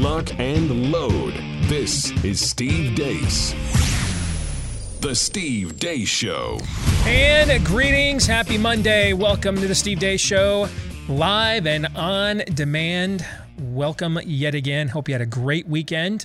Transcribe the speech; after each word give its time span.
Lock 0.00 0.40
and 0.40 0.90
load. 0.90 1.34
This 1.64 2.10
is 2.24 2.40
Steve 2.40 2.96
Deace. 2.96 3.52
The 5.02 5.14
Steve 5.14 5.74
Deace 5.74 6.08
Show. 6.08 6.58
And 7.04 7.62
greetings, 7.66 8.26
happy 8.26 8.56
Monday. 8.56 9.12
Welcome 9.12 9.56
to 9.56 9.68
the 9.68 9.74
Steve 9.74 9.98
Deace 9.98 10.18
Show, 10.18 10.70
live 11.06 11.66
and 11.66 11.86
on 11.94 12.38
demand. 12.54 13.26
Welcome 13.58 14.18
yet 14.24 14.54
again. 14.54 14.88
Hope 14.88 15.06
you 15.06 15.12
had 15.12 15.20
a 15.20 15.26
great 15.26 15.68
weekend. 15.68 16.24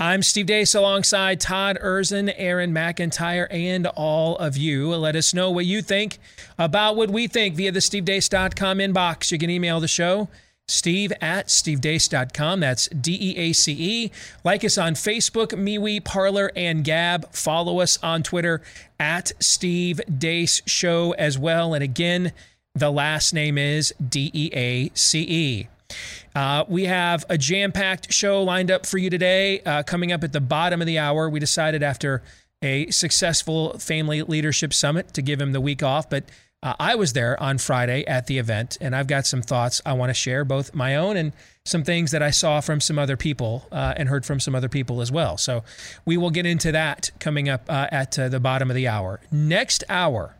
I'm 0.00 0.24
Steve 0.24 0.46
Deace 0.46 0.74
alongside 0.74 1.38
Todd 1.38 1.78
Erzen, 1.80 2.34
Aaron 2.36 2.74
McIntyre, 2.74 3.46
and 3.48 3.86
all 3.86 4.36
of 4.38 4.56
you. 4.56 4.92
Let 4.92 5.14
us 5.14 5.32
know 5.32 5.52
what 5.52 5.66
you 5.66 5.82
think 5.82 6.18
about 6.58 6.96
what 6.96 7.10
we 7.10 7.28
think 7.28 7.54
via 7.54 7.70
the 7.70 7.78
stevedeace.com 7.78 8.78
inbox. 8.78 9.30
You 9.30 9.38
can 9.38 9.50
email 9.50 9.78
the 9.78 9.86
show 9.86 10.28
Steve 10.68 11.12
at 11.20 11.46
stevedeace.com. 11.46 12.60
That's 12.60 12.88
D 12.88 13.16
E 13.20 13.36
A 13.36 13.52
C 13.52 13.72
E. 13.72 14.10
Like 14.44 14.64
us 14.64 14.76
on 14.76 14.94
Facebook, 14.94 15.48
MeWe, 15.48 16.04
Parler, 16.04 16.50
and 16.56 16.82
Gab. 16.82 17.32
Follow 17.32 17.80
us 17.80 17.98
on 18.02 18.22
Twitter 18.22 18.62
at 18.98 19.32
Steve 19.40 20.00
Deace 20.10 20.62
Show 20.66 21.12
as 21.12 21.38
well. 21.38 21.74
And 21.74 21.84
again, 21.84 22.32
the 22.74 22.90
last 22.90 23.32
name 23.32 23.58
is 23.58 23.94
D 24.06 24.30
E 24.34 24.50
A 24.52 24.90
C 24.94 25.20
E. 25.22 25.68
Uh, 26.34 26.64
we 26.68 26.84
have 26.84 27.24
a 27.28 27.38
jam 27.38 27.72
packed 27.72 28.12
show 28.12 28.42
lined 28.42 28.70
up 28.70 28.84
for 28.84 28.98
you 28.98 29.08
today. 29.08 29.60
Uh, 29.60 29.82
coming 29.82 30.12
up 30.12 30.24
at 30.24 30.32
the 30.32 30.40
bottom 30.40 30.80
of 30.80 30.86
the 30.86 30.98
hour, 30.98 31.30
we 31.30 31.40
decided 31.40 31.82
after 31.82 32.22
a 32.60 32.90
successful 32.90 33.78
family 33.78 34.22
leadership 34.22 34.74
summit 34.74 35.14
to 35.14 35.22
give 35.22 35.40
him 35.40 35.52
the 35.52 35.60
week 35.60 35.82
off, 35.82 36.10
but 36.10 36.24
uh, 36.62 36.74
I 36.80 36.94
was 36.94 37.12
there 37.12 37.40
on 37.40 37.58
Friday 37.58 38.04
at 38.06 38.26
the 38.26 38.38
event, 38.38 38.78
and 38.80 38.96
I've 38.96 39.06
got 39.06 39.26
some 39.26 39.42
thoughts 39.42 39.80
I 39.84 39.92
want 39.92 40.10
to 40.10 40.14
share, 40.14 40.44
both 40.44 40.74
my 40.74 40.96
own 40.96 41.16
and 41.16 41.32
some 41.64 41.84
things 41.84 42.10
that 42.12 42.22
I 42.22 42.30
saw 42.30 42.60
from 42.60 42.80
some 42.80 42.98
other 42.98 43.16
people 43.16 43.66
uh, 43.70 43.94
and 43.96 44.08
heard 44.08 44.24
from 44.24 44.40
some 44.40 44.54
other 44.54 44.68
people 44.68 45.00
as 45.00 45.12
well. 45.12 45.36
So 45.36 45.64
we 46.04 46.16
will 46.16 46.30
get 46.30 46.46
into 46.46 46.72
that 46.72 47.10
coming 47.20 47.48
up 47.48 47.66
uh, 47.68 47.88
at 47.92 48.18
uh, 48.18 48.28
the 48.28 48.40
bottom 48.40 48.70
of 48.70 48.74
the 48.74 48.88
hour. 48.88 49.20
Next 49.30 49.84
hour, 49.88 50.36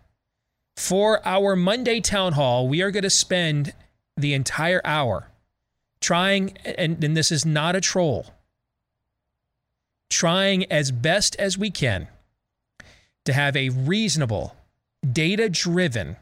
for 0.76 1.26
our 1.26 1.54
Monday 1.54 2.00
town 2.00 2.32
hall, 2.32 2.66
we 2.66 2.82
are 2.82 2.90
going 2.90 3.02
to 3.02 3.10
spend 3.10 3.74
the 4.16 4.34
entire 4.34 4.80
hour 4.84 5.28
trying, 6.00 6.56
and, 6.64 7.02
and 7.02 7.16
this 7.16 7.30
is 7.30 7.44
not 7.44 7.76
a 7.76 7.80
troll, 7.80 8.26
trying 10.10 10.70
as 10.72 10.90
best 10.90 11.36
as 11.36 11.58
we 11.58 11.70
can 11.70 12.08
to 13.24 13.32
have 13.32 13.56
a 13.56 13.68
reasonable 13.68 14.56
data 15.12 15.48
driven 15.48 16.16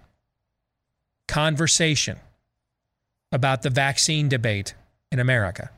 conversation 1.29 2.19
about 3.33 3.63
the 3.63 3.71
vaccine 3.71 4.29
debate 4.29 4.75
in 5.11 5.19
America. 5.19 5.71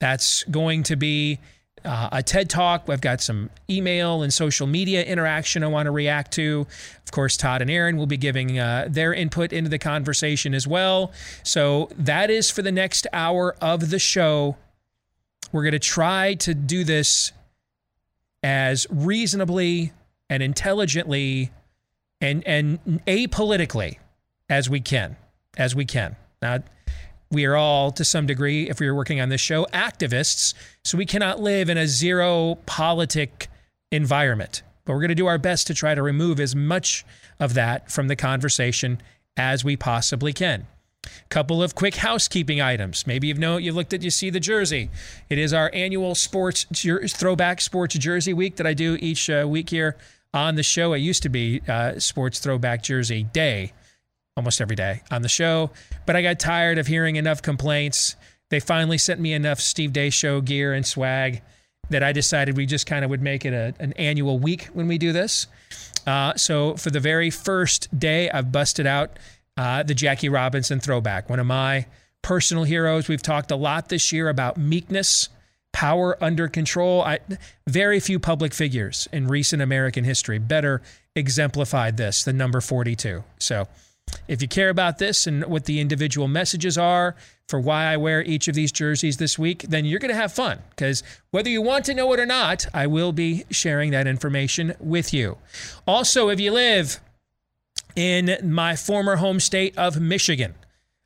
That's 0.00 0.44
going 0.44 0.82
to 0.84 0.96
be 0.96 1.38
uh, 1.84 2.08
a 2.12 2.22
TED 2.22 2.50
Talk. 2.50 2.88
We've 2.88 3.00
got 3.00 3.20
some 3.20 3.50
email 3.70 4.22
and 4.22 4.32
social 4.32 4.66
media 4.66 5.04
interaction 5.04 5.62
I 5.62 5.68
want 5.68 5.86
to 5.86 5.90
react 5.90 6.32
to. 6.32 6.66
Of 7.04 7.12
course, 7.12 7.36
Todd 7.36 7.62
and 7.62 7.70
Aaron 7.70 7.96
will 7.96 8.06
be 8.06 8.16
giving 8.16 8.58
uh, 8.58 8.88
their 8.88 9.14
input 9.14 9.52
into 9.52 9.70
the 9.70 9.78
conversation 9.78 10.54
as 10.54 10.66
well. 10.66 11.12
So 11.42 11.88
that 11.96 12.30
is 12.30 12.50
for 12.50 12.62
the 12.62 12.72
next 12.72 13.06
hour 13.12 13.54
of 13.60 13.90
the 13.90 13.98
show. 13.98 14.56
We're 15.52 15.62
going 15.62 15.72
to 15.72 15.78
try 15.78 16.34
to 16.34 16.54
do 16.54 16.84
this 16.84 17.32
as 18.42 18.86
reasonably 18.90 19.92
and 20.28 20.42
intelligently 20.42 21.50
and 22.20 22.46
and 22.46 22.80
apolitically 23.06 23.98
as 24.48 24.70
we 24.70 24.80
can, 24.80 25.16
as 25.56 25.74
we 25.74 25.84
can. 25.84 26.16
Now, 26.40 26.58
we 27.30 27.44
are 27.44 27.56
all, 27.56 27.90
to 27.92 28.04
some 28.04 28.26
degree, 28.26 28.68
if 28.68 28.78
we 28.78 28.86
are 28.86 28.94
working 28.94 29.20
on 29.20 29.28
this 29.28 29.40
show, 29.40 29.66
activists, 29.72 30.54
so 30.84 30.96
we 30.96 31.06
cannot 31.06 31.40
live 31.40 31.68
in 31.68 31.76
a 31.76 31.86
zero 31.86 32.56
politic 32.66 33.48
environment. 33.90 34.62
But 34.84 34.92
we're 34.92 35.00
going 35.00 35.08
to 35.08 35.16
do 35.16 35.26
our 35.26 35.38
best 35.38 35.66
to 35.66 35.74
try 35.74 35.94
to 35.94 36.02
remove 36.02 36.38
as 36.38 36.54
much 36.54 37.04
of 37.40 37.54
that 37.54 37.90
from 37.90 38.06
the 38.06 38.14
conversation 38.14 39.00
as 39.36 39.64
we 39.64 39.76
possibly 39.76 40.32
can. 40.32 40.66
Couple 41.28 41.62
of 41.62 41.74
quick 41.74 41.96
housekeeping 41.96 42.60
items. 42.60 43.06
Maybe 43.06 43.28
you've 43.28 43.38
know 43.38 43.58
you 43.58 43.72
looked 43.72 43.92
at 43.92 44.02
you 44.02 44.10
see 44.10 44.30
the 44.30 44.40
jersey. 44.40 44.90
It 45.28 45.38
is 45.38 45.52
our 45.52 45.70
annual 45.72 46.14
sports 46.16 46.66
throwback 46.72 47.60
sports 47.60 47.96
jersey 47.96 48.34
week 48.34 48.56
that 48.56 48.66
I 48.66 48.74
do 48.74 48.96
each 49.00 49.30
uh, 49.30 49.46
week 49.48 49.70
here 49.70 49.96
on 50.36 50.54
the 50.54 50.62
show. 50.62 50.92
It 50.92 50.98
used 50.98 51.22
to 51.24 51.28
be 51.28 51.62
uh, 51.66 51.98
Sports 51.98 52.38
Throwback 52.38 52.82
Jersey 52.82 53.24
Day, 53.24 53.72
almost 54.36 54.60
every 54.60 54.76
day 54.76 55.02
on 55.10 55.22
the 55.22 55.28
show. 55.28 55.70
But 56.04 56.14
I 56.14 56.22
got 56.22 56.38
tired 56.38 56.78
of 56.78 56.86
hearing 56.86 57.16
enough 57.16 57.42
complaints. 57.42 58.14
They 58.50 58.60
finally 58.60 58.98
sent 58.98 59.18
me 59.18 59.32
enough 59.32 59.60
Steve 59.60 59.92
Day 59.92 60.10
Show 60.10 60.40
gear 60.40 60.72
and 60.72 60.86
swag 60.86 61.42
that 61.88 62.02
I 62.02 62.12
decided 62.12 62.56
we 62.56 62.66
just 62.66 62.86
kind 62.86 63.04
of 63.04 63.10
would 63.10 63.22
make 63.22 63.44
it 63.44 63.54
a, 63.54 63.74
an 63.80 63.92
annual 63.94 64.38
week 64.38 64.66
when 64.66 64.86
we 64.86 64.98
do 64.98 65.12
this. 65.12 65.46
Uh, 66.06 66.34
so 66.34 66.76
for 66.76 66.90
the 66.90 67.00
very 67.00 67.30
first 67.30 67.98
day, 67.98 68.30
I've 68.30 68.52
busted 68.52 68.86
out 68.86 69.18
uh, 69.56 69.82
the 69.82 69.94
Jackie 69.94 70.28
Robinson 70.28 70.80
throwback, 70.80 71.30
one 71.30 71.40
of 71.40 71.46
my 71.46 71.86
personal 72.22 72.64
heroes. 72.64 73.08
We've 73.08 73.22
talked 73.22 73.50
a 73.50 73.56
lot 73.56 73.88
this 73.88 74.12
year 74.12 74.28
about 74.28 74.56
meekness 74.56 75.28
power 75.76 76.16
under 76.24 76.48
control. 76.48 77.02
I, 77.02 77.18
very 77.66 78.00
few 78.00 78.18
public 78.18 78.54
figures 78.54 79.06
in 79.12 79.28
recent 79.28 79.60
American 79.60 80.04
history 80.04 80.38
better 80.38 80.80
exemplified 81.14 81.98
this 81.98 82.24
than 82.24 82.38
number 82.38 82.62
42. 82.62 83.22
So, 83.38 83.68
if 84.26 84.40
you 84.40 84.48
care 84.48 84.70
about 84.70 84.96
this 84.96 85.26
and 85.26 85.44
what 85.44 85.66
the 85.66 85.78
individual 85.78 86.28
messages 86.28 86.78
are 86.78 87.14
for 87.46 87.60
why 87.60 87.92
I 87.92 87.98
wear 87.98 88.22
each 88.22 88.48
of 88.48 88.54
these 88.54 88.72
jerseys 88.72 89.18
this 89.18 89.38
week, 89.38 89.66
then 89.68 89.84
you're 89.84 89.98
going 89.98 90.14
to 90.14 90.18
have 90.18 90.32
fun 90.32 90.60
because 90.70 91.02
whether 91.30 91.50
you 91.50 91.60
want 91.60 91.84
to 91.86 91.94
know 91.94 92.10
it 92.14 92.20
or 92.20 92.26
not, 92.26 92.64
I 92.72 92.86
will 92.86 93.12
be 93.12 93.44
sharing 93.50 93.90
that 93.90 94.06
information 94.06 94.74
with 94.80 95.12
you. 95.12 95.36
Also, 95.86 96.30
if 96.30 96.40
you 96.40 96.52
live 96.52 97.00
in 97.94 98.38
my 98.42 98.76
former 98.76 99.16
home 99.16 99.40
state 99.40 99.76
of 99.76 100.00
Michigan, 100.00 100.54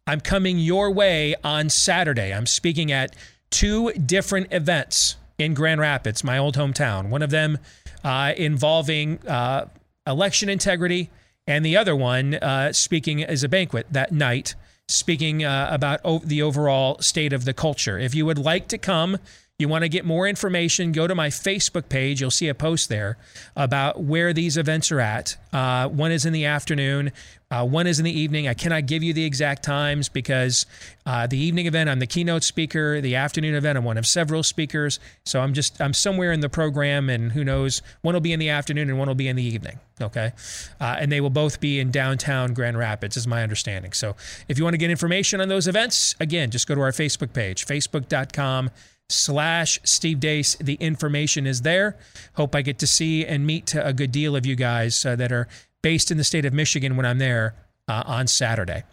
I'm 0.07 0.21
coming 0.21 0.61
your 0.61 0.93
way 0.93 1.35
on 1.43 1.71
Saturday. 1.71 2.33
I'm 2.33 2.47
speaking 2.47 2.93
at 2.93 3.17
two 3.51 3.93
different 3.93 4.53
events 4.53 5.17
in 5.39 5.55
Grand 5.55 5.81
Rapids, 5.81 6.23
my 6.23 6.39
old 6.39 6.57
hometown. 6.57 7.09
One 7.09 7.23
of 7.23 7.31
them 7.31 7.59
uh, 8.05 8.33
involving 8.37 9.19
uh, 9.27 9.67
election 10.07 10.49
integrity, 10.49 11.11
and 11.47 11.65
the 11.65 11.77
other 11.77 11.97
one 11.97 12.35
uh, 12.35 12.73
speaking 12.73 13.23
as 13.23 13.43
a 13.43 13.49
banquet 13.49 13.87
that 13.91 14.13
night, 14.13 14.55
speaking 14.89 15.45
uh, 15.45 15.69
about 15.71 16.01
o- 16.05 16.21
the 16.21 16.43
overall 16.43 16.99
state 17.01 17.33
of 17.33 17.45
the 17.45 17.55
culture. 17.55 17.99
If 17.99 18.15
you 18.15 18.27
would 18.27 18.39
like 18.39 18.69
to 18.69 18.79
come, 18.79 19.19
you 19.59 19.69
want 19.69 19.83
to 19.83 19.89
get 19.89 20.05
more 20.05 20.27
information, 20.27 20.93
go 20.93 21.07
to 21.07 21.15
my 21.15 21.29
Facebook 21.29 21.89
page. 21.89 22.21
You'll 22.21 22.31
see 22.31 22.49
a 22.49 22.55
post 22.55 22.89
there 22.89 23.19
about 23.55 24.03
where 24.03 24.33
these 24.33 24.57
events 24.57 24.91
are 24.91 25.01
at. 25.01 25.37
Uh, 25.53 25.89
one 25.89 26.13
is 26.13 26.25
in 26.25 26.33
the 26.33 26.47
afternoon, 26.47 27.13
uh, 27.51 27.67
one 27.67 27.87
is 27.87 27.99
in 27.99 28.05
the 28.05 28.19
evening. 28.19 28.47
I 28.47 28.55
cannot 28.55 28.87
give 28.87 29.03
you 29.03 29.13
the 29.13 29.25
exact 29.25 29.65
times 29.65 30.09
because 30.09 30.67
uh, 31.05 31.27
the 31.27 31.39
evening 31.39 31.67
event, 31.67 31.91
I'm 31.91 31.99
the 31.99 32.07
keynote 32.07 32.45
speaker. 32.45 33.01
The 33.01 33.17
afternoon 33.17 33.55
event, 33.55 33.77
I'm 33.77 33.85
one 33.85 33.99
of 33.99 34.07
several 34.07 34.43
speakers. 34.43 35.01
So 35.25 35.41
I'm 35.41 35.53
just, 35.53 35.81
I'm 35.81 35.93
somewhere 35.93 36.31
in 36.31 36.41
the 36.41 36.49
program, 36.49 37.11
and 37.11 37.33
who 37.33 37.43
knows, 37.43 37.83
one 38.03 38.15
will 38.15 38.21
be 38.21 38.33
in 38.33 38.39
the 38.39 38.51
afternoon 38.51 38.89
and 38.89 38.99
one 38.99 39.09
will 39.09 39.17
be 39.17 39.29
in 39.29 39.37
the 39.37 39.43
evening. 39.43 39.81
Okay. 40.01 40.33
Uh, 40.81 40.97
and 40.99 41.11
they 41.11 41.21
will 41.21 41.31
both 41.31 41.61
be 41.61 41.81
in 41.81 41.91
downtown 41.91 42.55
Grand 42.55 42.79
Rapids, 42.79 43.17
is 43.17 43.27
my 43.27 43.43
understanding. 43.43 43.93
So 43.93 44.15
if 44.49 44.57
you 44.57 44.65
want 44.65 44.75
to 44.75 44.79
get 44.79 44.91
information 44.91 45.41
on 45.41 45.49
those 45.49 45.67
events, 45.67 46.15
again, 46.21 46.51
just 46.51 46.69
go 46.69 46.75
to 46.75 46.81
our 46.81 46.93
Facebook 46.93 47.33
page, 47.33 47.67
facebook.com 47.67 48.71
slash 49.09 49.81
Steve 49.83 50.19
Deace. 50.21 50.57
The 50.59 50.75
information 50.75 51.47
is 51.47 51.63
there. 51.63 51.99
Hope 52.35 52.55
I 52.55 52.63
get 52.63 52.79
to 52.79 52.87
see 52.87 53.27
and 53.27 53.45
meet 53.45 53.75
a 53.75 53.93
good 53.93 54.13
deal 54.13 54.37
of 54.37 54.47
you 54.47 54.55
guys 54.57 55.05
uh, 55.05 55.17
that 55.17 55.33
are 55.33 55.49
based 55.83 56.11
in 56.11 56.19
the 56.19 56.25
state 56.25 56.45
of 56.45 56.53
Michigan 56.53 56.97
when 56.97 57.07
I'm 57.07 57.19
there 57.19 57.55
uh, 57.89 58.03
on 58.07 58.27
Saturday. 58.27 58.85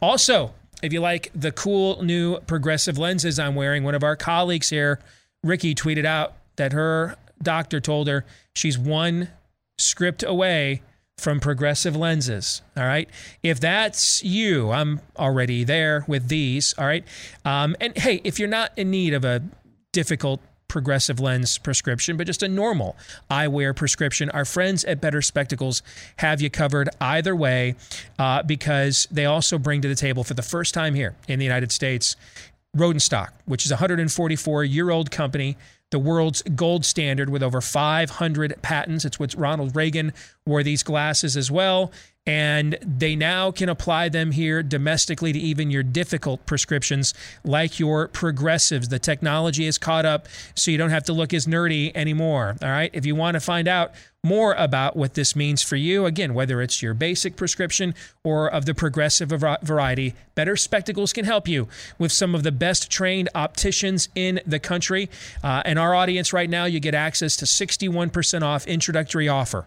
Also, 0.00 0.52
if 0.82 0.92
you 0.92 1.00
like 1.00 1.30
the 1.34 1.52
cool 1.52 2.02
new 2.02 2.40
progressive 2.40 2.98
lenses 2.98 3.38
I'm 3.38 3.54
wearing, 3.54 3.84
one 3.84 3.94
of 3.94 4.02
our 4.02 4.16
colleagues 4.16 4.70
here, 4.70 5.00
Ricky, 5.42 5.74
tweeted 5.74 6.04
out 6.04 6.34
that 6.56 6.72
her 6.72 7.16
doctor 7.42 7.80
told 7.80 8.08
her 8.08 8.24
she's 8.54 8.78
one 8.78 9.28
script 9.78 10.22
away 10.22 10.82
from 11.16 11.38
progressive 11.38 11.94
lenses. 11.94 12.62
All 12.76 12.84
right. 12.84 13.08
If 13.42 13.60
that's 13.60 14.24
you, 14.24 14.70
I'm 14.70 15.00
already 15.18 15.64
there 15.64 16.04
with 16.06 16.28
these. 16.28 16.74
All 16.78 16.86
right. 16.86 17.04
Um, 17.44 17.76
and 17.80 17.96
hey, 17.96 18.20
if 18.24 18.38
you're 18.38 18.48
not 18.48 18.72
in 18.76 18.90
need 18.90 19.12
of 19.12 19.24
a 19.24 19.42
difficult 19.92 20.40
progressive 20.70 21.20
lens 21.20 21.58
prescription, 21.58 22.16
but 22.16 22.26
just 22.26 22.42
a 22.42 22.48
normal 22.48 22.96
eyewear 23.30 23.76
prescription. 23.76 24.30
Our 24.30 24.46
friends 24.46 24.84
at 24.84 25.00
Better 25.00 25.20
Spectacles 25.20 25.82
have 26.16 26.40
you 26.40 26.48
covered 26.48 26.88
either 27.00 27.36
way 27.36 27.74
uh, 28.18 28.42
because 28.42 29.06
they 29.10 29.26
also 29.26 29.58
bring 29.58 29.82
to 29.82 29.88
the 29.88 29.94
table 29.94 30.24
for 30.24 30.32
the 30.32 30.42
first 30.42 30.72
time 30.72 30.94
here 30.94 31.14
in 31.28 31.38
the 31.38 31.44
United 31.44 31.72
States 31.72 32.16
Rodenstock, 32.74 33.30
which 33.44 33.66
is 33.66 33.70
a 33.70 33.74
144 33.74 34.64
year 34.64 34.90
old 34.90 35.10
company 35.10 35.58
the 35.90 35.98
world's 35.98 36.42
gold 36.42 36.84
standard 36.84 37.30
with 37.30 37.42
over 37.42 37.60
500 37.60 38.62
patents. 38.62 39.04
It's 39.04 39.18
what 39.18 39.34
Ronald 39.34 39.74
Reagan 39.74 40.12
wore 40.46 40.62
these 40.62 40.82
glasses 40.82 41.36
as 41.36 41.50
well. 41.50 41.90
And 42.26 42.78
they 42.82 43.16
now 43.16 43.50
can 43.50 43.68
apply 43.68 44.10
them 44.10 44.32
here 44.32 44.62
domestically 44.62 45.32
to 45.32 45.38
even 45.38 45.70
your 45.70 45.82
difficult 45.82 46.44
prescriptions, 46.44 47.14
like 47.44 47.80
your 47.80 48.08
progressives. 48.08 48.88
The 48.88 48.98
technology 48.98 49.66
is 49.66 49.78
caught 49.78 50.04
up, 50.04 50.28
so 50.54 50.70
you 50.70 50.76
don't 50.76 50.90
have 50.90 51.04
to 51.04 51.14
look 51.14 51.32
as 51.32 51.46
nerdy 51.46 51.90
anymore. 51.94 52.56
All 52.62 52.68
right. 52.68 52.90
If 52.92 53.06
you 53.06 53.14
want 53.14 53.34
to 53.34 53.40
find 53.40 53.66
out 53.66 53.92
more 54.22 54.52
about 54.52 54.96
what 54.96 55.14
this 55.14 55.34
means 55.34 55.62
for 55.62 55.76
you, 55.76 56.04
again, 56.04 56.34
whether 56.34 56.60
it's 56.60 56.82
your 56.82 56.92
basic 56.92 57.36
prescription 57.36 57.94
or 58.22 58.48
of 58.50 58.66
the 58.66 58.74
progressive 58.74 59.30
variety, 59.62 60.14
Better 60.34 60.56
Spectacles 60.56 61.14
can 61.14 61.24
help 61.24 61.48
you 61.48 61.68
with 61.98 62.12
some 62.12 62.34
of 62.34 62.42
the 62.42 62.52
best 62.52 62.90
trained 62.90 63.30
opticians 63.34 64.10
in 64.14 64.40
the 64.46 64.58
country. 64.58 65.08
Uh, 65.42 65.62
and 65.64 65.78
our 65.78 65.94
audience 65.94 66.34
right 66.34 66.50
now, 66.50 66.66
you 66.66 66.80
get 66.80 66.94
access 66.94 67.34
to 67.36 67.46
61% 67.46 68.42
off 68.42 68.66
introductory 68.66 69.26
offer. 69.26 69.66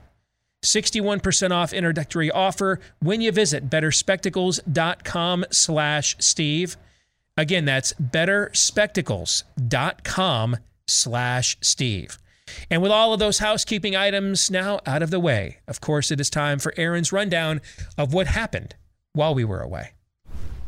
61% 0.63 1.51
off 1.51 1.74
introductory 1.74 2.31
offer 2.31 2.80
when 3.00 3.21
you 3.21 3.31
visit 3.31 3.69
betterspectacles.com 3.69 5.45
slash 5.51 6.15
Steve. 6.19 6.77
Again, 7.38 7.65
that's 7.65 7.94
betterspectacles.com 7.94 10.57
slash 10.88 11.57
Steve. 11.62 12.18
And 12.69 12.81
with 12.81 12.92
all 12.92 13.13
of 13.13 13.19
those 13.19 13.39
housekeeping 13.39 13.95
items 13.95 14.51
now 14.51 14.81
out 14.86 15.01
of 15.01 15.12
the 15.12 15.19
way, 15.19 15.60
of 15.68 15.81
course, 15.81 16.12
it 16.12 16.19
is 16.19 16.30
time 16.30 16.60
for 16.60 16.74
Aaron's 16.77 17.12
rundown 17.12 17.62
of 17.98 18.13
what 18.13 18.27
happened 18.27 18.75
while 19.13 19.33
we 19.33 19.45
were 19.45 19.62
away. 19.62 19.94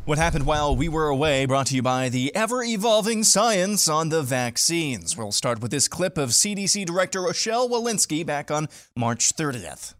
What 0.06 0.18
happened 0.18 0.46
while 0.46 0.76
we 0.76 0.88
were 0.88 1.08
away 1.08 1.46
brought 1.46 1.66
to 1.66 1.74
you 1.74 1.82
by 1.82 2.10
the 2.10 2.32
ever 2.32 2.62
evolving 2.62 3.24
science 3.24 3.88
on 3.88 4.08
the 4.08 4.22
vaccines. 4.22 5.16
We'll 5.16 5.32
start 5.32 5.60
with 5.60 5.72
this 5.72 5.88
clip 5.88 6.16
of 6.16 6.30
CDC 6.30 6.86
Director 6.86 7.22
Rochelle 7.22 7.68
Walensky 7.68 8.24
back 8.24 8.48
on 8.48 8.68
March 8.94 9.34
30th. 9.34 9.94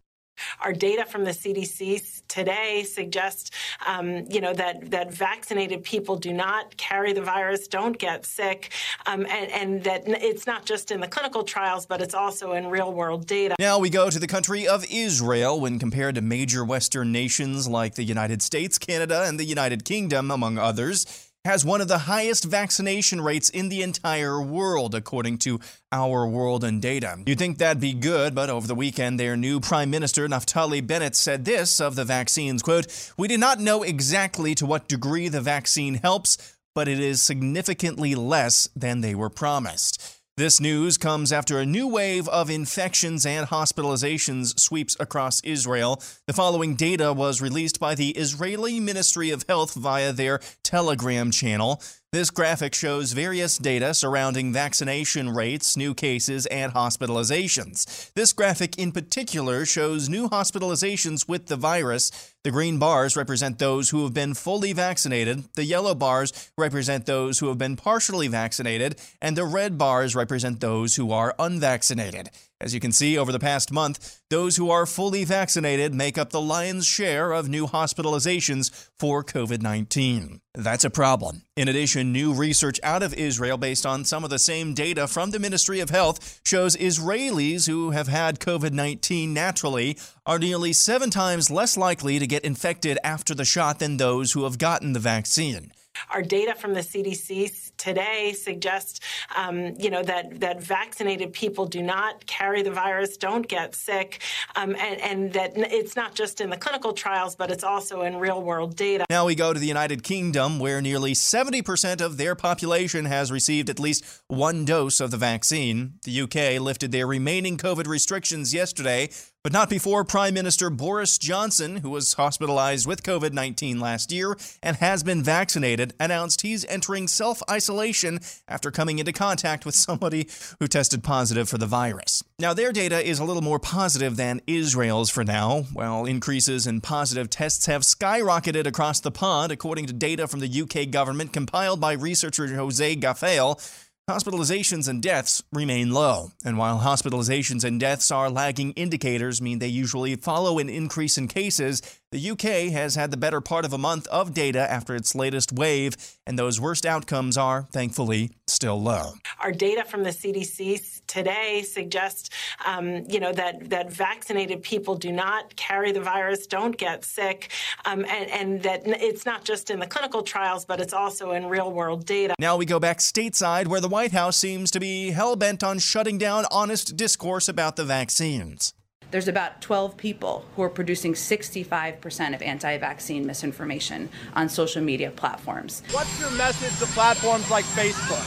Our 0.60 0.72
data 0.72 1.04
from 1.04 1.24
the 1.24 1.30
CDC 1.30 2.22
today 2.28 2.84
suggests, 2.84 3.50
um, 3.86 4.24
you 4.28 4.40
know, 4.40 4.52
that 4.54 4.90
that 4.90 5.12
vaccinated 5.12 5.84
people 5.84 6.16
do 6.16 6.32
not 6.32 6.76
carry 6.76 7.12
the 7.12 7.22
virus, 7.22 7.68
don't 7.68 7.98
get 7.98 8.26
sick, 8.26 8.72
um, 9.06 9.26
and, 9.26 9.50
and 9.50 9.84
that 9.84 10.02
it's 10.06 10.46
not 10.46 10.64
just 10.64 10.90
in 10.90 11.00
the 11.00 11.08
clinical 11.08 11.42
trials, 11.42 11.86
but 11.86 12.00
it's 12.00 12.14
also 12.14 12.52
in 12.52 12.66
real 12.68 12.92
world 12.92 13.26
data. 13.26 13.54
Now 13.58 13.78
we 13.78 13.90
go 13.90 14.10
to 14.10 14.18
the 14.18 14.26
country 14.26 14.66
of 14.66 14.84
Israel. 14.90 15.60
When 15.60 15.78
compared 15.78 16.14
to 16.16 16.20
major 16.20 16.64
Western 16.64 17.12
nations 17.12 17.68
like 17.68 17.94
the 17.94 18.04
United 18.04 18.42
States, 18.42 18.78
Canada, 18.78 19.24
and 19.26 19.38
the 19.38 19.44
United 19.44 19.84
Kingdom, 19.84 20.30
among 20.30 20.58
others, 20.58 21.25
has 21.46 21.64
one 21.64 21.81
of 21.81 21.88
the 21.88 21.98
highest 21.98 22.44
vaccination 22.44 23.20
rates 23.20 23.48
in 23.48 23.69
the 23.69 23.81
entire 23.81 24.43
world, 24.43 24.94
according 24.94 25.38
to 25.38 25.60
Our 25.93 26.26
World 26.26 26.64
in 26.64 26.81
Data. 26.81 27.16
You'd 27.25 27.38
think 27.38 27.58
that'd 27.58 27.81
be 27.81 27.94
good, 27.94 28.34
but 28.34 28.50
over 28.50 28.66
the 28.66 28.75
weekend, 28.75 29.19
their 29.19 29.37
new 29.37 29.60
Prime 29.60 29.88
Minister, 29.88 30.28
Naftali 30.28 30.84
Bennett, 30.84 31.14
said 31.14 31.44
this 31.44 31.81
of 31.81 31.94
the 31.94 32.04
vaccines, 32.04 32.62
quote, 32.62 33.12
We 33.16 33.28
did 33.28 33.40
not 33.40 33.60
know 33.60 33.84
exactly 33.84 34.54
to 34.56 34.66
what 34.66 34.88
degree 34.88 35.28
the 35.28 35.40
vaccine 35.40 35.94
helps, 35.94 36.56
but 36.75 36.88
it 36.88 36.98
is 36.98 37.22
significantly 37.22 38.14
less 38.14 38.69
than 38.75 39.00
they 39.00 39.14
were 39.14 39.31
promised. 39.31 40.16
This 40.38 40.60
news 40.60 40.98
comes 40.98 41.32
after 41.32 41.58
a 41.58 41.64
new 41.64 41.88
wave 41.88 42.28
of 42.28 42.50
infections 42.50 43.24
and 43.24 43.48
hospitalizations 43.48 44.60
sweeps 44.60 44.94
across 45.00 45.40
Israel. 45.40 46.02
The 46.26 46.34
following 46.34 46.74
data 46.74 47.14
was 47.14 47.40
released 47.40 47.80
by 47.80 47.94
the 47.94 48.10
Israeli 48.10 48.78
Ministry 48.78 49.30
of 49.30 49.46
Health 49.48 49.72
via 49.72 50.12
their 50.12 50.40
Telegram 50.62 51.30
channel. 51.30 51.80
This 52.16 52.30
graphic 52.30 52.74
shows 52.74 53.12
various 53.12 53.58
data 53.58 53.92
surrounding 53.92 54.50
vaccination 54.50 55.28
rates, 55.28 55.76
new 55.76 55.92
cases, 55.92 56.46
and 56.46 56.72
hospitalizations. 56.72 58.10
This 58.14 58.32
graphic 58.32 58.78
in 58.78 58.90
particular 58.90 59.66
shows 59.66 60.08
new 60.08 60.26
hospitalizations 60.30 61.28
with 61.28 61.48
the 61.48 61.56
virus. 61.56 62.32
The 62.42 62.50
green 62.50 62.78
bars 62.78 63.18
represent 63.18 63.58
those 63.58 63.90
who 63.90 64.02
have 64.04 64.14
been 64.14 64.32
fully 64.32 64.72
vaccinated, 64.72 65.44
the 65.56 65.64
yellow 65.66 65.94
bars 65.94 66.32
represent 66.56 67.04
those 67.04 67.40
who 67.40 67.48
have 67.48 67.58
been 67.58 67.76
partially 67.76 68.28
vaccinated, 68.28 68.98
and 69.20 69.36
the 69.36 69.44
red 69.44 69.76
bars 69.76 70.14
represent 70.14 70.60
those 70.60 70.96
who 70.96 71.12
are 71.12 71.34
unvaccinated. 71.38 72.30
As 72.58 72.73
you 72.73 72.81
can 72.81 72.93
see, 72.93 73.19
over 73.19 73.32
the 73.32 73.38
past 73.38 73.70
month, 73.70 74.23
those 74.31 74.56
who 74.56 74.70
are 74.70 74.87
fully 74.87 75.25
vaccinated 75.25 75.93
make 75.93 76.17
up 76.17 76.31
the 76.31 76.41
lion's 76.41 76.87
share 76.87 77.32
of 77.32 77.50
new 77.50 77.67
hospitalizations 77.67 78.88
for 78.99 79.23
COVID 79.23 79.61
19. 79.61 80.41
That's 80.55 80.85
a 80.85 80.91
problem. 80.91 81.43
In 81.55 81.69
addition, 81.69 82.12
new 82.12 82.32
research 82.32 82.81
out 82.82 83.03
of 83.03 83.12
Israel, 83.12 83.58
based 83.58 83.85
on 83.85 84.06
some 84.06 84.25
of 84.25 84.31
the 84.31 84.38
same 84.38 84.73
data 84.73 85.06
from 85.06 85.32
the 85.32 85.38
Ministry 85.38 85.81
of 85.81 85.91
Health, 85.91 86.41
shows 86.47 86.76
Israelis 86.76 87.67
who 87.67 87.91
have 87.91 88.08
had 88.08 88.41
COVID 88.41 88.73
19 88.73 89.35
naturally 89.35 89.99
are 90.25 90.38
nearly 90.38 90.73
seven 90.73 91.11
times 91.11 91.50
less 91.50 91.76
likely 91.76 92.19
to 92.19 92.26
get 92.26 92.43
infected 92.43 92.99
after 93.05 93.35
the 93.35 93.44
shot 93.44 93.81
than 93.81 93.99
those 93.99 94.32
who 94.32 94.44
have 94.44 94.56
gotten 94.56 94.94
the 94.94 94.99
vaccine. 94.99 95.73
Our 96.11 96.23
data 96.23 96.55
from 96.55 96.73
the 96.73 96.81
CDC 96.81 97.65
today 97.76 98.32
suggests, 98.32 99.00
um, 99.37 99.75
you 99.78 99.90
know, 99.90 100.02
that 100.02 100.40
that 100.40 100.62
vaccinated 100.62 101.32
people 101.32 101.67
do 101.67 101.82
not 101.82 102.26
carry 102.26 102.62
the 102.62 102.70
virus, 102.70 103.17
don't 103.17 103.46
get 103.46 103.75
sick, 103.75 104.23
um, 104.55 104.76
and, 104.76 105.00
and 105.00 105.32
that 105.32 105.52
it's 105.56 105.96
not 105.96 106.14
just 106.14 106.40
in 106.40 106.50
the 106.50 106.56
clinical 106.56 106.93
trials, 106.93 107.37
but 107.37 107.50
it's 107.50 107.64
also 107.64 108.02
in 108.02 108.17
real 108.17 108.43
world 108.43 108.76
data. 108.76 109.05
Now 109.11 109.26
we 109.26 109.34
go 109.34 109.52
to 109.52 109.58
the 109.58 109.67
United 109.67 110.02
Kingdom, 110.02 110.58
where 110.58 110.81
nearly 110.81 111.12
70% 111.12 112.00
of 112.00 112.17
their 112.17 112.34
population 112.34 113.05
has 113.05 113.31
received 113.32 113.70
at 113.70 113.79
least 113.79 114.05
one 114.29 114.64
dose 114.64 115.00
of 115.00 115.11
the 115.11 115.17
vaccine. 115.17 115.94
The 116.05 116.20
UK 116.22 116.61
lifted 116.61 116.93
their 116.93 117.06
remaining 117.06 117.56
COVID 117.56 117.87
restrictions 117.87 118.52
yesterday, 118.52 119.11
but 119.46 119.52
not 119.52 119.70
before 119.70 120.02
Prime 120.02 120.34
Minister 120.34 120.70
Boris 120.70 121.19
Johnson, 121.19 121.76
who 121.76 121.91
was 121.91 122.15
hospitalized 122.15 122.84
with 122.84 123.05
COVID 123.05 123.32
19 123.32 123.79
last 123.79 124.10
year 124.10 124.36
and 124.60 124.74
has 124.79 125.05
been 125.05 125.22
vaccinated, 125.22 125.94
announced 126.00 126.41
he's 126.41 126.65
entering 126.65 127.06
self 127.06 127.44
isolation 127.48 128.19
after 128.48 128.72
coming 128.72 128.98
into 128.98 129.12
contact 129.12 129.65
with 129.65 129.76
somebody 129.76 130.26
who 130.58 130.67
tested 130.67 131.05
positive 131.05 131.48
for 131.48 131.58
the 131.58 131.67
virus. 131.67 132.24
Now, 132.41 132.55
their 132.55 132.72
data 132.72 133.00
is 133.08 133.20
a 133.20 133.24
little 133.24 133.41
more 133.41 133.60
positive 133.60 134.17
than 134.17 134.41
Israel's 134.48 135.10
for 135.10 135.22
now. 135.22 135.62
While 135.72 136.06
increases 136.06 136.67
in 136.67 136.81
positive 136.81 137.31
tests 137.31 137.67
have 137.67 137.82
skyrocketed 137.82 138.67
across 138.67 138.98
the 138.98 139.12
pond, 139.12 139.53
according 139.53 139.86
to 139.86 139.93
data 139.93 140.26
from 140.26 140.41
the 140.41 140.62
UK 140.62 140.91
government 140.91 141.32
compiled 141.32 141.81
by 141.81 141.93
researcher 141.93 142.48
Jose 142.48 142.96
Gafel, 142.96 143.60
Hospitalizations 144.08 144.86
and 144.86 145.03
deaths 145.03 145.43
remain 145.53 145.91
low, 145.91 146.31
and 146.44 146.56
while 146.56 146.79
hospitalizations 146.79 147.65
and 147.65 147.81
deaths 147.81 148.13
are 148.13 148.31
lagging 148.31 148.70
indicators 148.75 149.43
mean 149.43 149.58
they 149.58 149.67
usually 149.67 150.15
follow 150.15 150.60
an 150.60 150.69
increase 150.69 151.19
in 151.19 151.27
cases, 151.27 151.82
the 152.17 152.31
UK 152.31 152.73
has 152.73 152.94
had 152.94 153.11
the 153.11 153.17
better 153.19 153.43
part 153.43 153.67
of 153.67 153.75
a 153.75 153.79
month 153.79 154.06
of 154.06 154.32
data 154.32 154.61
after 154.73 154.94
its 154.94 155.15
latest 155.15 155.53
wave, 155.53 155.94
and 156.27 156.39
those 156.39 156.58
worst 156.58 156.87
outcomes 156.87 157.37
are, 157.37 157.69
thankfully, 157.73 158.31
still 158.46 158.81
low. 158.81 159.13
Our 159.41 159.53
data 159.53 159.85
from 159.85 160.03
the 160.03 160.11
CDC 160.11 161.03
today 161.06 161.63
suggests, 161.63 162.31
um, 162.65 163.05
you 163.06 163.20
know, 163.20 163.32
that 163.32 163.69
that 163.69 163.93
vaccinated 163.93 164.63
people 164.63 164.94
do 164.94 165.13
not 165.13 165.55
carry 165.56 165.93
the 165.93 166.01
virus, 166.01 166.46
don't 166.46 166.79
get 166.79 167.05
sick, 167.05 167.53
um, 167.85 168.06
and, 168.08 168.31
and 168.31 168.63
that 168.63 168.87
it's 168.87 169.27
not 169.27 169.44
just 169.44 169.69
in 169.69 169.79
the 169.79 169.87
clinical 169.87 170.23
trials, 170.23 170.65
but 170.65 170.81
it's 170.81 170.94
also 170.94 171.32
in 171.32 171.44
real 171.44 171.70
world 171.70 172.06
data. 172.06 172.35
Now 172.39 172.56
we 172.56 172.65
go 172.65 172.81
back 172.81 173.01
stateside, 173.01 173.67
where 173.67 173.82
the 173.82 173.89
White 173.89 174.13
House 174.13 174.39
seems 174.39 174.70
to 174.70 174.81
be 174.81 175.11
hell 175.11 175.37
bent 175.37 175.63
on 175.63 175.79
shutting 175.81 176.17
down 176.17 176.46
honest 176.51 176.96
discourse 176.96 177.46
about 177.46 177.77
the 177.77 177.85
vaccines. 177.85 178.73
There's 179.10 179.29
about 179.29 179.60
12 179.60 179.96
people 179.96 180.44
who 180.56 180.63
are 180.63 180.69
producing 180.69 181.15
65% 181.15 182.34
of 182.34 182.43
anti 182.43 182.77
vaccine 182.79 183.27
misinformation 183.27 184.08
on 184.34 184.48
social 184.48 184.82
media 184.82 185.10
platforms. 185.10 185.82
What's 185.93 186.20
your 186.20 186.31
message 186.32 186.77
to 186.81 186.86
platforms 186.93 187.48
like 187.51 187.65
Facebook? 187.67 188.25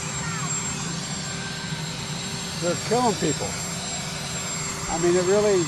They're 2.62 2.74
killing 2.88 3.14
people. 3.16 3.48
I 4.88 4.98
mean, 5.02 5.14
it 5.16 5.24
really, 5.26 5.62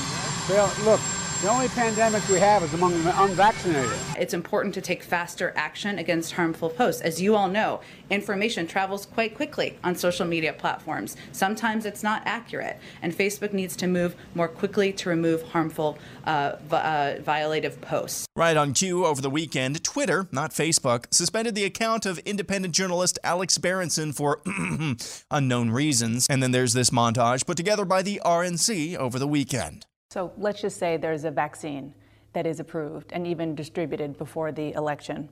look, 0.83 0.99
The 1.43 1.49
only 1.49 1.67
pandemic 1.67 2.25
we 2.29 2.39
have 2.39 2.63
is 2.63 2.73
among 2.73 3.03
the 3.03 3.21
unvaccinated. 3.21 3.91
It's 4.17 4.33
important 4.33 4.73
to 4.75 4.81
take 4.81 5.03
faster 5.03 5.51
action 5.57 5.99
against 5.99 6.31
harmful 6.31 6.69
posts. 6.69 7.01
As 7.01 7.21
you 7.21 7.35
all 7.35 7.49
know, 7.49 7.81
information 8.09 8.65
travels 8.65 9.05
quite 9.05 9.35
quickly 9.35 9.77
on 9.83 9.93
social 9.97 10.25
media 10.25 10.53
platforms. 10.53 11.17
Sometimes 11.33 11.85
it's 11.85 12.01
not 12.01 12.21
accurate, 12.23 12.79
and 13.01 13.13
Facebook 13.13 13.51
needs 13.51 13.75
to 13.75 13.87
move 13.87 14.15
more 14.33 14.47
quickly 14.47 14.93
to 14.93 15.09
remove 15.09 15.41
harmful, 15.49 15.97
uh, 16.23 16.53
vi- 16.65 16.77
uh, 16.77 17.19
violative 17.19 17.81
posts. 17.81 18.25
Right 18.37 18.55
on 18.55 18.71
cue 18.71 19.05
over 19.05 19.21
the 19.21 19.29
weekend, 19.29 19.83
Twitter, 19.83 20.29
not 20.31 20.51
Facebook, 20.51 21.13
suspended 21.13 21.55
the 21.55 21.65
account 21.65 22.05
of 22.05 22.19
independent 22.19 22.73
journalist 22.73 23.19
Alex 23.21 23.57
Berenson 23.57 24.13
for 24.13 24.39
unknown 25.29 25.71
reasons. 25.71 26.25
And 26.29 26.41
then 26.41 26.51
there's 26.51 26.71
this 26.71 26.89
montage 26.89 27.45
put 27.45 27.57
together 27.57 27.83
by 27.83 28.01
the 28.01 28.21
RNC 28.23 28.95
over 28.95 29.19
the 29.19 29.27
weekend. 29.27 29.85
So 30.13 30.31
let's 30.37 30.61
just 30.61 30.77
say 30.77 30.97
there's 30.97 31.23
a 31.23 31.31
vaccine 31.31 31.91
that 32.33 32.45
is 32.45 32.59
approved 32.59 33.11
and 33.13 33.25
even 33.25 33.55
distributed 33.55 34.15
before 34.15 34.51
the 34.51 34.71
election. 34.73 35.27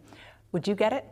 Would 0.54 0.68
you 0.68 0.74
get 0.74 0.92
it? 0.92 1.06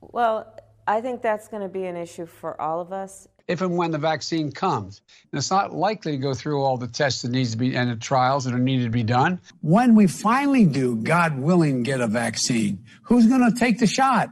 Well, 0.00 0.58
I 0.86 1.02
think 1.02 1.20
that's 1.20 1.48
going 1.48 1.62
to 1.62 1.68
be 1.68 1.84
an 1.84 1.96
issue 1.96 2.24
for 2.24 2.58
all 2.58 2.80
of 2.80 2.94
us. 2.94 3.28
If 3.46 3.60
and 3.60 3.76
when 3.76 3.90
the 3.90 3.98
vaccine 3.98 4.52
comes, 4.52 5.02
and 5.30 5.38
it's 5.38 5.50
not 5.50 5.74
likely 5.74 6.12
to 6.12 6.16
go 6.18 6.32
through 6.32 6.62
all 6.62 6.78
the 6.78 6.86
tests 6.88 7.20
that 7.20 7.30
needs 7.30 7.50
to 7.50 7.58
be 7.58 7.76
and 7.76 7.90
the 7.90 7.96
trials 7.96 8.44
that 8.44 8.54
are 8.54 8.58
needed 8.58 8.84
to 8.84 8.90
be 8.90 9.02
done. 9.02 9.38
When 9.60 9.94
we 9.94 10.06
finally 10.06 10.64
do, 10.64 10.96
God 10.96 11.38
willing, 11.38 11.82
get 11.82 12.00
a 12.00 12.06
vaccine, 12.06 12.86
who's 13.02 13.26
going 13.26 13.52
to 13.52 13.54
take 13.54 13.80
the 13.80 13.86
shot? 13.86 14.30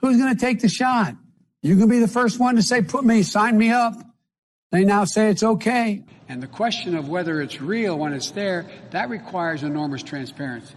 Who's 0.00 0.16
going 0.16 0.34
to 0.34 0.40
take 0.40 0.58
the 0.58 0.68
shot? 0.68 1.14
You 1.62 1.76
can 1.76 1.88
be 1.88 2.00
the 2.00 2.08
first 2.08 2.40
one 2.40 2.56
to 2.56 2.62
say, 2.62 2.82
"Put 2.82 3.04
me, 3.04 3.22
sign 3.22 3.56
me 3.56 3.70
up." 3.70 3.94
They 4.72 4.84
now 4.84 5.04
say 5.04 5.30
it's 5.30 5.44
okay. 5.44 6.02
And 6.28 6.42
the 6.42 6.46
question 6.46 6.96
of 6.96 7.08
whether 7.08 7.40
it's 7.42 7.60
real 7.60 7.98
when 7.98 8.12
it's 8.12 8.30
there, 8.30 8.66
that 8.90 9.10
requires 9.10 9.62
enormous 9.62 10.02
transparency. 10.02 10.74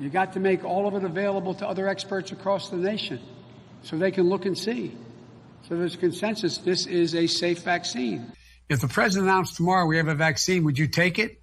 You 0.00 0.08
got 0.08 0.32
to 0.32 0.40
make 0.40 0.64
all 0.64 0.88
of 0.88 0.94
it 0.94 1.04
available 1.04 1.54
to 1.54 1.68
other 1.68 1.88
experts 1.88 2.32
across 2.32 2.70
the 2.70 2.76
nation 2.76 3.20
so 3.82 3.98
they 3.98 4.10
can 4.10 4.28
look 4.28 4.46
and 4.46 4.56
see. 4.56 4.96
So 5.68 5.76
there's 5.76 5.96
consensus 5.96 6.58
this 6.58 6.86
is 6.86 7.14
a 7.14 7.26
safe 7.26 7.62
vaccine. 7.62 8.32
If 8.68 8.80
the 8.80 8.88
president 8.88 9.28
announced 9.28 9.56
tomorrow 9.56 9.86
we 9.86 9.98
have 9.98 10.08
a 10.08 10.14
vaccine, 10.14 10.64
would 10.64 10.78
you 10.78 10.88
take 10.88 11.18
it? 11.18 11.42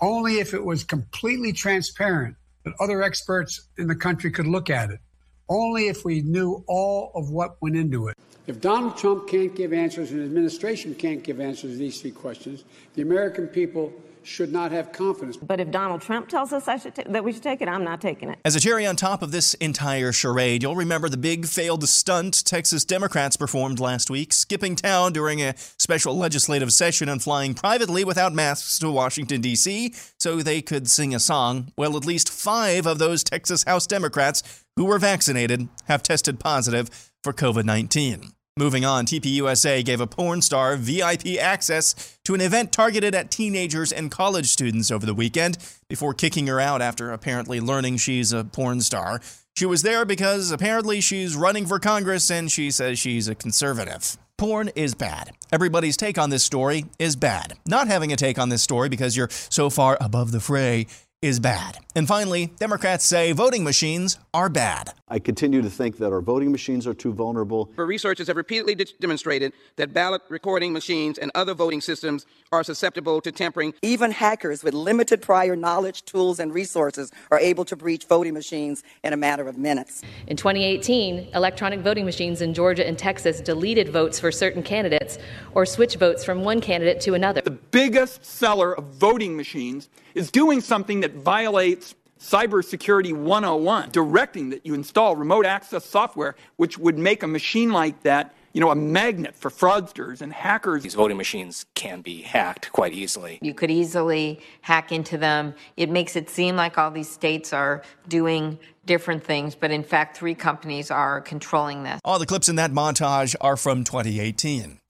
Only 0.00 0.40
if 0.40 0.54
it 0.54 0.64
was 0.64 0.84
completely 0.84 1.52
transparent 1.52 2.36
that 2.64 2.74
other 2.80 3.02
experts 3.02 3.68
in 3.78 3.86
the 3.86 3.96
country 3.96 4.30
could 4.30 4.46
look 4.46 4.70
at 4.70 4.90
it. 4.90 5.00
Only 5.48 5.88
if 5.88 6.04
we 6.04 6.20
knew 6.20 6.62
all 6.66 7.10
of 7.14 7.30
what 7.30 7.60
went 7.62 7.76
into 7.76 8.08
it. 8.08 8.16
If 8.46 8.60
Donald 8.60 8.96
Trump 8.96 9.28
can't 9.28 9.54
give 9.54 9.72
answers 9.72 10.10
and 10.10 10.20
his 10.20 10.28
administration 10.28 10.94
can't 10.94 11.22
give 11.22 11.40
answers 11.40 11.72
to 11.72 11.76
these 11.76 12.00
three 12.00 12.10
questions, 12.10 12.64
the 12.94 13.02
American 13.02 13.46
people 13.46 13.92
should 14.28 14.52
not 14.52 14.70
have 14.72 14.92
confidence. 14.92 15.36
But 15.36 15.60
if 15.60 15.70
Donald 15.70 16.02
Trump 16.02 16.28
tells 16.28 16.52
us 16.52 16.64
should 16.82 16.94
ta- 16.94 17.02
that 17.06 17.24
we 17.24 17.32
should 17.32 17.42
take 17.42 17.62
it, 17.62 17.68
I'm 17.68 17.84
not 17.84 18.00
taking 18.00 18.28
it. 18.28 18.38
As 18.44 18.54
a 18.54 18.60
cherry 18.60 18.86
on 18.86 18.96
top 18.96 19.22
of 19.22 19.30
this 19.32 19.54
entire 19.54 20.12
charade, 20.12 20.62
you'll 20.62 20.76
remember 20.76 21.08
the 21.08 21.16
big 21.16 21.46
failed 21.46 21.88
stunt 21.88 22.44
Texas 22.44 22.84
Democrats 22.84 23.36
performed 23.36 23.80
last 23.80 24.10
week, 24.10 24.32
skipping 24.32 24.76
town 24.76 25.12
during 25.12 25.40
a 25.40 25.54
special 25.56 26.16
legislative 26.16 26.72
session 26.72 27.08
and 27.08 27.22
flying 27.22 27.54
privately 27.54 28.04
without 28.04 28.34
masks 28.34 28.78
to 28.78 28.90
Washington, 28.90 29.40
D.C., 29.40 29.94
so 30.18 30.42
they 30.42 30.60
could 30.60 30.90
sing 30.90 31.14
a 31.14 31.20
song. 31.20 31.72
Well, 31.76 31.96
at 31.96 32.04
least 32.04 32.28
five 32.28 32.86
of 32.86 32.98
those 32.98 33.24
Texas 33.24 33.64
House 33.64 33.86
Democrats 33.86 34.42
who 34.78 34.84
were 34.84 34.98
vaccinated 35.00 35.68
have 35.88 36.04
tested 36.04 36.38
positive 36.38 36.88
for 37.24 37.32
COVID 37.32 37.64
19. 37.64 38.30
Moving 38.56 38.84
on, 38.84 39.06
TPUSA 39.06 39.84
gave 39.84 40.00
a 40.00 40.06
porn 40.06 40.40
star 40.40 40.76
VIP 40.76 41.36
access 41.40 42.16
to 42.24 42.32
an 42.32 42.40
event 42.40 42.70
targeted 42.70 43.12
at 43.12 43.32
teenagers 43.32 43.90
and 43.90 44.08
college 44.08 44.46
students 44.46 44.92
over 44.92 45.04
the 45.04 45.14
weekend 45.14 45.58
before 45.88 46.14
kicking 46.14 46.46
her 46.46 46.60
out 46.60 46.80
after 46.80 47.10
apparently 47.10 47.60
learning 47.60 47.96
she's 47.96 48.32
a 48.32 48.44
porn 48.44 48.80
star. 48.80 49.20
She 49.56 49.66
was 49.66 49.82
there 49.82 50.04
because 50.04 50.52
apparently 50.52 51.00
she's 51.00 51.34
running 51.34 51.66
for 51.66 51.80
Congress 51.80 52.30
and 52.30 52.50
she 52.50 52.70
says 52.70 53.00
she's 53.00 53.26
a 53.26 53.34
conservative. 53.34 54.16
Porn 54.36 54.70
is 54.76 54.94
bad. 54.94 55.32
Everybody's 55.50 55.96
take 55.96 56.18
on 56.18 56.30
this 56.30 56.44
story 56.44 56.84
is 57.00 57.16
bad. 57.16 57.54
Not 57.66 57.88
having 57.88 58.12
a 58.12 58.16
take 58.16 58.38
on 58.38 58.48
this 58.48 58.62
story 58.62 58.88
because 58.88 59.16
you're 59.16 59.30
so 59.30 59.70
far 59.70 59.98
above 60.00 60.30
the 60.30 60.38
fray 60.38 60.86
is 61.22 61.40
bad. 61.40 61.78
And 61.94 62.06
finally, 62.06 62.52
Democrats 62.58 63.04
say 63.04 63.32
voting 63.32 63.64
machines 63.64 64.18
are 64.32 64.48
bad. 64.48 64.94
I 65.10 65.18
continue 65.18 65.62
to 65.62 65.70
think 65.70 65.96
that 65.98 66.12
our 66.12 66.20
voting 66.20 66.52
machines 66.52 66.86
are 66.86 66.94
too 66.94 67.12
vulnerable. 67.12 67.70
But 67.76 67.84
researchers 67.84 68.26
have 68.26 68.36
repeatedly 68.36 68.74
de- 68.74 68.84
demonstrated 69.00 69.54
that 69.76 69.94
ballot 69.94 70.22
recording 70.28 70.72
machines 70.72 71.16
and 71.16 71.30
other 71.34 71.54
voting 71.54 71.80
systems 71.80 72.26
are 72.52 72.62
susceptible 72.62 73.20
to 73.22 73.32
tampering. 73.32 73.72
Even 73.82 74.10
hackers 74.10 74.62
with 74.62 74.74
limited 74.74 75.22
prior 75.22 75.56
knowledge, 75.56 76.04
tools, 76.04 76.38
and 76.38 76.52
resources 76.52 77.10
are 77.30 77.38
able 77.38 77.64
to 77.64 77.76
breach 77.76 78.04
voting 78.04 78.34
machines 78.34 78.82
in 79.02 79.12
a 79.12 79.16
matter 79.16 79.48
of 79.48 79.56
minutes. 79.56 80.02
In 80.26 80.36
2018, 80.36 81.30
electronic 81.34 81.80
voting 81.80 82.04
machines 82.04 82.42
in 82.42 82.52
Georgia 82.52 82.86
and 82.86 82.98
Texas 82.98 83.40
deleted 83.40 83.88
votes 83.88 84.20
for 84.20 84.30
certain 84.30 84.62
candidates 84.62 85.18
or 85.54 85.64
switched 85.64 85.96
votes 85.96 86.22
from 86.24 86.44
one 86.44 86.60
candidate 86.60 87.00
to 87.02 87.14
another. 87.14 87.40
The 87.40 87.50
biggest 87.50 88.24
seller 88.24 88.74
of 88.76 88.84
voting 88.84 89.36
machines 89.36 89.88
is 90.14 90.30
doing 90.30 90.60
something 90.60 91.00
that 91.00 91.14
violates 91.14 91.94
Cybersecurity 92.18 93.12
101, 93.12 93.90
directing 93.90 94.50
that 94.50 94.66
you 94.66 94.74
install 94.74 95.16
remote 95.16 95.46
access 95.46 95.84
software, 95.84 96.34
which 96.56 96.76
would 96.78 96.98
make 96.98 97.22
a 97.22 97.26
machine 97.26 97.72
like 97.72 98.02
that, 98.02 98.34
you 98.52 98.60
know, 98.60 98.70
a 98.70 98.74
magnet 98.74 99.36
for 99.36 99.50
fraudsters 99.50 100.20
and 100.20 100.32
hackers. 100.32 100.82
These 100.82 100.94
voting 100.94 101.16
machines 101.16 101.66
can 101.74 102.00
be 102.00 102.22
hacked 102.22 102.72
quite 102.72 102.92
easily. 102.92 103.38
You 103.40 103.54
could 103.54 103.70
easily 103.70 104.40
hack 104.62 104.90
into 104.90 105.16
them. 105.16 105.54
It 105.76 105.90
makes 105.90 106.16
it 106.16 106.28
seem 106.28 106.56
like 106.56 106.76
all 106.76 106.90
these 106.90 107.10
states 107.10 107.52
are 107.52 107.82
doing 108.08 108.58
different 108.84 109.22
things, 109.22 109.54
but 109.54 109.70
in 109.70 109.84
fact, 109.84 110.16
three 110.16 110.34
companies 110.34 110.90
are 110.90 111.20
controlling 111.20 111.84
this. 111.84 112.00
All 112.04 112.18
the 112.18 112.26
clips 112.26 112.48
in 112.48 112.56
that 112.56 112.72
montage 112.72 113.36
are 113.40 113.56
from 113.56 113.84
2018. 113.84 114.80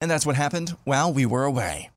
And 0.00 0.10
that's 0.10 0.26
what 0.26 0.36
happened 0.36 0.76
while 0.84 1.10
we 1.10 1.24
were 1.24 1.44
away. 1.44 1.90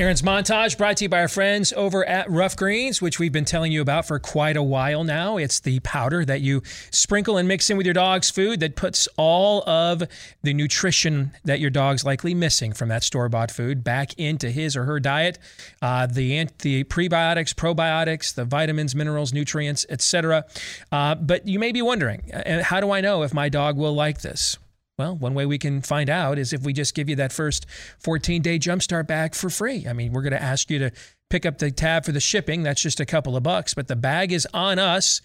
Aaron's 0.00 0.22
montage 0.22 0.78
brought 0.78 0.96
to 0.96 1.04
you 1.04 1.08
by 1.10 1.20
our 1.20 1.28
friends 1.28 1.74
over 1.74 2.06
at 2.06 2.30
Ruff 2.30 2.56
Greens, 2.56 3.02
which 3.02 3.18
we've 3.18 3.34
been 3.34 3.44
telling 3.44 3.70
you 3.70 3.82
about 3.82 4.06
for 4.06 4.18
quite 4.18 4.56
a 4.56 4.62
while 4.62 5.04
now. 5.04 5.36
It's 5.36 5.60
the 5.60 5.78
powder 5.80 6.24
that 6.24 6.40
you 6.40 6.62
sprinkle 6.90 7.36
and 7.36 7.46
mix 7.46 7.68
in 7.68 7.76
with 7.76 7.84
your 7.84 7.92
dog's 7.92 8.30
food 8.30 8.60
that 8.60 8.76
puts 8.76 9.08
all 9.18 9.62
of 9.68 10.02
the 10.42 10.54
nutrition 10.54 11.32
that 11.44 11.60
your 11.60 11.68
dog's 11.68 12.02
likely 12.02 12.32
missing 12.32 12.72
from 12.72 12.88
that 12.88 13.04
store 13.04 13.28
bought 13.28 13.50
food 13.50 13.84
back 13.84 14.18
into 14.18 14.50
his 14.50 14.74
or 14.74 14.84
her 14.84 15.00
diet. 15.00 15.38
Uh, 15.82 16.06
the, 16.06 16.48
the 16.60 16.84
prebiotics, 16.84 17.52
probiotics, 17.52 18.34
the 18.34 18.46
vitamins, 18.46 18.94
minerals, 18.94 19.34
nutrients, 19.34 19.84
etc. 19.90 20.46
Uh, 20.90 21.14
but 21.14 21.46
you 21.46 21.58
may 21.58 21.72
be 21.72 21.82
wondering, 21.82 22.22
uh, 22.32 22.62
how 22.62 22.80
do 22.80 22.90
I 22.90 23.02
know 23.02 23.22
if 23.22 23.34
my 23.34 23.50
dog 23.50 23.76
will 23.76 23.94
like 23.94 24.22
this? 24.22 24.56
Well, 25.00 25.16
one 25.16 25.32
way 25.32 25.46
we 25.46 25.56
can 25.56 25.80
find 25.80 26.10
out 26.10 26.38
is 26.38 26.52
if 26.52 26.60
we 26.60 26.74
just 26.74 26.94
give 26.94 27.08
you 27.08 27.16
that 27.16 27.32
first 27.32 27.64
14 28.00 28.42
day 28.42 28.58
jumpstart 28.58 29.06
bag 29.06 29.34
for 29.34 29.48
free. 29.48 29.86
I 29.88 29.94
mean, 29.94 30.12
we're 30.12 30.20
going 30.20 30.34
to 30.34 30.42
ask 30.42 30.68
you 30.68 30.78
to 30.78 30.90
pick 31.30 31.46
up 31.46 31.56
the 31.56 31.70
tab 31.70 32.04
for 32.04 32.12
the 32.12 32.20
shipping. 32.20 32.64
That's 32.64 32.82
just 32.82 33.00
a 33.00 33.06
couple 33.06 33.34
of 33.34 33.42
bucks, 33.42 33.72
but 33.72 33.88
the 33.88 33.96
bag 33.96 34.30
is 34.30 34.46
on 34.52 34.78
us. 34.78 35.22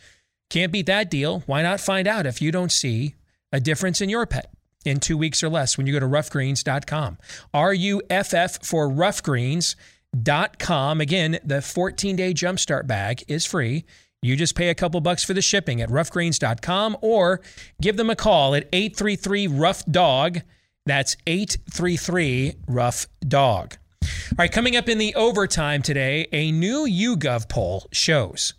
Can't 0.49 0.71
beat 0.71 0.85
that 0.85 1.11
deal. 1.11 1.43
Why 1.45 1.61
not 1.61 1.81
find 1.81 2.07
out 2.07 2.25
if 2.25 2.41
you 2.41 2.53
don't 2.53 2.71
see 2.71 3.15
a 3.51 3.59
difference 3.59 3.99
in 3.99 4.07
your 4.07 4.25
pet 4.25 4.49
in 4.85 5.01
two 5.01 5.17
weeks 5.17 5.43
or 5.43 5.49
less 5.49 5.77
when 5.77 5.87
you 5.87 5.91
go 5.91 5.99
to 5.99 6.05
ruffgreens.com? 6.05 7.17
R 7.53 7.73
U 7.73 8.01
F 8.09 8.33
F 8.33 8.65
for 8.65 8.89
ruffgreens.com. 8.89 11.01
Again, 11.01 11.39
the 11.43 11.61
14 11.61 12.15
day 12.15 12.33
jumpstart 12.33 12.87
bag 12.87 13.25
is 13.27 13.45
free. 13.45 13.83
You 14.25 14.35
just 14.35 14.55
pay 14.55 14.69
a 14.69 14.75
couple 14.75 14.99
bucks 15.01 15.23
for 15.23 15.35
the 15.35 15.41
shipping 15.41 15.81
at 15.81 15.89
ruffgreens.com 15.89 16.97
or 17.01 17.41
give 17.79 17.95
them 17.95 18.09
a 18.09 18.15
call 18.15 18.55
at 18.55 18.67
833 18.73 19.45
Ruff 19.47 19.85
Dog. 19.85 20.41
That's 20.87 21.15
833 21.27 22.55
Ruff 22.67 23.05
Dog. 23.27 23.77
All 24.01 24.09
right, 24.39 24.51
coming 24.51 24.75
up 24.75 24.89
in 24.89 24.97
the 24.97 25.13
overtime 25.13 25.83
today, 25.83 26.27
a 26.31 26.51
new 26.51 26.87
YouGov 26.87 27.47
poll 27.49 27.87
shows 27.91 28.55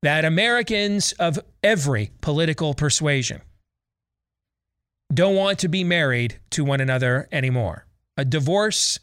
that 0.00 0.24
Americans 0.24 1.12
of 1.12 1.38
every 1.62 2.10
political 2.22 2.72
persuasion 2.72 3.42
don't 5.12 5.36
want 5.36 5.58
to 5.58 5.68
be 5.68 5.84
married 5.84 6.38
to 6.50 6.64
one 6.64 6.80
another 6.80 7.28
anymore. 7.30 7.86
A 8.16 8.24
divorce 8.24 8.98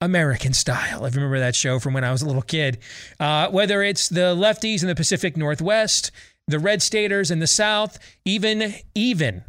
American 0.00 0.52
Style. 0.52 1.04
I 1.04 1.08
remember 1.08 1.38
that 1.38 1.56
show 1.56 1.78
from 1.78 1.94
when 1.94 2.04
I 2.04 2.12
was 2.12 2.22
a 2.22 2.26
little 2.26 2.42
kid. 2.42 2.78
Uh, 3.18 3.48
whether 3.50 3.82
it's 3.82 4.08
the 4.08 4.34
lefties 4.34 4.82
in 4.82 4.88
the 4.88 4.94
Pacific 4.94 5.36
Northwest, 5.36 6.10
the 6.46 6.58
red 6.58 6.82
staters 6.82 7.30
in 7.30 7.40
the 7.40 7.46
South, 7.46 7.98
even 8.24 8.74
even 8.94 9.44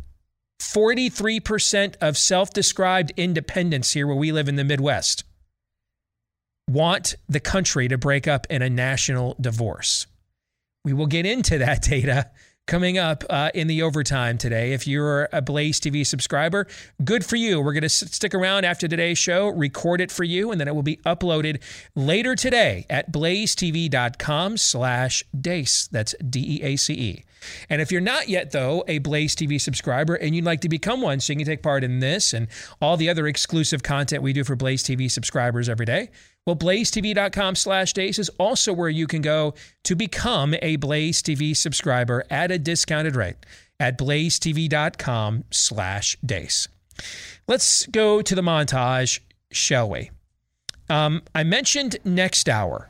43% 0.62 1.96
of 2.02 2.18
self-described 2.18 3.14
independents 3.16 3.94
here 3.94 4.06
where 4.06 4.16
we 4.16 4.32
live 4.32 4.50
in 4.50 4.56
the 4.56 4.64
Midwest 4.64 5.24
want 6.70 7.16
the 7.28 7.40
country 7.40 7.88
to 7.88 7.98
break 7.98 8.28
up 8.28 8.46
in 8.50 8.62
a 8.62 8.70
national 8.70 9.36
divorce. 9.42 10.06
We 10.86 10.94
will 10.94 11.08
get 11.08 11.26
into 11.26 11.58
that 11.60 11.82
data 11.84 12.30
coming 12.70 13.00
up 13.00 13.24
uh, 13.32 13.50
in 13.56 13.66
the 13.66 13.82
overtime 13.82 14.38
today. 14.38 14.74
If 14.74 14.86
you're 14.86 15.28
a 15.34 15.42
Blaze 15.42 15.80
TV 15.80 16.06
subscriber, 16.06 16.68
good 17.04 17.26
for 17.26 17.36
you. 17.36 17.60
We're 17.60 17.74
going 17.74 17.82
to 17.82 17.86
s- 17.86 18.12
stick 18.12 18.36
around 18.36 18.64
after 18.64 18.88
today's 18.88 19.18
show, 19.18 19.48
record 19.48 20.00
it 20.00 20.12
for 20.12 20.24
you, 20.24 20.52
and 20.52 20.62
then 20.62 20.68
it 20.68 20.76
will 20.76 20.84
be 20.84 20.98
uploaded 20.98 21.62
later 21.96 22.36
today 22.36 22.86
at 22.88 23.12
blazetv.com 23.12 24.58
slash 24.58 25.24
deace. 25.42 25.88
That's 25.88 26.14
D-E-A-C-E. 26.30 27.26
And 27.72 27.82
if 27.82 27.92
you're 27.92 28.02
not 28.02 28.30
yet, 28.30 28.52
though, 28.52 28.84
a 28.88 29.00
Blaze 29.00 29.36
TV 29.36 29.60
subscriber 29.60 30.14
and 30.14 30.36
you'd 30.36 30.46
like 30.46 30.62
to 30.62 30.70
become 30.70 31.02
one 31.02 31.20
so 31.20 31.34
you 31.34 31.38
can 31.38 31.48
take 31.48 31.64
part 31.64 31.84
in 31.84 32.00
this 32.00 32.34
and 32.34 32.48
all 32.82 32.98
the 32.98 33.10
other 33.10 33.26
exclusive 33.26 33.82
content 33.82 34.22
we 34.22 34.32
do 34.32 34.44
for 34.44 34.56
Blaze 34.56 34.84
TV 34.84 35.10
subscribers 35.10 35.70
every 35.70 35.88
day, 35.88 36.10
well, 36.50 36.56
blazetv.com 36.56 37.54
slash 37.54 37.94
deace 37.94 38.18
is 38.18 38.30
also 38.40 38.74
where 38.74 38.90
you 38.90 39.06
can 39.06 39.22
go 39.22 39.54
to 39.84 39.96
become 39.96 40.56
a 40.64 40.78
Blaze 40.78 41.22
TV 41.22 41.56
subscriber 41.56 42.26
at 42.32 42.50
a 42.50 42.58
discounted 42.58 43.16
rate 43.16 43.36
at 43.80 44.00
blazetv.com 44.00 45.44
slash 45.52 46.18
deace. 46.26 46.68
Let's 47.48 47.86
go 47.86 48.24
to 48.24 48.34
the 48.34 48.42
montage, 48.42 49.20
shall 49.52 49.92
we? 49.92 50.10
Um, 50.90 51.22
I 51.36 51.44
mentioned 51.44 51.98
next 52.04 52.50
hour 52.50 52.90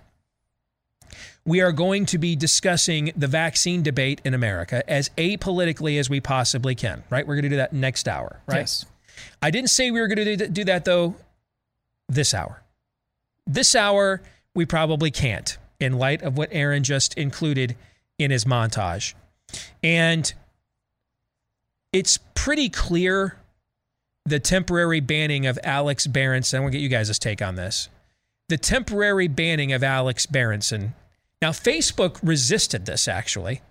we 1.43 1.59
are 1.59 1.73
going 1.73 2.05
to 2.05 2.17
be 2.17 2.37
discussing 2.37 3.11
the 3.17 3.27
vaccine 3.27 3.83
debate 3.83 4.21
in 4.23 4.33
America 4.33 4.89
as 4.89 5.09
apolitically 5.17 5.99
as 5.99 6.09
we 6.09 6.21
possibly 6.21 6.75
can, 6.75 7.03
right? 7.09 7.27
We're 7.27 7.35
going 7.35 7.43
to 7.43 7.49
do 7.49 7.57
that 7.57 7.73
next 7.73 8.07
hour, 8.07 8.39
right? 8.47 8.59
Yes. 8.59 8.85
I 9.41 9.51
didn't 9.51 9.69
say 9.69 9.91
we 9.91 9.99
were 9.99 10.07
going 10.07 10.37
to 10.37 10.47
do 10.47 10.63
that, 10.63 10.85
though, 10.85 11.15
this 12.07 12.33
hour. 12.33 12.61
This 13.49 13.75
hour, 13.75 14.21
we 14.55 14.65
probably 14.65 15.11
can't 15.11 15.57
in 15.79 15.97
light 15.97 16.21
of 16.21 16.37
what 16.37 16.49
Aaron 16.51 16.83
just 16.83 17.15
included 17.15 17.75
in 18.17 18.31
his 18.31 18.45
montage. 18.45 19.13
And 19.83 20.31
it's 21.91 22.19
pretty 22.35 22.69
clear 22.69 23.37
the 24.25 24.39
temporary 24.39 24.99
banning 24.99 25.45
of 25.47 25.59
Alex 25.63 26.07
Berenson. 26.07 26.59
I 26.59 26.61
want 26.61 26.73
to 26.73 26.77
get 26.77 26.83
you 26.83 26.89
guys' 26.89 27.17
take 27.19 27.41
on 27.41 27.55
this. 27.55 27.89
The 28.47 28.57
temporary 28.57 29.27
banning 29.27 29.73
of 29.73 29.83
Alex 29.83 30.25
Berenson 30.25 30.93
now, 31.41 31.51
Facebook 31.51 32.19
resisted 32.21 32.85
this 32.85 33.07
actually. 33.07 33.61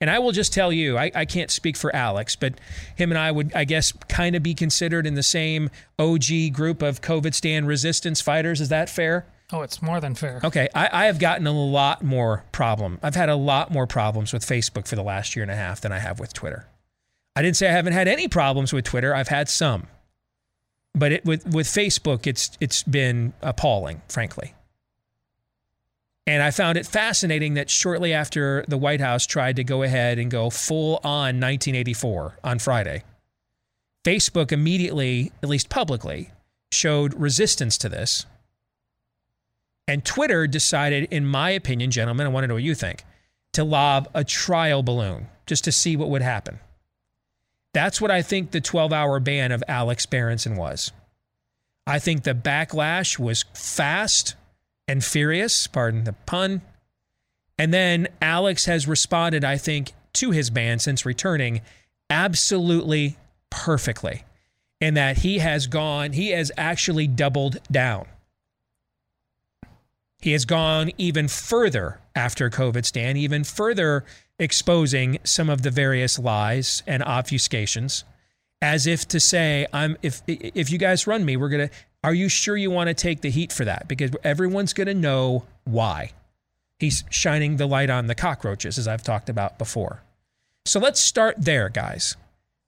And 0.00 0.10
I 0.10 0.18
will 0.18 0.32
just 0.32 0.52
tell 0.52 0.72
you, 0.72 0.98
I, 0.98 1.10
I, 1.14 1.24
can't 1.24 1.50
speak 1.50 1.76
for 1.76 1.94
Alex, 1.94 2.36
but 2.36 2.54
him 2.96 3.12
and 3.12 3.18
I 3.18 3.30
would, 3.30 3.54
I 3.54 3.64
guess, 3.64 3.92
kind 4.08 4.34
of 4.34 4.42
be 4.42 4.52
considered 4.52 5.06
in 5.06 5.14
the 5.14 5.22
same 5.22 5.70
OG 5.98 6.52
group 6.52 6.82
of 6.82 7.00
COVIDstan 7.00 7.66
resistance 7.66 8.20
fighters. 8.20 8.60
Is 8.60 8.68
that 8.70 8.90
fair? 8.90 9.24
Oh, 9.52 9.62
it's 9.62 9.80
more 9.80 10.00
than 10.00 10.14
fair. 10.14 10.40
Okay. 10.42 10.68
I, 10.74 10.88
I 10.92 11.04
have 11.06 11.18
gotten 11.18 11.46
a 11.46 11.52
lot 11.52 12.02
more 12.02 12.44
problem. 12.50 12.98
I've 13.02 13.14
had 13.14 13.28
a 13.28 13.36
lot 13.36 13.70
more 13.70 13.86
problems 13.86 14.32
with 14.32 14.44
Facebook 14.44 14.88
for 14.88 14.96
the 14.96 15.02
last 15.02 15.36
year 15.36 15.42
and 15.42 15.50
a 15.50 15.56
half 15.56 15.80
than 15.80 15.92
I 15.92 15.98
have 15.98 16.18
with 16.18 16.32
Twitter. 16.32 16.66
I 17.36 17.42
didn't 17.42 17.56
say 17.56 17.68
I 17.68 17.72
haven't 17.72 17.92
had 17.92 18.08
any 18.08 18.26
problems 18.26 18.72
with 18.72 18.84
Twitter. 18.84 19.14
I've 19.14 19.28
had 19.28 19.48
some. 19.48 19.86
But 20.94 21.12
it, 21.12 21.24
with, 21.24 21.46
with 21.46 21.66
Facebook, 21.66 22.26
it's, 22.26 22.56
it's 22.60 22.82
been 22.82 23.32
appalling, 23.42 24.02
frankly. 24.08 24.54
And 26.26 26.42
I 26.42 26.50
found 26.50 26.78
it 26.78 26.86
fascinating 26.86 27.54
that 27.54 27.68
shortly 27.68 28.14
after 28.14 28.64
the 28.66 28.78
White 28.78 29.00
House 29.00 29.26
tried 29.26 29.56
to 29.56 29.64
go 29.64 29.82
ahead 29.82 30.18
and 30.18 30.30
go 30.30 30.48
full 30.48 31.00
on 31.04 31.38
1984 31.40 32.38
on 32.42 32.58
Friday, 32.58 33.02
Facebook 34.04 34.50
immediately, 34.50 35.32
at 35.42 35.48
least 35.48 35.68
publicly, 35.68 36.30
showed 36.72 37.14
resistance 37.14 37.76
to 37.78 37.88
this. 37.88 38.24
And 39.86 40.04
Twitter 40.04 40.46
decided, 40.46 41.08
in 41.10 41.26
my 41.26 41.50
opinion, 41.50 41.90
gentlemen, 41.90 42.26
I 42.26 42.30
want 42.30 42.44
to 42.44 42.48
know 42.48 42.54
what 42.54 42.62
you 42.62 42.74
think, 42.74 43.04
to 43.52 43.64
lob 43.64 44.08
a 44.14 44.24
trial 44.24 44.82
balloon 44.82 45.28
just 45.46 45.64
to 45.64 45.72
see 45.72 45.94
what 45.94 46.08
would 46.08 46.22
happen. 46.22 46.58
That's 47.74 48.00
what 48.00 48.10
I 48.10 48.22
think 48.22 48.50
the 48.50 48.60
12 48.62 48.92
hour 48.92 49.20
ban 49.20 49.52
of 49.52 49.62
Alex 49.68 50.06
Berenson 50.06 50.56
was. 50.56 50.90
I 51.86 51.98
think 51.98 52.22
the 52.22 52.34
backlash 52.34 53.18
was 53.18 53.44
fast 53.52 54.36
and 54.86 55.04
furious, 55.04 55.66
pardon 55.66 56.04
the 56.04 56.12
pun. 56.12 56.62
And 57.58 57.72
then 57.72 58.08
Alex 58.20 58.64
has 58.66 58.88
responded, 58.88 59.44
I 59.44 59.56
think, 59.56 59.92
to 60.14 60.30
his 60.30 60.50
ban 60.50 60.78
since 60.78 61.06
returning 61.06 61.60
absolutely 62.10 63.16
perfectly. 63.50 64.24
In 64.80 64.94
that 64.94 65.18
he 65.18 65.38
has 65.38 65.66
gone, 65.66 66.12
he 66.12 66.30
has 66.30 66.52
actually 66.56 67.06
doubled 67.06 67.58
down. 67.70 68.06
He 70.20 70.32
has 70.32 70.44
gone 70.44 70.90
even 70.98 71.28
further 71.28 72.00
after 72.14 72.50
COVIDstan, 72.50 73.16
even 73.16 73.44
further 73.44 74.04
exposing 74.38 75.18
some 75.22 75.48
of 75.48 75.62
the 75.62 75.70
various 75.70 76.18
lies 76.18 76.82
and 76.86 77.02
obfuscations, 77.02 78.04
as 78.60 78.86
if 78.86 79.06
to 79.08 79.20
say, 79.20 79.66
"I'm 79.72 79.96
if 80.02 80.22
if 80.26 80.70
you 80.70 80.78
guys 80.78 81.06
run 81.06 81.24
me, 81.24 81.36
we're 81.36 81.50
gonna 81.50 81.70
are 82.04 82.14
you 82.14 82.28
sure 82.28 82.56
you 82.56 82.70
want 82.70 82.88
to 82.88 82.94
take 82.94 83.22
the 83.22 83.30
heat 83.30 83.50
for 83.50 83.64
that? 83.64 83.88
Because 83.88 84.10
everyone's 84.22 84.74
going 84.74 84.88
to 84.88 84.94
know 84.94 85.44
why. 85.64 86.12
He's 86.78 87.02
shining 87.08 87.56
the 87.56 87.66
light 87.66 87.88
on 87.88 88.08
the 88.08 88.14
cockroaches, 88.14 88.76
as 88.78 88.86
I've 88.86 89.02
talked 89.02 89.30
about 89.30 89.56
before. 89.58 90.02
So 90.66 90.78
let's 90.78 91.00
start 91.00 91.36
there, 91.38 91.70
guys. 91.70 92.16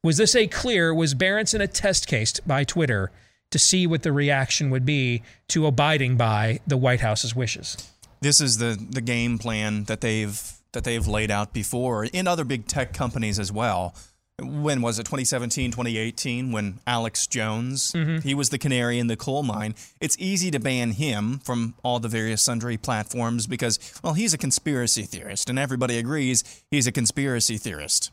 Was 0.03 0.17
this 0.17 0.35
a 0.35 0.47
clear, 0.47 0.95
was 0.95 1.13
Berenson 1.13 1.61
a 1.61 1.67
test 1.67 2.07
case 2.07 2.41
by 2.41 2.65
Twitter 2.65 3.11
to 3.51 3.59
see 3.59 3.87
what 3.87 4.03
the 4.03 4.13
reaction 4.13 4.71
would 4.71 4.87
be 4.87 5.23
to 5.49 5.67
abiding 5.67 6.17
by 6.17 6.61
the 6.67 6.79
White 6.79 7.01
House's 7.01 7.37
wishes? 7.37 7.77
This 8.23 8.41
is 8.41 8.57
the, 8.57 8.79
the 8.91 9.03
game 9.03 9.39
plan 9.39 9.85
that 9.85 10.01
they've 10.01 10.53
that 10.73 10.85
they've 10.85 11.07
laid 11.07 11.31
out 11.31 11.55
before 11.55 12.05
in 12.05 12.27
other 12.27 12.45
big 12.45 12.67
tech 12.67 12.93
companies 12.93 13.39
as 13.39 13.51
well 13.51 13.95
when 14.43 14.83
was 14.83 14.99
it? 14.99 15.05
2017 15.05 15.71
2018 15.71 16.53
when 16.53 16.79
alex 16.87 17.27
jones 17.27 17.93
mm-hmm. 17.93 18.19
he 18.19 18.35
was 18.35 18.51
the 18.51 18.59
canary 18.59 18.99
in 18.99 19.07
the 19.07 19.17
coal 19.17 19.43
mine. 19.43 19.75
It's 20.01 20.17
easy 20.19 20.51
to 20.51 20.61
ban 20.61 20.93
him 20.93 21.39
from 21.39 21.75
all 21.83 22.01
the 22.01 22.09
various 22.09 22.43
sundry 22.43 22.77
platforms 22.77 23.47
because 23.47 23.79
well 24.03 24.13
he's 24.13 24.35
a 24.35 24.39
conspiracy 24.39 25.03
theorist 25.03 25.49
and 25.49 25.59
everybody 25.59 25.97
agrees 25.99 26.45
he's 26.71 26.87
a 26.87 26.93
conspiracy 26.93 27.57
theorist. 27.57 28.11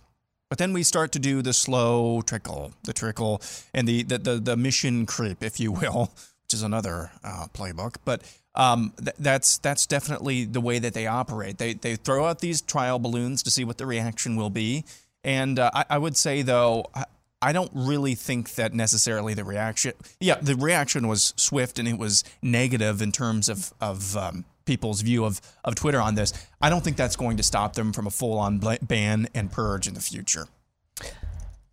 But 0.50 0.60
then 0.60 0.72
we 0.72 0.84
start 0.84 1.12
to 1.14 1.20
do 1.20 1.42
the 1.42 1.54
slow 1.54 2.22
trickle 2.22 2.74
the 2.84 2.94
trickle 2.94 3.42
and 3.74 3.88
the 3.88 4.04
the, 4.04 4.18
the, 4.18 4.36
the 4.36 4.58
mission 4.58 5.06
creep 5.06 5.44
if 5.44 5.60
you 5.60 5.72
will 5.72 6.14
which 6.44 6.54
is 6.54 6.64
another 6.64 7.12
uh, 7.24 7.48
playbook. 7.54 7.96
But 8.06 8.22
um, 8.56 8.94
th- 8.98 9.16
that's 9.18 9.58
that's 9.58 9.88
definitely 9.88 10.46
the 10.46 10.62
way 10.62 10.78
that 10.80 10.94
they 10.94 11.08
operate. 11.08 11.58
They 11.58 11.74
they 11.74 11.96
throw 11.96 12.26
out 12.26 12.40
these 12.40 12.62
trial 12.62 13.00
balloons 13.00 13.42
to 13.44 13.52
see 13.52 13.66
what 13.66 13.78
the 13.78 13.86
reaction 13.86 14.36
will 14.36 14.52
be, 14.52 14.86
and 15.24 15.60
uh, 15.60 15.72
I, 15.74 15.86
I, 15.92 15.98
would 15.98 16.18
say, 16.18 16.42
though, 16.42 16.86
I, 16.94 17.06
I 17.42 17.52
don't 17.52 17.72
really 17.74 18.16
think 18.16 18.56
that 18.56 18.74
necessarily 18.74 19.34
the 19.34 19.44
reaction. 19.44 19.94
Yeah, 20.20 20.36
the 20.42 20.56
reaction 20.56 21.08
was 21.08 21.34
swift 21.36 21.80
and 21.80 21.88
it 21.88 21.98
was 21.98 22.24
negative 22.42 23.02
in 23.02 23.12
terms 23.12 23.50
of 23.50 23.74
of 23.82 24.16
um, 24.16 24.46
people's 24.66 25.02
view 25.02 25.26
of 25.26 25.42
of 25.64 25.76
Twitter 25.76 26.00
on 26.00 26.16
this. 26.16 26.34
I 26.62 26.70
don't 26.70 26.84
think 26.84 26.98
that's 26.98 27.16
going 27.16 27.38
to 27.38 27.44
stop 27.44 27.74
them 27.74 27.92
from 27.92 28.08
a 28.08 28.12
full 28.12 28.38
on 28.40 28.62
ban 28.82 29.28
and 29.34 29.52
purge 29.52 29.88
in 29.88 29.94
the 29.94 30.02
future. 30.02 30.48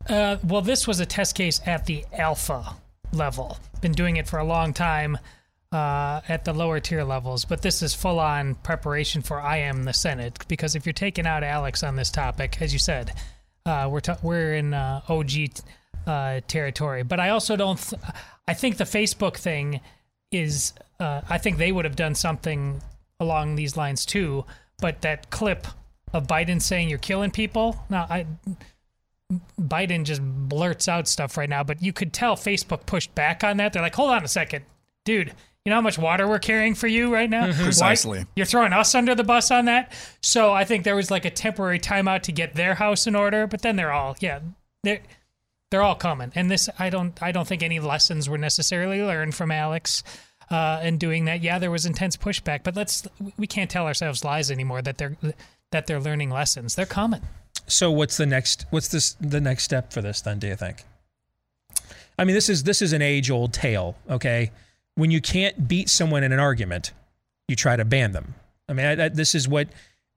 Uh, 0.09 0.39
well, 0.43 0.63
this 0.63 0.89
was 0.89 0.99
a 0.99 1.07
test 1.07 1.37
case 1.37 1.61
at 1.67 1.87
the 1.87 2.05
alpha 2.13 2.77
level. 3.13 3.59
Been 3.81 3.93
doing 3.93 4.17
it 4.17 4.27
for 4.27 4.39
a 4.39 4.45
long 4.45 4.73
time 4.73 5.19
uh, 5.73 6.21
at 6.29 6.45
the 6.45 6.53
lower 6.53 6.81
tier 6.81 7.05
levels, 7.05 7.45
but 7.45 7.63
this 7.63 7.83
is 7.83 7.95
full 7.95 8.19
on 8.19 8.57
preparation 8.57 9.23
for 9.23 9.41
I 9.41 9.59
am 9.59 9.85
the 9.85 9.93
Senate. 9.93 10.45
Because 10.49 10.75
if 10.75 10.85
you're 10.85 10.93
taking 10.93 11.27
out 11.27 11.45
Alex 11.45 11.83
on 11.83 11.97
this 11.97 12.11
topic, 12.11 12.61
as 12.61 12.73
you 12.73 12.79
said, 12.79 13.13
uh, 13.71 13.89
we're 13.89 14.01
t- 14.01 14.13
we're 14.23 14.55
in 14.55 14.75
uh, 14.75 15.01
OG 15.09 15.31
uh, 16.07 16.41
territory, 16.49 17.03
but 17.03 17.21
I 17.21 17.31
also 17.31 17.57
don't. 17.57 17.79
Th- 17.79 18.03
I 18.49 18.55
think 18.55 18.77
the 18.77 18.85
Facebook 18.85 19.37
thing 19.37 19.81
is. 20.31 20.75
Uh, 20.99 21.23
I 21.31 21.39
think 21.39 21.57
they 21.57 21.73
would 21.73 21.87
have 21.87 21.97
done 21.97 22.15
something 22.15 22.83
along 23.19 23.55
these 23.55 23.77
lines 23.77 24.05
too. 24.05 24.45
But 24.81 25.03
that 25.03 25.31
clip 25.31 25.67
of 26.13 26.27
Biden 26.27 26.61
saying 26.61 26.89
you're 26.89 26.99
killing 26.99 27.31
people. 27.31 27.85
Now, 27.89 28.07
I 28.11 28.27
Biden 29.61 30.05
just 30.05 30.23
blurts 30.23 30.89
out 30.89 31.07
stuff 31.07 31.37
right 31.37 31.49
now, 31.49 31.63
but 31.63 31.83
you 31.83 31.93
could 31.93 32.13
tell 32.13 32.37
Facebook 32.37 32.87
pushed 32.87 33.15
back 33.15 33.45
on 33.45 33.59
that. 33.59 33.73
They're 33.73 33.83
like, 33.83 33.95
hold 33.95 34.11
on 34.11 34.25
a 34.25 34.29
second, 34.29 34.65
dude. 35.05 35.33
You 35.65 35.71
know 35.71 35.77
how 35.77 35.83
much 35.83 35.99
water 35.99 36.27
we're 36.27 36.39
carrying 36.39 36.75
for 36.75 36.87
you 36.87 37.13
right 37.13 37.29
now? 37.29 37.47
Mm-hmm. 37.47 37.65
Precisely. 37.65 38.21
Why? 38.21 38.27
You're 38.35 38.47
throwing 38.47 38.73
us 38.73 38.95
under 38.95 39.15
the 39.15 39.25
bus 39.25 39.51
on 39.51 39.67
that. 39.67 39.93
So 40.23 40.53
I 40.53 40.65
think 40.65 40.85
there 40.85 40.97
was 40.97 41.11
like 41.11 41.27
a 41.27 41.31
temporary 41.31 41.79
timeout 41.79 42.23
to 42.23 42.33
get 42.33 42.55
their 42.55 42.75
house 42.75 43.07
in 43.07 43.15
order, 43.15 43.47
but 43.47 43.61
then 43.61 43.77
they're 43.77 43.93
all 43.93 44.17
yeah, 44.21 44.41
they're 44.83 45.01
they're 45.71 45.83
all 45.83 45.95
coming. 45.95 46.33
And 46.35 46.51
this 46.51 46.71
I 46.79 46.89
don't 46.89 47.23
I 47.23 47.31
don't 47.31 47.47
think 47.47 47.63
any 47.63 47.79
lessons 47.79 48.29
were 48.29 48.39
necessarily 48.39 49.03
learned 49.03 49.35
from 49.35 49.51
Alex. 49.51 50.03
Uh, 50.51 50.81
and 50.83 50.99
doing 50.99 51.27
that, 51.27 51.43
yeah, 51.43 51.61
there 51.61 51.71
was 51.71 51.87
intense 51.87 52.17
pushback, 52.17 52.65
but 52.65 52.75
let's 52.75 53.07
we 53.37 53.47
can't 53.47 53.71
tell 53.71 53.87
ourselves 53.87 54.25
lies 54.25 54.51
anymore 54.51 54.83
that 54.83 54.99
they're 54.99 55.17
that 55.71 55.87
they're 55.87 56.01
learning 56.01 56.29
lessons. 56.31 56.75
They're 56.75 56.87
coming. 56.87 57.23
So 57.69 57.91
what's 57.91 58.17
the 58.17 58.27
next 58.27 58.67
what's 58.71 58.89
this 58.89 59.15
the 59.21 59.41
next 59.41 59.63
step 59.63 59.93
for 59.93 60.03
this 60.03 60.21
then, 60.23 60.41
do 60.41 60.49
you 60.49 60.57
think? 60.57 60.85
I 62.19 62.25
mean, 62.25 62.35
this 62.35 62.49
is 62.49 62.65
this 62.65 62.83
is 62.83 62.93
an 62.93 63.03
age 63.03 63.31
old 63.31 63.53
tale, 63.53 63.97
okay? 64.09 64.51
When 64.95 65.11
you 65.11 65.21
can't 65.21 65.69
beat 65.69 65.89
someone 65.89 66.23
in 66.23 66.33
an 66.33 66.41
argument, 66.41 66.93
you 67.49 67.57
try 67.57 67.77
to 67.77 67.85
ban 67.85 68.13
them. 68.13 68.35
I 68.69 68.73
mean, 68.73 68.87
I, 68.87 69.05
I, 69.05 69.09
this 69.09 69.35
is 69.35 69.49
what 69.49 69.69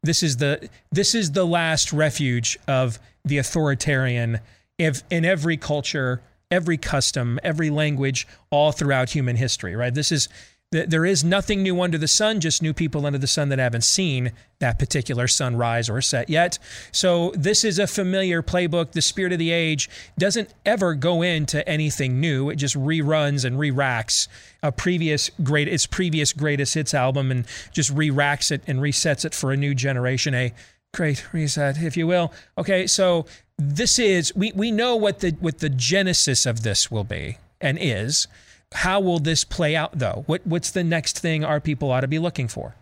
This 0.04 0.22
is 0.22 0.38
the 0.38 0.70
this 0.92 1.16
is 1.16 1.32
the 1.32 1.46
last 1.46 1.94
refuge 1.94 2.60
of 2.68 3.00
the 3.24 3.38
authoritarian 3.38 4.40
if 4.78 5.02
in 5.10 5.24
every 5.24 5.56
culture, 5.56 6.22
every 6.52 6.78
custom, 6.78 7.40
every 7.42 7.70
language, 7.70 8.28
all 8.50 8.74
throughout 8.74 9.12
human 9.12 9.38
history, 9.38 9.76
right? 9.78 9.94
This 9.94 10.12
is 10.12 10.28
there 10.74 11.06
is 11.06 11.24
nothing 11.24 11.62
new 11.62 11.82
under 11.82 11.98
the 11.98 12.08
sun, 12.08 12.40
just 12.40 12.62
new 12.62 12.74
people 12.74 13.06
under 13.06 13.20
the 13.20 13.28
sun 13.28 13.50
that 13.50 13.60
haven't 13.60 13.84
seen 13.84 14.32
that 14.60 14.80
particular 14.80 15.28
sunrise 15.28 15.90
or 15.90 16.02
set 16.02 16.30
yet. 16.30 16.58
So, 16.92 17.32
this 17.36 17.64
is 17.64 17.80
a 17.80 17.88
familiar 17.88 18.42
playbook. 18.42 18.92
The 18.92 19.02
spirit 19.02 19.34
of 19.34 19.40
the 19.40 19.52
age 19.52 19.90
doesn't 20.18 20.54
ever 20.66 20.96
go 20.96 21.22
into 21.22 21.68
anything 21.68 22.20
new, 22.20 22.50
it 22.50 22.56
just 22.56 22.76
reruns 22.76 23.46
and 23.46 23.60
re 23.60 23.72
racks 23.72 24.28
a 24.64 24.72
previous 24.72 25.30
great 25.44 25.68
its 25.68 25.86
previous 25.86 26.34
greatest 26.34 26.74
hits 26.74 26.94
album 26.94 27.30
and 27.30 27.46
just 27.72 27.92
re 27.92 28.10
racks 28.10 28.50
it 28.50 28.62
and 28.66 28.80
resets 28.80 29.26
it 29.26 29.36
for 29.36 29.52
a 29.52 29.58
new 29.58 29.76
generation. 29.76 30.34
A 30.34 30.54
great 30.94 31.34
reset, 31.34 31.82
if 31.82 31.98
you 31.98 32.08
will. 32.08 32.32
Okay, 32.58 32.88
so 32.88 33.26
this 33.58 34.00
is 34.00 34.36
we, 34.36 34.52
we 34.54 34.72
know 34.72 34.96
what 34.96 35.20
the 35.20 35.32
what 35.40 35.60
the 35.60 35.70
genesis 35.70 36.46
of 36.46 36.64
this 36.64 36.90
will 36.90 37.04
be 37.04 37.38
and 37.60 37.78
is. 37.80 38.28
How 38.74 39.00
will 39.00 39.20
this 39.20 39.44
play 39.44 39.76
out, 39.76 39.98
though? 39.98 40.24
What 40.26 40.46
what's 40.46 40.72
the 40.72 40.84
next 40.84 41.20
thing 41.20 41.44
our 41.44 41.60
people 41.60 41.92
ought 41.92 42.02
to 42.02 42.08
be 42.08 42.20
looking 42.20 42.48
for? 42.48 42.76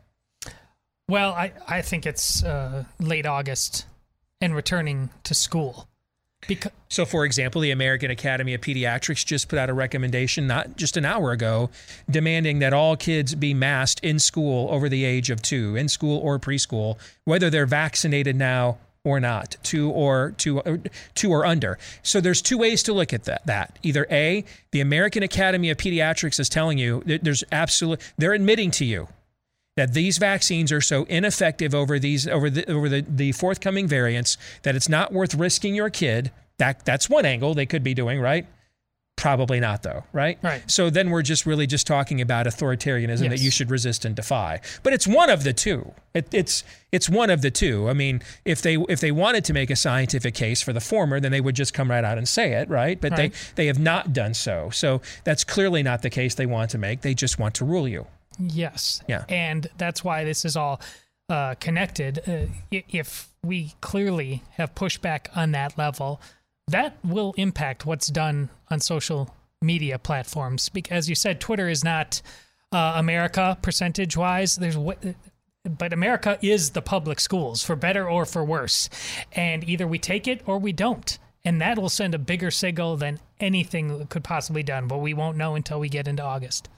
Well, 1.08 1.32
I 1.34 1.54
I 1.68 1.82
think 1.82 2.06
it's 2.06 2.44
uh, 2.44 2.86
late 3.00 3.26
August 3.26 3.86
and 4.40 4.56
returning 4.56 5.10
to 5.24 5.34
school. 5.34 5.88
Because 6.48 6.72
so, 6.90 7.06
for 7.06 7.24
example, 7.24 7.62
the 7.62 7.72
American 7.72 8.10
Academy 8.10 8.54
of 8.54 8.62
Pediatrics 8.62 9.24
just 9.24 9.48
put 9.48 9.60
out 9.60 9.70
a 9.70 9.74
recommendation 9.74 10.48
not 10.48 10.76
just 10.76 10.98
an 10.98 11.06
hour 11.06 11.32
ago, 11.32 11.70
demanding 12.10 12.60
that 12.60 12.74
all 12.74 12.96
kids 12.96 13.36
be 13.36 13.54
masked 13.54 14.04
in 14.04 14.18
school 14.18 14.68
over 14.72 14.90
the 14.90 15.06
age 15.06 15.30
of 15.30 15.42
two, 15.42 15.76
in 15.76 15.88
school 15.88 16.18
or 16.18 16.40
preschool, 16.40 16.98
whether 17.26 17.50
they're 17.50 17.68
vaccinated 17.68 18.36
now 18.36 18.78
or 19.04 19.20
not, 19.20 19.58
two 19.64 19.90
or 19.92 20.34
two, 20.38 20.60
or 20.60 20.80
two 21.16 21.32
or 21.32 21.46
under. 21.46 21.80
So 22.04 22.22
there's 22.22 22.42
two 22.42 22.58
ways 22.58 22.84
to 22.84 22.94
look 22.94 23.14
at 23.14 23.24
that. 23.24 23.46
That 23.46 23.80
either 23.82 24.06
a, 24.12 24.46
the 24.72 24.82
American 24.82 25.24
Academy 25.24 25.70
of 25.70 25.78
Pediatrics 25.78 26.40
is 26.40 26.50
telling 26.50 26.78
you 26.78 27.02
there's 27.06 27.44
absolute, 27.52 28.00
they're 28.18 28.34
admitting 28.34 28.72
to 28.72 28.86
you 28.86 29.08
that 29.78 29.94
these 29.94 30.18
vaccines 30.18 30.72
are 30.72 30.82
so 30.82 31.06
ineffective 31.06 31.74
over 31.74 31.98
these 31.98 32.28
over 32.28 32.50
the 32.50 32.70
over 32.70 32.90
the, 32.90 33.02
the 33.08 33.32
forthcoming 33.32 33.88
variants 33.88 34.38
that 34.64 34.76
it's 34.76 34.90
not 34.90 35.14
worth 35.14 35.34
risking 35.34 35.74
your 35.74 35.90
kid. 35.90 36.32
That 36.58 36.86
that's 36.86 37.10
one 37.10 37.26
angle 37.26 37.54
they 37.54 37.66
could 37.66 37.84
be 37.84 37.94
doing 37.94 38.20
right. 38.20 38.46
Probably 39.18 39.60
not, 39.60 39.84
though, 39.84 40.04
right? 40.14 40.40
Right. 40.42 40.64
So 40.70 40.90
then 40.90 41.12
we're 41.12 41.22
just 41.22 41.46
really 41.46 41.68
just 41.68 41.86
talking 41.86 42.22
about 42.22 42.48
authoritarianism 42.48 43.22
Yes. 43.24 43.30
that 43.30 43.40
you 43.40 43.52
should 43.52 43.70
resist 43.70 44.04
and 44.04 44.16
defy. 44.16 44.62
But 44.82 44.94
it's 44.94 45.06
one 45.06 45.30
of 45.30 45.44
the 45.44 45.54
two. 45.54 45.92
It, 46.16 46.28
it's 46.34 46.64
it's 46.92 47.08
one 47.08 47.30
of 47.30 47.44
the 47.44 47.52
two. 47.52 47.88
I 47.88 47.94
mean, 47.94 48.24
if 48.46 48.64
they 48.64 48.78
if 48.90 49.00
they 49.00 49.12
wanted 49.12 49.46
to 49.46 49.54
make 49.54 49.70
a 49.70 49.76
scientific 49.76 50.34
case 50.34 50.64
for 50.64 50.74
the 50.74 50.80
former, 50.80 51.20
then 51.20 51.32
they 51.32 51.42
would 51.42 51.56
just 51.56 51.72
come 51.72 51.92
right 51.92 52.04
out 52.04 52.18
and 52.18 52.28
say 52.28 52.54
it, 52.54 52.68
right? 52.68 53.00
But 53.00 53.12
Right. 53.12 53.32
they 53.32 53.64
they 53.64 53.68
have 53.68 53.78
not 53.78 54.12
done 54.12 54.34
so. 54.34 54.72
So 54.72 55.02
that's 55.24 55.44
clearly 55.44 55.84
not 55.84 56.02
the 56.02 56.10
case 56.10 56.34
they 56.34 56.48
want 56.48 56.72
to 56.72 56.80
make. 56.80 57.02
They 57.02 57.14
just 57.14 57.38
want 57.38 57.54
to 57.56 57.66
rule 57.66 57.88
you. 57.88 58.08
Yes. 58.40 59.04
Yeah. 59.08 59.26
And 59.30 59.68
that's 59.78 60.04
why 60.04 60.24
this 60.24 60.46
is 60.46 60.58
all 60.58 60.82
uh, 61.30 61.54
connected. 61.60 62.22
Uh, 62.28 62.48
if 62.72 63.28
we 63.44 63.76
clearly 63.82 64.42
have 64.58 64.74
pushback 64.74 65.28
on 65.36 65.52
that 65.52 65.78
level, 65.78 66.20
that 66.72 66.98
will 67.04 67.34
impact 67.38 67.86
what's 67.86 68.08
done 68.08 68.50
on 68.70 68.80
social 68.80 69.34
media 69.62 70.00
platforms. 70.00 70.70
Because, 70.70 70.98
as 70.98 71.10
you 71.10 71.16
said, 71.16 71.40
Twitter 71.40 71.70
is 71.70 71.84
not 71.84 72.22
uh, 72.72 72.94
America 72.96 73.58
percentage 73.62 74.18
wise. 74.18 74.56
There's 74.56 74.78
but 75.64 75.94
America 75.94 76.40
is 76.42 76.72
the 76.72 76.82
public 76.82 77.20
schools 77.20 77.64
for 77.64 77.76
better 77.76 78.10
or 78.10 78.26
for 78.26 78.44
worse. 78.44 78.90
And 79.32 79.64
either 79.68 79.88
we 79.88 80.00
take 80.00 80.28
it 80.28 80.42
or 80.46 80.58
we 80.58 80.72
don't. 80.72 81.18
And 81.44 81.62
that 81.62 81.78
will 81.78 81.90
send 81.90 82.16
a 82.16 82.20
bigger 82.20 82.52
signal 82.52 82.98
than 82.98 83.20
anything 83.40 84.06
could 84.08 84.24
possibly 84.24 84.64
done. 84.64 84.88
But 84.88 85.00
we 85.00 85.14
won't 85.14 85.38
know 85.38 85.56
until 85.56 85.80
we 85.80 85.90
get 85.90 86.08
into 86.08 86.24
August. 86.24 86.70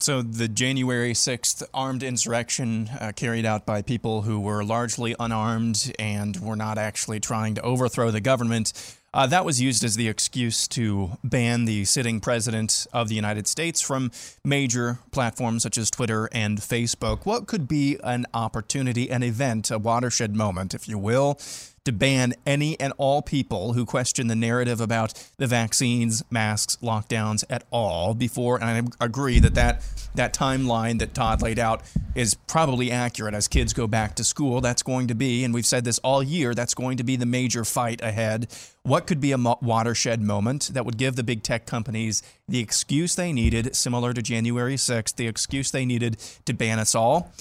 So, 0.00 0.20
the 0.20 0.48
January 0.48 1.12
6th 1.12 1.62
armed 1.72 2.02
insurrection 2.02 2.90
uh, 3.00 3.12
carried 3.14 3.46
out 3.46 3.64
by 3.64 3.82
people 3.82 4.22
who 4.22 4.40
were 4.40 4.64
largely 4.64 5.14
unarmed 5.20 5.92
and 5.96 6.36
were 6.40 6.56
not 6.56 6.76
actually 6.76 7.20
trying 7.20 7.54
to 7.54 7.62
overthrow 7.62 8.10
the 8.10 8.20
government, 8.20 8.72
uh, 9.14 9.26
that 9.26 9.44
was 9.44 9.60
used 9.60 9.84
as 9.84 9.96
the 9.96 10.08
excuse 10.08 10.66
to 10.68 11.18
ban 11.22 11.64
the 11.64 11.84
sitting 11.84 12.20
president 12.20 12.86
of 12.92 13.08
the 13.08 13.14
United 13.14 13.46
States 13.46 13.80
from 13.80 14.10
major 14.44 14.98
platforms 15.10 15.62
such 15.62 15.76
as 15.76 15.90
Twitter 15.90 16.28
and 16.32 16.58
Facebook. 16.58 17.26
What 17.26 17.46
could 17.46 17.68
be 17.68 17.98
an 18.02 18.26
opportunity, 18.32 19.10
an 19.10 19.22
event, 19.22 19.70
a 19.70 19.78
watershed 19.78 20.34
moment, 20.34 20.74
if 20.74 20.88
you 20.88 20.98
will, 20.98 21.38
to 21.84 21.92
ban 21.92 22.34
any 22.46 22.78
and 22.78 22.92
all 22.96 23.22
people 23.22 23.72
who 23.72 23.84
question 23.84 24.28
the 24.28 24.36
narrative 24.36 24.80
about 24.80 25.14
the 25.38 25.46
vaccines, 25.46 26.22
masks, 26.30 26.76
lockdowns 26.82 27.44
at 27.50 27.64
all 27.70 28.14
before 28.14 28.62
and 28.62 28.64
I 29.00 29.04
agree 29.04 29.40
that 29.40 29.54
that, 29.54 29.82
that 30.14 30.34
timeline 30.34 30.98
that 31.00 31.14
Todd 31.14 31.42
laid 31.42 31.58
out 31.58 31.82
is 32.14 32.34
probably 32.34 32.90
accurate 32.90 33.34
as 33.34 33.48
kids 33.48 33.72
go 33.72 33.86
back 33.86 34.14
to 34.16 34.24
school. 34.24 34.60
That's 34.60 34.82
going 34.82 35.08
to 35.08 35.14
be, 35.14 35.44
and 35.44 35.52
we've 35.52 35.66
said 35.66 35.84
this 35.84 35.98
all 36.00 36.22
year, 36.22 36.54
that's 36.54 36.74
going 36.74 36.98
to 36.98 37.04
be 37.04 37.16
the 37.16 37.26
major 37.26 37.64
fight 37.64 38.00
ahead. 38.00 38.48
What 38.82 39.06
could 39.06 39.20
be 39.20 39.32
a 39.32 39.38
watershed 39.38 40.20
moment 40.20 40.70
that 40.72 40.84
would 40.84 40.96
give 40.96 41.16
the 41.16 41.22
big 41.22 41.42
tech 41.42 41.66
companies 41.66 42.22
the 42.48 42.60
excuse 42.60 43.14
they 43.14 43.32
needed, 43.32 43.74
similar 43.74 44.12
to 44.12 44.22
January 44.22 44.76
6th, 44.76 45.16
the 45.16 45.26
excuse 45.26 45.70
they 45.70 45.84
needed 45.84 46.18
to 46.44 46.52
ban 46.52 46.78
us 46.78 46.94
all? 46.94 47.32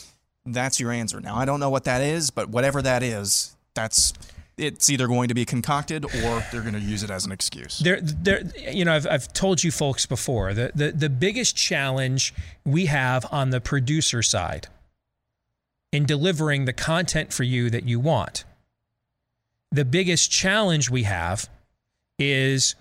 That's 0.46 0.80
your 0.80 0.92
answer. 0.92 1.20
Now, 1.20 1.36
I 1.36 1.46
don't 1.46 1.60
know 1.60 1.70
what 1.70 1.84
that 1.84 2.02
is, 2.02 2.32
but 2.32 2.50
whatever 2.50 2.82
that 2.82 3.04
is, 3.04 3.56
that's 3.74 4.14
it's 4.58 4.90
either 4.90 5.08
going 5.08 5.28
to 5.28 5.34
be 5.34 5.46
concocted 5.46 6.06
or 6.06 6.46
they're 6.52 6.62
going 6.62 6.74
to 6.74 6.80
use 6.80 7.02
it 7.04 7.10
as 7.10 7.26
an 7.26 7.32
excuse. 7.32 7.80
There, 7.80 8.00
there, 8.02 8.44
you 8.72 8.86
know, 8.86 8.94
I've, 8.94 9.08
I've 9.08 9.34
told 9.34 9.64
you 9.64 9.72
folks 9.72 10.06
before 10.06 10.54
the, 10.54 10.72
the 10.76 10.92
the 10.92 11.10
biggest 11.10 11.56
challenge 11.56 12.34
we 12.66 12.86
have 12.88 13.26
on 13.32 13.50
the 13.50 13.62
producer 13.62 14.22
side 14.22 14.68
in 15.92 16.06
delivering 16.06 16.66
the 16.66 16.74
content 16.74 17.34
for 17.34 17.44
you 17.44 17.70
that 17.70 17.84
you 17.84 18.00
want. 18.00 18.46
The 19.72 19.86
biggest 19.86 20.30
challenge 20.32 20.90
we 20.90 21.04
have 21.04 21.50
is 22.20 22.76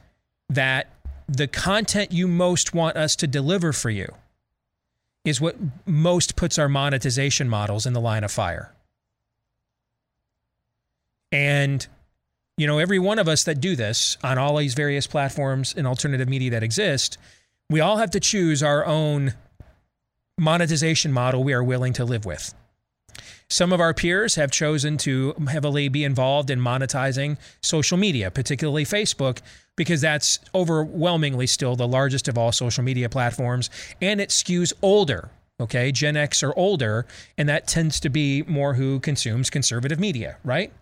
that 0.48 0.92
the 1.28 1.46
content 1.46 2.12
you 2.12 2.26
most 2.26 2.74
want 2.74 2.96
us 2.96 3.14
to 3.16 3.26
deliver 3.26 3.72
for 3.72 3.90
you 3.90 4.12
is 5.24 5.40
what 5.40 5.56
most 5.86 6.34
puts 6.34 6.58
our 6.58 6.68
monetization 6.68 7.48
models 7.48 7.86
in 7.86 7.92
the 7.92 8.00
line 8.00 8.24
of 8.24 8.32
fire. 8.32 8.72
And 11.32 11.86
you 12.60 12.66
know, 12.66 12.78
every 12.78 12.98
one 12.98 13.18
of 13.18 13.26
us 13.26 13.44
that 13.44 13.58
do 13.58 13.74
this 13.74 14.18
on 14.22 14.36
all 14.36 14.56
these 14.58 14.74
various 14.74 15.06
platforms 15.06 15.72
and 15.74 15.86
alternative 15.86 16.28
media 16.28 16.50
that 16.50 16.62
exist, 16.62 17.16
we 17.70 17.80
all 17.80 17.96
have 17.96 18.10
to 18.10 18.20
choose 18.20 18.62
our 18.62 18.84
own 18.84 19.32
monetization 20.38 21.10
model 21.10 21.42
we 21.42 21.54
are 21.54 21.64
willing 21.64 21.94
to 21.94 22.04
live 22.04 22.26
with. 22.26 22.52
Some 23.48 23.72
of 23.72 23.80
our 23.80 23.94
peers 23.94 24.34
have 24.34 24.50
chosen 24.50 24.98
to 24.98 25.34
heavily 25.48 25.88
be 25.88 26.04
involved 26.04 26.50
in 26.50 26.60
monetizing 26.60 27.38
social 27.62 27.96
media, 27.96 28.30
particularly 28.30 28.84
Facebook, 28.84 29.38
because 29.74 30.02
that's 30.02 30.38
overwhelmingly 30.54 31.46
still 31.46 31.76
the 31.76 31.88
largest 31.88 32.28
of 32.28 32.36
all 32.36 32.52
social 32.52 32.84
media 32.84 33.08
platforms 33.08 33.70
and 34.02 34.20
it 34.20 34.28
skews 34.28 34.74
older. 34.82 35.30
Okay, 35.58 35.92
Gen 35.92 36.16
X 36.16 36.42
or 36.42 36.56
older, 36.58 37.06
and 37.38 37.48
that 37.48 37.66
tends 37.66 38.00
to 38.00 38.08
be 38.08 38.42
more 38.42 38.74
who 38.74 39.00
consumes 39.00 39.50
conservative 39.50 39.98
media, 40.00 40.36
right? 40.44 40.72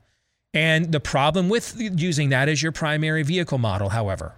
And 0.55 0.93
the 0.93 1.01
problem 1.01 1.49
with 1.49 1.77
using 1.79 2.31
that 2.31 2.49
as 2.49 2.63
your 2.63 2.73
primary 2.73 3.23
vehicle 3.23 3.59
model, 3.59 3.91
however, 3.91 4.33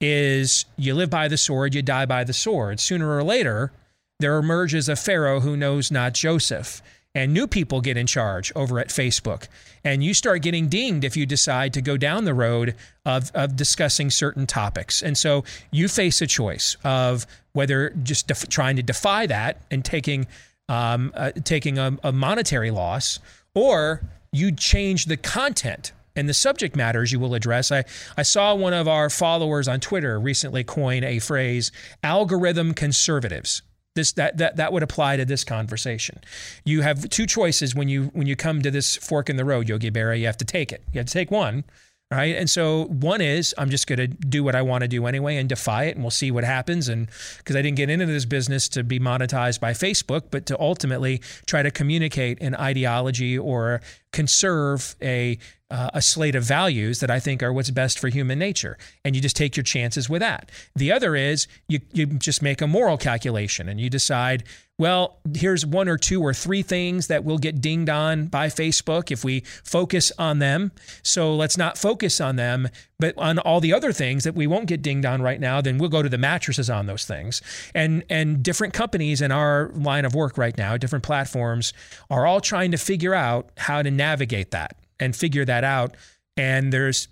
is 0.00 0.66
you 0.76 0.94
live 0.94 1.10
by 1.10 1.28
the 1.28 1.38
sword, 1.38 1.74
you 1.74 1.82
die 1.82 2.06
by 2.06 2.24
the 2.24 2.32
sword. 2.32 2.78
Sooner 2.78 3.16
or 3.16 3.22
later, 3.22 3.72
there 4.20 4.38
emerges 4.38 4.88
a 4.88 4.96
Pharaoh 4.96 5.40
who 5.40 5.56
knows 5.56 5.90
not 5.90 6.12
Joseph. 6.14 6.82
And 7.16 7.32
new 7.32 7.46
people 7.46 7.80
get 7.80 7.96
in 7.96 8.08
charge 8.08 8.52
over 8.56 8.80
at 8.80 8.88
Facebook. 8.88 9.46
And 9.84 10.02
you 10.02 10.14
start 10.14 10.42
getting 10.42 10.68
dinged 10.68 11.04
if 11.04 11.16
you 11.16 11.26
decide 11.26 11.72
to 11.74 11.80
go 11.80 11.96
down 11.96 12.24
the 12.24 12.34
road 12.34 12.74
of, 13.06 13.30
of 13.34 13.54
discussing 13.54 14.10
certain 14.10 14.48
topics. 14.48 15.00
And 15.00 15.16
so 15.16 15.44
you 15.70 15.86
face 15.86 16.20
a 16.20 16.26
choice 16.26 16.76
of 16.82 17.24
whether 17.52 17.90
just 18.02 18.26
def- 18.26 18.48
trying 18.48 18.74
to 18.76 18.82
defy 18.82 19.26
that 19.26 19.60
and 19.70 19.84
taking, 19.84 20.26
um, 20.68 21.12
uh, 21.14 21.30
taking 21.44 21.78
a, 21.78 21.96
a 22.02 22.10
monetary 22.10 22.72
loss, 22.72 23.20
or 23.54 24.02
you 24.34 24.52
change 24.52 25.06
the 25.06 25.16
content 25.16 25.92
and 26.16 26.28
the 26.28 26.34
subject 26.34 26.76
matters 26.76 27.12
you 27.12 27.18
will 27.18 27.34
address. 27.34 27.72
I, 27.72 27.84
I 28.16 28.22
saw 28.22 28.54
one 28.54 28.72
of 28.72 28.86
our 28.86 29.10
followers 29.10 29.68
on 29.68 29.80
Twitter 29.80 30.18
recently 30.18 30.64
coin 30.64 31.04
a 31.04 31.18
phrase 31.18 31.72
algorithm 32.02 32.74
conservatives. 32.74 33.62
This 33.94 34.12
that, 34.12 34.38
that 34.38 34.56
that 34.56 34.72
would 34.72 34.82
apply 34.82 35.18
to 35.18 35.24
this 35.24 35.44
conversation. 35.44 36.18
You 36.64 36.82
have 36.82 37.08
two 37.10 37.26
choices 37.26 37.76
when 37.76 37.88
you 37.88 38.06
when 38.06 38.26
you 38.26 38.34
come 38.34 38.60
to 38.62 38.70
this 38.70 38.96
fork 38.96 39.30
in 39.30 39.36
the 39.36 39.44
road, 39.44 39.68
Yogi 39.68 39.90
Berra. 39.90 40.18
You 40.18 40.26
have 40.26 40.36
to 40.38 40.44
take 40.44 40.72
it. 40.72 40.82
You 40.92 40.98
have 40.98 41.06
to 41.06 41.12
take 41.12 41.30
one, 41.30 41.62
Right. 42.10 42.36
And 42.36 42.48
so 42.48 42.84
one 42.84 43.20
is 43.20 43.54
I'm 43.56 43.70
just 43.70 43.86
going 43.86 43.98
to 43.98 44.06
do 44.06 44.44
what 44.44 44.54
I 44.54 44.62
want 44.62 44.82
to 44.82 44.88
do 44.88 45.06
anyway 45.06 45.36
and 45.36 45.48
defy 45.48 45.84
it, 45.84 45.96
and 45.96 46.04
we'll 46.04 46.10
see 46.10 46.30
what 46.30 46.44
happens. 46.44 46.88
And 46.88 47.08
because 47.38 47.56
I 47.56 47.62
didn't 47.62 47.76
get 47.76 47.90
into 47.90 48.06
this 48.06 48.26
business 48.26 48.68
to 48.70 48.84
be 48.84 49.00
monetized 49.00 49.58
by 49.58 49.72
Facebook, 49.72 50.24
but 50.30 50.46
to 50.46 50.60
ultimately 50.60 51.22
try 51.46 51.62
to 51.62 51.70
communicate 51.70 52.40
an 52.40 52.54
ideology 52.54 53.38
or 53.38 53.80
conserve 54.14 54.96
a 55.02 55.38
uh, 55.70 55.90
a 55.94 56.00
slate 56.00 56.36
of 56.36 56.44
values 56.44 57.00
that 57.00 57.10
I 57.10 57.18
think 57.18 57.42
are 57.42 57.52
what's 57.52 57.70
best 57.70 57.98
for 57.98 58.08
human 58.08 58.38
nature. 58.38 58.78
And 59.04 59.16
you 59.16 59.20
just 59.20 59.34
take 59.34 59.56
your 59.56 59.64
chances 59.64 60.08
with 60.08 60.20
that. 60.20 60.52
The 60.76 60.92
other 60.92 61.16
is 61.16 61.48
you, 61.68 61.80
you 61.92 62.06
just 62.06 62.42
make 62.42 62.60
a 62.60 62.68
moral 62.68 62.96
calculation 62.96 63.68
and 63.68 63.80
you 63.80 63.90
decide, 63.90 64.44
well, 64.78 65.20
here's 65.34 65.64
one 65.64 65.88
or 65.88 65.96
two 65.96 66.20
or 66.20 66.34
three 66.34 66.62
things 66.62 67.06
that 67.06 67.24
will 67.24 67.38
get 67.38 67.60
dinged 67.60 67.88
on 67.88 68.26
by 68.26 68.48
Facebook 68.48 69.10
if 69.10 69.24
we 69.24 69.40
focus 69.64 70.12
on 70.18 70.38
them. 70.38 70.70
So 71.02 71.34
let's 71.34 71.56
not 71.56 71.78
focus 71.78 72.20
on 72.20 72.36
them, 72.36 72.68
but 72.98 73.16
on 73.16 73.38
all 73.38 73.60
the 73.60 73.72
other 73.72 73.92
things 73.92 74.24
that 74.24 74.34
we 74.34 74.46
won't 74.46 74.66
get 74.66 74.82
dinged 74.82 75.06
on 75.06 75.22
right 75.22 75.40
now, 75.40 75.60
then 75.60 75.78
we'll 75.78 75.90
go 75.90 76.02
to 76.02 76.08
the 76.08 76.18
mattresses 76.18 76.68
on 76.68 76.86
those 76.86 77.04
things. 77.04 77.40
And 77.74 78.04
and 78.10 78.42
different 78.42 78.74
companies 78.74 79.20
in 79.20 79.30
our 79.32 79.70
line 79.74 80.04
of 80.04 80.14
work 80.14 80.36
right 80.36 80.56
now, 80.58 80.76
different 80.76 81.04
platforms 81.04 81.72
are 82.10 82.26
all 82.26 82.40
trying 82.40 82.70
to 82.72 82.78
figure 82.78 83.14
out 83.14 83.50
how 83.56 83.82
to 83.82 83.90
navigate 84.04 84.50
that 84.50 84.76
and 85.00 85.16
figure 85.16 85.44
that 85.44 85.64
out. 85.64 85.96
And 86.36 86.72
there's 86.72 87.08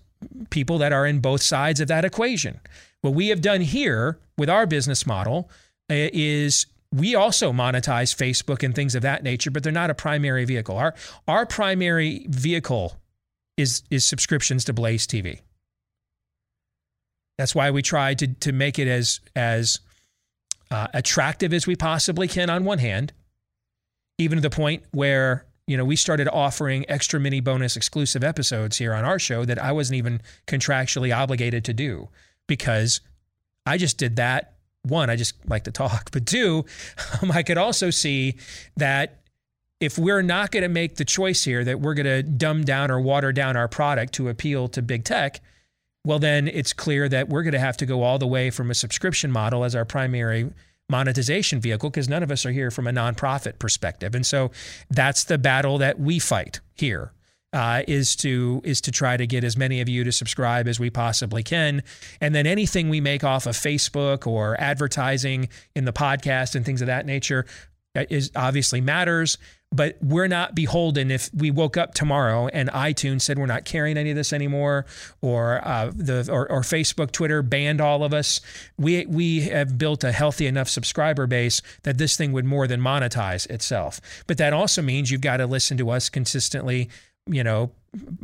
people 0.50 0.78
that 0.78 0.92
are 0.92 1.06
in 1.06 1.20
both 1.20 1.42
sides 1.42 1.80
of 1.80 1.88
that 1.88 2.04
equation. 2.04 2.60
What 3.00 3.14
we 3.14 3.28
have 3.28 3.40
done 3.40 3.60
here 3.60 4.18
with 4.38 4.48
our 4.48 4.66
business 4.66 5.06
model 5.06 5.50
uh, 5.90 6.08
is 6.12 6.66
we 6.92 7.14
also 7.14 7.52
monetize 7.52 8.14
Facebook 8.14 8.62
and 8.62 8.74
things 8.74 8.94
of 8.94 9.02
that 9.02 9.22
nature, 9.22 9.50
but 9.50 9.62
they're 9.62 9.72
not 9.72 9.90
a 9.90 9.94
primary 9.94 10.44
vehicle. 10.44 10.76
Our 10.76 10.94
our 11.26 11.46
primary 11.46 12.26
vehicle 12.28 12.96
is 13.56 13.82
is 13.90 14.04
subscriptions 14.04 14.64
to 14.66 14.72
Blaze 14.72 15.06
TV. 15.06 15.40
That's 17.38 17.54
why 17.54 17.70
we 17.70 17.82
try 17.82 18.14
to 18.14 18.26
to 18.26 18.52
make 18.52 18.78
it 18.78 18.88
as 18.88 19.20
as 19.34 19.80
uh, 20.70 20.88
attractive 20.94 21.52
as 21.52 21.66
we 21.66 21.76
possibly 21.76 22.28
can 22.28 22.50
on 22.50 22.64
one 22.64 22.78
hand, 22.78 23.12
even 24.18 24.36
to 24.36 24.42
the 24.42 24.54
point 24.54 24.84
where 24.92 25.46
you 25.66 25.76
know, 25.76 25.84
we 25.84 25.96
started 25.96 26.28
offering 26.28 26.84
extra 26.88 27.20
mini 27.20 27.40
bonus 27.40 27.76
exclusive 27.76 28.24
episodes 28.24 28.78
here 28.78 28.92
on 28.92 29.04
our 29.04 29.18
show 29.18 29.44
that 29.44 29.58
I 29.58 29.72
wasn't 29.72 29.98
even 29.98 30.20
contractually 30.46 31.16
obligated 31.16 31.64
to 31.66 31.72
do 31.72 32.08
because 32.48 33.00
I 33.64 33.78
just 33.78 33.98
did 33.98 34.16
that. 34.16 34.54
One, 34.84 35.10
I 35.10 35.16
just 35.16 35.34
like 35.48 35.64
to 35.64 35.70
talk, 35.70 36.10
but 36.10 36.26
two, 36.26 36.64
um, 37.22 37.30
I 37.30 37.42
could 37.42 37.58
also 37.58 37.90
see 37.90 38.36
that 38.76 39.22
if 39.80 39.98
we're 39.98 40.22
not 40.22 40.50
going 40.50 40.62
to 40.62 40.68
make 40.68 40.96
the 40.96 41.04
choice 41.04 41.44
here 41.44 41.64
that 41.64 41.80
we're 41.80 41.94
going 41.94 42.06
to 42.06 42.22
dumb 42.22 42.64
down 42.64 42.90
or 42.90 43.00
water 43.00 43.32
down 43.32 43.56
our 43.56 43.68
product 43.68 44.12
to 44.14 44.28
appeal 44.28 44.68
to 44.68 44.82
big 44.82 45.04
tech, 45.04 45.40
well, 46.04 46.18
then 46.18 46.48
it's 46.48 46.72
clear 46.72 47.08
that 47.08 47.28
we're 47.28 47.42
going 47.42 47.52
to 47.52 47.60
have 47.60 47.76
to 47.78 47.86
go 47.86 48.02
all 48.02 48.18
the 48.18 48.26
way 48.26 48.50
from 48.50 48.70
a 48.70 48.74
subscription 48.74 49.30
model 49.30 49.64
as 49.64 49.74
our 49.74 49.84
primary 49.84 50.50
monetization 50.88 51.60
vehicle 51.60 51.90
because 51.90 52.08
none 52.08 52.22
of 52.22 52.30
us 52.30 52.44
are 52.44 52.52
here 52.52 52.70
from 52.70 52.86
a 52.86 52.92
nonprofit 52.92 53.58
perspective. 53.58 54.14
And 54.14 54.26
so 54.26 54.50
that's 54.90 55.24
the 55.24 55.38
battle 55.38 55.78
that 55.78 55.98
we 55.98 56.18
fight 56.18 56.60
here. 56.74 57.12
Uh, 57.54 57.82
is 57.86 58.16
to 58.16 58.62
is 58.64 58.80
to 58.80 58.90
try 58.90 59.14
to 59.14 59.26
get 59.26 59.44
as 59.44 59.58
many 59.58 59.82
of 59.82 59.86
you 59.86 60.04
to 60.04 60.10
subscribe 60.10 60.66
as 60.66 60.80
we 60.80 60.88
possibly 60.88 61.42
can, 61.42 61.82
and 62.18 62.34
then 62.34 62.46
anything 62.46 62.88
we 62.88 62.98
make 62.98 63.22
off 63.22 63.44
of 63.44 63.54
Facebook 63.54 64.26
or 64.26 64.58
advertising 64.58 65.50
in 65.74 65.84
the 65.84 65.92
podcast 65.92 66.54
and 66.54 66.64
things 66.64 66.80
of 66.80 66.86
that 66.86 67.04
nature 67.04 67.44
is 67.94 68.30
obviously 68.34 68.80
matters 68.80 69.38
but 69.72 69.96
we're 70.02 70.28
not 70.28 70.54
beholden 70.54 71.10
if 71.10 71.30
we 71.34 71.50
woke 71.50 71.76
up 71.76 71.94
tomorrow 71.94 72.46
and 72.48 72.68
iTunes 72.70 73.22
said 73.22 73.38
we're 73.38 73.46
not 73.46 73.64
carrying 73.64 73.96
any 73.96 74.10
of 74.10 74.16
this 74.16 74.32
anymore, 74.32 74.84
or 75.22 75.66
uh, 75.66 75.90
the 75.94 76.28
or, 76.30 76.50
or, 76.50 76.60
Facebook, 76.60 77.10
Twitter 77.10 77.42
banned 77.42 77.80
all 77.80 78.04
of 78.04 78.12
us. 78.12 78.40
We 78.76 79.06
we 79.06 79.40
have 79.42 79.78
built 79.78 80.04
a 80.04 80.12
healthy 80.12 80.46
enough 80.46 80.68
subscriber 80.68 81.26
base 81.26 81.62
that 81.84 81.98
this 81.98 82.16
thing 82.16 82.32
would 82.32 82.44
more 82.44 82.66
than 82.66 82.80
monetize 82.80 83.48
itself. 83.50 84.00
But 84.26 84.38
that 84.38 84.52
also 84.52 84.82
means 84.82 85.10
you've 85.10 85.22
got 85.22 85.38
to 85.38 85.46
listen 85.46 85.78
to 85.78 85.90
us 85.90 86.08
consistently 86.08 86.90
you 87.26 87.44
know, 87.44 87.70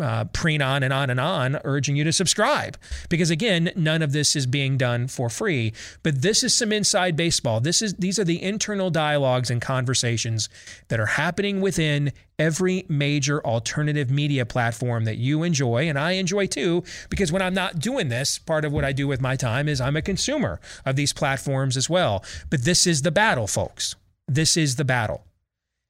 uh, 0.01 0.25
preen 0.27 0.63
on 0.63 0.83
and 0.83 0.93
on 0.93 1.11
and 1.11 1.21
on, 1.21 1.61
urging 1.65 1.97
you 1.97 2.05
to 2.05 2.13
subscribe. 2.13 2.79
Because 3.09 3.31
again, 3.31 3.71
none 3.77 4.03
of 4.03 4.13
this 4.13 4.35
is 4.35 4.47
being 4.47 4.79
done 4.79 5.09
for 5.09 5.29
free. 5.29 5.73
But 6.03 6.23
this 6.23 6.43
is 6.43 6.55
some 6.55 6.73
inside 6.73 7.17
baseball. 7.17 7.61
This 7.61 7.83
is 7.83 7.95
these 7.95 8.19
are 8.19 8.25
the 8.25 8.43
internal 8.43 8.91
dialogues 8.91 9.51
and 9.51 9.61
conversations 9.61 10.49
that 10.89 11.01
are 11.01 11.07
happening 11.07 11.61
within 11.61 12.13
every 12.39 12.87
major 12.89 13.45
alternative 13.45 14.11
media 14.11 14.47
platform 14.47 15.05
that 15.05 15.17
you 15.17 15.43
enjoy 15.43 15.89
and 15.89 15.99
I 15.99 16.13
enjoy 16.13 16.47
too. 16.47 16.85
Because 17.11 17.33
when 17.33 17.43
I'm 17.43 17.55
not 17.55 17.79
doing 17.79 18.09
this, 18.09 18.39
part 18.39 18.65
of 18.65 18.73
what 18.73 18.85
I 18.85 18.93
do 18.93 19.07
with 19.07 19.21
my 19.21 19.37
time 19.37 19.69
is 19.69 19.81
I'm 19.81 19.97
a 19.97 20.03
consumer 20.03 20.61
of 20.87 20.97
these 20.97 21.13
platforms 21.13 21.77
as 21.77 21.91
well. 21.91 22.25
But 22.49 22.65
this 22.65 22.87
is 22.87 23.03
the 23.03 23.11
battle, 23.11 23.47
folks. 23.47 23.97
This 24.27 24.57
is 24.57 24.77
the 24.77 24.85
battle 24.85 25.25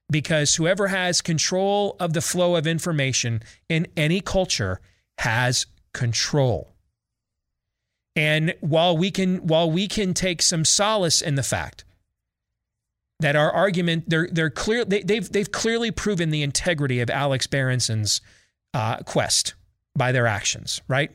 because 0.09 0.55
whoever 0.55 0.87
has 0.87 1.21
control 1.21 1.95
of 1.99 2.13
the 2.13 2.21
flow 2.21 2.55
of 2.55 2.65
information 2.65 3.41
in 3.67 3.87
any 3.95 4.21
culture 4.21 4.79
has 5.19 5.65
control. 5.93 6.73
And 8.15 8.55
while 8.61 8.97
we 8.97 9.11
can 9.11 9.47
while 9.47 9.69
we 9.71 9.87
can 9.87 10.13
take 10.13 10.41
some 10.41 10.65
solace 10.65 11.21
in 11.21 11.35
the 11.35 11.43
fact 11.43 11.85
that 13.19 13.35
our 13.35 13.51
argument 13.51 14.09
they're 14.09 14.27
they're 14.31 14.49
clear 14.49 14.83
they, 14.83 14.97
have 14.97 15.07
they've, 15.07 15.31
they've 15.31 15.51
clearly 15.51 15.91
proven 15.91 16.29
the 16.29 16.43
integrity 16.43 16.99
of 17.01 17.09
Alex 17.09 17.47
Berenson's 17.47 18.21
uh, 18.73 18.97
quest 18.97 19.53
by 19.95 20.11
their 20.11 20.27
actions, 20.27 20.81
right? 20.87 21.11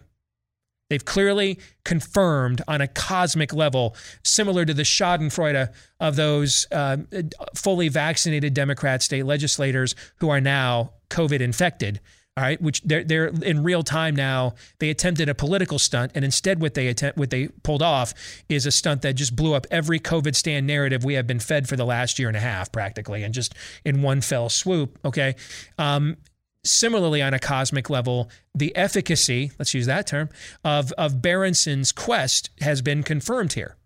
They've 0.94 1.04
clearly 1.04 1.58
confirmed 1.84 2.62
on 2.68 2.80
a 2.80 2.86
cosmic 2.86 3.52
level, 3.52 3.96
similar 4.22 4.64
to 4.64 4.72
the 4.72 4.84
Schadenfreude 4.84 5.74
of 5.98 6.14
those 6.14 6.68
uh, 6.70 6.98
fully 7.56 7.88
vaccinated 7.88 8.54
Democrat 8.54 9.02
state 9.02 9.26
legislators 9.26 9.96
who 10.20 10.30
are 10.30 10.40
now 10.40 10.92
COVID 11.10 11.40
infected. 11.40 11.98
All 12.36 12.44
right, 12.44 12.62
which 12.62 12.80
they're 12.82 13.02
they're 13.02 13.26
in 13.26 13.64
real 13.64 13.82
time 13.82 14.14
now. 14.14 14.54
They 14.78 14.88
attempted 14.90 15.28
a 15.28 15.34
political 15.34 15.80
stunt, 15.80 16.12
and 16.14 16.24
instead, 16.24 16.60
what 16.60 16.74
they 16.74 16.86
attempt, 16.86 17.18
what 17.18 17.30
they 17.30 17.48
pulled 17.64 17.82
off, 17.82 18.14
is 18.48 18.64
a 18.64 18.70
stunt 18.70 19.02
that 19.02 19.14
just 19.14 19.34
blew 19.34 19.54
up 19.54 19.66
every 19.72 19.98
COVIDstan 19.98 20.62
narrative 20.62 21.04
we 21.04 21.14
have 21.14 21.26
been 21.26 21.40
fed 21.40 21.68
for 21.68 21.74
the 21.74 21.84
last 21.84 22.20
year 22.20 22.28
and 22.28 22.36
a 22.36 22.40
half, 22.40 22.70
practically, 22.70 23.24
and 23.24 23.34
just 23.34 23.52
in 23.84 24.00
one 24.00 24.20
fell 24.20 24.48
swoop. 24.48 24.96
Okay, 25.04 25.34
um, 25.76 26.16
Similarly, 26.64 27.20
on 27.20 27.34
a 27.34 27.38
cosmic 27.38 27.90
level, 27.90 28.30
the 28.54 28.74
efficacy, 28.74 29.52
let's 29.58 29.74
use 29.74 29.86
that 29.86 30.06
term, 30.06 30.30
of, 30.64 30.92
of 30.92 31.20
Berenson's 31.20 31.92
quest 31.92 32.50
has 32.60 32.80
been 32.82 33.02
confirmed 33.02 33.52
here 33.52 33.76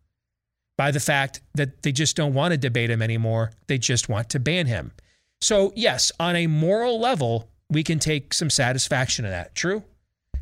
by 0.76 0.92
the 0.92 1.00
fact 1.00 1.40
that 1.54 1.82
they 1.82 1.92
just 1.92 2.16
don't 2.16 2.34
want 2.34 2.52
to 2.52 2.58
debate 2.58 2.90
him 2.90 3.02
anymore. 3.02 3.50
They 3.66 3.78
just 3.78 4.08
want 4.08 4.30
to 4.30 4.40
ban 4.40 4.66
him. 4.66 4.92
So, 5.40 5.72
yes, 5.74 6.12
on 6.18 6.36
a 6.36 6.46
moral 6.46 7.00
level, 7.00 7.50
we 7.68 7.82
can 7.82 7.98
take 7.98 8.32
some 8.32 8.50
satisfaction 8.50 9.24
in 9.24 9.30
that. 9.32 9.54
True? 9.54 9.82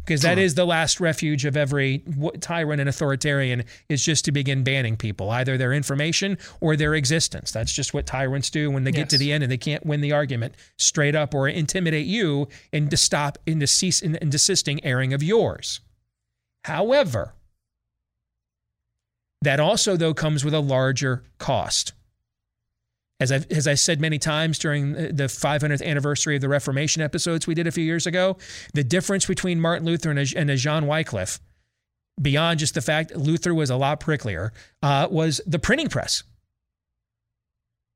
Because 0.07 0.23
that 0.23 0.39
is 0.39 0.55
the 0.55 0.65
last 0.65 1.01
refuge 1.01 1.45
of 1.45 1.57
every 1.57 2.05
tyrant 2.41 2.81
and 2.81 2.89
authoritarian 2.89 3.65
is 3.89 4.05
just 4.05 4.25
to 4.27 4.33
begin 4.33 4.63
banning 4.63 4.97
people, 4.97 5.31
either 5.31 5.59
their 5.59 5.73
information 5.73 6.39
or 6.61 6.77
their 6.77 6.95
existence. 6.95 7.51
That's 7.51 7.73
just 7.73 7.93
what 7.93 8.07
tyrants 8.07 8.49
do 8.49 8.71
when 8.71 8.85
they 8.85 8.93
yes. 8.93 8.99
get 8.99 9.11
to 9.11 9.19
the 9.19 9.33
end 9.33 9.43
and 9.43 9.51
they 9.51 9.57
can't 9.57 9.85
win 9.85 10.03
the 10.03 10.13
argument 10.13 10.55
straight 10.79 11.17
up 11.17 11.35
or 11.35 11.49
intimidate 11.49 12.07
you 12.07 12.47
into 12.73 12.97
stop 12.97 13.37
into 13.47 13.67
cease 13.67 14.01
and 14.01 14.31
desisting 14.31 14.83
airing 14.85 15.13
of 15.13 15.25
yours. 15.25 15.81
However, 16.65 17.35
that 19.43 19.59
also 19.59 19.97
though 19.97 20.15
comes 20.15 20.45
with 20.45 20.55
a 20.55 20.61
larger 20.61 21.25
cost 21.39 21.95
as 23.19 23.33
I 23.33 23.45
as 23.51 23.67
I 23.67 23.75
said 23.75 24.01
many 24.01 24.19
times 24.19 24.59
during 24.59 24.93
the 24.93 25.25
500th 25.25 25.83
anniversary 25.83 26.37
of 26.37 26.43
the 26.43 26.49
Reformation 26.49 27.03
episodes 27.03 27.47
we 27.47 27.55
did 27.55 27.67
a 27.67 27.73
few 27.73 27.85
years 27.85 28.07
ago, 28.07 28.37
the 28.75 28.85
difference 28.85 29.27
between 29.27 29.61
Martin 29.61 29.87
Luther 29.87 30.11
and 30.11 30.19
a, 30.19 30.27
and 30.37 30.51
a 30.51 30.57
John 30.57 30.87
Wycliffe, 30.87 31.41
beyond 32.21 32.59
just 32.59 32.75
the 32.75 32.83
fact 32.83 33.15
Luther 33.17 33.55
was 33.55 33.71
a 33.71 33.77
lot 33.77 34.01
pricklier, 34.01 34.51
uh, 34.83 35.09
was 35.11 35.41
the 35.47 35.59
printing 35.59 35.89
press. 35.89 36.23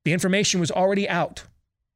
The 0.05 0.13
information 0.13 0.59
was 0.59 0.71
already 0.71 1.07
out 1.07 1.43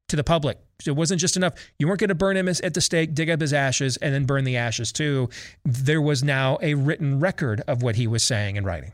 to 0.09 0.15
the 0.15 0.23
public. 0.23 0.59
It 0.85 0.91
wasn't 0.91 1.21
just 1.21 1.35
enough. 1.35 1.53
You 1.79 1.87
weren't 1.87 1.99
going 1.99 2.09
to 2.09 2.15
burn 2.15 2.37
him 2.37 2.47
at 2.47 2.73
the 2.73 2.81
stake, 2.81 3.15
dig 3.15 3.29
up 3.29 3.41
his 3.41 3.53
ashes, 3.53 3.97
and 3.97 4.13
then 4.13 4.25
burn 4.25 4.43
the 4.43 4.57
ashes 4.57 4.91
too. 4.91 5.29
There 5.63 6.01
was 6.01 6.23
now 6.23 6.59
a 6.61 6.75
written 6.75 7.19
record 7.19 7.61
of 7.67 7.81
what 7.81 7.95
he 7.95 8.05
was 8.05 8.23
saying 8.23 8.57
and 8.57 8.67
writing. 8.67 8.93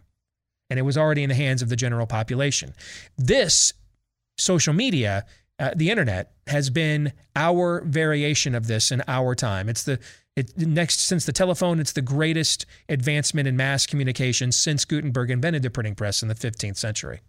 And 0.69 0.79
it 0.79 0.83
was 0.83 0.97
already 0.97 1.23
in 1.23 1.29
the 1.29 1.35
hands 1.35 1.61
of 1.61 1.67
the 1.67 1.75
general 1.75 2.07
population. 2.07 2.73
This 3.17 3.73
social 4.37 4.73
media, 4.73 5.25
uh, 5.59 5.71
the 5.75 5.89
internet, 5.89 6.31
has 6.47 6.69
been 6.69 7.13
our 7.35 7.81
variation 7.85 8.55
of 8.55 8.67
this 8.67 8.91
in 8.91 9.03
our 9.07 9.35
time. 9.35 9.69
It's 9.69 9.83
the 9.83 9.99
it, 10.35 10.57
next 10.57 11.01
since 11.01 11.25
the 11.25 11.33
telephone, 11.33 11.79
it's 11.79 11.91
the 11.91 12.01
greatest 12.01 12.65
advancement 12.87 13.47
in 13.47 13.57
mass 13.57 13.85
communication 13.85 14.51
since 14.51 14.85
Gutenberg 14.85 15.29
invented 15.29 15.61
the 15.61 15.69
printing 15.69 15.95
press 15.95 16.21
in 16.21 16.29
the 16.29 16.35
15th 16.35 16.77
century. 16.77 17.19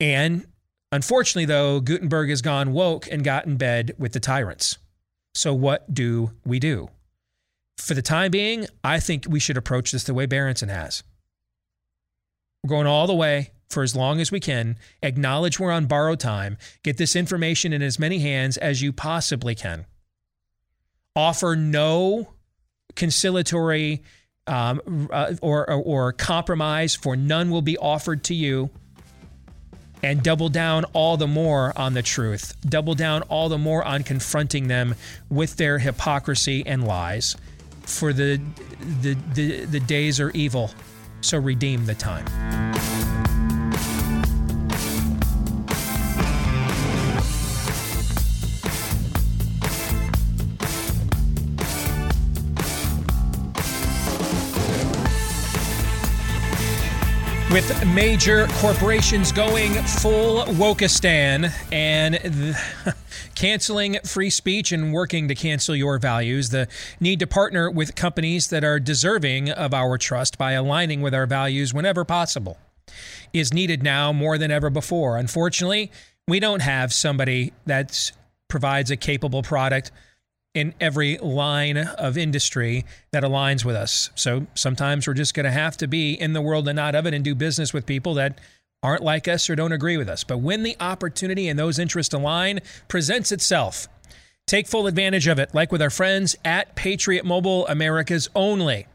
And 0.00 0.46
unfortunately, 0.90 1.44
though, 1.44 1.80
Gutenberg 1.80 2.30
has 2.30 2.42
gone 2.42 2.72
woke 2.72 3.06
and 3.10 3.22
got 3.22 3.46
in 3.46 3.56
bed 3.56 3.94
with 3.98 4.12
the 4.12 4.20
tyrants. 4.20 4.78
So, 5.34 5.54
what 5.54 5.92
do 5.92 6.32
we 6.44 6.58
do? 6.58 6.88
For 7.78 7.94
the 7.94 8.02
time 8.02 8.30
being, 8.30 8.66
I 8.82 8.98
think 8.98 9.26
we 9.28 9.40
should 9.40 9.56
approach 9.56 9.92
this 9.92 10.04
the 10.04 10.14
way 10.14 10.26
Berenson 10.26 10.68
has. 10.68 11.04
We're 12.64 12.70
going 12.70 12.86
all 12.86 13.06
the 13.06 13.14
way 13.14 13.52
for 13.70 13.82
as 13.82 13.94
long 13.96 14.20
as 14.20 14.30
we 14.30 14.40
can, 14.40 14.76
acknowledge 15.02 15.58
we're 15.58 15.70
on 15.70 15.86
borrowed 15.86 16.20
time, 16.20 16.58
get 16.82 16.98
this 16.98 17.16
information 17.16 17.72
in 17.72 17.80
as 17.82 17.98
many 17.98 18.18
hands 18.18 18.56
as 18.56 18.82
you 18.82 18.92
possibly 18.92 19.54
can. 19.54 19.86
Offer 21.16 21.56
no 21.56 22.34
conciliatory 22.96 24.02
um, 24.46 25.08
uh, 25.12 25.34
or, 25.40 25.70
or, 25.70 25.82
or 25.82 26.12
compromise, 26.12 26.96
for 26.96 27.16
none 27.16 27.50
will 27.50 27.62
be 27.62 27.78
offered 27.78 28.24
to 28.24 28.34
you. 28.34 28.70
And 30.02 30.22
double 30.22 30.48
down 30.48 30.84
all 30.94 31.18
the 31.18 31.26
more 31.26 31.78
on 31.78 31.92
the 31.92 32.02
truth. 32.02 32.56
Double 32.62 32.94
down 32.94 33.20
all 33.22 33.50
the 33.50 33.58
more 33.58 33.84
on 33.84 34.02
confronting 34.02 34.66
them 34.66 34.94
with 35.28 35.56
their 35.56 35.78
hypocrisy 35.78 36.64
and 36.66 36.86
lies. 36.86 37.36
For 37.82 38.14
the 38.14 38.40
the 39.02 39.14
the, 39.34 39.64
the 39.66 39.80
days 39.80 40.18
are 40.18 40.30
evil, 40.30 40.70
so 41.20 41.36
redeem 41.38 41.84
the 41.84 41.94
time. 41.94 42.69
With 57.50 57.84
major 57.86 58.46
corporations 58.58 59.32
going 59.32 59.72
full 59.72 60.44
Wokistan 60.44 61.52
and 61.72 62.14
the, 62.14 62.94
canceling 63.34 63.98
free 64.04 64.30
speech 64.30 64.70
and 64.70 64.92
working 64.92 65.26
to 65.26 65.34
cancel 65.34 65.74
your 65.74 65.98
values, 65.98 66.50
the 66.50 66.68
need 67.00 67.18
to 67.18 67.26
partner 67.26 67.68
with 67.68 67.96
companies 67.96 68.48
that 68.50 68.62
are 68.62 68.78
deserving 68.78 69.50
of 69.50 69.74
our 69.74 69.98
trust 69.98 70.38
by 70.38 70.52
aligning 70.52 71.00
with 71.00 71.12
our 71.12 71.26
values 71.26 71.74
whenever 71.74 72.04
possible 72.04 72.56
is 73.32 73.52
needed 73.52 73.82
now 73.82 74.12
more 74.12 74.38
than 74.38 74.52
ever 74.52 74.70
before. 74.70 75.16
Unfortunately, 75.16 75.90
we 76.28 76.38
don't 76.38 76.62
have 76.62 76.92
somebody 76.92 77.52
that 77.66 78.12
provides 78.48 78.92
a 78.92 78.96
capable 78.96 79.42
product 79.42 79.90
in 80.54 80.74
every 80.80 81.16
line 81.18 81.76
of 81.76 82.18
industry 82.18 82.84
that 83.12 83.22
aligns 83.22 83.64
with 83.64 83.76
us. 83.76 84.10
So 84.14 84.46
sometimes 84.54 85.06
we're 85.06 85.14
just 85.14 85.34
going 85.34 85.44
to 85.44 85.50
have 85.50 85.76
to 85.78 85.86
be 85.86 86.14
in 86.14 86.32
the 86.32 86.40
world 86.40 86.66
and 86.66 86.76
not 86.76 86.94
of 86.94 87.06
it 87.06 87.14
and 87.14 87.24
do 87.24 87.34
business 87.34 87.72
with 87.72 87.86
people 87.86 88.14
that 88.14 88.38
aren't 88.82 89.02
like 89.02 89.28
us 89.28 89.48
or 89.48 89.54
don't 89.54 89.72
agree 89.72 89.96
with 89.96 90.08
us. 90.08 90.24
But 90.24 90.38
when 90.38 90.62
the 90.62 90.76
opportunity 90.80 91.48
and 91.48 91.58
those 91.58 91.78
interests 91.78 92.14
align 92.14 92.60
presents 92.88 93.30
itself, 93.30 93.86
take 94.46 94.66
full 94.66 94.86
advantage 94.86 95.28
of 95.28 95.38
it, 95.38 95.54
like 95.54 95.70
with 95.70 95.82
our 95.82 95.90
friends 95.90 96.34
at 96.44 96.74
Patriot 96.74 97.24
Mobile, 97.24 97.66
America's 97.68 98.28
only 98.34 98.86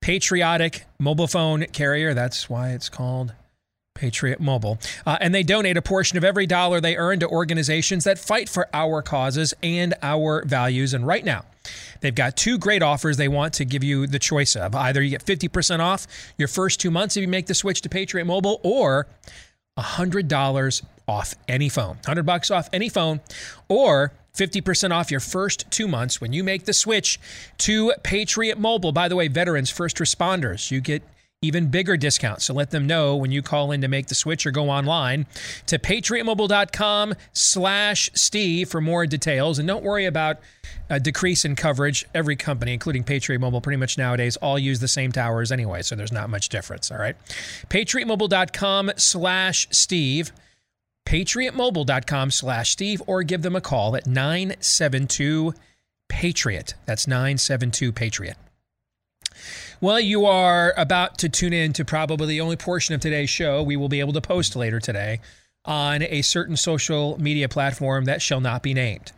patriotic 0.00 0.86
mobile 0.98 1.26
phone 1.26 1.64
carrier. 1.66 2.14
That's 2.14 2.50
why 2.50 2.70
it's 2.70 2.88
called 2.88 3.32
Patriot 3.96 4.40
Mobile. 4.40 4.78
Uh, 5.04 5.18
and 5.20 5.34
they 5.34 5.42
donate 5.42 5.76
a 5.76 5.82
portion 5.82 6.16
of 6.16 6.24
every 6.24 6.46
dollar 6.46 6.80
they 6.80 6.96
earn 6.96 7.18
to 7.20 7.28
organizations 7.28 8.04
that 8.04 8.18
fight 8.18 8.48
for 8.48 8.68
our 8.72 9.02
causes 9.02 9.54
and 9.62 9.94
our 10.02 10.44
values. 10.44 10.94
And 10.94 11.06
right 11.06 11.24
now, 11.24 11.44
they've 12.00 12.14
got 12.14 12.36
two 12.36 12.58
great 12.58 12.82
offers 12.82 13.16
they 13.16 13.28
want 13.28 13.54
to 13.54 13.64
give 13.64 13.82
you 13.82 14.06
the 14.06 14.18
choice 14.18 14.54
of. 14.54 14.74
Either 14.74 15.02
you 15.02 15.10
get 15.10 15.24
50% 15.24 15.80
off 15.80 16.06
your 16.38 16.48
first 16.48 16.80
two 16.80 16.90
months 16.90 17.16
if 17.16 17.22
you 17.22 17.28
make 17.28 17.46
the 17.46 17.54
switch 17.54 17.80
to 17.82 17.88
Patriot 17.88 18.24
Mobile, 18.24 18.60
or 18.62 19.06
$100 19.78 20.82
off 21.08 21.34
any 21.48 21.68
phone. 21.68 21.96
100 21.96 22.24
bucks 22.24 22.50
off 22.50 22.68
any 22.72 22.88
phone, 22.88 23.20
or 23.68 24.12
50% 24.36 24.90
off 24.90 25.10
your 25.10 25.20
first 25.20 25.70
two 25.70 25.88
months 25.88 26.20
when 26.20 26.32
you 26.32 26.44
make 26.44 26.66
the 26.66 26.72
switch 26.72 27.18
to 27.58 27.92
Patriot 28.02 28.58
Mobile. 28.58 28.92
By 28.92 29.08
the 29.08 29.16
way, 29.16 29.28
veterans, 29.28 29.70
first 29.70 29.96
responders, 29.96 30.70
you 30.70 30.80
get 30.80 31.02
even 31.46 31.68
bigger 31.68 31.96
discounts. 31.96 32.44
So 32.44 32.54
let 32.54 32.70
them 32.70 32.86
know 32.86 33.16
when 33.16 33.32
you 33.32 33.42
call 33.42 33.72
in 33.72 33.80
to 33.80 33.88
make 33.88 34.08
the 34.08 34.14
switch 34.14 34.46
or 34.46 34.50
go 34.50 34.68
online 34.68 35.26
to 35.66 35.78
patriotmobile.com 35.78 37.14
slash 37.32 38.10
Steve 38.14 38.68
for 38.68 38.80
more 38.80 39.06
details. 39.06 39.58
And 39.58 39.66
don't 39.66 39.84
worry 39.84 40.04
about 40.04 40.38
a 40.90 41.00
decrease 41.00 41.44
in 41.44 41.56
coverage. 41.56 42.06
Every 42.14 42.36
company, 42.36 42.72
including 42.72 43.04
Patriot 43.04 43.38
Mobile, 43.38 43.60
pretty 43.60 43.78
much 43.78 43.96
nowadays 43.96 44.36
all 44.36 44.58
use 44.58 44.80
the 44.80 44.88
same 44.88 45.12
towers 45.12 45.50
anyway, 45.50 45.82
so 45.82 45.96
there's 45.96 46.12
not 46.12 46.28
much 46.28 46.48
difference, 46.48 46.90
all 46.90 46.98
right? 46.98 47.16
patriotmobile.com 47.70 48.92
slash 48.96 49.68
Steve 49.70 50.32
patriotmobile.com 51.06 52.30
slash 52.30 52.72
Steve 52.72 53.00
or 53.06 53.22
give 53.22 53.42
them 53.42 53.56
a 53.56 53.60
call 53.60 53.96
at 53.96 54.06
972 54.06 55.54
Patriot. 56.08 56.74
That's 56.84 57.06
972 57.06 57.92
Patriot. 57.92 58.36
Well, 59.80 60.00
you 60.00 60.24
are 60.24 60.72
about 60.78 61.18
to 61.18 61.28
tune 61.28 61.52
in 61.52 61.74
to 61.74 61.84
probably 61.84 62.28
the 62.28 62.40
only 62.40 62.56
portion 62.56 62.94
of 62.94 63.00
today's 63.02 63.28
show 63.28 63.62
we 63.62 63.76
will 63.76 63.90
be 63.90 64.00
able 64.00 64.14
to 64.14 64.22
post 64.22 64.56
later 64.56 64.80
today 64.80 65.20
on 65.66 66.02
a 66.02 66.22
certain 66.22 66.56
social 66.56 67.20
media 67.20 67.46
platform 67.48 68.06
that 68.06 68.22
shall 68.22 68.40
not 68.40 68.62
be 68.62 68.72
named. 68.72 69.12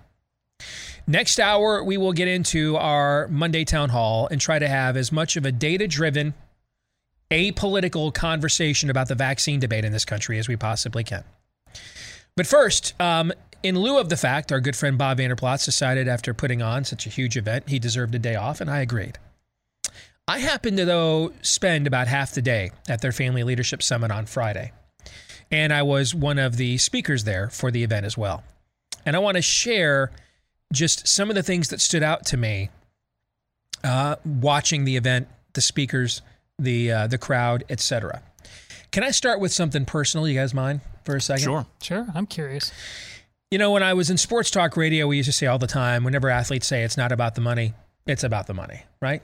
Next 1.07 1.39
hour, 1.39 1.85
we 1.85 1.97
will 1.97 2.13
get 2.13 2.27
into 2.27 2.77
our 2.77 3.29
Monday 3.29 3.65
town 3.65 3.91
hall 3.91 4.27
and 4.31 4.41
try 4.41 4.59
to 4.59 4.67
have 4.67 4.97
as 4.97 5.13
much 5.13 5.37
of 5.37 5.47
a 5.47 5.53
data 5.53 5.87
driven, 5.87 6.35
apolitical 7.31 8.13
conversation 8.13 8.91
about 8.91 9.07
the 9.07 9.15
vaccine 9.15 9.61
debate 9.61 9.85
in 9.85 9.93
this 9.93 10.05
country 10.05 10.41
as 10.41 10.49
we 10.49 10.57
possibly 10.57 11.05
can. 11.05 11.23
But 12.37 12.49
first, 12.49 13.01
um, 13.01 13.33
in 13.63 13.79
lieu 13.79 13.99
of 13.99 14.09
the 14.09 14.17
fact 14.17 14.51
our 14.51 14.61
good 14.61 14.75
friend 14.75 14.99
Bob 14.99 15.19
Vander 15.19 15.37
Plaats 15.37 15.65
decided 15.65 16.09
after 16.09 16.35
putting 16.35 16.63
on 16.63 16.85
such 16.85 17.07
a 17.07 17.11
huge 17.11 17.37
event, 17.37 17.69
he 17.69 17.79
deserved 17.79 18.15
a 18.17 18.19
day 18.19 18.35
off, 18.35 18.61
and 18.61 18.69
I 18.69 18.81
agreed. 18.81 19.19
I 20.29 20.41
happened 20.41 20.77
to, 20.77 20.85
though, 20.85 21.33
spend 21.41 21.87
about 21.87 22.07
half 22.07 22.33
the 22.33 22.43
day 22.43 22.71
at 22.87 23.01
their 23.01 23.13
Family 23.13 23.45
Leadership 23.45 23.83
Summit 23.83 24.11
on 24.11 24.27
Friday. 24.27 24.73
And 25.51 25.73
I 25.73 25.83
was 25.83 26.15
one 26.15 26.39
of 26.39 26.59
the 26.59 26.77
speakers 26.77 27.25
there 27.25 27.49
for 27.49 27.71
the 27.71 27.83
event 27.83 28.05
as 28.05 28.19
well. 28.19 28.45
And 29.07 29.17
I 29.17 29.21
want 29.21 29.37
to 29.37 29.43
share 29.43 30.13
just 30.71 31.09
some 31.09 31.31
of 31.31 31.35
the 31.35 31.43
things 31.43 31.69
that 31.71 31.81
stood 31.81 32.03
out 32.03 32.27
to 32.27 32.37
me 32.37 32.69
uh, 33.83 34.17
watching 34.25 34.85
the 34.85 34.97
event, 34.97 35.29
the 35.55 35.63
speakers, 35.63 36.21
the 36.59 36.93
uh, 36.93 37.07
the 37.07 37.17
crowd, 37.17 37.65
etc. 37.71 38.23
Can 38.91 39.05
I 39.05 39.13
start 39.13 39.41
with 39.41 39.53
something 39.53 39.87
personal? 39.87 40.29
You 40.29 40.39
guys 40.39 40.53
mind 40.53 40.83
for 41.05 41.17
a 41.17 41.21
second? 41.23 41.45
Sure. 41.45 41.67
Sure. 41.81 42.07
I'm 42.15 42.27
curious. 42.27 42.71
You 43.51 43.57
know, 43.57 43.71
when 43.71 43.83
I 43.83 43.95
was 43.95 44.11
in 44.11 44.19
sports 44.19 44.51
talk 44.51 44.77
radio, 44.77 45.07
we 45.07 45.17
used 45.17 45.29
to 45.29 45.33
say 45.33 45.47
all 45.47 45.59
the 45.59 45.67
time, 45.67 46.05
whenever 46.05 46.29
athletes 46.29 46.67
say 46.67 46.83
it's 46.83 46.99
not 46.99 47.13
about 47.13 47.35
the 47.35 47.41
money, 47.41 47.73
it's 48.07 48.25
about 48.25 48.47
the 48.47 48.53
money, 48.53 48.83
right? 49.01 49.23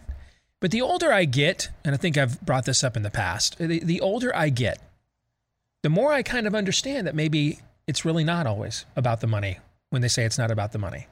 But 0.65 0.71
the 0.71 0.81
older 0.81 1.13
I 1.13 1.27
get, 1.27 1.69
and 1.85 1.95
I 1.95 1.99
think 1.99 2.17
I've 2.17 2.41
brought 2.41 2.65
this 2.65 2.83
up 2.83 2.97
in 2.97 3.03
the 3.03 3.11
past, 3.11 3.59
the, 3.59 3.81
the 3.81 4.01
older 4.01 4.35
I 4.35 4.49
get, 4.49 4.81
the 5.83 5.91
more 5.91 6.11
I 6.11 6.23
kind 6.23 6.47
of 6.47 6.55
understand 6.55 7.07
that 7.07 7.15
maybe 7.15 7.59
it's 7.87 8.07
really 8.07 8.25
not 8.25 8.47
always 8.47 8.87
about 8.97 9.21
the 9.21 9.27
money 9.27 9.59
when 9.91 10.01
they 10.01 10.09
say 10.09 10.25
it's 10.25 10.39
not 10.39 10.51
about 10.51 10.73
the 10.73 10.79
money. 10.79 11.07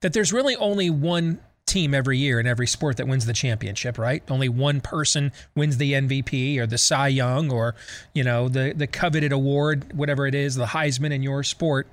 That 0.00 0.14
there's 0.14 0.32
really 0.32 0.56
only 0.56 0.88
one 0.88 1.38
team 1.66 1.92
every 1.92 2.16
year 2.16 2.40
in 2.40 2.46
every 2.46 2.66
sport 2.66 2.96
that 2.96 3.06
wins 3.06 3.26
the 3.26 3.34
championship, 3.34 3.98
right? 3.98 4.22
Only 4.30 4.48
one 4.48 4.80
person 4.80 5.32
wins 5.54 5.76
the 5.76 5.92
MVP 5.92 6.56
or 6.56 6.66
the 6.66 6.78
Cy 6.78 7.08
Young 7.08 7.52
or, 7.52 7.74
you 8.14 8.24
know, 8.24 8.48
the 8.48 8.72
the 8.74 8.86
coveted 8.86 9.32
award, 9.32 9.92
whatever 9.92 10.26
it 10.26 10.34
is, 10.34 10.54
the 10.54 10.64
Heisman 10.64 11.12
in 11.12 11.22
your 11.22 11.42
sport. 11.42 11.88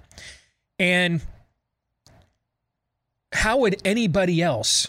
And 0.79 1.21
how 3.33 3.57
would 3.57 3.81
anybody 3.83 4.41
else 4.41 4.87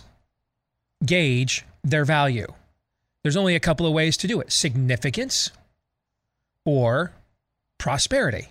gauge 1.05 1.64
their 1.90 2.05
value. 2.05 2.53
There's 3.22 3.37
only 3.37 3.55
a 3.55 3.61
couple 3.61 3.87
of 3.87 3.92
ways 3.92 4.16
to 4.18 4.27
do 4.27 4.40
it 4.40 4.53
significance 4.53 5.51
or 6.64 7.12
prosperity 7.79 8.49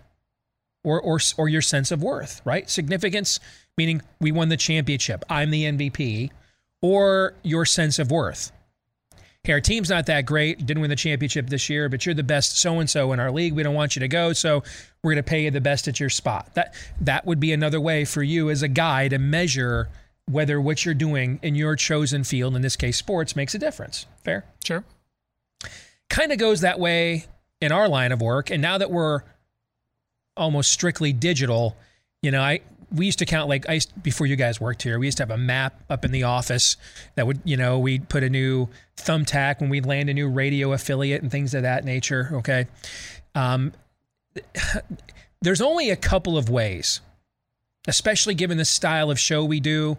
or, 0.84 1.00
or, 1.02 1.20
or 1.38 1.50
your 1.50 1.62
sense 1.62 1.92
of 1.92 2.02
worth, 2.02 2.42
right? 2.46 2.70
Significance, 2.70 3.40
meaning 3.78 4.02
we 4.20 4.32
won 4.32 4.50
the 4.50 4.58
championship, 4.58 5.24
I'm 5.30 5.52
the 5.52 5.64
MVP, 5.64 6.30
or 6.82 7.34
your 7.44 7.66
sense 7.66 8.00
of 8.00 8.12
worth. 8.12 8.52
Hey, 9.44 9.54
our 9.54 9.62
team's 9.62 9.90
not 9.90 10.08
that 10.08 10.26
great, 10.26 10.66
didn't 10.66 10.82
win 10.82 10.90
the 10.90 10.96
championship 10.96 11.48
this 11.48 11.70
year, 11.70 11.88
but 11.88 12.06
you're 12.06 12.16
the 12.16 12.24
best 12.24 12.58
so 12.60 12.80
and 12.80 12.90
so 12.90 13.12
in 13.14 13.20
our 13.20 13.32
league. 13.32 13.54
We 13.54 13.64
don't 13.64 13.76
want 13.76 13.96
you 13.96 14.00
to 14.00 14.08
go, 14.08 14.34
so 14.34 14.64
we're 15.04 15.14
going 15.14 15.24
to 15.24 15.30
pay 15.30 15.44
you 15.44 15.52
the 15.52 15.62
best 15.62 15.88
at 15.88 16.00
your 16.00 16.10
spot. 16.10 16.56
That 16.56 16.74
that 17.02 17.26
would 17.28 17.40
be 17.40 17.54
another 17.54 17.80
way 17.80 18.06
for 18.06 18.24
you 18.24 18.50
as 18.50 18.64
a 18.64 18.68
guy 18.68 19.08
to 19.08 19.20
measure 19.20 19.90
whether 20.30 20.60
what 20.60 20.86
you're 20.86 20.94
doing 20.94 21.40
in 21.42 21.56
your 21.56 21.76
chosen 21.76 22.24
field, 22.24 22.56
in 22.56 22.62
this 22.62 22.76
case 22.76 22.98
sports, 22.98 23.36
makes 23.36 23.54
a 23.54 23.60
difference. 23.60 24.06
Fair? 24.24 24.46
Sure. 24.64 24.84
Kind 26.10 26.32
of 26.32 26.38
goes 26.38 26.62
that 26.62 26.80
way 26.80 27.26
in 27.62 27.72
our 27.72 27.88
line 27.88 28.12
of 28.12 28.22
work. 28.22 28.50
And 28.50 28.62
now 28.62 28.78
that 28.78 28.92
we're 28.92 29.22
almost 30.38 30.72
strictly 30.72 31.14
digital, 31.14 31.78
you 32.22 32.32
know, 32.32 32.42
I 32.42 32.62
we 32.92 33.06
used 33.06 33.20
to 33.20 33.26
count 33.26 33.50
like 33.50 33.68
I 33.68 33.74
used, 33.74 34.04
before 34.04 34.28
you 34.28 34.36
guys 34.36 34.62
worked 34.62 34.84
here. 34.84 35.00
We 35.00 35.08
used 35.08 35.18
to 35.18 35.24
have 35.24 35.32
a 35.32 35.38
map 35.38 35.84
up 35.90 36.06
in 36.06 36.12
the 36.12 36.24
office 36.24 36.78
that 37.16 37.28
would, 37.28 37.42
you 37.44 37.58
know, 37.58 37.80
we'd 37.80 38.10
put 38.10 38.24
a 38.24 38.30
new 38.30 38.70
thumbtack 38.96 39.60
when 39.60 39.70
we'd 39.70 39.86
land 39.86 40.10
a 40.10 40.14
new 40.14 40.30
radio 40.30 40.72
affiliate 40.72 41.22
and 41.22 41.32
things 41.32 41.54
of 41.54 41.64
that 41.64 41.84
nature. 41.84 42.30
Okay, 42.34 42.68
um, 43.34 43.74
there's 45.42 45.62
only 45.62 45.90
a 45.90 45.96
couple 45.96 46.38
of 46.38 46.50
ways, 46.50 47.02
especially 47.88 48.36
given 48.36 48.58
the 48.58 48.66
style 48.66 49.12
of 49.12 49.20
show 49.20 49.44
we 49.44 49.60
do, 49.60 49.98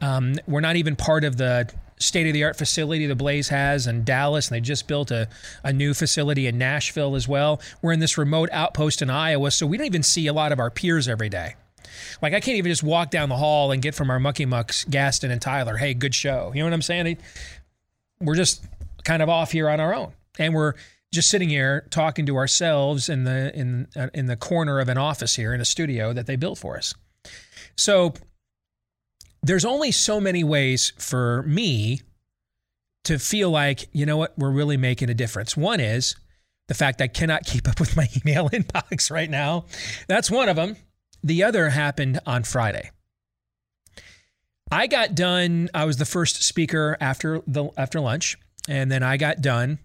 Um, 0.00 0.36
we're 0.46 0.60
not 0.60 0.76
even 0.76 0.96
part 0.96 1.24
of 1.24 1.36
the 1.36 1.70
state 1.98 2.26
of 2.26 2.32
the 2.32 2.44
art 2.44 2.56
facility 2.56 3.06
the 3.06 3.14
Blaze 3.14 3.48
has 3.48 3.86
in 3.86 4.04
Dallas, 4.04 4.48
and 4.48 4.56
they 4.56 4.60
just 4.60 4.88
built 4.88 5.10
a, 5.10 5.28
a 5.62 5.72
new 5.72 5.94
facility 5.94 6.46
in 6.46 6.58
Nashville 6.58 7.14
as 7.14 7.28
well. 7.28 7.60
We're 7.82 7.92
in 7.92 8.00
this 8.00 8.16
remote 8.16 8.48
outpost 8.52 9.02
in 9.02 9.10
Iowa, 9.10 9.50
so 9.50 9.66
we 9.66 9.76
don't 9.76 9.86
even 9.86 10.02
see 10.02 10.26
a 10.26 10.32
lot 10.32 10.52
of 10.52 10.58
our 10.58 10.70
peers 10.70 11.08
every 11.08 11.28
day. 11.28 11.54
Like 12.22 12.32
I 12.32 12.40
can't 12.40 12.56
even 12.56 12.70
just 12.70 12.82
walk 12.82 13.10
down 13.10 13.28
the 13.28 13.36
hall 13.36 13.72
and 13.72 13.82
get 13.82 13.94
from 13.94 14.10
our 14.10 14.18
mucky 14.18 14.46
mucks, 14.46 14.84
Gaston 14.84 15.30
and 15.30 15.40
Tyler, 15.40 15.76
hey, 15.76 15.94
good 15.94 16.14
show. 16.14 16.52
You 16.54 16.60
know 16.60 16.66
what 16.66 16.74
I'm 16.74 16.82
saying? 16.82 17.18
We're 18.20 18.36
just 18.36 18.64
kind 19.04 19.22
of 19.22 19.28
off 19.28 19.52
here 19.52 19.68
on 19.68 19.80
our 19.80 19.94
own, 19.94 20.12
and 20.38 20.54
we're 20.54 20.74
just 21.12 21.30
sitting 21.30 21.48
here 21.48 21.86
talking 21.90 22.26
to 22.26 22.36
ourselves 22.36 23.08
in 23.08 23.24
the 23.24 23.52
in 23.54 23.88
uh, 23.96 24.08
in 24.14 24.26
the 24.26 24.36
corner 24.36 24.78
of 24.78 24.88
an 24.88 24.98
office 24.98 25.36
here 25.36 25.52
in 25.52 25.60
a 25.60 25.64
studio 25.64 26.12
that 26.12 26.26
they 26.26 26.36
built 26.36 26.58
for 26.58 26.76
us. 26.76 26.94
So 27.76 28.14
there's 29.42 29.64
only 29.64 29.90
so 29.90 30.20
many 30.20 30.44
ways 30.44 30.92
for 30.98 31.42
me 31.44 32.02
to 33.04 33.18
feel 33.18 33.50
like, 33.50 33.88
you 33.92 34.04
know 34.04 34.16
what, 34.16 34.38
we're 34.38 34.50
really 34.50 34.76
making 34.76 35.10
a 35.10 35.14
difference. 35.14 35.56
One 35.56 35.80
is 35.80 36.16
the 36.68 36.74
fact 36.74 37.00
I 37.00 37.08
cannot 37.08 37.44
keep 37.46 37.68
up 37.68 37.80
with 37.80 37.96
my 37.96 38.08
email 38.16 38.48
inbox 38.50 39.10
right 39.10 39.30
now. 39.30 39.66
That's 40.08 40.30
one 40.30 40.48
of 40.48 40.56
them. 40.56 40.76
The 41.22 41.42
other 41.42 41.70
happened 41.70 42.20
on 42.26 42.44
Friday. 42.44 42.90
I 44.72 44.86
got 44.86 45.14
done, 45.14 45.68
I 45.74 45.84
was 45.84 45.96
the 45.96 46.04
first 46.04 46.42
speaker 46.44 46.96
after 47.00 47.42
the 47.46 47.70
after 47.76 48.00
lunch, 48.00 48.38
and 48.68 48.90
then 48.90 49.02
I 49.02 49.16
got 49.16 49.40
done 49.40 49.80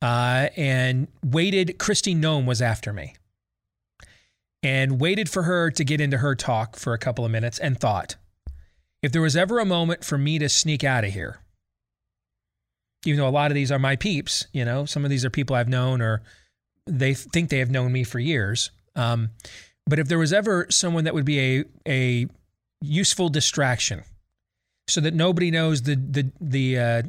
uh, 0.00 0.48
and 0.56 1.08
waited. 1.22 1.78
Kristi 1.78 2.16
Noem 2.18 2.46
was 2.46 2.62
after 2.62 2.92
me 2.92 3.14
and 4.62 4.98
waited 5.00 5.28
for 5.28 5.42
her 5.42 5.70
to 5.70 5.84
get 5.84 6.00
into 6.00 6.18
her 6.18 6.34
talk 6.34 6.76
for 6.76 6.94
a 6.94 6.98
couple 6.98 7.24
of 7.24 7.30
minutes 7.30 7.58
and 7.58 7.78
thought, 7.78 8.16
if 9.02 9.12
there 9.12 9.22
was 9.22 9.36
ever 9.36 9.58
a 9.58 9.64
moment 9.64 10.04
for 10.04 10.18
me 10.18 10.38
to 10.38 10.48
sneak 10.48 10.84
out 10.84 11.04
of 11.04 11.12
here, 11.12 11.40
even 13.04 13.20
though 13.20 13.28
a 13.28 13.30
lot 13.30 13.50
of 13.50 13.54
these 13.54 13.70
are 13.70 13.78
my 13.78 13.96
peeps, 13.96 14.46
you 14.52 14.64
know, 14.64 14.84
some 14.84 15.04
of 15.04 15.10
these 15.10 15.24
are 15.24 15.30
people 15.30 15.54
I've 15.54 15.68
known 15.68 16.02
or 16.02 16.22
they 16.86 17.14
think 17.14 17.50
they 17.50 17.58
have 17.58 17.70
known 17.70 17.92
me 17.92 18.04
for 18.04 18.18
years. 18.18 18.70
Um, 18.96 19.30
but 19.86 19.98
if 19.98 20.08
there 20.08 20.18
was 20.18 20.32
ever 20.32 20.66
someone 20.70 21.04
that 21.04 21.14
would 21.14 21.24
be 21.24 21.40
a 21.40 21.64
a 21.86 22.26
useful 22.80 23.28
distraction, 23.28 24.02
so 24.88 25.00
that 25.00 25.14
nobody 25.14 25.50
knows 25.50 25.82
the 25.82 25.94
the 25.94 26.30
the 26.40 26.78
uh, 26.78 27.02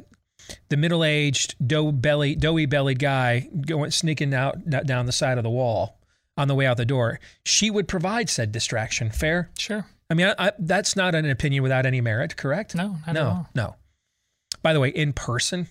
the 0.68 0.76
middle 0.76 1.04
aged 1.04 1.56
dough 1.66 1.92
belly 1.92 2.34
doughy 2.34 2.66
bellied 2.66 2.98
guy 2.98 3.48
going 3.66 3.90
sneaking 3.90 4.32
out 4.32 4.68
down 4.68 5.06
the 5.06 5.12
side 5.12 5.38
of 5.38 5.44
the 5.44 5.50
wall 5.50 5.98
on 6.36 6.48
the 6.48 6.54
way 6.54 6.66
out 6.66 6.76
the 6.76 6.86
door, 6.86 7.20
she 7.44 7.70
would 7.70 7.88
provide 7.88 8.30
said 8.30 8.52
distraction. 8.52 9.10
Fair, 9.10 9.50
sure. 9.58 9.86
I 10.10 10.14
mean, 10.14 10.26
I, 10.26 10.34
I, 10.48 10.52
that's 10.58 10.96
not 10.96 11.14
an 11.14 11.30
opinion 11.30 11.62
without 11.62 11.86
any 11.86 12.00
merit, 12.00 12.36
correct? 12.36 12.74
No, 12.74 12.96
no, 13.12 13.46
no. 13.54 13.76
By 14.62 14.72
the 14.72 14.80
way, 14.80 14.88
in 14.88 15.12
person, 15.12 15.68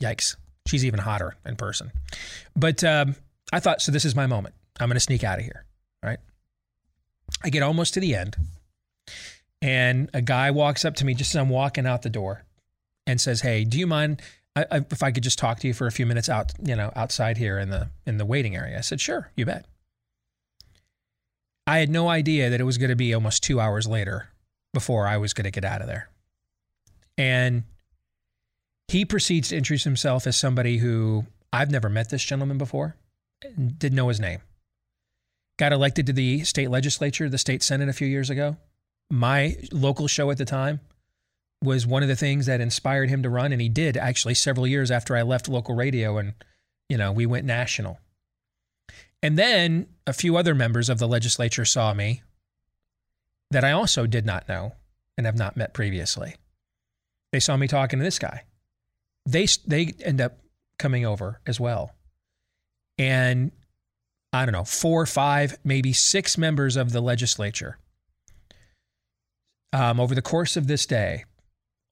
yikes, 0.00 0.36
she's 0.66 0.84
even 0.84 0.98
hotter 0.98 1.36
in 1.46 1.56
person. 1.56 1.92
But 2.56 2.82
um, 2.82 3.14
I 3.52 3.60
thought, 3.60 3.80
so 3.80 3.92
this 3.92 4.04
is 4.04 4.16
my 4.16 4.26
moment. 4.26 4.54
I'm 4.80 4.88
going 4.88 4.96
to 4.96 5.00
sneak 5.00 5.22
out 5.22 5.38
of 5.38 5.44
here. 5.44 5.64
Right. 6.02 6.18
I 7.44 7.50
get 7.50 7.62
almost 7.62 7.94
to 7.94 8.00
the 8.00 8.14
end, 8.14 8.36
and 9.62 10.10
a 10.12 10.22
guy 10.22 10.50
walks 10.50 10.84
up 10.84 10.96
to 10.96 11.04
me 11.04 11.14
just 11.14 11.34
as 11.34 11.36
I'm 11.36 11.48
walking 11.48 11.86
out 11.86 12.02
the 12.02 12.10
door, 12.10 12.44
and 13.06 13.20
says, 13.20 13.40
"Hey, 13.42 13.64
do 13.64 13.78
you 13.78 13.86
mind 13.86 14.22
I, 14.56 14.84
if 14.90 15.02
I 15.02 15.12
could 15.12 15.22
just 15.22 15.38
talk 15.38 15.60
to 15.60 15.66
you 15.66 15.74
for 15.74 15.86
a 15.86 15.92
few 15.92 16.06
minutes 16.06 16.28
out, 16.28 16.52
you 16.62 16.74
know, 16.74 16.92
outside 16.96 17.36
here 17.36 17.58
in 17.58 17.70
the 17.70 17.88
in 18.06 18.16
the 18.16 18.24
waiting 18.24 18.56
area?" 18.56 18.78
I 18.78 18.80
said, 18.80 19.00
"Sure, 19.00 19.30
you 19.36 19.44
bet." 19.44 19.66
I 21.68 21.80
had 21.80 21.90
no 21.90 22.08
idea 22.08 22.48
that 22.48 22.62
it 22.62 22.64
was 22.64 22.78
going 22.78 22.88
to 22.88 22.96
be 22.96 23.12
almost 23.12 23.42
two 23.42 23.60
hours 23.60 23.86
later 23.86 24.30
before 24.72 25.06
I 25.06 25.18
was 25.18 25.34
going 25.34 25.44
to 25.44 25.50
get 25.50 25.66
out 25.66 25.82
of 25.82 25.86
there. 25.86 26.08
And 27.18 27.64
he 28.88 29.04
proceeds 29.04 29.50
to 29.50 29.56
introduce 29.58 29.84
himself 29.84 30.26
as 30.26 30.34
somebody 30.34 30.78
who 30.78 31.26
I've 31.52 31.70
never 31.70 31.90
met 31.90 32.08
this 32.08 32.24
gentleman 32.24 32.56
before, 32.56 32.96
didn't 33.42 33.96
know 33.96 34.08
his 34.08 34.18
name. 34.18 34.40
Got 35.58 35.74
elected 35.74 36.06
to 36.06 36.14
the 36.14 36.42
state 36.44 36.70
legislature, 36.70 37.28
the 37.28 37.36
state 37.36 37.62
senate 37.62 37.90
a 37.90 37.92
few 37.92 38.08
years 38.08 38.30
ago. 38.30 38.56
My 39.10 39.56
local 39.70 40.08
show 40.08 40.30
at 40.30 40.38
the 40.38 40.46
time 40.46 40.80
was 41.62 41.86
one 41.86 42.02
of 42.02 42.08
the 42.08 42.16
things 42.16 42.46
that 42.46 42.62
inspired 42.62 43.10
him 43.10 43.22
to 43.24 43.28
run, 43.28 43.52
and 43.52 43.60
he 43.60 43.68
did 43.68 43.98
actually 43.98 44.34
several 44.34 44.66
years 44.66 44.90
after 44.90 45.14
I 45.14 45.20
left 45.20 45.50
local 45.50 45.74
radio, 45.74 46.16
and 46.16 46.32
you 46.88 46.96
know 46.96 47.12
we 47.12 47.26
went 47.26 47.44
national. 47.44 47.98
And 49.22 49.38
then 49.38 49.86
a 50.06 50.12
few 50.12 50.36
other 50.36 50.54
members 50.54 50.88
of 50.88 50.98
the 50.98 51.08
legislature 51.08 51.64
saw 51.64 51.92
me 51.92 52.22
that 53.50 53.64
I 53.64 53.72
also 53.72 54.06
did 54.06 54.24
not 54.24 54.48
know 54.48 54.74
and 55.16 55.26
have 55.26 55.36
not 55.36 55.56
met 55.56 55.74
previously. 55.74 56.36
They 57.32 57.40
saw 57.40 57.56
me 57.56 57.66
talking 57.66 57.98
to 57.98 58.04
this 58.04 58.18
guy. 58.18 58.44
They 59.26 59.46
they 59.66 59.92
end 60.04 60.20
up 60.20 60.38
coming 60.78 61.04
over 61.04 61.40
as 61.46 61.58
well. 61.58 61.94
And 62.96 63.52
I 64.32 64.44
don't 64.44 64.52
know, 64.52 64.64
four, 64.64 65.04
five, 65.06 65.58
maybe 65.64 65.92
six 65.92 66.38
members 66.38 66.76
of 66.76 66.92
the 66.92 67.00
legislature 67.00 67.78
um, 69.72 70.00
over 70.00 70.14
the 70.14 70.22
course 70.22 70.56
of 70.56 70.66
this 70.66 70.86
day, 70.86 71.24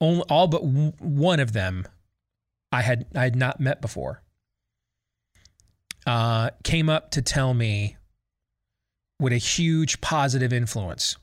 only, 0.01 0.25
all 0.29 0.47
but 0.47 0.63
one 0.65 1.41
of 1.41 1.53
them 1.53 1.87
I 2.73 2.83
had 2.83 3.07
I 3.15 3.25
had 3.25 3.37
not 3.37 3.61
met 3.61 3.81
before 3.81 4.23
uh, 6.07 6.51
came 6.63 6.89
up 6.89 7.11
to 7.13 7.23
tell 7.23 7.53
me 7.53 7.97
with 9.21 9.33
a 9.33 9.39
huge 9.39 10.01
positive 10.01 10.53
influence. 10.53 11.17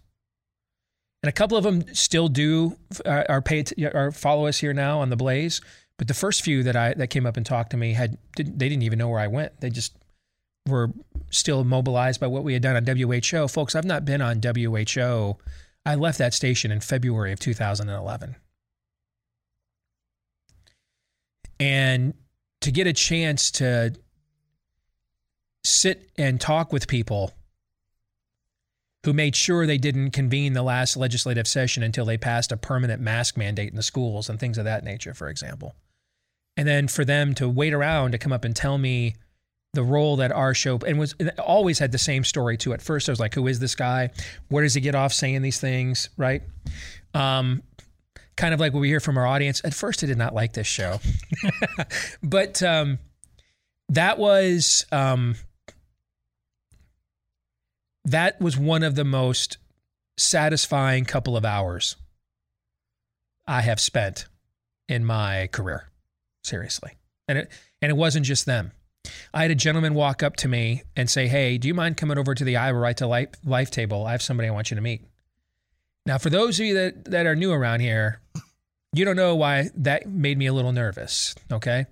And 1.21 1.29
a 1.29 1.31
couple 1.31 1.57
of 1.57 1.63
them 1.63 1.85
still 1.93 2.27
do 2.27 2.77
uh, 3.05 3.23
are 3.29 3.41
pay 3.41 3.63
are 3.93 4.11
follow 4.11 4.45
us 4.45 4.59
here 4.59 4.73
now 4.73 4.99
on 4.99 5.09
the 5.09 5.15
Blaze. 5.15 5.61
But 5.97 6.07
the 6.07 6.13
first 6.13 6.41
few 6.41 6.63
that 6.63 6.75
I 6.75 6.93
that 6.95 7.07
came 7.07 7.25
up 7.25 7.37
and 7.37 7.45
talked 7.45 7.71
to 7.71 7.77
me 7.77 7.93
had 7.93 8.17
didn't, 8.35 8.59
they 8.59 8.67
didn't 8.67 8.83
even 8.83 8.99
know 8.99 9.07
where 9.07 9.21
I 9.21 9.27
went. 9.27 9.61
They 9.61 9.69
just 9.69 9.95
were 10.67 10.91
still 11.29 11.63
mobilized 11.63 12.19
by 12.19 12.27
what 12.27 12.43
we 12.43 12.53
had 12.53 12.61
done 12.61 12.75
on 12.75 12.85
WHO. 12.85 13.47
Folks, 13.47 13.75
I've 13.75 13.85
not 13.85 14.03
been 14.03 14.21
on 14.21 14.41
WHO. 14.41 15.37
I 15.85 15.95
left 15.95 16.17
that 16.17 16.33
station 16.33 16.71
in 16.71 16.79
February 16.79 17.31
of 17.31 17.39
2011. 17.39 18.35
And 21.59 22.13
to 22.61 22.71
get 22.71 22.87
a 22.87 22.93
chance 22.93 23.51
to 23.51 23.93
sit 25.63 26.09
and 26.17 26.39
talk 26.39 26.73
with 26.73 26.87
people 26.87 27.31
who 29.05 29.13
made 29.13 29.35
sure 29.35 29.65
they 29.65 29.77
didn't 29.77 30.11
convene 30.11 30.53
the 30.53 30.63
last 30.63 30.95
legislative 30.95 31.47
session 31.47 31.83
until 31.83 32.05
they 32.05 32.17
passed 32.17 32.51
a 32.51 32.57
permanent 32.57 33.01
mask 33.01 33.37
mandate 33.37 33.69
in 33.69 33.75
the 33.75 33.83
schools 33.83 34.29
and 34.29 34.39
things 34.39 34.57
of 34.57 34.63
that 34.63 34.83
nature, 34.83 35.13
for 35.13 35.27
example. 35.27 35.75
And 36.55 36.67
then 36.67 36.87
for 36.87 37.03
them 37.03 37.33
to 37.35 37.49
wait 37.49 37.73
around 37.73 38.11
to 38.11 38.17
come 38.17 38.31
up 38.31 38.45
and 38.45 38.55
tell 38.55 38.77
me 38.77 39.15
the 39.73 39.83
role 39.83 40.17
that 40.17 40.31
our 40.31 40.53
show 40.53 40.77
and 40.85 40.99
was 40.99 41.15
always 41.39 41.79
had 41.79 41.91
the 41.91 41.97
same 41.97 42.23
story 42.23 42.57
too. 42.57 42.73
At 42.73 42.81
First, 42.81 43.09
I 43.09 43.11
was 43.11 43.19
like, 43.19 43.33
"Who 43.33 43.47
is 43.47 43.59
this 43.59 43.75
guy? 43.75 44.11
Where 44.49 44.63
does 44.63 44.75
he 44.75 44.81
get 44.81 44.93
off 44.95 45.11
saying 45.11 45.41
these 45.41 45.59
things?" 45.59 46.09
Right? 46.15 46.43
Um, 47.15 47.63
kind 48.35 48.53
of 48.53 48.59
like 48.59 48.73
what 48.73 48.81
we 48.81 48.87
hear 48.87 48.99
from 48.99 49.17
our 49.17 49.25
audience. 49.25 49.61
At 49.63 49.73
first, 49.73 50.03
I 50.03 50.07
did 50.07 50.17
not 50.17 50.35
like 50.35 50.53
this 50.53 50.67
show, 50.67 50.99
but 52.23 52.61
um, 52.61 52.99
that 53.89 54.19
was 54.19 54.85
um, 54.91 55.35
that 58.05 58.39
was 58.41 58.57
one 58.57 58.83
of 58.83 58.95
the 58.95 59.03
most 59.03 59.57
satisfying 60.17 61.05
couple 61.05 61.35
of 61.35 61.45
hours 61.45 61.95
I 63.47 63.61
have 63.61 63.79
spent 63.79 64.27
in 64.87 65.05
my 65.05 65.47
career. 65.51 65.89
Seriously. 66.43 66.91
And 67.27 67.37
it 67.39 67.51
and 67.81 67.89
it 67.89 67.95
wasn't 67.95 68.25
just 68.25 68.45
them. 68.45 68.71
I 69.33 69.41
had 69.41 69.51
a 69.51 69.55
gentleman 69.55 69.93
walk 69.93 70.23
up 70.23 70.35
to 70.37 70.47
me 70.47 70.83
and 70.95 71.09
say, 71.09 71.27
Hey, 71.27 71.57
do 71.57 71.67
you 71.67 71.73
mind 71.73 71.97
coming 71.97 72.17
over 72.17 72.33
to 72.33 72.43
the 72.43 72.57
Iowa 72.57 72.79
Right 72.79 72.97
to 72.97 73.07
Life, 73.07 73.29
life 73.43 73.71
table? 73.71 74.05
I 74.05 74.11
have 74.11 74.21
somebody 74.21 74.47
I 74.47 74.51
want 74.51 74.71
you 74.71 74.75
to 74.75 74.81
meet. 74.81 75.01
Now, 76.05 76.17
for 76.17 76.29
those 76.29 76.59
of 76.59 76.65
you 76.65 76.73
that, 76.75 77.05
that 77.05 77.25
are 77.25 77.35
new 77.35 77.51
around 77.51 77.79
here, 77.79 78.21
you 78.93 79.05
don't 79.05 79.15
know 79.15 79.35
why 79.35 79.69
that 79.75 80.07
made 80.07 80.37
me 80.37 80.47
a 80.47 80.53
little 80.53 80.73
nervous, 80.73 81.33
okay? 81.51 81.85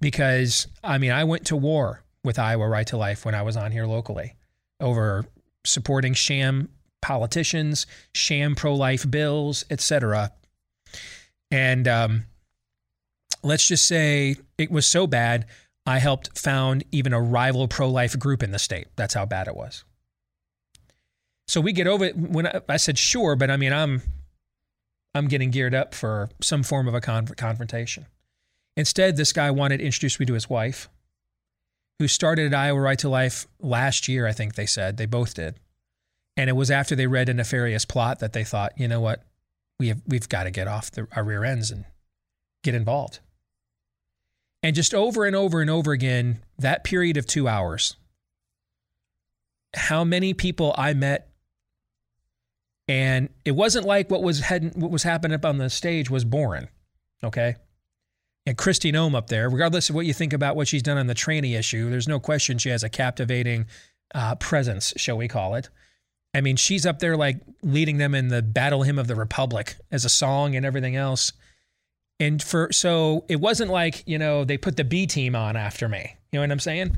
Because, 0.00 0.66
I 0.84 0.98
mean, 0.98 1.10
I 1.10 1.24
went 1.24 1.46
to 1.46 1.56
war 1.56 2.02
with 2.24 2.38
Iowa 2.38 2.68
Right 2.68 2.86
to 2.88 2.96
Life 2.96 3.24
when 3.24 3.34
I 3.34 3.42
was 3.42 3.56
on 3.56 3.72
here 3.72 3.86
locally 3.86 4.34
over 4.80 5.24
supporting 5.68 6.14
sham 6.14 6.68
politicians, 7.02 7.86
sham 8.14 8.54
pro 8.54 8.74
life 8.74 9.08
bills, 9.10 9.64
etc. 9.70 10.32
And 11.50 11.86
um, 11.86 12.24
let's 13.42 13.66
just 13.66 13.86
say 13.86 14.36
it 14.56 14.70
was 14.70 14.86
so 14.86 15.06
bad, 15.06 15.46
I 15.86 15.98
helped 15.98 16.38
found 16.38 16.84
even 16.92 17.12
a 17.12 17.20
rival 17.20 17.68
pro 17.68 17.88
life 17.88 18.18
group 18.18 18.42
in 18.42 18.50
the 18.50 18.58
state. 18.58 18.88
That's 18.96 19.14
how 19.14 19.24
bad 19.24 19.48
it 19.48 19.56
was. 19.56 19.84
So 21.46 21.62
we 21.62 21.72
get 21.72 21.86
over 21.86 22.04
it 22.04 22.16
when 22.16 22.46
I, 22.46 22.60
I 22.68 22.76
said 22.76 22.98
sure, 22.98 23.36
but 23.36 23.50
I 23.50 23.56
mean 23.56 23.72
I'm 23.72 24.02
I'm 25.14 25.28
getting 25.28 25.50
geared 25.50 25.74
up 25.74 25.94
for 25.94 26.28
some 26.40 26.62
form 26.62 26.86
of 26.86 26.94
a 26.94 27.00
con- 27.00 27.26
confrontation. 27.26 28.06
Instead, 28.76 29.16
this 29.16 29.32
guy 29.32 29.50
wanted 29.50 29.78
to 29.78 29.84
introduce 29.84 30.20
me 30.20 30.26
to 30.26 30.34
his 30.34 30.48
wife, 30.48 30.88
who 31.98 32.08
started 32.08 32.52
at 32.52 32.58
Iowa 32.58 32.80
Right 32.80 32.98
to 33.00 33.08
Life 33.08 33.46
last 33.60 34.08
year, 34.08 34.26
I 34.26 34.32
think 34.32 34.54
they 34.54 34.66
said. 34.66 34.96
They 34.96 35.06
both 35.06 35.34
did. 35.34 35.58
And 36.36 36.48
it 36.48 36.54
was 36.54 36.70
after 36.70 36.94
they 36.94 37.08
read 37.08 37.28
a 37.28 37.34
nefarious 37.34 37.84
plot 37.84 38.20
that 38.20 38.32
they 38.32 38.44
thought, 38.44 38.72
you 38.76 38.86
know 38.86 39.00
what, 39.00 39.24
we 39.80 39.88
have 39.88 40.00
we've 40.06 40.28
got 40.28 40.44
to 40.44 40.50
get 40.50 40.68
off 40.68 40.90
the, 40.90 41.08
our 41.16 41.24
rear 41.24 41.44
ends 41.44 41.70
and 41.70 41.84
get 42.62 42.74
involved. 42.74 43.18
And 44.62 44.74
just 44.74 44.94
over 44.94 45.24
and 45.24 45.34
over 45.34 45.60
and 45.60 45.70
over 45.70 45.92
again, 45.92 46.40
that 46.58 46.84
period 46.84 47.16
of 47.16 47.26
two 47.26 47.48
hours, 47.48 47.96
how 49.74 50.04
many 50.04 50.34
people 50.34 50.74
I 50.76 50.94
met, 50.94 51.28
and 52.86 53.28
it 53.44 53.52
wasn't 53.52 53.86
like 53.86 54.10
what 54.10 54.22
was 54.22 54.40
heading, 54.40 54.70
what 54.76 54.90
was 54.90 55.02
happening 55.02 55.34
up 55.34 55.44
on 55.44 55.58
the 55.58 55.70
stage 55.70 56.08
was 56.08 56.24
boring, 56.24 56.68
okay. 57.22 57.56
And 58.48 58.56
Kristi 58.56 58.90
Noem 58.90 59.14
up 59.14 59.26
there, 59.26 59.50
regardless 59.50 59.90
of 59.90 59.94
what 59.94 60.06
you 60.06 60.14
think 60.14 60.32
about 60.32 60.56
what 60.56 60.66
she's 60.66 60.82
done 60.82 60.96
on 60.96 61.06
the 61.06 61.14
tranny 61.14 61.54
issue, 61.54 61.90
there's 61.90 62.08
no 62.08 62.18
question 62.18 62.56
she 62.56 62.70
has 62.70 62.82
a 62.82 62.88
captivating 62.88 63.66
uh, 64.14 64.36
presence, 64.36 64.94
shall 64.96 65.18
we 65.18 65.28
call 65.28 65.54
it. 65.54 65.68
I 66.32 66.40
mean, 66.40 66.56
she's 66.56 66.86
up 66.86 66.98
there 66.98 67.14
like 67.14 67.42
leading 67.62 67.98
them 67.98 68.14
in 68.14 68.28
the 68.28 68.40
Battle 68.40 68.84
Hymn 68.84 68.98
of 68.98 69.06
the 69.06 69.16
Republic 69.16 69.76
as 69.92 70.06
a 70.06 70.08
song 70.08 70.56
and 70.56 70.64
everything 70.64 70.96
else. 70.96 71.30
And 72.18 72.42
for 72.42 72.72
so 72.72 73.26
it 73.28 73.38
wasn't 73.38 73.70
like, 73.70 74.02
you 74.06 74.16
know, 74.16 74.46
they 74.46 74.56
put 74.56 74.78
the 74.78 74.84
B 74.84 75.06
team 75.06 75.36
on 75.36 75.54
after 75.54 75.86
me. 75.86 76.16
You 76.32 76.38
know 76.38 76.40
what 76.40 76.50
I'm 76.50 76.58
saying? 76.58 76.96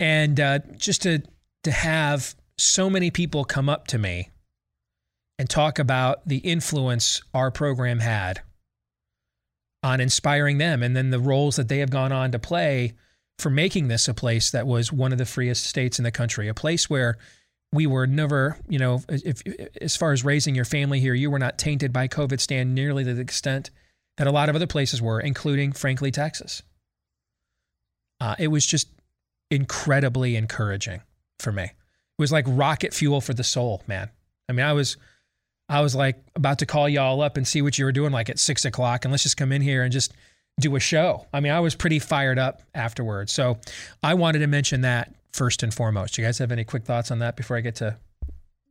And 0.00 0.40
uh, 0.40 0.60
just 0.78 1.02
to 1.02 1.20
to 1.64 1.70
have 1.70 2.34
so 2.56 2.88
many 2.88 3.10
people 3.10 3.44
come 3.44 3.68
up 3.68 3.86
to 3.88 3.98
me 3.98 4.30
and 5.38 5.50
talk 5.50 5.78
about 5.78 6.26
the 6.26 6.38
influence 6.38 7.20
our 7.34 7.50
program 7.50 7.98
had 7.98 8.40
on 9.82 10.00
inspiring 10.00 10.58
them 10.58 10.82
and 10.82 10.96
then 10.96 11.10
the 11.10 11.20
roles 11.20 11.56
that 11.56 11.68
they 11.68 11.78
have 11.78 11.90
gone 11.90 12.12
on 12.12 12.32
to 12.32 12.38
play 12.38 12.94
for 13.38 13.50
making 13.50 13.88
this 13.88 14.08
a 14.08 14.14
place 14.14 14.50
that 14.50 14.66
was 14.66 14.92
one 14.92 15.12
of 15.12 15.18
the 15.18 15.24
freest 15.24 15.64
states 15.64 15.98
in 15.98 16.02
the 16.02 16.10
country, 16.10 16.48
a 16.48 16.54
place 16.54 16.90
where 16.90 17.16
we 17.72 17.86
were 17.86 18.06
never, 18.06 18.58
you 18.68 18.78
know, 18.78 19.02
if, 19.08 19.42
as 19.80 19.96
far 19.96 20.12
as 20.12 20.24
raising 20.24 20.54
your 20.54 20.64
family 20.64 21.00
here, 21.00 21.14
you 21.14 21.30
were 21.30 21.38
not 21.38 21.58
tainted 21.58 21.92
by 21.92 22.08
COVIDstan 22.08 22.68
nearly 22.68 23.04
to 23.04 23.14
the 23.14 23.20
extent 23.20 23.70
that 24.16 24.26
a 24.26 24.32
lot 24.32 24.48
of 24.48 24.56
other 24.56 24.66
places 24.66 25.00
were, 25.00 25.20
including, 25.20 25.72
frankly, 25.72 26.10
Texas. 26.10 26.62
Uh, 28.20 28.34
it 28.38 28.48
was 28.48 28.66
just 28.66 28.88
incredibly 29.50 30.34
encouraging 30.34 31.02
for 31.38 31.52
me. 31.52 31.64
It 31.64 31.72
was 32.18 32.32
like 32.32 32.44
rocket 32.48 32.92
fuel 32.92 33.20
for 33.20 33.34
the 33.34 33.44
soul, 33.44 33.82
man. 33.86 34.10
I 34.48 34.52
mean, 34.52 34.66
I 34.66 34.72
was, 34.72 34.96
I 35.68 35.80
was 35.80 35.94
like 35.94 36.16
about 36.34 36.58
to 36.60 36.66
call 36.66 36.88
y'all 36.88 37.20
up 37.20 37.36
and 37.36 37.46
see 37.46 37.62
what 37.62 37.78
you 37.78 37.84
were 37.84 37.92
doing, 37.92 38.12
like 38.12 38.30
at 38.30 38.38
six 38.38 38.64
o'clock, 38.64 39.04
and 39.04 39.12
let's 39.12 39.22
just 39.22 39.36
come 39.36 39.52
in 39.52 39.62
here 39.62 39.82
and 39.82 39.92
just 39.92 40.14
do 40.60 40.74
a 40.76 40.80
show. 40.80 41.26
I 41.32 41.40
mean, 41.40 41.52
I 41.52 41.60
was 41.60 41.74
pretty 41.74 41.98
fired 41.98 42.38
up 42.38 42.62
afterwards. 42.74 43.32
So 43.32 43.58
I 44.02 44.14
wanted 44.14 44.40
to 44.40 44.46
mention 44.46 44.80
that 44.82 45.14
first 45.32 45.62
and 45.62 45.72
foremost. 45.72 46.14
Do 46.14 46.22
you 46.22 46.28
guys 46.28 46.38
have 46.38 46.50
any 46.52 46.64
quick 46.64 46.84
thoughts 46.84 47.10
on 47.10 47.20
that 47.20 47.36
before 47.36 47.56
I 47.56 47.60
get 47.60 47.76
to 47.76 47.96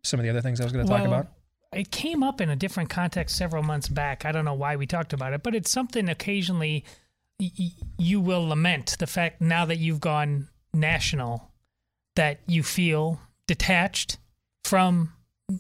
some 0.04 0.20
of 0.20 0.24
the 0.24 0.30
other 0.30 0.42
things 0.42 0.60
I 0.60 0.64
was 0.64 0.74
going 0.74 0.86
to 0.86 0.92
well, 0.92 1.00
talk 1.00 1.08
about? 1.08 1.28
It 1.74 1.92
came 1.92 2.24
up 2.24 2.42
in 2.42 2.50
a 2.50 2.56
different 2.56 2.90
context 2.90 3.36
several 3.36 3.64
months 3.64 3.90
back. 3.90 4.26
I 4.26 4.32
don't 4.32 4.46
know 4.46 4.54
why 4.54 4.76
we 4.76 4.88
talked 4.88 5.14
about 5.14 5.34
it, 5.34 5.44
but 5.44 5.54
it's 5.54 5.72
something 5.72 6.10
occasionally 6.10 6.84
y- 7.40 7.72
you 7.98 8.20
will 8.20 8.48
lament 8.48 8.96
the 9.00 9.08
fact 9.08 9.42
now 9.42 9.66
that 9.66 9.78
you've 9.78 10.00
gone 10.00 10.48
national 10.74 11.52
that 12.16 12.40
you 12.48 12.64
feel 12.64 13.20
detached 13.48 14.18
from 14.64 15.14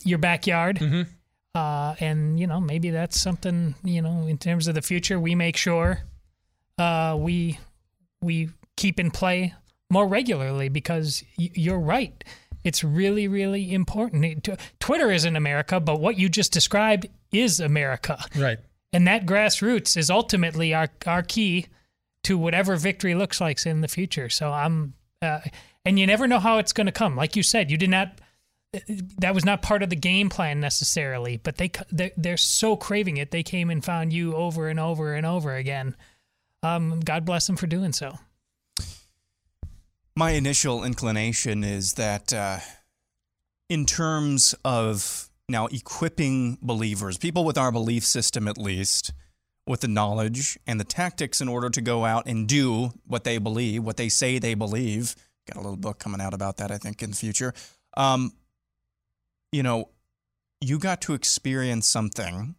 your 0.03 0.17
backyard. 0.17 0.79
Mm-hmm. 0.79 1.03
Uh, 1.55 1.95
and 1.99 2.39
you 2.39 2.45
know 2.45 2.61
maybe 2.61 2.91
that's 2.91 3.19
something 3.19 3.73
you 3.83 4.01
know 4.01 4.27
in 4.27 4.37
terms 4.37 4.67
of 4.67 4.75
the 4.75 4.81
future 4.81 5.19
we 5.19 5.33
make 5.33 5.57
sure 5.57 6.01
uh, 6.77 7.15
we 7.19 7.57
we 8.21 8.49
keep 8.75 8.99
in 8.99 9.11
play 9.11 9.53
more 9.89 10.07
regularly 10.07 10.69
because 10.69 11.23
y- 11.37 11.49
you're 11.53 11.79
right. 11.79 12.23
It's 12.63 12.83
really, 12.83 13.27
really 13.27 13.73
important. 13.73 14.47
Twitter 14.79 15.11
isn't 15.11 15.35
America, 15.35 15.79
but 15.79 15.99
what 15.99 16.17
you 16.17 16.27
just 16.27 16.51
described 16.51 17.07
is 17.31 17.59
America. 17.59 18.23
Right. 18.35 18.59
And 18.91 19.07
that 19.07 19.25
grassroots 19.25 19.95
is 19.95 20.09
ultimately 20.09 20.73
our, 20.73 20.89
our 21.05 21.23
key 21.23 21.67
to 22.23 22.37
whatever 22.37 22.75
victory 22.75 23.15
looks 23.15 23.39
like 23.39 23.65
in 23.65 23.81
the 23.81 23.87
future. 23.87 24.29
So 24.29 24.51
I'm, 24.51 24.93
uh, 25.21 25.39
and 25.85 25.97
you 25.97 26.07
never 26.07 26.27
know 26.27 26.39
how 26.39 26.57
it's 26.57 26.73
going 26.73 26.87
to 26.87 26.91
come. 26.91 27.15
Like 27.15 27.35
you 27.35 27.43
said, 27.43 27.71
you 27.71 27.77
did 27.77 27.89
not, 27.89 28.19
that 29.19 29.33
was 29.33 29.45
not 29.45 29.61
part 29.61 29.81
of 29.81 29.89
the 29.89 29.95
game 29.95 30.29
plan 30.29 30.59
necessarily, 30.59 31.37
but 31.37 31.57
they, 31.57 31.71
they're, 32.17 32.37
so 32.37 32.75
craving 32.75 33.17
it. 33.17 33.31
They 33.31 33.43
came 33.43 33.69
and 33.69 33.83
found 33.83 34.13
you 34.13 34.35
over 34.35 34.67
and 34.67 34.79
over 34.79 35.13
and 35.13 35.25
over 35.25 35.55
again. 35.55 35.95
Um, 36.63 36.99
God 36.99 37.25
bless 37.25 37.47
them 37.47 37.55
for 37.55 37.67
doing 37.67 37.93
so. 37.93 38.19
My 40.15 40.31
initial 40.31 40.83
inclination 40.83 41.63
is 41.63 41.93
that, 41.93 42.33
uh, 42.33 42.57
in 43.69 43.85
terms 43.85 44.55
of 44.65 45.29
now 45.47 45.67
equipping 45.67 46.57
believers, 46.61 47.17
people 47.17 47.45
with 47.45 47.57
our 47.57 47.71
belief 47.71 48.05
system 48.05 48.47
at 48.47 48.57
least, 48.57 49.13
with 49.67 49.81
the 49.81 49.87
knowledge 49.87 50.57
and 50.65 50.79
the 50.79 50.85
tactics 50.85 51.41
in 51.41 51.47
order 51.47 51.69
to 51.69 51.81
go 51.81 52.05
out 52.05 52.25
and 52.25 52.47
do 52.47 52.91
what 53.05 53.23
they 53.25 53.37
believe, 53.37 53.83
what 53.83 53.97
they 53.97 54.09
say 54.09 54.39
they 54.39 54.53
believe. 54.53 55.15
Got 55.45 55.57
a 55.57 55.61
little 55.61 55.77
book 55.77 55.99
coming 55.99 56.21
out 56.21 56.33
about 56.33 56.57
that, 56.57 56.71
I 56.71 56.77
think, 56.77 57.03
in 57.03 57.11
the 57.11 57.15
future. 57.15 57.53
Um, 57.95 58.31
you 59.51 59.63
know, 59.63 59.89
you 60.61 60.79
got 60.79 61.01
to 61.01 61.13
experience 61.13 61.87
something 61.87 62.55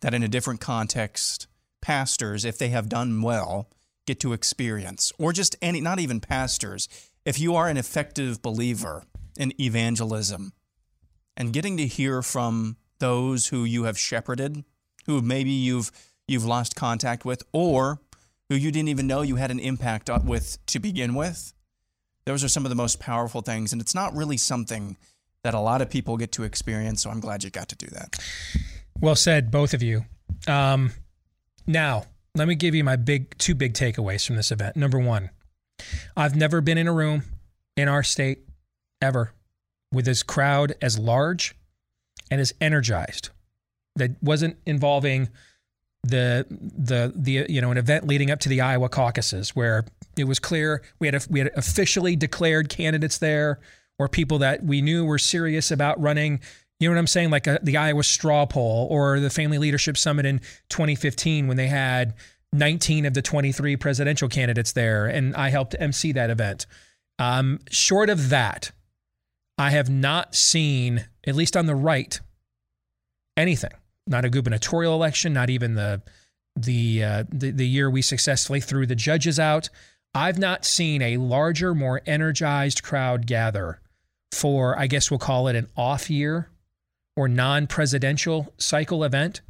that 0.00 0.14
in 0.14 0.22
a 0.22 0.28
different 0.28 0.60
context, 0.60 1.46
pastors, 1.80 2.44
if 2.44 2.58
they 2.58 2.68
have 2.68 2.88
done 2.88 3.22
well, 3.22 3.68
get 4.06 4.20
to 4.20 4.32
experience, 4.32 5.12
or 5.18 5.32
just 5.32 5.56
any, 5.62 5.80
not 5.80 6.00
even 6.00 6.20
pastors, 6.20 6.88
if 7.24 7.38
you 7.38 7.54
are 7.54 7.68
an 7.68 7.76
effective 7.76 8.42
believer 8.42 9.04
in 9.36 9.52
evangelism 9.60 10.52
and 11.36 11.52
getting 11.52 11.76
to 11.76 11.86
hear 11.86 12.20
from 12.22 12.76
those 12.98 13.48
who 13.48 13.64
you 13.64 13.84
have 13.84 13.98
shepherded, 13.98 14.64
who 15.06 15.22
maybe 15.22 15.50
you've 15.50 15.90
you've 16.28 16.44
lost 16.44 16.76
contact 16.76 17.24
with, 17.24 17.42
or 17.52 18.00
who 18.48 18.54
you 18.54 18.70
didn't 18.70 18.88
even 18.88 19.06
know 19.06 19.22
you 19.22 19.36
had 19.36 19.50
an 19.50 19.58
impact 19.58 20.08
with 20.24 20.64
to 20.66 20.78
begin 20.78 21.14
with, 21.14 21.52
those 22.24 22.44
are 22.44 22.48
some 22.48 22.64
of 22.64 22.70
the 22.70 22.76
most 22.76 23.00
powerful 23.00 23.40
things, 23.40 23.72
and 23.72 23.82
it's 23.82 23.94
not 23.94 24.14
really 24.14 24.36
something 24.36 24.96
that 25.44 25.54
a 25.54 25.60
lot 25.60 25.82
of 25.82 25.90
people 25.90 26.16
get 26.16 26.32
to 26.32 26.44
experience. 26.44 27.02
So 27.02 27.10
I'm 27.10 27.20
glad 27.20 27.44
you 27.44 27.50
got 27.50 27.68
to 27.68 27.76
do 27.76 27.86
that. 27.88 28.18
Well 29.00 29.16
said, 29.16 29.50
both 29.50 29.74
of 29.74 29.82
you. 29.82 30.04
Um, 30.46 30.92
now, 31.66 32.04
let 32.34 32.48
me 32.48 32.54
give 32.54 32.74
you 32.74 32.84
my 32.84 32.96
big 32.96 33.36
two 33.38 33.54
big 33.54 33.74
takeaways 33.74 34.26
from 34.26 34.36
this 34.36 34.50
event. 34.50 34.76
Number 34.76 34.98
one, 34.98 35.30
I've 36.16 36.36
never 36.36 36.60
been 36.60 36.78
in 36.78 36.88
a 36.88 36.92
room 36.92 37.24
in 37.76 37.88
our 37.88 38.02
state 38.02 38.40
ever 39.00 39.32
with 39.92 40.04
this 40.04 40.22
crowd 40.22 40.74
as 40.80 40.98
large 40.98 41.54
and 42.30 42.40
as 42.40 42.54
energized 42.60 43.30
that 43.96 44.22
wasn't 44.22 44.56
involving 44.64 45.28
the 46.04 46.46
the 46.48 47.12
the 47.14 47.46
you 47.48 47.60
know 47.60 47.70
an 47.70 47.78
event 47.78 48.06
leading 48.06 48.30
up 48.30 48.40
to 48.40 48.48
the 48.48 48.60
Iowa 48.60 48.88
caucuses 48.88 49.54
where 49.54 49.84
it 50.16 50.24
was 50.24 50.38
clear 50.38 50.82
we 50.98 51.06
had 51.06 51.14
a, 51.14 51.20
we 51.28 51.40
had 51.40 51.50
officially 51.54 52.16
declared 52.16 52.68
candidates 52.68 53.18
there 53.18 53.60
or 54.02 54.08
people 54.08 54.38
that 54.38 54.64
we 54.64 54.82
knew 54.82 55.04
were 55.04 55.18
serious 55.18 55.70
about 55.70 56.00
running 56.00 56.40
you 56.82 56.88
know 56.88 56.94
what 56.96 56.98
I'm 56.98 57.06
saying? 57.06 57.30
Like 57.30 57.46
a, 57.46 57.60
the 57.62 57.76
Iowa 57.76 58.02
straw 58.02 58.44
poll 58.44 58.88
or 58.90 59.20
the 59.20 59.30
Family 59.30 59.56
Leadership 59.56 59.96
Summit 59.96 60.26
in 60.26 60.40
2015 60.68 61.46
when 61.46 61.56
they 61.56 61.68
had 61.68 62.14
19 62.52 63.06
of 63.06 63.14
the 63.14 63.22
23 63.22 63.76
presidential 63.76 64.28
candidates 64.28 64.72
there, 64.72 65.06
and 65.06 65.32
I 65.36 65.50
helped 65.50 65.76
MC 65.78 66.10
that 66.12 66.28
event. 66.28 66.66
Um, 67.20 67.60
short 67.70 68.10
of 68.10 68.30
that, 68.30 68.72
I 69.56 69.70
have 69.70 69.88
not 69.88 70.34
seen, 70.34 71.06
at 71.24 71.36
least 71.36 71.56
on 71.56 71.66
the 71.66 71.76
right, 71.76 72.20
anything. 73.36 73.70
Not 74.08 74.24
a 74.24 74.30
gubernatorial 74.30 74.92
election, 74.92 75.32
not 75.32 75.50
even 75.50 75.76
the 75.76 76.02
the 76.56 77.04
uh, 77.04 77.24
the, 77.30 77.52
the 77.52 77.66
year 77.66 77.88
we 77.88 78.02
successfully 78.02 78.60
threw 78.60 78.86
the 78.86 78.96
judges 78.96 79.38
out. 79.38 79.68
I've 80.16 80.38
not 80.38 80.64
seen 80.64 81.00
a 81.00 81.16
larger, 81.18 81.76
more 81.76 82.02
energized 82.06 82.82
crowd 82.82 83.28
gather 83.28 83.81
for, 84.32 84.78
I 84.78 84.86
guess 84.86 85.10
we'll 85.10 85.18
call 85.18 85.48
it 85.48 85.56
an 85.56 85.68
off 85.76 86.10
year 86.10 86.48
or 87.14 87.28
non 87.28 87.66
presidential 87.66 88.52
cycle 88.58 89.04
event 89.04 89.42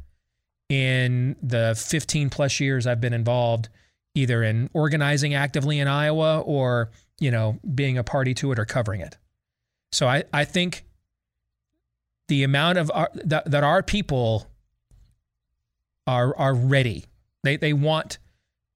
in 0.69 1.35
the 1.41 1.73
15 1.77 2.29
plus 2.29 2.59
years 2.59 2.85
I've 2.85 3.01
been 3.01 3.13
involved, 3.13 3.69
either 4.13 4.43
in 4.43 4.69
organizing 4.73 5.33
actively 5.33 5.79
in 5.79 5.87
Iowa 5.87 6.41
or, 6.41 6.91
you 7.19 7.31
know, 7.31 7.59
being 7.73 7.97
a 7.97 8.03
party 8.03 8.33
to 8.35 8.51
it 8.51 8.59
or 8.59 8.65
covering 8.65 9.01
it. 9.01 9.17
So 9.91 10.07
I, 10.07 10.25
I 10.33 10.43
think 10.43 10.85
the 12.27 12.43
amount 12.43 12.77
of 12.77 12.91
our, 12.93 13.09
that, 13.13 13.49
that 13.49 13.63
our 13.63 13.81
people 13.81 14.47
are 16.05 16.35
are 16.37 16.53
ready. 16.53 17.05
They 17.43 17.55
they 17.55 17.71
want 17.71 18.17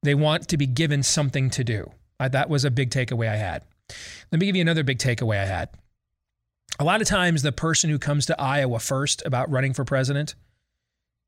they 0.03 0.15
want 0.15 0.47
to 0.49 0.57
be 0.57 0.65
given 0.65 1.03
something 1.03 1.49
to 1.51 1.63
do. 1.63 1.91
I, 2.19 2.29
that 2.29 2.49
was 2.49 2.63
a 2.63 2.71
big 2.71 2.91
takeaway 2.91 3.27
I 3.27 3.35
had. 3.35 3.63
Let 4.31 4.39
me 4.39 4.45
give 4.45 4.55
you 4.55 4.61
another 4.61 4.83
big 4.83 4.99
takeaway 4.99 5.41
I 5.41 5.45
had 5.45 5.69
a 6.79 6.83
lot 6.83 7.01
of 7.01 7.07
times 7.07 7.41
the 7.41 7.51
person 7.51 7.89
who 7.89 7.99
comes 7.99 8.25
to 8.27 8.39
Iowa 8.41 8.79
first 8.79 9.23
about 9.25 9.49
running 9.49 9.73
for 9.73 9.83
president 9.85 10.35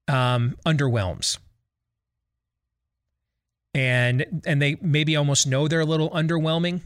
um, 0.08 0.58
underwhelms. 0.66 1.38
And 3.74 4.44
and 4.46 4.62
they 4.62 4.78
maybe 4.82 5.16
almost 5.16 5.48
know 5.48 5.68
they're 5.68 5.80
a 5.80 5.86
little 5.86 6.10
underwhelming 6.10 6.82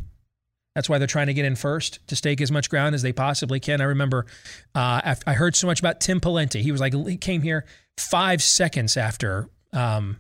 That's 0.76 0.90
why 0.90 0.98
they're 0.98 1.08
trying 1.08 1.28
to 1.28 1.34
get 1.34 1.46
in 1.46 1.56
first 1.56 2.06
to 2.08 2.16
stake 2.16 2.42
as 2.42 2.52
much 2.52 2.70
ground 2.70 2.96
as 2.96 3.02
they 3.04 3.14
possibly 3.14 3.60
can. 3.60 3.80
I 3.80 3.86
remember 3.86 4.26
uh, 4.74 5.16
I 5.28 5.34
heard 5.34 5.56
so 5.56 5.68
much 5.68 5.80
about 5.80 6.00
Tim 6.00 6.20
Pawlenty. 6.20 6.62
He 6.62 6.72
was 6.72 6.82
like 6.82 6.94
he 6.94 7.18
came 7.18 7.42
here 7.42 7.66
five 7.98 8.42
seconds 8.42 8.98
after 8.98 9.50
um, 9.72 10.18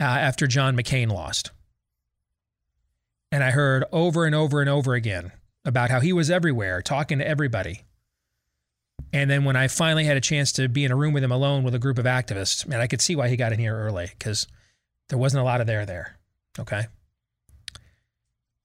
uh, 0.00 0.04
after 0.04 0.46
John 0.46 0.76
McCain 0.76 1.10
lost, 1.10 1.52
and 3.32 3.42
I 3.42 3.50
heard 3.50 3.84
over 3.92 4.26
and 4.26 4.34
over 4.34 4.60
and 4.60 4.68
over 4.68 4.94
again 4.94 5.32
about 5.68 5.90
how 5.90 6.00
he 6.00 6.12
was 6.12 6.30
everywhere, 6.30 6.80
talking 6.80 7.18
to 7.18 7.28
everybody. 7.28 7.82
And 9.12 9.30
then 9.30 9.44
when 9.44 9.54
I 9.54 9.68
finally 9.68 10.04
had 10.04 10.16
a 10.16 10.20
chance 10.20 10.50
to 10.52 10.68
be 10.68 10.84
in 10.84 10.90
a 10.90 10.96
room 10.96 11.12
with 11.12 11.22
him 11.22 11.30
alone 11.30 11.62
with 11.62 11.74
a 11.74 11.78
group 11.78 11.98
of 11.98 12.06
activists, 12.06 12.66
man, 12.66 12.80
I 12.80 12.86
could 12.86 13.00
see 13.00 13.14
why 13.14 13.28
he 13.28 13.36
got 13.36 13.52
in 13.52 13.58
here 13.58 13.76
early 13.76 14.10
because 14.18 14.46
there 15.08 15.18
wasn't 15.18 15.42
a 15.42 15.44
lot 15.44 15.60
of 15.60 15.66
there 15.66 15.86
there. 15.86 16.16
Okay. 16.58 16.86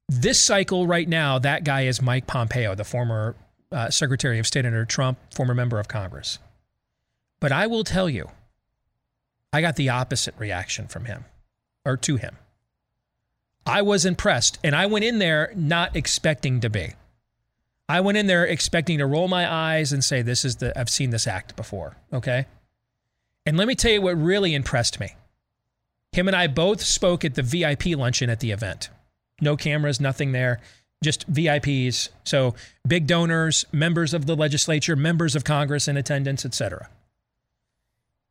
This 0.10 0.42
cycle 0.42 0.88
right 0.88 1.08
now, 1.08 1.40
that 1.40 1.64
guy 1.64 1.82
is 1.82 2.02
Mike 2.02 2.26
Pompeo, 2.26 2.76
the 2.76 2.84
former 2.84 3.36
uh, 3.72 3.90
Secretary 3.90 4.40
of 4.40 4.48
State 4.48 4.66
under 4.66 4.86
Trump, 4.86 5.18
former 5.34 5.54
member 5.54 5.80
of 5.80 5.88
Congress. 5.88 6.40
But 7.40 7.52
I 7.52 7.68
will 7.68 7.84
tell 7.84 8.10
you, 8.10 8.30
I 9.52 9.62
got 9.62 9.76
the 9.76 9.90
opposite 9.90 10.36
reaction 10.38 10.88
from 10.88 11.06
him 11.06 11.26
or 11.86 11.98
to 11.98 12.16
him. 12.16 12.38
I 13.66 13.82
was 13.82 14.06
impressed, 14.06 14.60
and 14.64 14.76
I 14.76 14.86
went 14.86 15.06
in 15.06 15.20
there 15.20 15.54
not 15.56 15.96
expecting 15.96 16.60
to 16.62 16.70
be. 16.70 16.94
I 17.88 18.02
went 18.02 18.18
in 18.18 18.28
there 18.28 18.46
expecting 18.46 18.98
to 18.98 19.06
roll 19.06 19.28
my 19.28 19.52
eyes 19.52 19.94
and 19.94 20.04
say, 20.04 20.22
This 20.22 20.46
is 20.46 20.58
the, 20.58 20.78
I've 20.78 20.90
seen 20.90 21.10
this 21.10 21.28
act 21.28 21.56
before. 21.56 21.96
Okay. 22.12 22.46
And 23.46 23.58
let 23.58 23.68
me 23.68 23.76
tell 23.76 23.92
you 23.92 24.02
what 24.02 24.18
really 24.18 24.54
impressed 24.54 25.00
me. 25.00 25.16
Him 26.14 26.28
and 26.28 26.36
I 26.36 26.48
both 26.48 26.82
spoke 26.82 27.26
at 27.26 27.36
the 27.36 27.42
VIP 27.42 27.88
luncheon 27.88 28.30
at 28.30 28.40
the 28.40 28.52
event. 28.52 28.90
No 29.42 29.58
cameras, 29.58 30.00
nothing 30.00 30.32
there, 30.32 30.60
just 31.04 31.32
VIPs. 31.32 32.10
So 32.24 32.56
big 32.88 33.08
donors, 33.08 33.66
members 33.72 34.14
of 34.14 34.26
the 34.26 34.36
legislature, 34.36 34.96
members 34.96 35.36
of 35.36 35.44
Congress 35.44 35.88
in 35.88 35.98
attendance, 35.98 36.46
etc. 36.46 36.90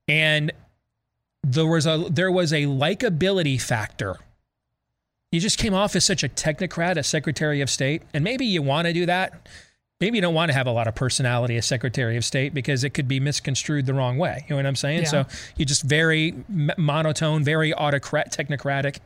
And 0.08 0.52
there 1.42 1.66
was 1.66 1.86
a 1.86 2.06
there 2.08 2.30
was 2.30 2.52
a 2.52 2.62
likability 2.62 3.60
factor. 3.60 4.16
You 5.32 5.40
just 5.40 5.58
came 5.58 5.74
off 5.74 5.96
as 5.96 6.04
such 6.04 6.22
a 6.22 6.28
technocrat, 6.28 6.96
a 6.96 7.02
Secretary 7.02 7.60
of 7.60 7.68
State, 7.68 8.02
and 8.14 8.22
maybe 8.22 8.46
you 8.46 8.62
want 8.62 8.86
to 8.86 8.92
do 8.92 9.06
that. 9.06 9.48
Maybe 10.00 10.18
you 10.18 10.22
don't 10.22 10.34
want 10.34 10.50
to 10.50 10.54
have 10.56 10.66
a 10.66 10.72
lot 10.72 10.86
of 10.86 10.94
personality 10.94 11.56
as 11.56 11.66
Secretary 11.66 12.16
of 12.16 12.24
State 12.24 12.54
because 12.54 12.84
it 12.84 12.90
could 12.90 13.08
be 13.08 13.18
misconstrued 13.18 13.86
the 13.86 13.94
wrong 13.94 14.18
way. 14.18 14.44
You 14.46 14.50
know 14.50 14.56
what 14.56 14.66
I'm 14.66 14.76
saying? 14.76 15.02
Yeah. 15.02 15.08
So 15.08 15.26
you 15.56 15.64
just 15.64 15.82
very 15.82 16.34
monotone, 16.48 17.42
very 17.42 17.72
autocrat, 17.72 18.32
technocratic 18.32 18.98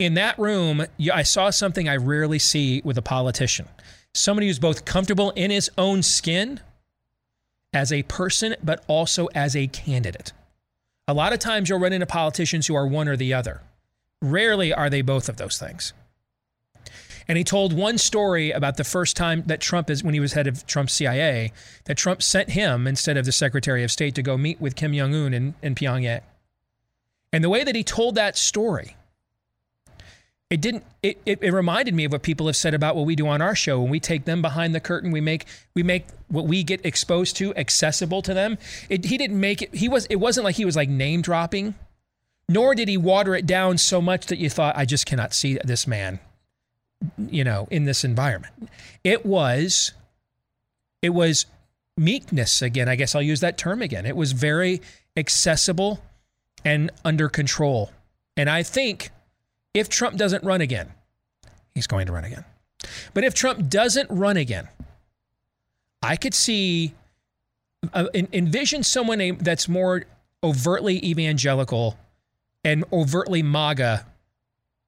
in 0.00 0.14
that 0.14 0.38
room, 0.38 0.86
I 1.12 1.22
saw 1.22 1.50
something 1.50 1.88
I 1.88 1.96
rarely 1.96 2.40
see 2.40 2.80
with 2.84 2.98
a 2.98 3.02
politician 3.02 3.68
somebody 4.12 4.48
who's 4.48 4.58
both 4.58 4.84
comfortable 4.84 5.30
in 5.32 5.52
his 5.52 5.70
own 5.78 6.02
skin 6.02 6.58
as 7.72 7.92
a 7.92 8.02
person, 8.04 8.56
but 8.60 8.82
also 8.88 9.28
as 9.36 9.54
a 9.54 9.68
candidate. 9.68 10.32
A 11.06 11.14
lot 11.14 11.32
of 11.32 11.38
times 11.38 11.68
you'll 11.68 11.78
run 11.78 11.92
into 11.92 12.06
politicians 12.06 12.66
who 12.66 12.74
are 12.74 12.88
one 12.88 13.06
or 13.06 13.16
the 13.16 13.32
other. 13.32 13.60
Rarely 14.22 14.72
are 14.72 14.90
they 14.90 15.02
both 15.02 15.28
of 15.28 15.36
those 15.36 15.58
things. 15.58 15.92
And 17.28 17.38
he 17.38 17.44
told 17.44 17.72
one 17.72 17.96
story 17.96 18.50
about 18.50 18.76
the 18.76 18.84
first 18.84 19.16
time 19.16 19.44
that 19.46 19.60
Trump 19.60 19.88
is, 19.88 20.02
when 20.02 20.14
he 20.14 20.20
was 20.20 20.32
head 20.32 20.48
of 20.48 20.66
Trump's 20.66 20.94
CIA, 20.94 21.52
that 21.84 21.96
Trump 21.96 22.22
sent 22.22 22.50
him 22.50 22.88
instead 22.88 23.16
of 23.16 23.24
the 23.24 23.32
Secretary 23.32 23.84
of 23.84 23.92
State 23.92 24.16
to 24.16 24.22
go 24.22 24.36
meet 24.36 24.60
with 24.60 24.74
Kim 24.74 24.92
Jong 24.92 25.14
un 25.14 25.32
in, 25.32 25.54
in 25.62 25.74
Pyongyang. 25.76 26.22
And 27.32 27.44
the 27.44 27.48
way 27.48 27.62
that 27.62 27.76
he 27.76 27.84
told 27.84 28.16
that 28.16 28.36
story, 28.36 28.96
it 30.50 30.60
didn't 30.60 30.84
it, 31.02 31.20
it, 31.24 31.38
it, 31.40 31.52
reminded 31.52 31.94
me 31.94 32.04
of 32.04 32.12
what 32.12 32.22
people 32.22 32.48
have 32.48 32.56
said 32.56 32.74
about 32.74 32.96
what 32.96 33.06
we 33.06 33.14
do 33.14 33.28
on 33.28 33.40
our 33.40 33.54
show 33.54 33.80
when 33.80 33.90
we 33.90 34.00
take 34.00 34.24
them 34.24 34.42
behind 34.42 34.74
the 34.74 34.80
curtain 34.80 35.12
we 35.12 35.20
make 35.20 35.46
we 35.74 35.84
make 35.84 36.06
what 36.26 36.46
we 36.46 36.64
get 36.64 36.84
exposed 36.84 37.36
to 37.36 37.54
accessible 37.54 38.20
to 38.20 38.34
them 38.34 38.58
it, 38.88 39.04
he 39.04 39.16
didn't 39.16 39.38
make 39.38 39.62
it 39.62 39.72
he 39.72 39.88
was 39.88 40.06
it 40.06 40.16
wasn't 40.16 40.44
like 40.44 40.56
he 40.56 40.64
was 40.64 40.74
like 40.74 40.88
name 40.88 41.22
dropping 41.22 41.76
nor 42.50 42.74
did 42.74 42.88
he 42.88 42.96
water 42.96 43.34
it 43.34 43.46
down 43.46 43.78
so 43.78 44.02
much 44.02 44.26
that 44.26 44.38
you 44.38 44.50
thought 44.50 44.76
i 44.76 44.84
just 44.84 45.06
cannot 45.06 45.32
see 45.32 45.58
this 45.64 45.86
man 45.86 46.18
you 47.16 47.44
know 47.44 47.66
in 47.70 47.84
this 47.84 48.04
environment. 48.04 48.54
It 49.04 49.24
was 49.24 49.92
it 51.02 51.10
was 51.10 51.46
meekness 51.96 52.62
again. 52.62 52.88
I 52.88 52.96
guess 52.96 53.14
i'll 53.14 53.22
use 53.22 53.40
that 53.40 53.58
term 53.58 53.82
again. 53.82 54.06
It 54.06 54.16
was 54.16 54.32
very 54.32 54.80
accessible 55.16 56.02
and 56.64 56.90
under 57.04 57.28
control. 57.28 57.90
And 58.36 58.48
i 58.48 58.62
think 58.62 59.10
if 59.74 59.88
Trump 59.88 60.16
doesn't 60.16 60.44
run 60.44 60.60
again, 60.60 60.92
he's 61.74 61.86
going 61.86 62.06
to 62.06 62.12
run 62.12 62.24
again. 62.24 62.44
But 63.14 63.24
if 63.24 63.34
Trump 63.34 63.68
doesn't 63.68 64.10
run 64.10 64.36
again, 64.36 64.68
I 66.02 66.16
could 66.16 66.34
see, 66.34 66.94
uh, 67.92 68.06
envision 68.14 68.82
someone 68.82 69.36
that's 69.38 69.68
more 69.68 70.06
overtly 70.42 71.04
evangelical 71.04 71.98
and 72.64 72.84
overtly 72.92 73.42
MAGA 73.42 74.06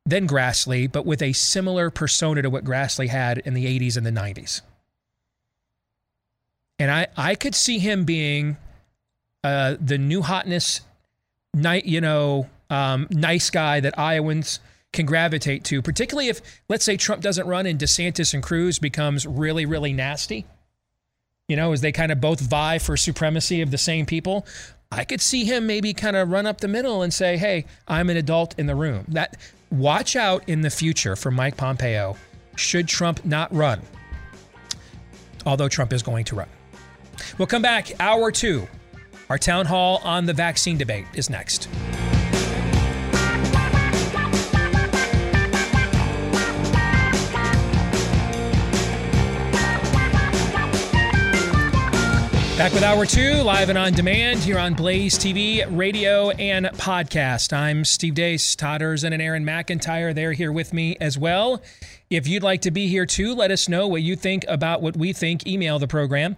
than 0.05 0.27
Grassley, 0.27 0.91
but 0.91 1.07
with 1.07 1.23
a 1.23 1.33
similar 1.33 1.91
persona 1.91 2.43
to 2.43 2.51
what 2.51 2.65
Grassley 2.65 3.09
had 3.09 3.39
in 3.39 3.55
the 3.55 3.67
80s 3.67 3.97
and 3.97 4.05
the 4.05 4.11
90s. 4.11 4.63
And 6.79 6.91
I, 6.91 7.07
I 7.17 7.35
could 7.35 7.55
see 7.55 7.79
him 7.79 8.05
being 8.05 8.57
uh, 9.45 9.77
the 9.81 9.99
new 9.99 10.23
hotness, 10.23 10.81
night, 11.55 11.85
you 11.85 12.01
know, 12.01 12.49
um, 12.71 13.07
nice 13.11 13.51
guy 13.51 13.81
that 13.81 13.99
Iowans 13.99 14.59
can 14.93 15.07
gravitate 15.07 15.65
to, 15.65 15.81
particularly 15.81 16.29
if, 16.29 16.41
let's 16.69 16.85
say, 16.85 16.97
Trump 16.97 17.23
doesn't 17.23 17.47
run 17.47 17.67
and 17.67 17.79
DeSantis 17.79 18.35
and 18.35 18.43
Cruz 18.43 18.79
becomes 18.79 19.27
really, 19.27 19.65
really 19.65 19.93
nasty. 19.93 20.45
You 21.49 21.57
know, 21.57 21.73
as 21.73 21.81
they 21.81 21.93
kind 21.93 22.13
of 22.13 22.21
both 22.21 22.41
vie 22.41 22.79
for 22.79 22.97
supremacy 22.97 23.61
of 23.61 23.71
the 23.71 23.79
same 23.79 24.07
people. 24.07 24.47
I 24.93 25.05
could 25.05 25.23
see 25.23 25.45
him 25.47 25.67
maybe 25.67 25.95
kind 25.95 26.17
of 26.17 26.29
run 26.29 26.47
up 26.47 26.61
the 26.61 26.69
middle 26.69 27.03
and 27.03 27.13
say, 27.13 27.39
"Hey, 27.39 27.65
I'm 27.89 28.11
an 28.11 28.19
adult 28.19 28.55
in 28.59 28.67
the 28.67 28.75
room." 28.75 29.07
That 29.09 29.39
watch 29.71 30.17
out 30.17 30.47
in 30.47 30.61
the 30.61 30.69
future 30.71 31.17
for 31.17 31.31
Mike 31.31 31.57
Pompeo 31.57 32.17
should 32.57 32.89
Trump 32.89 33.25
not 33.25 33.53
run. 33.55 33.81
Although 35.47 35.69
Trump 35.69 35.95
is 35.95 36.03
going 36.03 36.25
to 36.27 36.37
run. 36.37 36.49
We'll 37.39 37.47
come 37.47 37.63
back 37.63 37.93
hour 37.99 38.31
2. 38.31 38.69
Our 39.31 39.39
town 39.39 39.65
hall 39.65 40.03
on 40.05 40.27
the 40.27 40.35
vaccine 40.35 40.77
debate 40.77 41.07
is 41.15 41.31
next. 41.31 41.69
Back 52.63 52.75
with 52.75 52.85
Hour 52.85 53.05
2, 53.05 53.43
live 53.43 53.71
and 53.71 53.77
on 53.77 53.93
demand 53.93 54.39
here 54.39 54.57
on 54.57 54.75
Blaze 54.75 55.19
TV, 55.19 55.67
radio, 55.69 56.31
and 56.31 56.67
podcast. 56.67 57.53
I'm 57.53 57.85
Steve 57.85 58.15
Deace, 58.15 58.55
Todd 58.55 58.83
Erzen, 58.83 59.13
and 59.13 59.21
Aaron 59.21 59.45
McIntyre. 59.45 60.15
They're 60.15 60.33
here 60.33 60.53
with 60.53 60.73
me 60.73 60.97
as 61.01 61.19
well. 61.19 61.61
If 62.09 62.29
you'd 62.29 62.45
like 62.45 62.61
to 62.61 62.71
be 62.71 62.87
here 62.87 63.05
too, 63.05 63.35
let 63.35 63.51
us 63.51 63.69
know 63.69 63.89
what 63.89 64.03
you 64.03 64.15
think 64.15 64.45
about 64.47 64.81
what 64.81 64.97
we 64.97 65.13
think. 65.13 65.45
Email 65.45 65.81
the 65.81 65.89
program, 65.89 66.37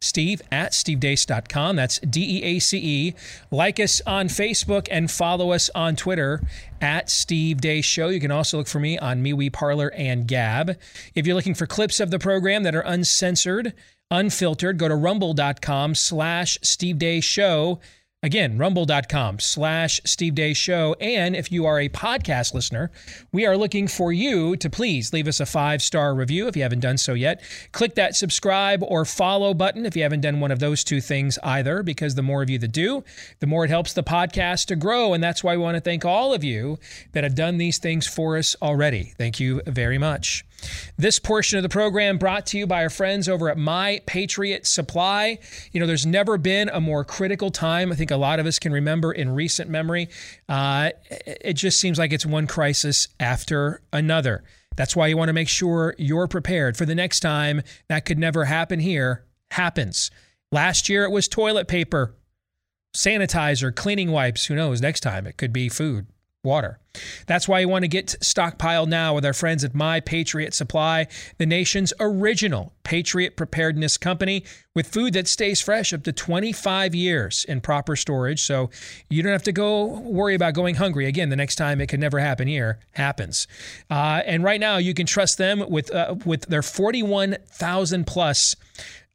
steve 0.00 0.40
at 0.52 0.70
stevedeace.com. 0.70 1.74
That's 1.74 1.98
D 1.98 2.38
E 2.38 2.42
A 2.44 2.58
C 2.60 2.78
E. 2.78 3.14
Like 3.50 3.80
us 3.80 4.00
on 4.06 4.28
Facebook 4.28 4.86
and 4.88 5.10
follow 5.10 5.50
us 5.50 5.68
on 5.74 5.96
Twitter 5.96 6.42
at 6.80 7.10
Steve 7.10 7.56
Deace 7.56 7.84
Show. 7.84 8.06
You 8.06 8.20
can 8.20 8.30
also 8.30 8.58
look 8.58 8.68
for 8.68 8.78
me 8.78 8.98
on 8.98 9.24
MeWe 9.24 9.52
Parler 9.52 9.90
and 9.96 10.28
Gab. 10.28 10.78
If 11.16 11.26
you're 11.26 11.34
looking 11.34 11.54
for 11.54 11.66
clips 11.66 11.98
of 11.98 12.12
the 12.12 12.20
program 12.20 12.62
that 12.62 12.76
are 12.76 12.82
uncensored, 12.82 13.72
unfiltered, 14.10 14.78
go 14.78 14.88
to 14.88 14.94
rumble.com 14.94 15.94
slash 15.94 16.58
Steve 16.62 16.96
Deace 16.96 17.24
Show. 17.24 17.80
Again, 18.22 18.56
rumble.com 18.56 19.38
slash 19.38 20.00
Steve 20.06 20.32
Deace 20.34 20.56
Show. 20.56 20.96
And 20.98 21.36
if 21.36 21.52
you 21.52 21.66
are 21.66 21.78
a 21.78 21.90
podcast 21.90 22.54
listener, 22.54 22.90
we 23.32 23.44
are 23.44 23.54
looking 23.54 23.86
for 23.86 24.14
you 24.14 24.56
to 24.56 24.70
please 24.70 25.12
leave 25.12 25.28
us 25.28 25.40
a 25.40 25.46
five 25.46 25.82
star 25.82 26.14
review 26.14 26.48
if 26.48 26.56
you 26.56 26.62
haven't 26.62 26.80
done 26.80 26.96
so 26.96 27.12
yet. 27.12 27.42
Click 27.72 27.96
that 27.96 28.16
subscribe 28.16 28.82
or 28.82 29.04
follow 29.04 29.52
button 29.52 29.84
if 29.84 29.94
you 29.94 30.02
haven't 30.02 30.22
done 30.22 30.40
one 30.40 30.50
of 30.50 30.58
those 30.58 30.82
two 30.82 31.02
things 31.02 31.38
either, 31.42 31.82
because 31.82 32.14
the 32.14 32.22
more 32.22 32.42
of 32.42 32.48
you 32.48 32.58
that 32.60 32.72
do, 32.72 33.04
the 33.40 33.46
more 33.46 33.66
it 33.66 33.70
helps 33.70 33.92
the 33.92 34.02
podcast 34.02 34.68
to 34.68 34.76
grow. 34.76 35.12
And 35.12 35.22
that's 35.22 35.44
why 35.44 35.54
we 35.54 35.62
want 35.62 35.74
to 35.74 35.82
thank 35.82 36.06
all 36.06 36.32
of 36.32 36.42
you 36.42 36.78
that 37.12 37.24
have 37.24 37.34
done 37.34 37.58
these 37.58 37.76
things 37.76 38.06
for 38.06 38.38
us 38.38 38.56
already. 38.62 39.12
Thank 39.18 39.38
you 39.38 39.60
very 39.66 39.98
much. 39.98 40.46
This 40.96 41.18
portion 41.18 41.58
of 41.58 41.62
the 41.62 41.68
program 41.68 42.18
brought 42.18 42.46
to 42.46 42.58
you 42.58 42.66
by 42.66 42.82
our 42.82 42.90
friends 42.90 43.28
over 43.28 43.48
at 43.48 43.58
My 43.58 44.00
Patriot 44.06 44.66
Supply. 44.66 45.38
You 45.72 45.80
know, 45.80 45.86
there's 45.86 46.06
never 46.06 46.38
been 46.38 46.68
a 46.68 46.80
more 46.80 47.04
critical 47.04 47.50
time. 47.50 47.92
I 47.92 47.94
think 47.94 48.10
a 48.10 48.16
lot 48.16 48.40
of 48.40 48.46
us 48.46 48.58
can 48.58 48.72
remember 48.72 49.12
in 49.12 49.34
recent 49.34 49.70
memory. 49.70 50.08
Uh, 50.48 50.90
it 51.10 51.54
just 51.54 51.80
seems 51.80 51.98
like 51.98 52.12
it's 52.12 52.26
one 52.26 52.46
crisis 52.46 53.08
after 53.18 53.82
another. 53.92 54.44
That's 54.76 54.96
why 54.96 55.06
you 55.06 55.16
want 55.16 55.28
to 55.28 55.34
make 55.34 55.48
sure 55.48 55.94
you're 55.98 56.28
prepared 56.28 56.76
for 56.76 56.84
the 56.84 56.94
next 56.94 57.20
time 57.20 57.62
that 57.88 58.04
could 58.04 58.18
never 58.18 58.44
happen 58.44 58.80
here 58.80 59.24
happens. 59.52 60.10
Last 60.50 60.88
year 60.88 61.04
it 61.04 61.10
was 61.10 61.28
toilet 61.28 61.68
paper, 61.68 62.14
sanitizer, 62.96 63.74
cleaning 63.74 64.10
wipes. 64.10 64.46
Who 64.46 64.54
knows? 64.54 64.80
Next 64.80 65.00
time 65.00 65.26
it 65.26 65.36
could 65.36 65.52
be 65.52 65.68
food 65.68 66.06
water. 66.44 66.78
That's 67.26 67.48
why 67.48 67.60
you 67.60 67.68
want 67.68 67.82
to 67.82 67.88
get 67.88 68.06
stockpiled 68.20 68.88
now 68.88 69.14
with 69.14 69.24
our 69.24 69.32
friends 69.32 69.64
at 69.64 69.74
My 69.74 70.00
Patriot 70.00 70.54
Supply, 70.54 71.06
the 71.38 71.46
nation's 71.46 71.92
original 71.98 72.72
Patriot 72.84 73.36
preparedness 73.36 73.96
company 73.96 74.44
with 74.74 74.86
food 74.88 75.14
that 75.14 75.26
stays 75.26 75.60
fresh 75.60 75.92
up 75.92 76.04
to 76.04 76.12
25 76.12 76.94
years 76.94 77.44
in 77.48 77.60
proper 77.60 77.96
storage. 77.96 78.42
So 78.42 78.70
you 79.08 79.22
don't 79.22 79.32
have 79.32 79.42
to 79.44 79.52
go 79.52 79.86
worry 80.00 80.34
about 80.34 80.54
going 80.54 80.76
hungry 80.76 81.06
again 81.06 81.30
the 81.30 81.36
next 81.36 81.56
time 81.56 81.80
it 81.80 81.88
could 81.88 82.00
never 82.00 82.20
happen 82.20 82.46
here 82.46 82.78
happens. 82.92 83.48
Uh, 83.90 84.22
and 84.24 84.44
right 84.44 84.60
now 84.60 84.76
you 84.76 84.94
can 84.94 85.06
trust 85.06 85.38
them 85.38 85.64
with 85.68 85.92
uh, 85.92 86.14
with 86.24 86.42
their 86.46 86.62
41,000 86.62 88.06
plus 88.06 88.56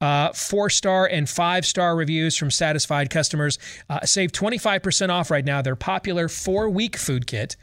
uh, 0.02 0.32
four 0.34 0.70
star 0.70 1.06
and 1.06 1.30
five 1.30 1.66
star 1.66 1.96
reviews 1.96 2.36
from 2.36 2.52
satisfied 2.52 3.10
customers. 3.10 3.58
Uh, 3.90 4.06
save 4.06 4.32
25% 4.32 5.10
off 5.10 5.30
right 5.30 5.46
now. 5.46 5.62
Their 5.62 5.76
popular 5.76 6.28
four 6.28 6.70
week 6.70 6.98
food 6.98 7.28
kit 7.28 7.56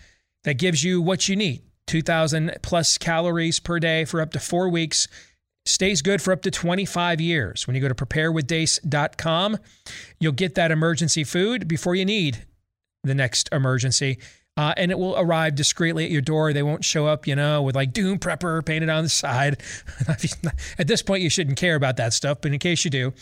that 0.45 0.55
gives 0.55 0.85
you 0.85 1.01
what 1.01 1.29
you 1.29 1.37
need 1.37 1.63
2,000 1.87 2.59
plus 2.63 2.99
calories 2.99 3.61
per 3.61 3.79
day 3.79 4.05
for 4.05 4.21
up 4.21 4.33
to 4.33 4.41
four 4.41 4.69
weeks. 4.69 5.09
Stays 5.65 6.01
good 6.01 6.23
for 6.23 6.33
up 6.33 6.43
to 6.43 6.51
25 6.51 7.21
years. 7.21 7.67
When 7.67 7.75
you 7.75 7.83
go 7.83 7.89
to 7.89 7.95
preparewithdeace.com, 7.95 9.59
you'll 10.21 10.33
get 10.33 10.55
that 10.55 10.71
emergency 10.71 11.25
food 11.25 11.67
before 11.67 11.97
you 11.97 12.05
need 12.05 12.47
the 13.03 13.15
next 13.15 13.49
emergency 13.51 14.19
uh, 14.57 14.73
and 14.77 14.91
it 14.91 14.99
will 14.99 15.17
arrive 15.19 15.55
discreetly 15.55 16.05
at 16.05 16.11
your 16.11 16.23
door. 16.23 16.53
They 16.53 16.63
won't 16.63 16.85
show 16.85 17.07
up, 17.07 17.27
you 17.27 17.37
know, 17.37 17.63
with 17.63 17.75
like 17.75 17.93
Doom 17.93 18.19
Prepper 18.19 18.65
painted 18.65 18.89
on 18.89 19.03
the 19.03 19.11
side. 19.11 19.63
at 20.79 20.87
this 20.87 21.03
point, 21.03 21.23
you 21.23 21.31
shouldn't 21.31 21.59
care 21.59 21.75
about 21.75 21.97
that 21.99 22.13
stuff, 22.13 22.39
but 22.41 22.53
in 22.53 22.59
case 22.59 22.85
you 22.85 22.91
do. 22.91 23.13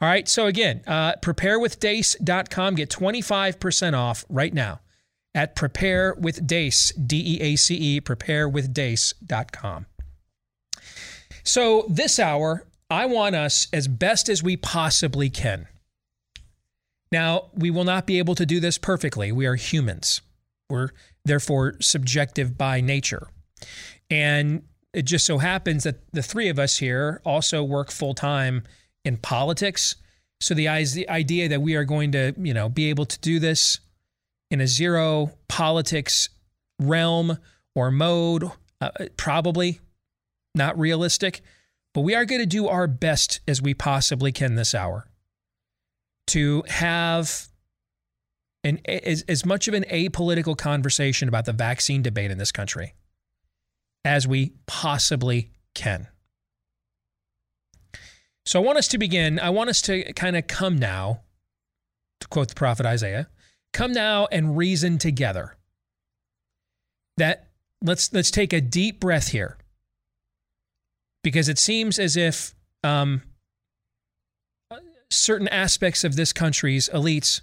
All 0.00 0.08
right. 0.08 0.28
So 0.28 0.46
again, 0.46 0.82
uh, 0.86 1.14
preparewithdeace.com. 1.16 2.76
Get 2.76 2.90
25% 2.90 3.94
off 3.94 4.24
right 4.28 4.54
now 4.54 4.80
at 5.34 5.56
preparewithdeace, 5.56 6.92
D-E-A-C-E, 7.06 8.00
preparewithdeace.com. 8.00 9.86
So 11.42 11.86
this 11.88 12.18
hour, 12.20 12.66
I 12.88 13.06
want 13.06 13.34
us 13.34 13.66
as 13.72 13.88
best 13.88 14.28
as 14.28 14.42
we 14.42 14.56
possibly 14.56 15.28
can. 15.28 15.66
Now, 17.10 17.50
we 17.54 17.70
will 17.70 17.84
not 17.84 18.06
be 18.06 18.18
able 18.18 18.34
to 18.36 18.46
do 18.46 18.60
this 18.60 18.78
perfectly. 18.78 19.32
We 19.32 19.46
are 19.46 19.56
humans. 19.56 20.20
We're 20.70 20.90
therefore 21.24 21.74
subjective 21.80 22.56
by 22.56 22.80
nature. 22.80 23.28
And 24.10 24.62
it 24.92 25.02
just 25.02 25.26
so 25.26 25.38
happens 25.38 25.84
that 25.84 26.00
the 26.12 26.22
three 26.22 26.48
of 26.48 26.58
us 26.58 26.78
here 26.78 27.20
also 27.24 27.62
work 27.62 27.90
full 27.90 28.14
time 28.14 28.62
in 29.04 29.16
politics. 29.16 29.96
So 30.40 30.54
the 30.54 30.68
idea 30.68 31.48
that 31.48 31.62
we 31.62 31.74
are 31.74 31.84
going 31.84 32.12
to, 32.12 32.34
you 32.38 32.54
know, 32.54 32.68
be 32.68 32.90
able 32.90 33.06
to 33.06 33.18
do 33.20 33.38
this 33.38 33.80
in 34.50 34.60
a 34.60 34.66
zero 34.66 35.32
politics 35.48 36.28
realm 36.80 37.38
or 37.74 37.90
mode, 37.90 38.50
uh, 38.80 38.90
probably 39.16 39.80
not 40.54 40.78
realistic. 40.78 41.42
But 41.92 42.02
we 42.02 42.14
are 42.14 42.24
going 42.24 42.40
to 42.40 42.46
do 42.46 42.68
our 42.68 42.86
best 42.86 43.40
as 43.46 43.62
we 43.62 43.74
possibly 43.74 44.32
can 44.32 44.54
this 44.54 44.74
hour 44.74 45.06
to 46.28 46.64
have 46.68 47.48
an, 48.64 48.80
as, 48.86 49.22
as 49.28 49.46
much 49.46 49.68
of 49.68 49.74
an 49.74 49.84
apolitical 49.92 50.56
conversation 50.56 51.28
about 51.28 51.44
the 51.44 51.52
vaccine 51.52 52.02
debate 52.02 52.30
in 52.30 52.38
this 52.38 52.50
country 52.50 52.94
as 54.04 54.26
we 54.26 54.54
possibly 54.66 55.50
can. 55.74 56.08
So 58.46 58.60
I 58.60 58.64
want 58.64 58.78
us 58.78 58.88
to 58.88 58.98
begin. 58.98 59.38
I 59.38 59.50
want 59.50 59.70
us 59.70 59.80
to 59.82 60.12
kind 60.14 60.36
of 60.36 60.46
come 60.46 60.76
now, 60.78 61.20
to 62.20 62.28
quote 62.28 62.48
the 62.48 62.54
prophet 62.54 62.84
Isaiah, 62.84 63.28
come 63.72 63.92
now 63.92 64.26
and 64.30 64.56
reason 64.56 64.98
together. 64.98 65.56
That 67.16 67.48
let's 67.80 68.12
let's 68.12 68.30
take 68.30 68.52
a 68.52 68.60
deep 68.60 69.00
breath 69.00 69.28
here, 69.28 69.56
because 71.22 71.48
it 71.48 71.58
seems 71.58 71.98
as 71.98 72.16
if 72.16 72.54
um, 72.82 73.22
certain 75.10 75.48
aspects 75.48 76.04
of 76.04 76.16
this 76.16 76.32
country's 76.32 76.88
elites 76.90 77.40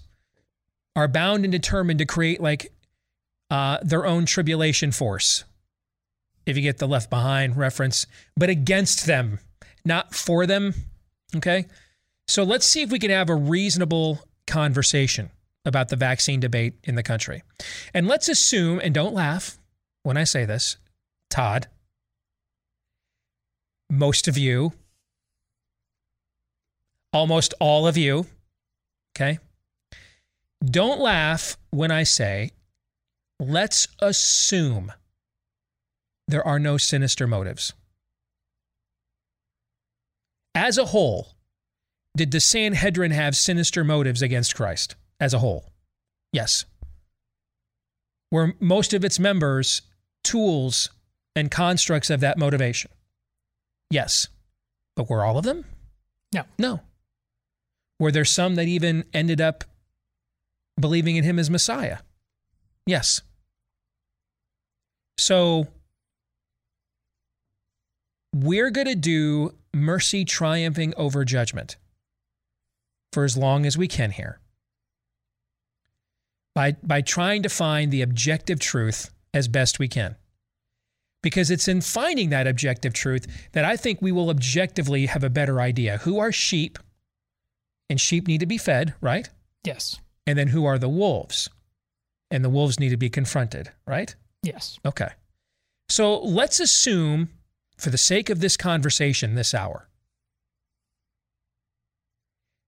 are 0.95 1.07
bound 1.07 1.45
and 1.45 1.51
determined 1.51 1.99
to 1.99 2.05
create 2.05 2.41
like 2.41 2.71
uh, 3.49 3.79
their 3.81 4.05
own 4.05 4.25
tribulation 4.25 4.91
force, 4.91 5.43
if 6.45 6.55
you 6.55 6.63
get 6.63 6.77
the 6.77 6.87
left 6.87 7.09
behind 7.09 7.57
reference, 7.57 8.05
but 8.35 8.49
against 8.49 9.05
them, 9.05 9.39
not 9.85 10.13
for 10.13 10.45
them. 10.45 10.73
Okay. 11.35 11.65
So 12.27 12.43
let's 12.43 12.65
see 12.65 12.81
if 12.81 12.91
we 12.91 12.99
can 12.99 13.11
have 13.11 13.29
a 13.29 13.35
reasonable 13.35 14.19
conversation 14.47 15.31
about 15.65 15.89
the 15.89 15.95
vaccine 15.95 16.39
debate 16.39 16.73
in 16.83 16.95
the 16.95 17.03
country. 17.03 17.43
And 17.93 18.07
let's 18.07 18.29
assume, 18.29 18.79
and 18.79 18.93
don't 18.93 19.13
laugh 19.13 19.57
when 20.03 20.17
I 20.17 20.23
say 20.23 20.45
this, 20.45 20.77
Todd, 21.29 21.67
most 23.89 24.27
of 24.27 24.37
you, 24.37 24.73
almost 27.13 27.53
all 27.59 27.85
of 27.85 27.97
you, 27.97 28.25
okay, 29.15 29.39
don't 30.63 30.99
laugh 30.99 31.57
when 31.71 31.91
I 31.91 32.03
say, 32.03 32.51
let's 33.39 33.87
assume 33.99 34.91
there 36.27 36.45
are 36.45 36.59
no 36.59 36.77
sinister 36.77 37.27
motives. 37.27 37.73
As 40.53 40.77
a 40.77 40.85
whole, 40.85 41.29
did 42.15 42.31
the 42.31 42.39
Sanhedrin 42.39 43.11
have 43.11 43.35
sinister 43.35 43.83
motives 43.83 44.21
against 44.21 44.55
Christ 44.55 44.95
as 45.19 45.33
a 45.33 45.39
whole? 45.39 45.71
Yes. 46.33 46.65
Were 48.31 48.53
most 48.59 48.93
of 48.93 49.03
its 49.03 49.19
members 49.19 49.81
tools 50.23 50.89
and 51.35 51.49
constructs 51.49 52.09
of 52.09 52.19
that 52.19 52.37
motivation? 52.37 52.91
Yes. 53.89 54.27
But 54.95 55.09
were 55.09 55.25
all 55.25 55.37
of 55.37 55.45
them? 55.45 55.65
No. 56.33 56.43
No. 56.59 56.81
Were 57.99 58.11
there 58.11 58.25
some 58.25 58.55
that 58.55 58.67
even 58.67 59.05
ended 59.13 59.41
up 59.41 59.63
believing 60.81 61.15
in 61.15 61.23
him 61.23 61.39
as 61.39 61.49
Messiah? 61.49 61.99
Yes. 62.85 63.21
So 65.17 65.67
we're 68.33 68.71
going 68.71 68.87
to 68.87 68.95
do 68.95 69.53
mercy 69.73 70.25
triumphing 70.25 70.93
over 70.97 71.23
judgment 71.23 71.77
for 73.13 73.23
as 73.23 73.37
long 73.37 73.65
as 73.65 73.77
we 73.77 73.87
can 73.87 74.11
here. 74.11 74.39
By, 76.55 76.75
by 76.83 77.01
trying 77.01 77.43
to 77.43 77.49
find 77.49 77.91
the 77.91 78.01
objective 78.01 78.59
truth 78.59 79.11
as 79.33 79.47
best 79.47 79.79
we 79.79 79.87
can. 79.87 80.15
Because 81.23 81.51
it's 81.51 81.67
in 81.67 81.81
finding 81.81 82.29
that 82.31 82.47
objective 82.47 82.93
truth 82.93 83.27
that 83.51 83.63
I 83.63 83.77
think 83.77 84.01
we 84.01 84.11
will 84.11 84.29
objectively 84.29 85.05
have 85.05 85.23
a 85.23 85.29
better 85.29 85.61
idea. 85.61 85.99
Who 85.99 86.19
are 86.19 86.31
sheep? 86.31 86.79
And 87.89 88.01
sheep 88.01 88.27
need 88.27 88.39
to 88.39 88.45
be 88.45 88.57
fed, 88.57 88.95
right? 89.01 89.29
Yes. 89.63 89.99
And 90.27 90.37
then 90.37 90.47
who 90.47 90.65
are 90.65 90.77
the 90.77 90.89
wolves? 90.89 91.49
And 92.29 92.43
the 92.45 92.49
wolves 92.49 92.79
need 92.79 92.89
to 92.89 92.97
be 92.97 93.09
confronted, 93.09 93.71
right? 93.85 94.15
Yes. 94.43 94.79
Okay. 94.85 95.09
So 95.89 96.21
let's 96.21 96.59
assume, 96.59 97.29
for 97.77 97.89
the 97.89 97.97
sake 97.97 98.29
of 98.29 98.39
this 98.39 98.55
conversation 98.55 99.35
this 99.35 99.53
hour, 99.53 99.89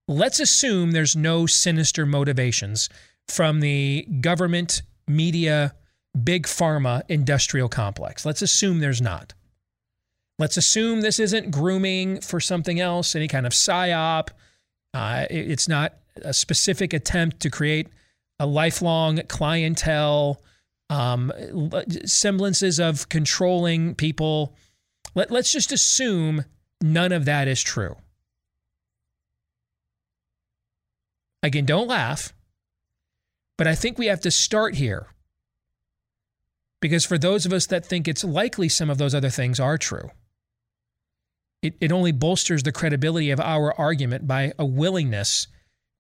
let's 0.08 0.40
assume 0.40 0.92
there's 0.92 1.16
no 1.16 1.46
sinister 1.46 2.06
motivations 2.06 2.90
from 3.28 3.62
the 3.62 4.06
government, 4.20 4.82
media, 5.08 5.74
big 6.22 6.46
pharma 6.46 7.04
industrial 7.08 7.70
complex. 7.70 8.26
Let's 8.26 8.42
assume 8.42 8.80
there's 8.80 9.02
not. 9.02 9.34
Let's 10.40 10.58
assume 10.58 11.02
this 11.02 11.20
isn't 11.20 11.52
grooming 11.52 12.20
for 12.22 12.40
something 12.40 12.80
else, 12.80 13.16
any 13.16 13.28
kind 13.28 13.46
of 13.46 13.54
psyop. 13.54 14.30
Uh, 14.94 15.26
it's 15.30 15.68
not 15.68 15.94
a 16.22 16.34
specific 16.34 16.94
attempt 16.94 17.40
to 17.42 17.50
create 17.50 17.90
a 18.40 18.46
lifelong 18.46 19.22
clientele, 19.28 20.42
um, 20.90 21.32
semblances 22.06 22.80
of 22.80 23.10
controlling 23.10 23.96
people. 23.96 24.56
Let, 25.16 25.32
let's 25.32 25.52
just 25.52 25.72
assume 25.72 26.46
none 26.82 27.12
of 27.12 27.26
that 27.26 27.48
is 27.48 27.62
true. 27.62 27.96
Again, 31.42 31.66
don't 31.66 31.88
laugh, 31.88 32.34
but 33.58 33.68
I 33.68 33.76
think 33.76 33.98
we 33.98 34.08
have 34.08 34.22
to 34.22 34.32
start 34.32 34.76
here. 34.76 35.08
Because 36.82 37.06
for 37.06 37.18
those 37.18 37.46
of 37.46 37.54
us 37.54 37.66
that 37.68 37.86
think 37.86 38.08
it's 38.08 38.24
likely 38.26 38.68
some 38.68 38.90
of 38.90 38.98
those 38.98 39.16
other 39.16 39.30
things 39.30 39.60
are 39.60 39.78
true, 39.78 40.12
it, 41.62 41.76
it 41.80 41.92
only 41.94 42.12
bolsters 42.12 42.64
the 42.64 42.74
credibility 42.74 43.32
of 43.32 43.40
our 43.40 43.74
argument 43.80 44.28
by 44.28 44.52
a 44.60 44.66
willingness 44.66 45.48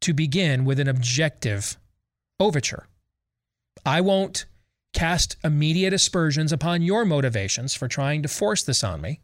to 0.04 0.14
begin 0.14 0.66
with 0.66 0.80
an 0.80 0.88
objective 0.88 1.78
overture. 2.40 2.88
I 3.86 4.02
won't 4.02 4.46
cast 4.94 5.38
immediate 5.44 5.94
aspersions 5.94 6.52
upon 6.52 6.82
your 6.82 7.06
motivations 7.06 7.74
for 7.74 7.88
trying 7.88 8.22
to 8.22 8.28
force 8.28 8.64
this 8.64 8.84
on 8.84 9.02
me 9.02 9.22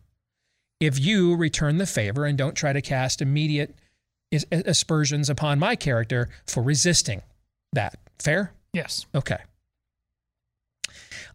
if 0.80 0.98
you 0.98 1.36
return 1.36 1.78
the 1.78 1.86
favor 1.86 2.26
and 2.26 2.38
don't 2.38 2.56
try 2.56 2.74
to 2.74 2.82
cast 2.82 3.22
immediate 3.22 3.76
aspersions 4.52 5.30
upon 5.30 5.60
my 5.60 5.76
character 5.76 6.30
for 6.48 6.64
resisting 6.64 7.22
that. 7.74 7.98
Fair? 8.18 8.54
Yes. 8.74 9.06
Okay. 9.14 9.40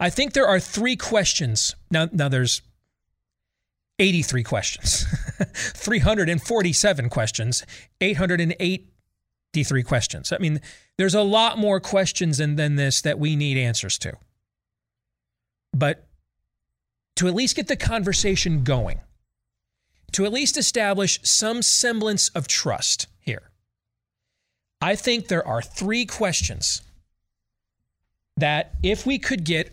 I 0.01 0.11
think 0.11 0.32
there 0.32 0.47
are 0.47 0.61
three 0.61 0.97
questions. 0.97 1.76
Now, 1.90 2.09
now 2.12 2.28
there's 2.28 2.62
83 3.99 4.42
questions, 4.42 5.05
347 5.55 7.09
questions, 7.11 7.64
883 9.55 9.82
questions. 9.84 10.32
I 10.32 10.38
mean, 10.38 10.61
there's 10.98 11.14
a 11.14 11.22
lot 11.22 11.59
more 11.59 11.80
questions 11.80 12.38
than, 12.38 12.57
than 12.57 12.76
this 12.76 13.00
that 13.02 13.18
we 13.18 13.36
need 13.36 13.57
answers 13.57 13.98
to. 13.98 14.14
But 15.72 16.05
to 17.16 17.28
at 17.28 17.34
least 17.34 17.57
get 17.57 17.68
the 17.68 17.76
conversation 17.76 18.64
going, 18.64 19.00
to 20.12 20.24
at 20.24 20.32
least 20.32 20.57
establish 20.57 21.20
some 21.22 21.62
semblance 21.62 22.28
of 22.30 22.48
trust 22.48 23.07
here, 23.20 23.50
I 24.80 24.96
think 24.96 25.28
there 25.28 25.46
are 25.46 25.62
three 25.62 26.07
questions 26.07 26.82
that 28.36 28.72
if 28.82 29.07
we 29.07 29.18
could 29.18 29.44
get 29.44 29.72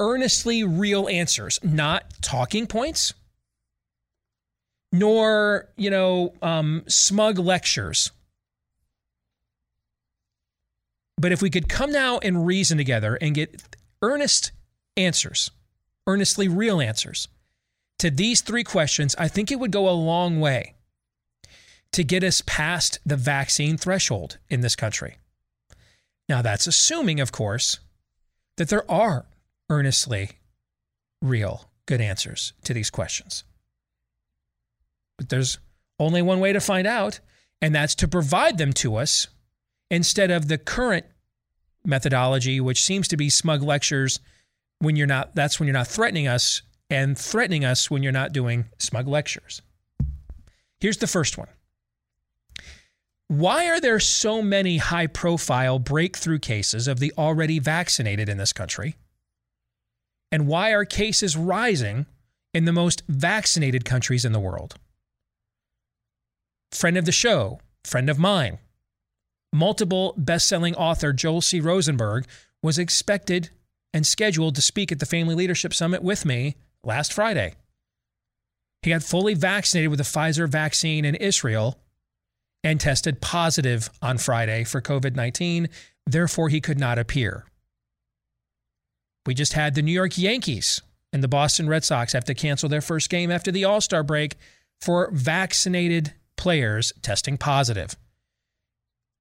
earnestly 0.00 0.62
real 0.62 1.08
answers, 1.08 1.58
not 1.62 2.04
talking 2.22 2.66
points, 2.66 3.14
nor, 4.92 5.68
you 5.76 5.90
know, 5.90 6.32
um, 6.40 6.84
smug 6.86 7.38
lectures. 7.38 8.10
But 11.18 11.32
if 11.32 11.42
we 11.42 11.50
could 11.50 11.68
come 11.68 11.90
now 11.90 12.18
and 12.18 12.46
reason 12.46 12.78
together 12.78 13.16
and 13.20 13.34
get 13.34 13.76
earnest 14.02 14.52
answers, 14.96 15.50
earnestly 16.06 16.46
real 16.48 16.80
answers 16.80 17.28
to 17.98 18.10
these 18.10 18.40
three 18.40 18.64
questions, 18.64 19.16
I 19.18 19.26
think 19.28 19.50
it 19.50 19.58
would 19.58 19.72
go 19.72 19.88
a 19.88 19.90
long 19.90 20.40
way 20.40 20.74
to 21.92 22.04
get 22.04 22.22
us 22.22 22.42
past 22.46 23.00
the 23.04 23.16
vaccine 23.16 23.76
threshold 23.76 24.38
in 24.48 24.60
this 24.60 24.76
country. 24.76 25.18
Now, 26.28 26.42
that's 26.42 26.66
assuming, 26.66 27.20
of 27.20 27.32
course, 27.32 27.80
that 28.56 28.68
there 28.68 28.88
are 28.90 29.26
earnestly 29.70 30.32
real 31.20 31.70
good 31.86 32.00
answers 32.00 32.52
to 32.64 32.74
these 32.74 32.90
questions. 32.90 33.42
But 35.16 35.30
there's 35.30 35.58
only 35.98 36.22
one 36.22 36.38
way 36.38 36.52
to 36.52 36.60
find 36.60 36.86
out, 36.86 37.18
and 37.60 37.74
that's 37.74 37.94
to 37.96 38.06
provide 38.06 38.58
them 38.58 38.72
to 38.74 38.96
us 38.96 39.26
instead 39.90 40.30
of 40.30 40.48
the 40.48 40.58
current 40.58 41.06
methodology, 41.84 42.60
which 42.60 42.82
seems 42.82 43.08
to 43.08 43.16
be 43.16 43.30
smug 43.30 43.62
lectures 43.62 44.20
when 44.78 44.96
you're 44.96 45.06
not, 45.06 45.34
that's 45.34 45.58
when 45.58 45.66
you're 45.66 45.74
not 45.74 45.88
threatening 45.88 46.28
us, 46.28 46.62
and 46.90 47.18
threatening 47.18 47.64
us 47.64 47.90
when 47.90 48.02
you're 48.02 48.12
not 48.12 48.32
doing 48.32 48.66
smug 48.78 49.06
lectures. 49.06 49.62
Here's 50.80 50.98
the 50.98 51.06
first 51.06 51.36
one 51.36 51.48
why 53.28 53.68
are 53.68 53.80
there 53.80 54.00
so 54.00 54.40
many 54.40 54.78
high 54.78 55.06
profile 55.06 55.78
breakthrough 55.78 56.38
cases 56.38 56.88
of 56.88 56.98
the 56.98 57.12
already 57.18 57.58
vaccinated 57.58 58.28
in 58.28 58.38
this 58.38 58.54
country? 58.54 58.96
And 60.32 60.46
why 60.46 60.72
are 60.72 60.84
cases 60.84 61.36
rising 61.36 62.06
in 62.54 62.64
the 62.64 62.72
most 62.72 63.02
vaccinated 63.06 63.84
countries 63.84 64.24
in 64.24 64.32
the 64.32 64.40
world? 64.40 64.76
Friend 66.72 66.96
of 66.96 67.04
the 67.04 67.12
show, 67.12 67.60
friend 67.84 68.08
of 68.08 68.18
mine, 68.18 68.58
multiple 69.52 70.14
best 70.16 70.48
selling 70.48 70.74
author 70.74 71.12
Joel 71.12 71.40
C. 71.40 71.60
Rosenberg 71.60 72.26
was 72.62 72.78
expected 72.78 73.50
and 73.94 74.06
scheduled 74.06 74.54
to 74.54 74.62
speak 74.62 74.92
at 74.92 74.98
the 74.98 75.06
Family 75.06 75.34
Leadership 75.34 75.72
Summit 75.72 76.02
with 76.02 76.24
me 76.24 76.56
last 76.84 77.12
Friday. 77.12 77.54
He 78.82 78.90
got 78.90 79.02
fully 79.02 79.34
vaccinated 79.34 79.90
with 79.90 79.98
the 79.98 80.04
Pfizer 80.04 80.48
vaccine 80.48 81.04
in 81.04 81.14
Israel 81.16 81.78
and 82.62 82.80
tested 82.80 83.20
positive 83.20 83.90
on 84.02 84.18
Friday 84.18 84.64
for 84.64 84.80
COVID 84.80 85.16
19. 85.16 85.68
Therefore, 86.06 86.48
he 86.48 86.60
could 86.60 86.78
not 86.78 86.98
appear. 86.98 87.44
We 89.26 89.34
just 89.34 89.52
had 89.52 89.74
the 89.74 89.82
New 89.82 89.92
York 89.92 90.16
Yankees 90.16 90.80
and 91.12 91.22
the 91.22 91.28
Boston 91.28 91.68
Red 91.68 91.84
Sox 91.84 92.12
have 92.12 92.24
to 92.24 92.34
cancel 92.34 92.68
their 92.68 92.80
first 92.80 93.10
game 93.10 93.30
after 93.30 93.50
the 93.50 93.64
All 93.64 93.80
Star 93.80 94.02
break 94.02 94.36
for 94.80 95.10
vaccinated 95.12 96.14
players 96.36 96.92
testing 97.02 97.36
positive. 97.36 97.96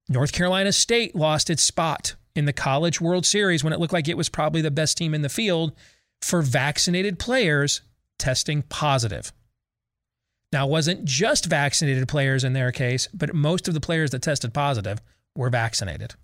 North 0.09 0.31
Carolina 0.31 0.71
State 0.71 1.15
lost 1.15 1.49
its 1.49 1.63
spot 1.63 2.15
in 2.35 2.45
the 2.45 2.53
College 2.53 3.01
World 3.01 3.25
Series 3.25 3.63
when 3.63 3.73
it 3.73 3.79
looked 3.79 3.93
like 3.93 4.07
it 4.07 4.17
was 4.17 4.29
probably 4.29 4.61
the 4.61 4.71
best 4.71 4.97
team 4.97 5.13
in 5.13 5.21
the 5.21 5.29
field 5.29 5.73
for 6.21 6.41
vaccinated 6.41 7.19
players 7.19 7.81
testing 8.17 8.61
positive. 8.63 9.33
Now, 10.53 10.67
it 10.67 10.71
wasn't 10.71 11.03
just 11.03 11.45
vaccinated 11.45 12.07
players 12.07 12.43
in 12.43 12.53
their 12.53 12.71
case, 12.71 13.07
but 13.13 13.35
most 13.35 13.67
of 13.67 13.73
the 13.73 13.81
players 13.81 14.11
that 14.11 14.21
tested 14.21 14.53
positive 14.53 15.01
were 15.35 15.49
vaccinated. 15.49 16.15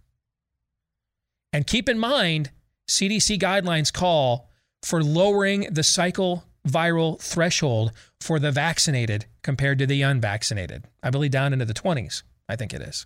And 1.51 1.67
keep 1.67 1.89
in 1.89 1.99
mind, 1.99 2.51
CDC 2.87 3.39
guidelines 3.39 3.91
call 3.91 4.49
for 4.81 5.03
lowering 5.03 5.67
the 5.71 5.83
cycle 5.83 6.45
viral 6.67 7.19
threshold 7.21 7.91
for 8.21 8.39
the 8.39 8.51
vaccinated 8.51 9.25
compared 9.41 9.77
to 9.79 9.85
the 9.85 10.01
unvaccinated. 10.01 10.85
I 11.01 11.09
believe 11.09 11.31
down 11.31 11.51
into 11.51 11.65
the 11.65 11.73
20s, 11.73 12.23
I 12.47 12.55
think 12.55 12.73
it 12.73 12.81
is. 12.81 13.05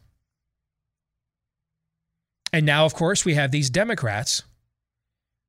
And 2.53 2.65
now, 2.65 2.85
of 2.85 2.93
course, 2.93 3.25
we 3.25 3.35
have 3.35 3.51
these 3.51 3.69
Democrats 3.69 4.43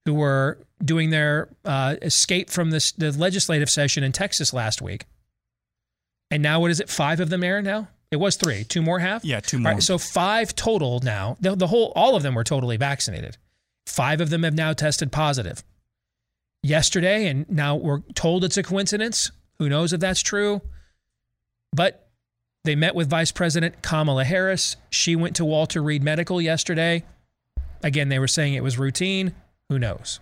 who 0.05 0.15
were 0.15 0.59
doing 0.85 1.11
their 1.11 1.49
uh, 1.65 1.97
escape 2.03 2.51
from 2.51 2.71
this, 2.71 2.93
the 2.93 3.13
legislative 3.13 3.71
session 3.71 4.03
in 4.03 4.13
Texas 4.13 4.53
last 4.53 4.83
week 4.83 5.05
and 6.31 6.43
now 6.43 6.61
what 6.61 6.71
is 6.71 6.81
it? 6.81 6.89
Five 6.89 7.21
of 7.21 7.31
them, 7.31 7.43
Aaron. 7.43 7.65
Now 7.65 7.89
it 8.11 8.17
was 8.17 8.37
three. 8.37 8.65
Two 8.65 8.83
more 8.83 8.99
have. 8.99 9.25
Yeah, 9.25 9.41
two 9.41 9.59
more. 9.59 9.73
Right, 9.73 9.83
so 9.83 9.99
five 9.99 10.55
total 10.55 11.01
now. 11.03 11.37
The, 11.41 11.55
the 11.55 11.67
whole, 11.67 11.93
all 11.97 12.17
of 12.17 12.23
them 12.23 12.35
were 12.35 12.45
totally 12.45 12.77
vaccinated. 12.77 13.37
Five 13.87 14.21
of 14.21 14.31
them 14.31 14.43
have 14.43 14.55
now 14.55 14.73
tested 14.73 15.11
positive. 15.11 15.65
Yesterday, 16.63 17.27
and 17.29 17.49
now 17.49 17.77
we're 17.77 18.01
told 18.15 18.45
it's 18.45 18.57
a 18.57 18.63
coincidence. 18.63 19.31
Who 19.59 19.69
knows 19.69 19.93
if 19.93 20.01
that's 20.01 20.21
true? 20.21 20.61
But 21.73 22.08
they 22.65 22.75
met 22.75 22.95
with 22.95 23.09
Vice 23.09 23.33
President 23.33 23.83
Kamala 23.83 24.25
Harris. 24.25 24.77
She 24.91 25.17
went 25.17 25.37
to 25.37 25.45
Walter 25.45 25.83
Reed 25.83 26.03
Medical 26.03 26.41
yesterday. 26.41 27.05
Again, 27.83 28.09
they 28.09 28.19
were 28.19 28.29
saying 28.29 28.55
it 28.55 28.63
was 28.63 28.79
routine. 28.79 29.33
Who 29.69 29.79
knows? 29.79 30.21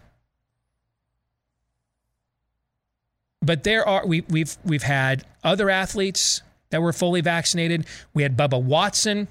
But 3.43 3.64
there 3.64 3.87
are 3.87 4.07
we, 4.07 4.22
we've 4.28 4.57
we've 4.64 4.82
had 4.82 5.24
other 5.45 5.70
athletes 5.70 6.43
that 6.70 6.82
were 6.82 6.93
fully 6.93 7.20
vaccinated. 7.20 7.87
We 8.12 8.22
had 8.24 8.37
Bubba 8.37 8.61
Watson, 8.61 9.28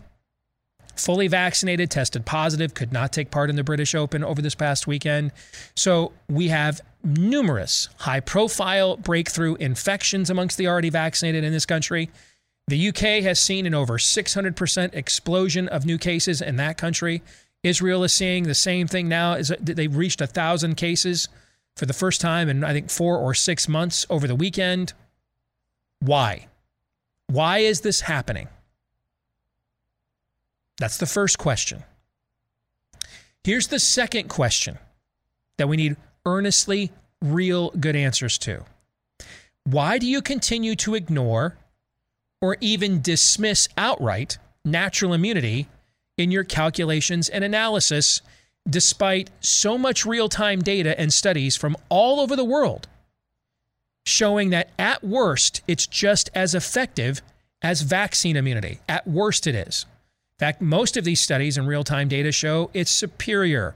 fully 0.96 1.28
vaccinated, 1.28 1.92
tested 1.92 2.26
positive, 2.26 2.74
could 2.74 2.94
not 2.94 3.12
take 3.12 3.30
part 3.30 3.50
in 3.50 3.58
the 3.58 3.64
British 3.64 3.94
Open 3.94 4.24
over 4.24 4.42
this 4.42 4.56
past 4.56 4.88
weekend. 4.88 5.32
So 5.76 6.14
we 6.30 6.48
have 6.48 6.82
numerous 7.04 7.90
high 7.98 8.22
profile 8.22 8.98
breakthrough 8.98 9.56
infections 9.56 10.30
amongst 10.30 10.58
the 10.58 10.68
already 10.68 10.90
vaccinated 10.90 11.44
in 11.44 11.52
this 11.52 11.66
country. 11.66 12.10
The 12.68 12.90
UK 12.90 13.24
has 13.24 13.40
seen 13.40 13.66
an 13.66 13.76
over 13.76 13.98
600% 13.98 14.94
explosion 14.96 15.68
of 15.68 15.86
new 15.86 15.98
cases 15.98 16.42
in 16.42 16.56
that 16.56 16.78
country. 16.78 17.22
Israel 17.64 18.04
is 18.04 18.14
seeing 18.14 18.44
the 18.44 18.56
same 18.56 18.88
thing 18.88 19.08
now. 19.08 19.34
Is 19.34 19.54
they've 19.60 19.96
reached 19.96 20.22
a 20.22 20.28
thousand 20.28 20.76
cases 20.76 21.28
for 21.76 21.86
the 21.86 21.94
first 21.94 22.22
time 22.22 22.50
in, 22.50 22.64
I 22.64 22.74
think, 22.74 22.90
four 22.90 23.18
or 23.18 23.34
six 23.34 23.68
months 23.68 24.06
over 24.10 24.28
the 24.28 24.36
weekend. 24.36 24.94
Why? 26.00 26.48
Why 27.28 27.60
is 27.60 27.82
this 27.82 28.02
happening? 28.02 28.48
That's 30.78 30.98
the 30.98 31.06
first 31.06 31.38
question. 31.38 31.84
Here's 33.44 33.68
the 33.68 33.80
second 33.80 34.28
question 34.28 34.80
that 35.58 35.68
we 35.68 35.78
need 35.78 35.98
earnestly 36.26 36.92
real 37.22 37.70
good 37.72 37.96
answers 37.96 38.38
to. 38.40 38.64
Why 39.64 39.98
do 40.00 40.08
you 40.08 40.22
continue 40.22 40.76
to 40.78 40.96
ignore 40.96 41.58
or 42.42 42.58
even 42.62 43.02
dismiss 43.02 43.68
outright 43.78 44.38
natural 44.64 45.14
immunity 45.14 45.68
in 46.18 46.32
your 46.32 46.44
calculations 46.44 47.30
and 47.30 47.44
analysis 47.44 48.22
despite 48.68 49.30
so 49.40 49.78
much 49.78 50.06
real 50.06 50.28
time 50.28 50.62
data 50.62 51.00
and 51.00 51.14
studies 51.14 51.56
from 51.56 51.78
all 51.90 52.20
over 52.20 52.36
the 52.36 52.44
world 52.44 52.88
showing 54.06 54.52
that 54.52 54.70
at 54.78 55.04
worst, 55.04 55.62
it's 55.68 55.88
just 55.88 56.30
as 56.34 56.56
effective 56.56 57.22
as 57.62 57.82
vaccine 57.82 58.36
immunity. 58.36 58.80
At 58.88 59.08
worst, 59.08 59.48
it 59.48 59.56
is. 59.56 59.86
In 60.40 60.46
fact, 60.46 60.62
most 60.62 60.98
of 60.98 61.04
these 61.04 61.22
studies 61.22 61.58
and 61.58 61.68
real 61.68 61.84
time 61.84 62.08
data 62.08 62.32
show 62.32 62.70
it's 62.74 62.92
superior. 62.92 63.76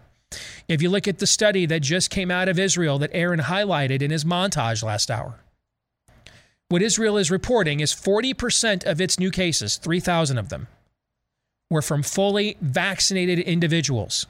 If 0.67 0.81
you 0.81 0.89
look 0.89 1.07
at 1.07 1.17
the 1.17 1.27
study 1.27 1.65
that 1.65 1.81
just 1.81 2.11
came 2.11 2.29
out 2.29 2.49
of 2.49 2.59
Israel 2.59 2.99
that 2.99 3.09
Aaron 3.13 3.39
highlighted 3.39 4.01
in 4.01 4.11
his 4.11 4.23
montage 4.23 4.83
last 4.83 5.09
hour, 5.09 5.35
what 6.69 6.81
Israel 6.81 7.17
is 7.17 7.29
reporting 7.29 7.79
is 7.79 7.93
40% 7.93 8.85
of 8.85 9.01
its 9.01 9.19
new 9.19 9.31
cases, 9.31 9.77
3,000 9.77 10.37
of 10.37 10.49
them, 10.49 10.67
were 11.69 11.81
from 11.81 12.01
fully 12.03 12.57
vaccinated 12.61 13.39
individuals 13.39 14.25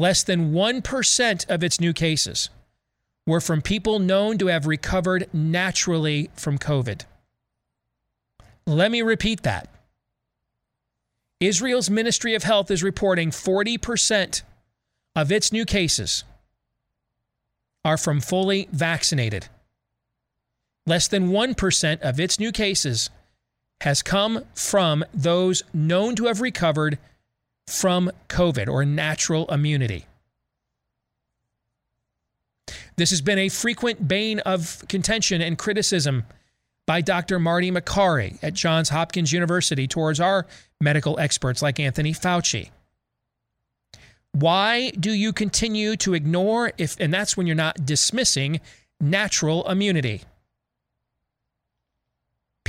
less 0.00 0.22
than 0.22 0.52
1% 0.52 1.50
of 1.50 1.62
its 1.62 1.78
new 1.78 1.92
cases 1.92 2.48
were 3.26 3.40
from 3.40 3.60
people 3.60 3.98
known 3.98 4.38
to 4.38 4.46
have 4.46 4.66
recovered 4.66 5.28
naturally 5.32 6.30
from 6.34 6.58
COVID. 6.58 7.02
Let 8.66 8.90
me 8.90 9.02
repeat 9.02 9.42
that. 9.42 9.68
Israel's 11.38 11.90
Ministry 11.90 12.34
of 12.34 12.44
Health 12.44 12.70
is 12.70 12.82
reporting 12.82 13.30
40% 13.30 14.42
of 15.14 15.30
its 15.30 15.52
new 15.52 15.66
cases 15.66 16.24
are 17.84 17.98
from 17.98 18.20
fully 18.20 18.68
vaccinated. 18.72 19.48
Less 20.90 21.06
than 21.06 21.28
1% 21.28 22.00
of 22.00 22.18
its 22.18 22.40
new 22.40 22.50
cases 22.50 23.10
has 23.82 24.02
come 24.02 24.44
from 24.56 25.04
those 25.14 25.62
known 25.72 26.16
to 26.16 26.26
have 26.26 26.40
recovered 26.40 26.98
from 27.68 28.10
COVID 28.28 28.68
or 28.68 28.84
natural 28.84 29.46
immunity. 29.52 30.06
This 32.96 33.10
has 33.10 33.20
been 33.20 33.38
a 33.38 33.48
frequent 33.48 34.08
bane 34.08 34.40
of 34.40 34.84
contention 34.88 35.40
and 35.40 35.56
criticism 35.56 36.24
by 36.88 37.02
Dr. 37.02 37.38
Marty 37.38 37.70
Makary 37.70 38.42
at 38.42 38.54
Johns 38.54 38.88
Hopkins 38.88 39.32
University 39.32 39.86
towards 39.86 40.18
our 40.18 40.44
medical 40.80 41.20
experts 41.20 41.62
like 41.62 41.78
Anthony 41.78 42.12
Fauci. 42.12 42.70
Why 44.32 44.90
do 44.98 45.12
you 45.12 45.32
continue 45.32 45.94
to 45.98 46.14
ignore 46.14 46.72
if 46.78 46.98
and 46.98 47.14
that's 47.14 47.36
when 47.36 47.46
you're 47.46 47.54
not 47.54 47.86
dismissing 47.86 48.60
natural 49.00 49.70
immunity? 49.70 50.22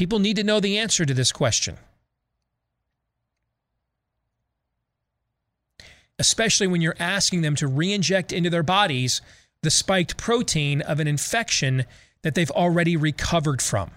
People 0.01 0.17
need 0.17 0.37
to 0.37 0.43
know 0.43 0.59
the 0.59 0.79
answer 0.79 1.05
to 1.05 1.13
this 1.13 1.31
question. 1.31 1.77
Especially 6.17 6.65
when 6.65 6.81
you're 6.81 6.95
asking 6.97 7.43
them 7.43 7.55
to 7.57 7.67
re 7.67 7.93
inject 7.93 8.33
into 8.33 8.49
their 8.49 8.63
bodies 8.63 9.21
the 9.61 9.69
spiked 9.69 10.17
protein 10.17 10.81
of 10.81 10.99
an 10.99 11.07
infection 11.07 11.85
that 12.23 12.33
they've 12.33 12.49
already 12.49 12.97
recovered 12.97 13.61
from. 13.61 13.91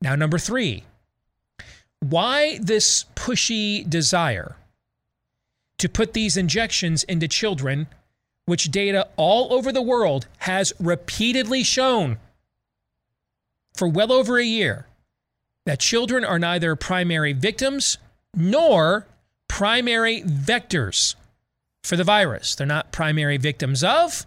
Now, 0.00 0.14
number 0.14 0.38
three, 0.38 0.84
why 1.98 2.60
this 2.62 3.06
pushy 3.16 3.84
desire 3.90 4.54
to 5.78 5.88
put 5.88 6.12
these 6.12 6.36
injections 6.36 7.02
into 7.02 7.26
children, 7.26 7.88
which 8.46 8.70
data 8.70 9.06
all 9.16 9.52
over 9.52 9.70
the 9.70 9.82
world 9.82 10.26
has 10.38 10.72
repeatedly 10.80 11.62
shown 11.62 12.18
for 13.74 13.86
well 13.86 14.10
over 14.10 14.38
a 14.38 14.44
year 14.44 14.86
that 15.66 15.80
children 15.80 16.24
are 16.24 16.38
neither 16.38 16.74
primary 16.76 17.32
victims 17.32 17.98
nor 18.34 19.06
primary 19.48 20.22
vectors 20.22 21.16
for 21.82 21.96
the 21.96 22.04
virus. 22.04 22.54
They're 22.54 22.66
not 22.66 22.92
primary 22.92 23.36
victims 23.36 23.84
of, 23.84 24.26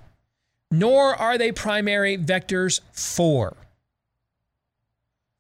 nor 0.70 1.16
are 1.16 1.38
they 1.38 1.52
primary 1.52 2.18
vectors 2.18 2.82
for. 2.92 3.56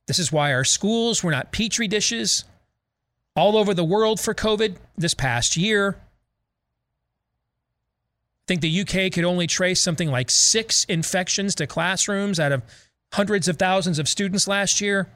This 0.07 0.19
is 0.19 0.31
why 0.31 0.53
our 0.53 0.63
schools 0.63 1.23
were 1.23 1.31
not 1.31 1.51
petri 1.51 1.87
dishes 1.87 2.45
all 3.35 3.55
over 3.55 3.73
the 3.73 3.83
world 3.83 4.19
for 4.19 4.33
COVID 4.33 4.75
this 4.97 5.13
past 5.13 5.55
year. 5.55 5.97
Think 8.49 8.61
the 8.61 8.81
UK 8.81 9.11
could 9.13 9.25
only 9.25 9.45
trace 9.45 9.79
something 9.79 10.09
like 10.09 10.31
six 10.31 10.83
infections 10.85 11.53
to 11.53 11.67
classrooms 11.67 12.39
out 12.39 12.51
of 12.51 12.63
hundreds 13.13 13.47
of 13.47 13.57
thousands 13.57 13.99
of 13.99 14.09
students 14.09 14.47
last 14.47 14.81
year. 14.81 15.07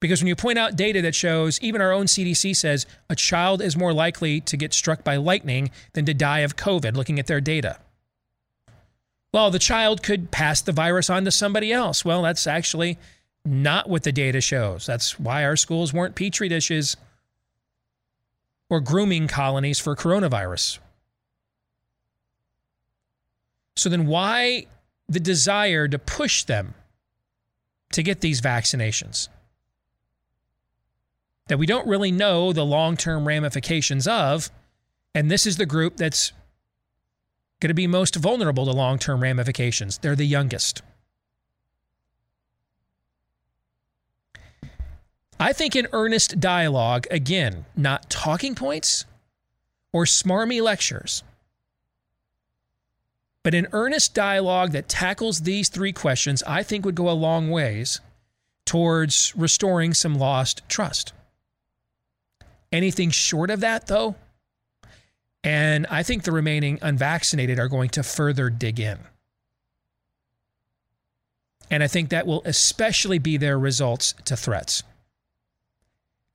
Because 0.00 0.22
when 0.22 0.28
you 0.28 0.34
point 0.34 0.58
out 0.58 0.76
data 0.76 1.02
that 1.02 1.14
shows, 1.14 1.60
even 1.60 1.82
our 1.82 1.92
own 1.92 2.06
CDC 2.06 2.56
says 2.56 2.86
a 3.10 3.14
child 3.14 3.60
is 3.60 3.76
more 3.76 3.92
likely 3.92 4.40
to 4.40 4.56
get 4.56 4.72
struck 4.72 5.04
by 5.04 5.16
lightning 5.16 5.70
than 5.92 6.06
to 6.06 6.14
die 6.14 6.38
of 6.38 6.56
COVID, 6.56 6.96
looking 6.96 7.18
at 7.18 7.26
their 7.26 7.42
data. 7.42 7.78
Well, 9.34 9.50
the 9.50 9.58
child 9.58 10.02
could 10.02 10.30
pass 10.30 10.62
the 10.62 10.72
virus 10.72 11.10
on 11.10 11.26
to 11.26 11.30
somebody 11.30 11.70
else. 11.70 12.02
Well, 12.02 12.22
that's 12.22 12.46
actually 12.46 12.96
not 13.44 13.90
what 13.90 14.04
the 14.04 14.12
data 14.12 14.40
shows. 14.40 14.86
That's 14.86 15.20
why 15.20 15.44
our 15.44 15.56
schools 15.56 15.92
weren't 15.92 16.14
petri 16.14 16.48
dishes 16.48 16.96
or 18.70 18.80
grooming 18.80 19.28
colonies 19.28 19.78
for 19.78 19.96
coronavirus. 19.96 20.78
So 23.76 23.88
then, 23.88 24.06
why 24.06 24.66
the 25.08 25.20
desire 25.20 25.88
to 25.88 25.98
push 25.98 26.42
them 26.44 26.74
to 27.92 28.02
get 28.02 28.20
these 28.20 28.40
vaccinations? 28.40 29.28
That 31.46 31.58
we 31.58 31.66
don't 31.66 31.86
really 31.86 32.12
know 32.12 32.52
the 32.52 32.64
long 32.64 32.96
term 32.96 33.26
ramifications 33.26 34.06
of. 34.06 34.50
And 35.14 35.30
this 35.30 35.46
is 35.46 35.56
the 35.56 35.66
group 35.66 35.96
that's 35.96 36.32
going 37.60 37.68
to 37.68 37.74
be 37.74 37.86
most 37.86 38.16
vulnerable 38.16 38.66
to 38.66 38.72
long 38.72 38.98
term 38.98 39.22
ramifications. 39.22 39.98
They're 39.98 40.16
the 40.16 40.26
youngest. 40.26 40.82
I 45.40 45.52
think 45.52 45.76
in 45.76 45.86
earnest 45.92 46.40
dialogue, 46.40 47.06
again, 47.10 47.64
not 47.76 48.10
talking 48.10 48.54
points 48.54 49.04
or 49.92 50.04
smarmy 50.04 50.60
lectures, 50.60 51.22
but 53.44 53.54
an 53.54 53.68
earnest 53.72 54.14
dialogue 54.14 54.72
that 54.72 54.88
tackles 54.88 55.42
these 55.42 55.68
three 55.68 55.92
questions, 55.92 56.42
I 56.42 56.62
think 56.62 56.84
would 56.84 56.96
go 56.96 57.08
a 57.08 57.12
long 57.12 57.50
ways 57.50 58.00
towards 58.66 59.32
restoring 59.36 59.94
some 59.94 60.16
lost 60.16 60.62
trust. 60.68 61.12
Anything 62.72 63.10
short 63.10 63.50
of 63.50 63.60
that, 63.60 63.86
though, 63.86 64.16
and 65.44 65.86
I 65.86 66.02
think 66.02 66.24
the 66.24 66.32
remaining 66.32 66.78
unvaccinated 66.82 67.58
are 67.58 67.68
going 67.68 67.90
to 67.90 68.02
further 68.02 68.50
dig 68.50 68.80
in. 68.80 68.98
And 71.70 71.82
I 71.82 71.86
think 71.86 72.10
that 72.10 72.26
will 72.26 72.42
especially 72.44 73.18
be 73.18 73.36
their 73.36 73.58
results 73.58 74.14
to 74.24 74.36
threats. 74.36 74.82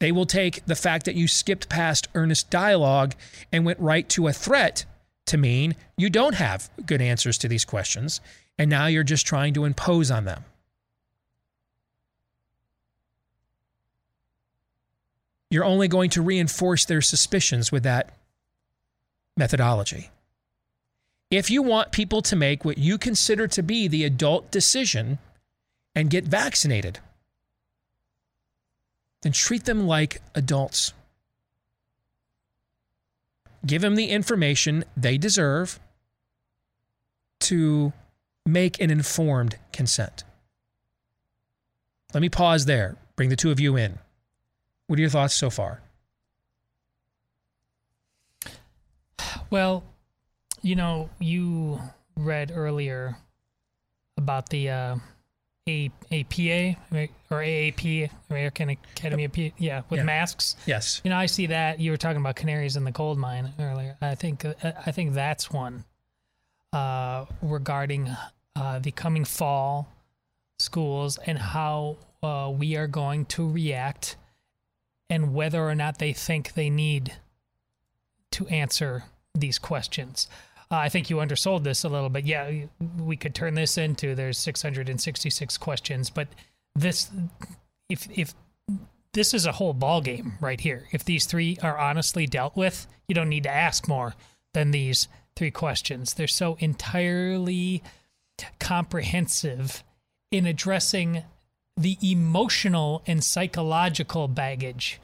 They 0.04 0.12
will 0.12 0.26
take 0.26 0.66
the 0.66 0.76
fact 0.76 1.06
that 1.06 1.16
you 1.16 1.30
skipped 1.30 1.70
past 1.70 2.10
earnest 2.14 2.50
dialogue 2.50 3.16
and 3.54 3.66
went 3.66 3.80
right 3.80 4.10
to 4.10 4.28
a 4.28 4.34
threat 4.34 4.84
to 5.28 5.38
mean 5.38 5.78
you 5.96 6.10
don't 6.10 6.36
have 6.36 6.70
good 6.86 7.02
answers 7.02 7.38
to 7.38 7.48
these 7.48 7.64
questions, 7.64 8.20
and 8.58 8.70
now 8.70 8.88
you're 8.88 9.06
just 9.06 9.26
trying 9.26 9.54
to 9.54 9.64
impose 9.64 10.12
on 10.12 10.26
them. 10.26 10.44
You're 15.50 15.64
only 15.64 15.88
going 15.88 16.10
to 16.10 16.22
reinforce 16.22 16.84
their 16.84 17.00
suspicions 17.00 17.72
with 17.72 17.84
that 17.84 18.12
methodology. 19.38 20.10
If 21.32 21.50
you 21.50 21.62
want 21.62 21.94
people 21.94 22.22
to 22.24 22.36
make 22.36 22.66
what 22.66 22.78
you 22.78 22.98
consider 22.98 23.48
to 23.48 23.64
be 23.64 23.88
the 23.88 24.04
adult 24.04 24.52
decision 24.52 25.20
and 25.96 26.10
get 26.10 26.26
vaccinated, 26.26 27.00
then 29.24 29.32
treat 29.32 29.64
them 29.66 29.88
like 29.88 30.22
adults. 30.36 30.94
Give 33.66 33.82
them 33.82 33.96
the 33.96 34.10
information 34.10 34.84
they 34.96 35.18
deserve 35.18 35.80
to 37.40 37.94
make 38.46 38.80
an 38.82 38.92
informed 38.92 39.58
consent. 39.72 40.24
Let 42.14 42.22
me 42.22 42.30
pause 42.30 42.66
there, 42.66 42.98
bring 43.16 43.30
the 43.30 43.36
two 43.36 43.52
of 43.52 43.60
you 43.60 43.78
in. 43.78 43.98
What 44.88 45.00
are 45.00 45.02
your 45.02 45.10
thoughts 45.10 45.34
so 45.34 45.50
far? 45.50 45.82
Well, 49.50 49.84
you 50.62 50.76
know, 50.76 51.10
you 51.20 51.80
read 52.16 52.52
earlier 52.54 53.18
about 54.18 54.50
the 54.50 54.70
uh, 54.70 54.96
A- 55.68 55.90
APA 56.12 56.78
or 57.32 57.38
AAP, 57.42 58.10
American 58.30 58.70
Academy 58.70 59.24
of 59.24 59.32
P- 59.32 59.54
yeah, 59.58 59.84
with 59.90 60.00
Yeah. 60.00 60.04
masks. 60.04 60.58
Yes. 60.66 61.00
You 61.06 61.10
know, 61.10 61.16
I 61.16 61.26
see 61.26 61.46
that 61.48 61.80
you 61.80 61.92
were 61.92 61.98
talking 61.98 62.20
about 62.20 62.36
canaries 62.36 62.76
in 62.76 62.84
the 62.84 62.92
coal 62.92 63.16
mine 63.16 63.54
earlier. 63.58 63.96
I 64.02 64.16
think 64.16 64.44
uh, 64.44 64.54
I 64.86 64.92
think 64.92 65.14
that's 65.14 65.50
one 65.52 65.86
uh, 66.74 67.26
regarding 67.42 68.14
uh, 68.58 68.80
the 68.80 68.92
coming 68.92 69.24
fall 69.24 69.88
schools 70.60 71.18
and 71.26 71.38
how 71.38 71.96
uh, 72.22 72.52
we 72.54 72.76
are 72.76 72.88
going 72.88 73.26
to 73.28 73.50
react 73.50 74.18
and 75.10 75.34
whether 75.34 75.66
or 75.66 75.76
not 75.76 75.98
they 76.00 76.12
think 76.12 76.54
they 76.56 76.70
need 76.70 77.14
to 78.32 78.46
answer 78.48 79.06
these 79.34 79.60
questions. 79.60 80.28
Uh, 80.72 80.78
I 80.78 80.90
think 80.90 81.10
you 81.10 81.20
undersold 81.20 81.64
this 81.64 81.84
a 81.84 81.90
little 81.90 82.10
bit. 82.10 82.26
Yeah, 82.26 82.66
we 83.00 83.16
could 83.18 83.36
turn 83.36 83.54
this 83.54 83.78
into 83.78 84.16
there's 84.16 84.38
666 84.40 85.58
questions, 85.58 86.10
but 86.10 86.28
this 86.76 87.10
if 87.90 88.08
if 88.12 88.34
this 89.14 89.34
is 89.34 89.46
a 89.46 89.52
whole 89.54 89.74
ball 89.74 90.02
game 90.02 90.34
right 90.42 90.60
here. 90.60 90.88
If 90.92 91.06
these 91.06 91.26
three 91.26 91.58
are 91.62 91.78
honestly 91.78 92.26
dealt 92.26 92.56
with, 92.56 92.88
you 93.08 93.16
don't 93.16 93.30
need 93.30 93.44
to 93.44 93.54
ask 93.54 93.88
more 93.88 94.16
than 94.54 94.72
these 94.72 95.08
three 95.36 95.52
questions. 95.52 96.14
They're 96.14 96.28
so 96.28 96.58
entirely 96.60 97.84
comprehensive 98.60 99.84
in 100.32 100.46
addressing 100.46 101.24
the 101.78 101.98
emotional 102.02 103.04
and 103.06 103.24
psychological 103.24 104.28
baggage 104.28 105.00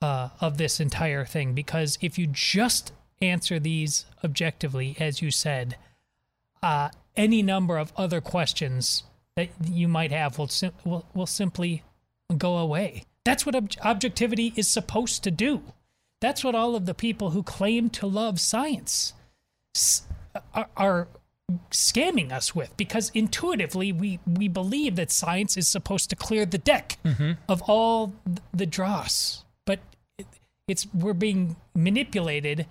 uh, 0.00 0.28
of 0.40 0.58
this 0.58 0.80
entire 0.80 1.24
thing. 1.24 1.54
Because 1.54 1.98
if 2.00 2.18
you 2.18 2.28
just 2.28 2.92
answer 3.22 3.58
these 3.58 4.06
objectively, 4.24 4.96
as 4.98 5.20
you 5.22 5.30
said, 5.30 5.76
uh, 6.62 6.88
any 7.16 7.42
number 7.42 7.78
of 7.78 7.92
other 7.96 8.20
questions 8.20 9.02
that 9.36 9.48
you 9.68 9.88
might 9.88 10.12
have 10.12 10.38
will, 10.38 10.48
sim- 10.48 10.72
will, 10.84 11.06
will 11.14 11.26
simply 11.26 11.82
go 12.36 12.56
away. 12.58 13.04
That's 13.24 13.44
what 13.46 13.54
ob- 13.54 13.72
objectivity 13.84 14.52
is 14.56 14.68
supposed 14.68 15.22
to 15.24 15.30
do. 15.30 15.62
That's 16.20 16.42
what 16.42 16.54
all 16.54 16.74
of 16.74 16.86
the 16.86 16.94
people 16.94 17.30
who 17.30 17.42
claim 17.42 17.90
to 17.90 18.06
love 18.06 18.40
science 18.40 19.12
s- 19.76 20.02
are, 20.54 20.68
are 20.76 21.08
scamming 21.70 22.30
us 22.32 22.54
with 22.54 22.76
because 22.76 23.10
intuitively 23.14 23.92
we, 23.92 24.18
we 24.26 24.48
believe 24.48 24.96
that 24.96 25.10
science 25.10 25.56
is 25.56 25.66
supposed 25.68 26.10
to 26.10 26.16
clear 26.16 26.44
the 26.44 26.58
deck 26.58 26.98
of 27.48 27.62
all 27.62 28.12
th- 28.26 28.38
the 28.52 28.66
dross. 28.66 29.44
But 29.64 29.78
it- 30.18 30.26
it's 30.66 30.86
we're 30.92 31.14
being 31.14 31.56
manipulated 31.74 32.66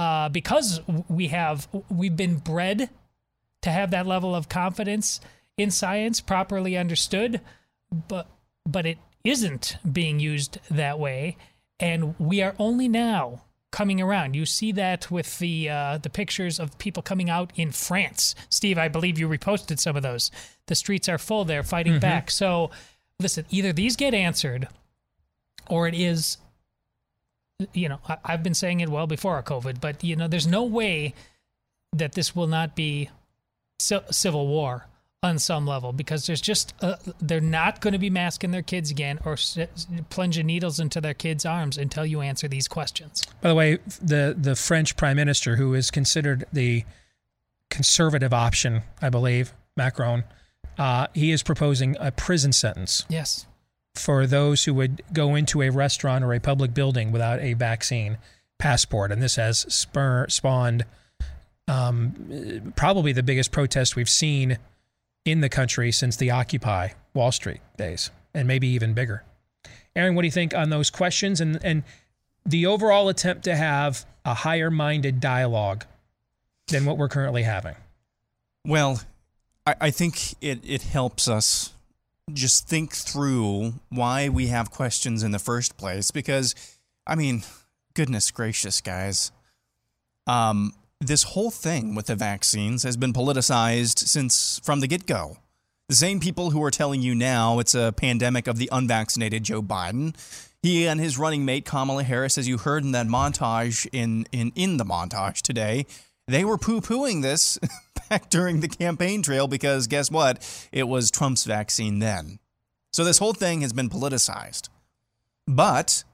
uh, 0.00 0.28
because 0.30 0.80
we 1.08 1.28
have 1.28 1.68
we've 1.90 2.16
been 2.16 2.36
bred 2.36 2.88
to 3.62 3.70
have 3.70 3.90
that 3.90 4.06
level 4.06 4.34
of 4.34 4.48
confidence 4.48 5.20
in 5.58 5.70
science 5.70 6.20
properly 6.20 6.76
understood, 6.76 7.40
but 8.08 8.26
but 8.66 8.86
it 8.86 8.98
isn't 9.24 9.76
being 9.90 10.18
used 10.20 10.58
that 10.70 10.98
way, 10.98 11.36
and 11.78 12.14
we 12.18 12.40
are 12.40 12.54
only 12.58 12.88
now 12.88 13.42
coming 13.70 14.00
around. 14.00 14.34
You 14.34 14.46
see 14.46 14.72
that 14.72 15.10
with 15.10 15.38
the 15.38 15.68
uh, 15.68 15.98
the 15.98 16.10
pictures 16.10 16.58
of 16.58 16.78
people 16.78 17.02
coming 17.02 17.28
out 17.28 17.52
in 17.56 17.70
France. 17.72 18.34
Steve, 18.48 18.78
I 18.78 18.88
believe 18.88 19.18
you 19.18 19.28
reposted 19.28 19.78
some 19.78 19.96
of 19.96 20.02
those. 20.02 20.30
The 20.66 20.74
streets 20.74 21.08
are 21.08 21.18
full 21.18 21.44
there 21.44 21.62
fighting 21.62 21.94
Mhm. 21.94 22.00
back. 22.00 22.30
So 22.30 22.70
listen, 23.18 23.44
either 23.50 23.72
these 23.72 23.96
get 23.96 24.14
answered, 24.14 24.66
or 25.68 25.86
it 25.88 25.94
is. 25.94 26.38
You 27.72 27.88
know, 27.90 28.00
I, 28.08 28.16
I've 28.24 28.42
been 28.42 28.54
saying 28.54 28.80
it 28.80 28.88
well 28.88 29.06
before 29.06 29.42
COVID, 29.42 29.80
but 29.80 30.02
you 30.04 30.16
know, 30.16 30.28
there's 30.28 30.46
no 30.46 30.64
way 30.64 31.14
that 31.92 32.12
this 32.12 32.34
will 32.36 32.46
not 32.46 32.76
be 32.76 33.10
civil 33.78 34.46
war 34.46 34.86
on 35.22 35.38
some 35.38 35.66
level 35.66 35.92
because 35.92 36.26
there's 36.26 36.40
just 36.40 36.72
uh, 36.80 36.96
they're 37.20 37.40
not 37.40 37.80
going 37.80 37.92
to 37.92 37.98
be 37.98 38.08
masking 38.08 38.52
their 38.52 38.62
kids 38.62 38.90
again 38.90 39.18
or 39.24 39.34
s- 39.34 39.58
plunging 40.08 40.46
needles 40.46 40.80
into 40.80 41.00
their 41.00 41.12
kids' 41.14 41.44
arms 41.44 41.76
until 41.76 42.06
you 42.06 42.20
answer 42.22 42.48
these 42.48 42.66
questions. 42.68 43.22
By 43.42 43.50
the 43.50 43.54
way, 43.54 43.78
the 44.00 44.34
the 44.38 44.56
French 44.56 44.96
prime 44.96 45.16
minister, 45.16 45.56
who 45.56 45.74
is 45.74 45.90
considered 45.90 46.46
the 46.52 46.84
conservative 47.68 48.32
option, 48.32 48.82
I 49.02 49.10
believe, 49.10 49.52
Macron, 49.76 50.24
uh, 50.78 51.08
he 51.14 51.32
is 51.32 51.42
proposing 51.42 51.96
a 52.00 52.10
prison 52.10 52.52
sentence 52.52 53.04
Yes. 53.08 53.46
For 53.94 54.26
those 54.26 54.64
who 54.64 54.74
would 54.74 55.02
go 55.12 55.34
into 55.34 55.62
a 55.62 55.70
restaurant 55.70 56.24
or 56.24 56.32
a 56.32 56.40
public 56.40 56.72
building 56.74 57.12
without 57.12 57.40
a 57.40 57.54
vaccine 57.54 58.18
passport, 58.58 59.10
and 59.10 59.22
this 59.22 59.36
has 59.36 59.60
spur, 59.72 60.26
spawned 60.28 60.84
um, 61.68 62.72
probably 62.76 63.12
the 63.12 63.22
biggest 63.22 63.52
protest 63.52 63.96
we've 63.96 64.08
seen 64.08 64.58
in 65.24 65.40
the 65.40 65.48
country 65.48 65.92
since 65.92 66.16
the 66.16 66.30
Occupy 66.30 66.90
Wall 67.14 67.32
Street 67.32 67.60
days, 67.76 68.10
and 68.34 68.46
maybe 68.46 68.68
even 68.68 68.94
bigger. 68.94 69.24
Aaron, 69.94 70.14
what 70.14 70.22
do 70.22 70.26
you 70.26 70.32
think 70.32 70.54
on 70.54 70.70
those 70.70 70.90
questions 70.90 71.40
and 71.40 71.58
and 71.64 71.82
the 72.46 72.66
overall 72.66 73.08
attempt 73.08 73.44
to 73.44 73.54
have 73.54 74.06
a 74.24 74.34
higher 74.34 74.70
minded 74.70 75.20
dialogue 75.20 75.84
than 76.68 76.84
what 76.84 76.96
we're 76.96 77.08
currently 77.08 77.42
having? 77.42 77.74
Well, 78.64 79.02
I, 79.66 79.74
I 79.80 79.90
think 79.90 80.34
it, 80.40 80.60
it 80.64 80.82
helps 80.82 81.28
us 81.28 81.72
just 82.34 82.68
think 82.68 82.92
through 82.92 83.74
why 83.88 84.28
we 84.28 84.46
have 84.48 84.70
questions 84.70 85.22
in 85.22 85.30
the 85.30 85.38
first 85.38 85.76
place. 85.76 86.10
Because, 86.10 86.54
I 87.06 87.14
mean, 87.14 87.42
goodness 87.94 88.30
gracious, 88.30 88.80
guys. 88.80 89.32
Um, 90.26 90.74
this 91.00 91.22
whole 91.22 91.50
thing 91.50 91.94
with 91.94 92.06
the 92.06 92.14
vaccines 92.14 92.82
has 92.82 92.96
been 92.96 93.12
politicized 93.12 93.98
since 93.98 94.60
from 94.62 94.80
the 94.80 94.86
get 94.86 95.06
go. 95.06 95.38
The 95.88 95.96
same 95.96 96.20
people 96.20 96.50
who 96.50 96.62
are 96.62 96.70
telling 96.70 97.02
you 97.02 97.14
now 97.14 97.58
it's 97.58 97.74
a 97.74 97.92
pandemic 97.96 98.46
of 98.46 98.58
the 98.58 98.68
unvaccinated 98.70 99.42
Joe 99.42 99.62
Biden. 99.62 100.14
He 100.62 100.86
and 100.86 101.00
his 101.00 101.18
running 101.18 101.44
mate 101.44 101.64
Kamala 101.64 102.04
Harris, 102.04 102.36
as 102.38 102.46
you 102.46 102.58
heard 102.58 102.84
in 102.84 102.92
that 102.92 103.06
montage 103.06 103.88
in 103.92 104.26
in, 104.30 104.52
in 104.54 104.76
the 104.76 104.84
montage 104.84 105.40
today, 105.40 105.86
they 106.30 106.44
were 106.44 106.58
poo-pooing 106.58 107.22
this 107.22 107.58
back 108.08 108.30
during 108.30 108.60
the 108.60 108.68
campaign 108.68 109.22
trail 109.22 109.46
because 109.46 109.86
guess 109.86 110.10
what? 110.10 110.68
It 110.72 110.88
was 110.88 111.10
Trump's 111.10 111.44
vaccine 111.44 111.98
then. 111.98 112.38
So 112.92 113.04
this 113.04 113.18
whole 113.18 113.32
thing 113.32 113.60
has 113.60 113.72
been 113.72 113.88
politicized. 113.88 114.68
But 115.46 116.04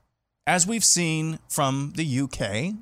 as 0.46 0.66
we've 0.66 0.84
seen 0.84 1.38
from 1.48 1.92
the 1.96 2.20
UK, 2.20 2.74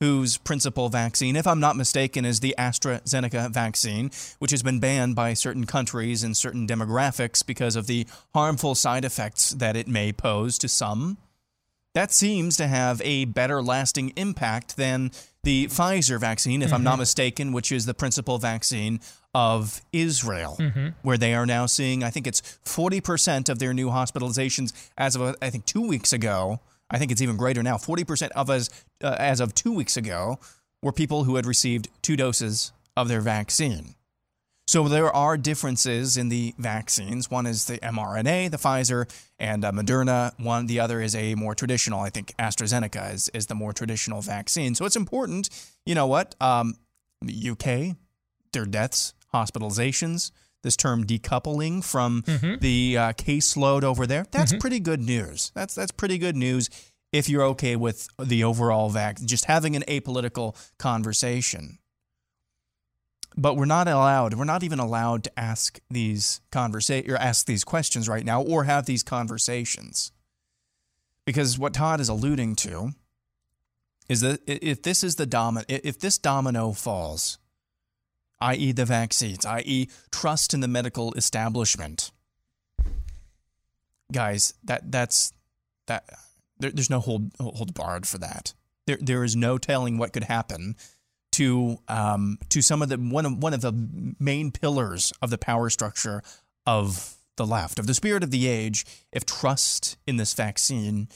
whose 0.00 0.36
principal 0.36 0.88
vaccine, 0.88 1.34
if 1.34 1.46
I'm 1.46 1.60
not 1.60 1.76
mistaken, 1.76 2.24
is 2.24 2.40
the 2.40 2.54
AstraZeneca 2.58 3.50
vaccine, 3.50 4.10
which 4.38 4.52
has 4.52 4.62
been 4.62 4.78
banned 4.78 5.16
by 5.16 5.34
certain 5.34 5.66
countries 5.66 6.22
and 6.22 6.36
certain 6.36 6.66
demographics 6.66 7.44
because 7.44 7.74
of 7.74 7.86
the 7.86 8.06
harmful 8.32 8.74
side 8.74 9.04
effects 9.04 9.50
that 9.50 9.76
it 9.76 9.88
may 9.88 10.12
pose 10.12 10.58
to 10.58 10.68
some. 10.68 11.18
That 11.94 12.12
seems 12.12 12.56
to 12.58 12.68
have 12.68 13.00
a 13.02 13.24
better 13.24 13.60
lasting 13.60 14.12
impact 14.14 14.76
than 14.76 15.10
the 15.48 15.66
Pfizer 15.68 16.20
vaccine, 16.20 16.60
if 16.60 16.74
I'm 16.74 16.82
not 16.82 16.96
Mhm. 16.96 16.98
mistaken, 16.98 17.52
which 17.52 17.72
is 17.72 17.86
the 17.86 17.94
principal 17.94 18.36
vaccine 18.36 19.00
of 19.32 19.80
Israel, 19.94 20.58
Mhm. 20.60 20.92
where 21.00 21.16
they 21.16 21.32
are 21.32 21.46
now 21.46 21.64
seeing, 21.64 22.04
I 22.04 22.10
think 22.10 22.26
it's 22.26 22.42
40% 22.66 23.48
of 23.48 23.58
their 23.58 23.72
new 23.72 23.88
hospitalizations 23.88 24.74
as 24.98 25.16
of, 25.16 25.34
I 25.40 25.48
think, 25.48 25.64
two 25.64 25.80
weeks 25.80 26.12
ago. 26.12 26.60
I 26.90 26.98
think 26.98 27.10
it's 27.10 27.22
even 27.22 27.38
greater 27.38 27.62
now. 27.62 27.78
40% 27.78 28.30
of 28.32 28.50
us, 28.50 28.68
uh, 29.02 29.16
as 29.18 29.40
of 29.40 29.54
two 29.54 29.72
weeks 29.72 29.96
ago, 29.96 30.38
were 30.82 30.92
people 30.92 31.24
who 31.24 31.36
had 31.36 31.46
received 31.46 31.88
two 32.02 32.14
doses 32.14 32.72
of 32.94 33.08
their 33.08 33.22
vaccine. 33.22 33.94
So 34.68 34.86
there 34.86 35.10
are 35.16 35.38
differences 35.38 36.18
in 36.18 36.28
the 36.28 36.54
vaccines. 36.58 37.30
One 37.30 37.46
is 37.46 37.64
the 37.64 37.78
mRNA, 37.78 38.50
the 38.50 38.58
Pfizer, 38.58 39.10
and 39.38 39.64
uh, 39.64 39.72
Moderna. 39.72 40.38
One, 40.38 40.66
the 40.66 40.78
other 40.80 41.00
is 41.00 41.14
a 41.16 41.34
more 41.36 41.54
traditional. 41.54 42.00
I 42.00 42.10
think 42.10 42.34
AstraZeneca 42.38 43.14
is, 43.14 43.30
is 43.32 43.46
the 43.46 43.54
more 43.54 43.72
traditional 43.72 44.20
vaccine. 44.20 44.74
So 44.74 44.84
it's 44.84 44.94
important. 44.94 45.48
You 45.86 45.94
know 45.94 46.06
what? 46.06 46.34
Um, 46.38 46.74
UK, 47.26 47.96
their 48.52 48.66
deaths, 48.66 49.14
hospitalizations. 49.32 50.32
This 50.62 50.76
term 50.76 51.06
decoupling 51.06 51.82
from 51.82 52.22
Mhm. 52.24 52.60
the 52.60 52.98
uh, 52.98 53.12
caseload 53.14 53.84
over 53.84 54.06
there. 54.06 54.26
That's 54.32 54.52
Mhm. 54.52 54.60
pretty 54.60 54.80
good 54.80 55.00
news. 55.00 55.50
That's 55.54 55.74
that's 55.74 55.92
pretty 55.92 56.18
good 56.18 56.36
news 56.36 56.68
if 57.10 57.26
you're 57.30 57.44
okay 57.54 57.74
with 57.74 58.08
the 58.22 58.44
overall 58.44 58.90
vac. 58.90 59.18
Just 59.22 59.46
having 59.46 59.76
an 59.76 59.84
apolitical 59.88 60.54
conversation 60.78 61.78
but 63.40 63.54
we're 63.54 63.64
not 63.64 63.86
allowed 63.88 64.34
we're 64.34 64.44
not 64.44 64.62
even 64.64 64.78
allowed 64.80 65.22
to 65.24 65.38
ask 65.38 65.78
these 65.88 66.40
conversa- 66.50 67.08
or 67.08 67.16
ask 67.16 67.46
these 67.46 67.64
questions 67.64 68.08
right 68.08 68.24
now 68.24 68.42
or 68.42 68.64
have 68.64 68.84
these 68.86 69.02
conversations. 69.02 70.12
Because 71.24 71.58
what 71.58 71.74
todd 71.74 72.00
is 72.00 72.08
alluding 72.08 72.56
to 72.56 72.92
is 74.08 74.20
that 74.22 74.40
if 74.46 74.82
this 74.82 75.04
is 75.04 75.14
the 75.16 75.26
domin- 75.26 75.64
i- 75.70 75.80
if 75.84 75.98
this 75.98 76.18
domino 76.18 76.72
falls 76.72 77.38
i.e 78.40 78.72
the 78.72 78.84
vaccines 78.84 79.44
i.e 79.46 79.88
trust 80.10 80.54
in 80.54 80.60
the 80.60 80.68
medical 80.68 81.12
establishment 81.14 82.10
guys 84.12 84.54
that 84.64 84.90
that's 84.90 85.32
that 85.86 86.08
there, 86.58 86.70
there's 86.70 86.90
no 86.90 87.00
hold 87.00 87.30
hold 87.40 87.74
barred 87.74 88.06
for 88.06 88.18
that. 88.18 88.52
There 88.86 88.98
there 89.00 89.22
is 89.24 89.36
no 89.36 89.58
telling 89.58 89.98
what 89.98 90.12
could 90.12 90.24
happen 90.24 90.76
to 91.38 91.78
um, 91.86 92.36
to 92.48 92.60
some 92.60 92.82
of 92.82 92.88
the 92.88 92.96
one 92.96 93.24
of 93.24 93.40
one 93.40 93.54
of 93.54 93.60
the 93.60 93.72
main 94.18 94.50
pillars 94.50 95.12
of 95.22 95.30
the 95.30 95.38
power 95.38 95.70
structure 95.70 96.20
of 96.66 97.16
the 97.36 97.46
left 97.46 97.78
of 97.78 97.86
the 97.86 97.94
spirit 97.94 98.24
of 98.24 98.32
the 98.32 98.48
age. 98.48 98.84
If 99.12 99.24
trust 99.24 99.96
in 100.06 100.16
this 100.16 100.34
vaccine 100.34 101.08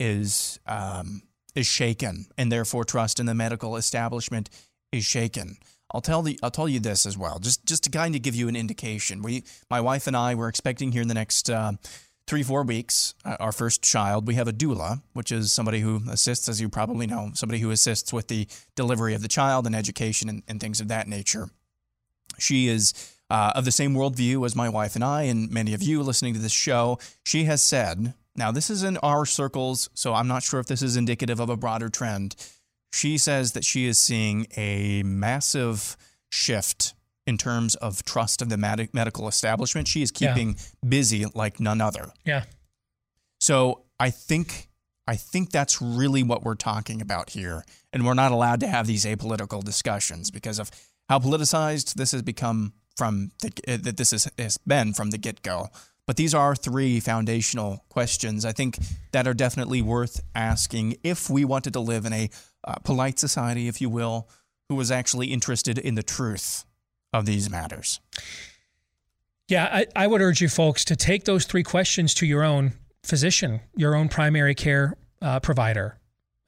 is 0.00 0.58
um, 0.66 1.22
is 1.54 1.66
shaken, 1.66 2.26
and 2.38 2.50
therefore 2.50 2.84
trust 2.84 3.20
in 3.20 3.26
the 3.26 3.34
medical 3.34 3.76
establishment 3.76 4.48
is 4.92 5.04
shaken. 5.04 5.58
I'll 5.92 6.00
tell 6.00 6.22
the 6.22 6.38
I'll 6.42 6.50
tell 6.50 6.70
you 6.70 6.80
this 6.80 7.04
as 7.04 7.18
well, 7.18 7.38
just 7.38 7.66
just 7.66 7.84
to 7.84 7.90
kind 7.90 8.14
of 8.16 8.22
give 8.22 8.34
you 8.34 8.48
an 8.48 8.56
indication. 8.56 9.20
We, 9.20 9.44
my 9.70 9.82
wife 9.82 10.06
and 10.06 10.16
I, 10.16 10.34
were 10.34 10.48
expecting 10.48 10.92
here 10.92 11.02
in 11.02 11.08
the 11.08 11.14
next 11.14 11.50
uh, 11.50 11.72
three 12.26 12.42
four 12.42 12.62
weeks 12.64 13.14
uh, 13.24 13.36
our 13.38 13.52
first 13.52 13.82
child. 13.82 14.26
We 14.26 14.34
have 14.34 14.48
a 14.48 14.52
doula, 14.52 15.02
which 15.12 15.30
is 15.30 15.52
somebody 15.52 15.80
who 15.80 16.02
assists, 16.10 16.48
as 16.48 16.60
you 16.60 16.68
probably 16.68 17.06
know, 17.06 17.30
somebody 17.34 17.60
who 17.60 17.70
assists 17.70 18.12
with 18.12 18.28
the 18.28 18.48
delivery 18.74 19.14
of 19.14 19.22
the 19.22 19.28
child 19.28 19.66
and 19.66 19.76
education 19.76 20.28
and, 20.28 20.42
and 20.48 20.60
things 20.60 20.80
of 20.80 20.88
that 20.88 21.08
nature. 21.08 21.48
She 22.38 22.68
is 22.68 22.92
uh, 23.30 23.52
of 23.54 23.64
the 23.64 23.72
same 23.72 23.94
worldview 23.94 24.44
as 24.44 24.54
my 24.54 24.68
wife 24.68 24.94
and 24.94 25.04
I, 25.04 25.22
and 25.22 25.50
many 25.50 25.74
of 25.74 25.82
you 25.82 26.02
listening 26.02 26.34
to 26.34 26.40
this 26.40 26.52
show. 26.52 26.98
She 27.24 27.44
has 27.44 27.62
said, 27.62 28.14
now 28.36 28.50
this 28.50 28.70
is 28.70 28.82
in 28.82 28.98
our 28.98 29.24
circles, 29.24 29.88
so 29.94 30.12
I'm 30.12 30.28
not 30.28 30.42
sure 30.42 30.60
if 30.60 30.66
this 30.66 30.82
is 30.82 30.96
indicative 30.96 31.40
of 31.40 31.48
a 31.48 31.56
broader 31.56 31.88
trend. 31.88 32.36
She 32.92 33.18
says 33.18 33.52
that 33.52 33.64
she 33.64 33.86
is 33.86 33.98
seeing 33.98 34.46
a 34.56 35.02
massive 35.02 35.96
shift 36.28 36.94
in 37.26 37.36
terms 37.38 37.74
of 37.76 38.04
trust 38.04 38.40
of 38.42 38.48
the 38.48 38.56
med- 38.56 38.88
medical 38.92 39.28
establishment. 39.28 39.88
She 39.88 40.02
is 40.02 40.12
Yeah. 40.18 40.32
keeping 40.32 40.56
busy 40.86 41.24
like 41.34 41.58
none 41.60 41.80
other. 41.80 42.12
Yeah. 42.24 42.44
So 43.40 43.82
I 43.98 44.10
think 44.10 44.68
I 45.08 45.14
think 45.14 45.50
that's 45.52 45.80
really 45.80 46.24
what 46.24 46.42
we're 46.42 46.56
talking 46.56 47.00
about 47.00 47.30
here, 47.30 47.64
and 47.92 48.04
we're 48.04 48.14
not 48.14 48.32
allowed 48.32 48.58
to 48.60 48.66
have 48.66 48.88
these 48.88 49.04
apolitical 49.04 49.62
discussions 49.62 50.32
because 50.32 50.58
of 50.58 50.68
how 51.08 51.20
politicized 51.20 51.94
this 51.94 52.10
has 52.10 52.22
become 52.22 52.72
from 52.96 53.30
the, 53.40 53.52
uh, 53.68 53.76
that 53.82 53.98
this 53.98 54.10
has, 54.10 54.28
has 54.36 54.58
been 54.66 54.92
from 54.94 55.10
the 55.10 55.18
get 55.18 55.42
go. 55.42 55.68
But 56.08 56.16
these 56.16 56.34
are 56.34 56.56
three 56.56 56.98
foundational 56.98 57.84
questions 57.88 58.44
I 58.44 58.50
think 58.52 58.78
that 59.12 59.28
are 59.28 59.34
definitely 59.34 59.80
worth 59.80 60.20
asking 60.34 60.96
if 61.04 61.30
we 61.30 61.44
wanted 61.44 61.72
to 61.74 61.80
live 61.80 62.04
in 62.04 62.12
a 62.12 62.28
uh, 62.64 62.74
polite 62.82 63.20
society, 63.20 63.68
if 63.68 63.80
you 63.80 63.88
will, 63.88 64.28
who 64.68 64.74
was 64.74 64.90
actually 64.90 65.28
interested 65.28 65.78
in 65.78 65.94
the 65.94 66.02
truth 66.02 66.64
of 67.18 67.26
these 67.26 67.50
matters. 67.50 68.00
Yeah, 69.48 69.68
I, 69.70 69.86
I 69.94 70.06
would 70.06 70.20
urge 70.20 70.40
you 70.40 70.48
folks 70.48 70.84
to 70.86 70.96
take 70.96 71.24
those 71.24 71.44
three 71.44 71.62
questions 71.62 72.14
to 72.14 72.26
your 72.26 72.42
own 72.42 72.72
physician, 73.04 73.60
your 73.76 73.94
own 73.94 74.08
primary 74.08 74.54
care 74.54 74.94
uh, 75.22 75.40
provider. 75.40 75.98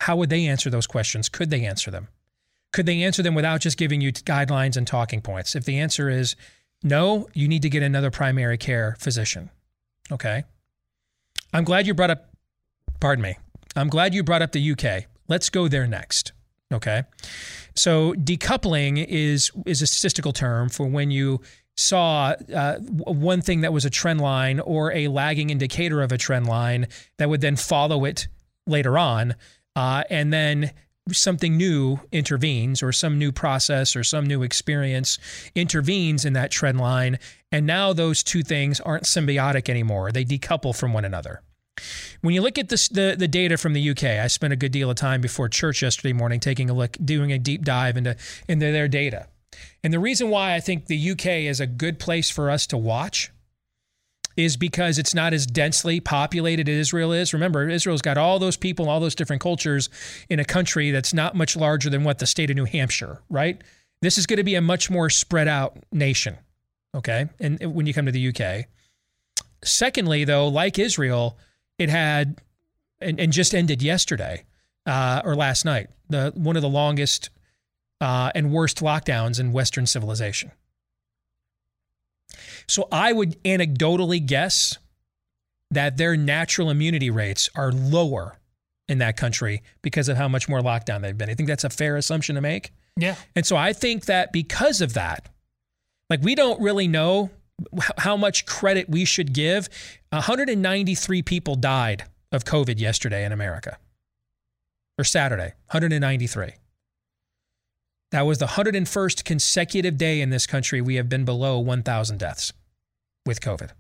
How 0.00 0.16
would 0.16 0.30
they 0.30 0.46
answer 0.46 0.70
those 0.70 0.86
questions? 0.86 1.28
Could 1.28 1.50
they 1.50 1.64
answer 1.64 1.90
them? 1.90 2.08
Could 2.72 2.86
they 2.86 3.02
answer 3.02 3.22
them 3.22 3.34
without 3.34 3.60
just 3.60 3.78
giving 3.78 4.00
you 4.00 4.12
guidelines 4.12 4.76
and 4.76 4.86
talking 4.86 5.20
points? 5.20 5.54
If 5.54 5.64
the 5.64 5.78
answer 5.78 6.08
is 6.08 6.36
no, 6.82 7.28
you 7.34 7.48
need 7.48 7.62
to 7.62 7.70
get 7.70 7.82
another 7.82 8.10
primary 8.10 8.58
care 8.58 8.96
physician. 8.98 9.50
Okay. 10.12 10.44
I'm 11.52 11.64
glad 11.64 11.86
you 11.86 11.94
brought 11.94 12.10
up, 12.10 12.30
pardon 13.00 13.22
me, 13.22 13.36
I'm 13.74 13.88
glad 13.88 14.14
you 14.14 14.22
brought 14.22 14.42
up 14.42 14.52
the 14.52 14.72
UK. 14.72 15.04
Let's 15.28 15.50
go 15.50 15.68
there 15.68 15.86
next. 15.86 16.32
Okay. 16.72 17.04
So 17.78 18.12
decoupling 18.14 19.06
is 19.08 19.52
is 19.64 19.82
a 19.82 19.86
statistical 19.86 20.32
term 20.32 20.68
for 20.68 20.86
when 20.86 21.10
you 21.10 21.40
saw 21.76 22.34
uh, 22.52 22.78
one 22.78 23.40
thing 23.40 23.60
that 23.60 23.72
was 23.72 23.84
a 23.84 23.90
trend 23.90 24.20
line 24.20 24.58
or 24.58 24.92
a 24.92 25.06
lagging 25.06 25.50
indicator 25.50 26.02
of 26.02 26.10
a 26.10 26.18
trend 26.18 26.48
line 26.48 26.88
that 27.18 27.28
would 27.28 27.40
then 27.40 27.54
follow 27.54 28.04
it 28.04 28.26
later 28.66 28.98
on, 28.98 29.36
uh, 29.76 30.02
and 30.10 30.32
then 30.32 30.72
something 31.12 31.56
new 31.56 32.00
intervenes 32.10 32.82
or 32.82 32.92
some 32.92 33.16
new 33.16 33.30
process 33.30 33.94
or 33.94 34.02
some 34.02 34.26
new 34.26 34.42
experience 34.42 35.18
intervenes 35.54 36.24
in 36.24 36.32
that 36.32 36.50
trend 36.50 36.80
line. 36.80 37.18
And 37.52 37.64
now 37.64 37.92
those 37.92 38.22
two 38.24 38.42
things 38.42 38.80
aren't 38.80 39.04
symbiotic 39.04 39.68
anymore. 39.68 40.10
They 40.10 40.24
decouple 40.24 40.76
from 40.76 40.92
one 40.92 41.04
another 41.04 41.42
when 42.20 42.34
you 42.34 42.42
look 42.42 42.58
at 42.58 42.68
this, 42.68 42.88
the, 42.88 43.16
the 43.18 43.28
data 43.28 43.56
from 43.56 43.72
the 43.72 43.90
UK, 43.90 44.04
I 44.04 44.26
spent 44.26 44.52
a 44.52 44.56
good 44.56 44.72
deal 44.72 44.90
of 44.90 44.96
time 44.96 45.20
before 45.20 45.48
church 45.48 45.82
yesterday 45.82 46.12
morning 46.12 46.40
taking 46.40 46.70
a 46.70 46.74
look, 46.74 46.96
doing 47.04 47.32
a 47.32 47.38
deep 47.38 47.64
dive 47.64 47.96
into, 47.96 48.16
into 48.48 48.72
their 48.72 48.88
data. 48.88 49.28
And 49.82 49.92
the 49.92 49.98
reason 49.98 50.30
why 50.30 50.54
I 50.54 50.60
think 50.60 50.86
the 50.86 51.10
UK 51.12 51.26
is 51.26 51.60
a 51.60 51.66
good 51.66 51.98
place 51.98 52.30
for 52.30 52.50
us 52.50 52.66
to 52.68 52.76
watch 52.76 53.30
is 54.36 54.56
because 54.56 54.98
it's 54.98 55.14
not 55.14 55.32
as 55.32 55.46
densely 55.46 55.98
populated 55.98 56.68
as 56.68 56.76
Israel 56.76 57.12
is. 57.12 57.34
Remember, 57.34 57.68
Israel's 57.68 58.02
got 58.02 58.16
all 58.16 58.38
those 58.38 58.56
people, 58.56 58.88
all 58.88 59.00
those 59.00 59.16
different 59.16 59.42
cultures 59.42 59.88
in 60.28 60.38
a 60.38 60.44
country 60.44 60.92
that's 60.92 61.12
not 61.12 61.34
much 61.34 61.56
larger 61.56 61.90
than 61.90 62.04
what 62.04 62.18
the 62.18 62.26
state 62.26 62.48
of 62.48 62.56
New 62.56 62.64
Hampshire, 62.64 63.20
right? 63.28 63.60
This 64.00 64.16
is 64.16 64.26
going 64.26 64.36
to 64.36 64.44
be 64.44 64.54
a 64.54 64.60
much 64.60 64.90
more 64.90 65.10
spread 65.10 65.48
out 65.48 65.76
nation, 65.90 66.36
okay? 66.94 67.28
And 67.40 67.74
when 67.74 67.86
you 67.86 67.94
come 67.94 68.06
to 68.06 68.12
the 68.12 68.28
UK. 68.28 68.66
Secondly, 69.64 70.24
though, 70.24 70.46
like 70.46 70.78
Israel, 70.78 71.36
it 71.78 71.88
had 71.88 72.40
and, 73.00 73.18
and 73.20 73.32
just 73.32 73.54
ended 73.54 73.82
yesterday 73.82 74.44
uh, 74.86 75.22
or 75.24 75.34
last 75.34 75.64
night, 75.64 75.88
the 76.08 76.32
one 76.34 76.56
of 76.56 76.62
the 76.62 76.68
longest 76.68 77.30
uh, 78.00 78.30
and 78.34 78.52
worst 78.52 78.78
lockdowns 78.78 79.38
in 79.38 79.52
Western 79.52 79.86
civilization. 79.86 80.50
So 82.66 82.88
I 82.92 83.12
would 83.12 83.42
anecdotally 83.44 84.24
guess 84.24 84.76
that 85.70 85.96
their 85.96 86.16
natural 86.16 86.70
immunity 86.70 87.10
rates 87.10 87.48
are 87.54 87.72
lower 87.72 88.38
in 88.88 88.98
that 88.98 89.16
country 89.16 89.62
because 89.82 90.08
of 90.08 90.16
how 90.16 90.28
much 90.28 90.48
more 90.48 90.60
lockdown 90.60 91.02
they've 91.02 91.16
been. 91.16 91.28
I 91.28 91.34
think 91.34 91.48
that's 91.48 91.64
a 91.64 91.70
fair 91.70 91.96
assumption 91.96 92.34
to 92.36 92.40
make. 92.40 92.72
Yeah. 92.96 93.16
And 93.36 93.44
so 93.46 93.56
I 93.56 93.72
think 93.72 94.06
that 94.06 94.32
because 94.32 94.80
of 94.80 94.94
that, 94.94 95.28
like 96.10 96.22
we 96.22 96.34
don't 96.34 96.60
really 96.60 96.88
know 96.88 97.30
how 97.98 98.16
much 98.16 98.46
credit 98.46 98.88
we 98.88 99.04
should 99.04 99.32
give. 99.32 99.68
193 100.10 101.22
people 101.22 101.54
died 101.54 102.04
of 102.32 102.44
COVID 102.44 102.78
yesterday 102.78 103.24
in 103.24 103.32
America, 103.32 103.78
or 104.98 105.04
Saturday, 105.04 105.54
193. 105.70 106.52
That 108.10 108.22
was 108.22 108.38
the 108.38 108.46
101st 108.46 109.24
consecutive 109.24 109.98
day 109.98 110.20
in 110.20 110.30
this 110.30 110.46
country 110.46 110.80
we 110.80 110.94
have 110.94 111.08
been 111.08 111.24
below 111.24 111.58
1,000 111.58 112.18
deaths 112.18 112.52
with 113.26 113.40
COVID. 113.40 113.70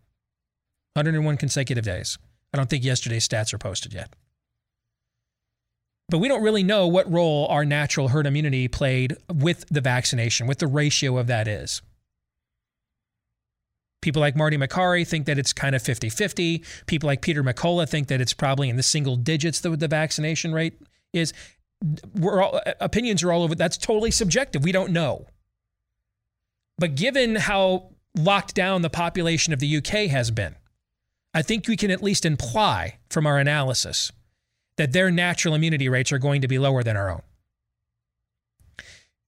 101 0.94 1.36
consecutive 1.36 1.84
days. 1.84 2.18
I 2.52 2.56
don't 2.56 2.68
think 2.68 2.84
yesterday's 2.84 3.26
stats 3.26 3.54
are 3.54 3.58
posted 3.58 3.94
yet. 3.94 4.14
But 6.10 6.18
we 6.18 6.28
don't 6.28 6.42
really 6.42 6.62
know 6.62 6.86
what 6.86 7.10
role 7.10 7.46
our 7.48 7.64
natural 7.64 8.08
herd 8.08 8.26
immunity 8.26 8.66
played 8.66 9.16
with 9.32 9.66
the 9.70 9.82
vaccination, 9.82 10.46
what 10.46 10.58
the 10.58 10.66
ratio 10.66 11.18
of 11.18 11.26
that 11.26 11.46
is. 11.46 11.82
People 14.00 14.20
like 14.20 14.36
Marty 14.36 14.56
Makary 14.56 15.06
think 15.06 15.26
that 15.26 15.38
it's 15.38 15.52
kind 15.52 15.74
of 15.74 15.82
50 15.82 16.08
50. 16.08 16.62
People 16.86 17.08
like 17.08 17.20
Peter 17.20 17.42
McCullough 17.42 17.88
think 17.88 18.08
that 18.08 18.20
it's 18.20 18.32
probably 18.32 18.68
in 18.68 18.76
the 18.76 18.82
single 18.82 19.16
digits 19.16 19.60
that 19.60 19.80
the 19.80 19.88
vaccination 19.88 20.52
rate 20.52 20.80
is. 21.12 21.32
We're 22.14 22.42
all, 22.42 22.60
uh, 22.64 22.72
opinions 22.80 23.22
are 23.22 23.32
all 23.32 23.42
over. 23.42 23.54
That's 23.54 23.76
totally 23.76 24.10
subjective. 24.10 24.64
We 24.64 24.72
don't 24.72 24.92
know. 24.92 25.26
But 26.78 26.94
given 26.94 27.36
how 27.36 27.90
locked 28.16 28.54
down 28.54 28.82
the 28.82 28.90
population 28.90 29.52
of 29.52 29.58
the 29.58 29.76
UK 29.76 30.10
has 30.10 30.30
been, 30.30 30.54
I 31.34 31.42
think 31.42 31.68
we 31.68 31.76
can 31.76 31.90
at 31.90 32.02
least 32.02 32.24
imply 32.24 32.98
from 33.10 33.26
our 33.26 33.38
analysis 33.38 34.12
that 34.76 34.92
their 34.92 35.10
natural 35.10 35.54
immunity 35.54 35.88
rates 35.88 36.12
are 36.12 36.18
going 36.18 36.40
to 36.40 36.48
be 36.48 36.58
lower 36.58 36.82
than 36.82 36.96
our 36.96 37.10
own. 37.10 37.22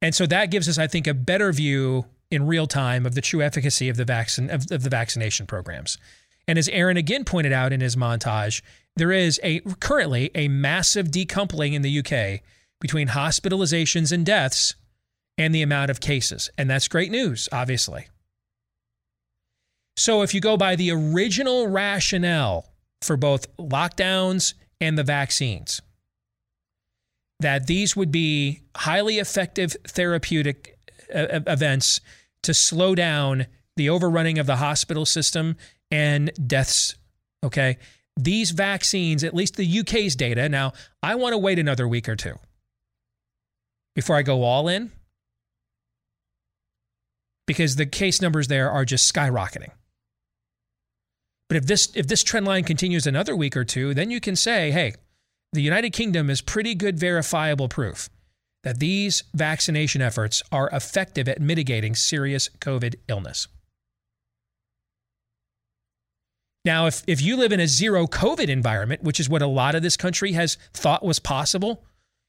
And 0.01 0.15
so 0.15 0.27
that 0.27 0.51
gives 0.51 0.69
us, 0.69 0.79
I 0.79 0.87
think, 0.87 1.07
a 1.07 1.15
better 1.15 1.53
view 1.53 2.07
in 2.31 2.47
real 2.47 2.67
time 2.67 3.07
of 3.07 3.15
the 3.15 3.21
true 3.21 3.43
efficacy 3.43 3.89
of 3.89 3.97
the 3.97 4.05
vaccine 4.05 4.51
of, 4.51 4.71
of 4.71 4.83
the 4.83 4.91
vaccination 4.91 5.47
programs. 5.47 5.99
And 6.47 6.59
as 6.59 6.69
Aaron 6.69 6.97
again 6.97 7.25
pointed 7.25 7.53
out 7.53 7.73
in 7.73 7.81
his 7.81 7.97
montage, 7.97 8.63
there 8.97 9.13
is 9.13 9.41
a 9.43 9.61
currently 9.81 10.31
a 10.35 10.49
massive 10.49 11.09
decoupling 11.09 11.75
in 11.75 11.83
the 11.83 11.99
UK 11.99 12.43
between 12.81 13.09
hospitalizations 13.09 14.13
and 14.13 14.25
deaths 14.25 14.75
and 15.39 15.55
the 15.55 15.63
amount 15.63 15.91
of 15.91 16.01
cases. 16.01 16.51
And 16.59 16.69
that's 16.69 16.89
great 16.89 17.11
news, 17.11 17.49
obviously. 17.53 18.09
So 19.97 20.23
if 20.23 20.35
you 20.35 20.41
go 20.41 20.57
by 20.57 20.77
the 20.77 20.91
original 20.91 21.67
rationale 21.67 22.67
for 23.03 23.17
both 23.17 23.55
lockdowns 23.57 24.55
and 24.81 24.97
the 24.99 25.05
vaccines, 25.05 25.83
that 27.41 27.67
these 27.67 27.97
would 27.97 28.11
be 28.11 28.61
highly 28.77 29.19
effective 29.19 29.77
therapeutic 29.87 30.79
uh, 31.15 31.41
events 31.47 32.01
to 32.43 32.55
slow 32.55 32.95
down 32.95 33.47
the 33.77 33.91
overrunning 33.91 34.39
of 34.39 34.47
the 34.47 34.57
hospital 34.57 35.07
system 35.07 35.57
and 35.91 36.31
deaths. 36.47 36.97
Okay. 37.45 37.79
These 38.17 38.51
vaccines, 38.51 39.25
at 39.25 39.35
least 39.35 39.57
the 39.57 39.81
UK's 39.81 40.17
data, 40.17 40.49
now 40.49 40.73
I 41.03 41.15
want 41.15 41.33
to 41.33 41.39
wait 41.39 41.59
another 41.59 41.89
week 41.89 42.09
or 42.09 42.17
two 42.17 42.39
before 43.95 44.17
I 44.17 44.23
go 44.23 44.43
all 44.43 44.69
in 44.69 44.91
because 47.47 47.77
the 47.77 47.87
case 47.87 48.21
numbers 48.21 48.49
there 48.49 48.71
are 48.71 48.85
just 48.85 49.13
skyrocketing. 49.13 49.71
But 51.49 51.57
if 51.57 51.67
this 51.67 51.91
if 51.97 52.07
this 52.07 52.23
trend 52.23 52.47
line 52.47 52.65
continues 52.65 53.07
another 53.07 53.35
week 53.35 53.57
or 53.57 53.65
two, 53.65 53.95
then 53.95 54.11
you 54.11 54.21
can 54.21 54.37
say, 54.37 54.71
hey, 54.71 54.95
the 55.53 55.61
United 55.61 55.91
Kingdom 55.91 56.31
is 56.31 56.41
pretty 56.41 56.75
good 56.75 56.99
verifiable 56.99 57.69
proof 57.69 58.09
that 58.63 58.79
these 58.79 59.25
vaccination 59.35 60.03
efforts 60.03 60.43
are 60.53 60.69
effective 60.73 61.29
at 61.29 61.41
mitigating 61.41 61.95
serious 61.95 62.49
COVID 62.61 62.97
illness. 63.09 63.49
Now, 66.65 66.87
if, 66.87 67.03
if 67.07 67.23
you 67.23 67.37
live 67.37 67.53
in 67.53 67.61
a 67.61 67.67
zero 67.67 68.07
COVID 68.07 68.49
environment, 68.49 69.03
which 69.03 69.19
is 69.19 69.31
what 69.31 69.41
a 69.41 69.47
lot 69.47 69.75
of 69.75 69.83
this 69.83 69.97
country 69.97 70.33
has 70.33 70.59
thought 70.75 71.05
was 71.05 71.19
possible, 71.19 71.85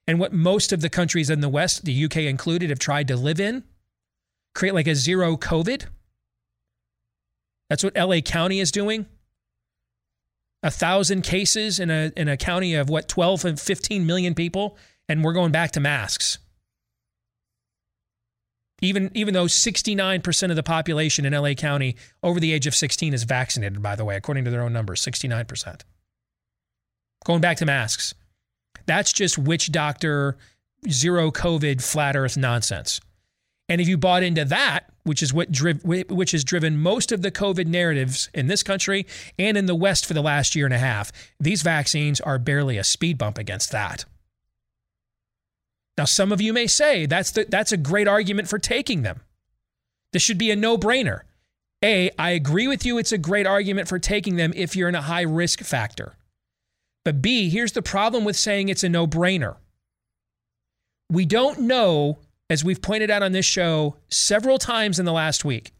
and 0.07 0.19
what 0.19 0.31
most 0.31 0.71
of 0.71 0.81
the 0.81 0.89
countries 0.89 1.29
in 1.29 1.41
the 1.41 1.49
West, 1.49 1.83
the 1.83 2.05
UK 2.05 2.17
included, 2.17 2.69
have 2.69 2.79
tried 2.79 3.07
to 3.09 3.17
live 3.17 3.39
in, 3.39 3.63
create 4.55 4.73
like 4.73 4.87
a 4.87 4.95
zero 4.95 5.35
COVID. 5.35 5.85
That's 7.69 7.83
what 7.83 7.95
LA 7.95 8.21
County 8.21 8.59
is 8.59 8.71
doing. 8.71 9.05
A 10.63 10.71
thousand 10.71 11.23
cases 11.23 11.79
in 11.79 11.89
a, 11.89 12.11
in 12.15 12.27
a 12.27 12.37
county 12.37 12.75
of 12.75 12.89
what, 12.89 13.07
12 13.07 13.45
and 13.45 13.59
15 13.59 14.05
million 14.05 14.33
people 14.33 14.77
and 15.11 15.25
we're 15.25 15.33
going 15.33 15.51
back 15.51 15.71
to 15.71 15.81
masks. 15.81 16.37
Even, 18.81 19.11
even 19.13 19.33
though 19.33 19.45
69% 19.45 20.49
of 20.49 20.55
the 20.55 20.63
population 20.63 21.25
in 21.25 21.33
LA 21.33 21.53
County 21.53 21.97
over 22.23 22.39
the 22.39 22.53
age 22.53 22.65
of 22.65 22.73
16 22.73 23.13
is 23.13 23.23
vaccinated, 23.23 23.81
by 23.81 23.95
the 23.95 24.05
way, 24.05 24.15
according 24.15 24.45
to 24.45 24.49
their 24.49 24.63
own 24.63 24.71
numbers, 24.71 25.01
69%. 25.01 25.81
Going 27.25 27.41
back 27.41 27.57
to 27.57 27.65
masks. 27.65 28.15
That's 28.85 29.11
just 29.11 29.37
witch 29.37 29.71
doctor, 29.71 30.37
zero 30.89 31.29
COVID, 31.29 31.83
flat 31.83 32.15
earth 32.15 32.37
nonsense. 32.37 33.01
And 33.67 33.81
if 33.81 33.89
you 33.89 33.97
bought 33.97 34.23
into 34.23 34.45
that, 34.45 34.85
which 35.03 35.21
is 35.21 35.33
what 35.33 35.51
driv- 35.51 35.83
which 35.83 36.31
has 36.31 36.43
driven 36.43 36.77
most 36.77 37.11
of 37.11 37.21
the 37.21 37.31
COVID 37.31 37.67
narratives 37.67 38.29
in 38.33 38.47
this 38.47 38.63
country 38.63 39.05
and 39.37 39.57
in 39.57 39.65
the 39.65 39.75
West 39.75 40.05
for 40.05 40.13
the 40.13 40.21
last 40.21 40.55
year 40.55 40.65
and 40.65 40.73
a 40.73 40.79
half, 40.79 41.11
these 41.39 41.61
vaccines 41.61 42.21
are 42.21 42.39
barely 42.39 42.77
a 42.77 42.83
speed 42.83 43.17
bump 43.17 43.37
against 43.37 43.71
that. 43.71 44.05
Now, 45.97 46.05
some 46.05 46.31
of 46.31 46.41
you 46.41 46.53
may 46.53 46.67
say 46.67 47.05
that's, 47.05 47.31
the, 47.31 47.45
that's 47.47 47.71
a 47.71 47.77
great 47.77 48.07
argument 48.07 48.47
for 48.47 48.57
taking 48.57 49.01
them. 49.01 49.21
This 50.13 50.21
should 50.21 50.37
be 50.37 50.51
a 50.51 50.55
no 50.55 50.77
brainer. 50.77 51.21
A, 51.83 52.11
I 52.17 52.31
agree 52.31 52.67
with 52.67 52.85
you. 52.85 52.97
It's 52.97 53.11
a 53.11 53.17
great 53.17 53.47
argument 53.47 53.87
for 53.87 53.99
taking 53.99 54.35
them 54.35 54.53
if 54.55 54.75
you're 54.75 54.89
in 54.89 54.95
a 54.95 55.01
high 55.01 55.21
risk 55.21 55.61
factor. 55.61 56.13
But 57.03 57.21
B, 57.21 57.49
here's 57.49 57.71
the 57.71 57.81
problem 57.81 58.23
with 58.23 58.35
saying 58.35 58.69
it's 58.69 58.83
a 58.83 58.89
no 58.89 59.07
brainer. 59.07 59.57
We 61.09 61.25
don't 61.25 61.61
know, 61.61 62.19
as 62.49 62.63
we've 62.63 62.81
pointed 62.81 63.09
out 63.09 63.23
on 63.23 63.31
this 63.31 63.45
show 63.45 63.97
several 64.09 64.59
times 64.59 64.99
in 64.99 65.05
the 65.05 65.11
last 65.11 65.43
week, 65.43 65.71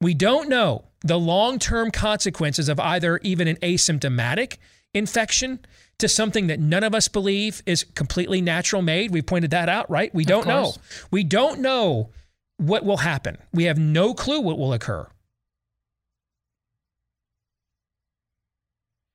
we 0.00 0.12
don't 0.12 0.48
know 0.48 0.84
the 1.02 1.18
long 1.18 1.58
term 1.58 1.90
consequences 1.90 2.68
of 2.68 2.80
either 2.80 3.18
even 3.22 3.48
an 3.48 3.56
asymptomatic 3.56 4.56
infection 4.92 5.60
to 5.98 6.08
something 6.08 6.46
that 6.48 6.60
none 6.60 6.84
of 6.84 6.94
us 6.94 7.08
believe 7.08 7.62
is 7.66 7.84
completely 7.94 8.40
natural 8.40 8.82
made. 8.82 9.10
We 9.10 9.22
pointed 9.22 9.50
that 9.52 9.68
out, 9.68 9.90
right? 9.90 10.14
We 10.14 10.24
don't 10.24 10.46
know. 10.46 10.74
We 11.10 11.24
don't 11.24 11.60
know 11.60 12.10
what 12.58 12.84
will 12.84 12.98
happen. 12.98 13.38
We 13.52 13.64
have 13.64 13.78
no 13.78 14.14
clue 14.14 14.40
what 14.40 14.58
will 14.58 14.72
occur. 14.72 15.06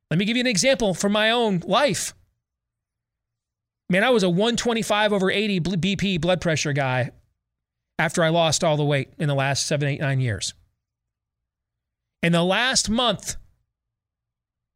Let 0.10 0.18
me 0.18 0.26
give 0.26 0.36
you 0.36 0.42
an 0.42 0.48
example 0.48 0.94
from 0.94 1.14
my 1.14 1.32
own 1.32 1.62
life. 1.66 2.14
Man, 3.90 4.04
I 4.04 4.10
was 4.10 4.24
a 4.24 4.30
125 4.30 5.14
over 5.14 5.32
80 5.32 5.60
BP 5.62 6.20
blood 6.20 6.42
pressure 6.42 6.74
guy 6.74 7.12
after 8.00 8.24
I 8.24 8.30
lost 8.30 8.64
all 8.64 8.78
the 8.78 8.84
weight 8.84 9.14
in 9.20 9.28
the 9.28 9.36
last 9.36 9.68
seven, 9.68 9.88
eight, 9.88 10.02
nine 10.02 10.20
years. 10.20 10.54
In 12.24 12.32
the 12.32 12.44
last 12.44 12.90
month, 12.90 13.36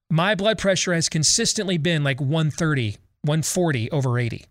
my 0.10 0.36
blood 0.36 0.58
pressure 0.58 0.94
has 0.94 1.10
consistently 1.10 1.78
been 1.78 2.04
like 2.04 2.20
130, 2.20 2.98
140 3.22 3.92
over 3.92 4.20
80. 4.20 4.46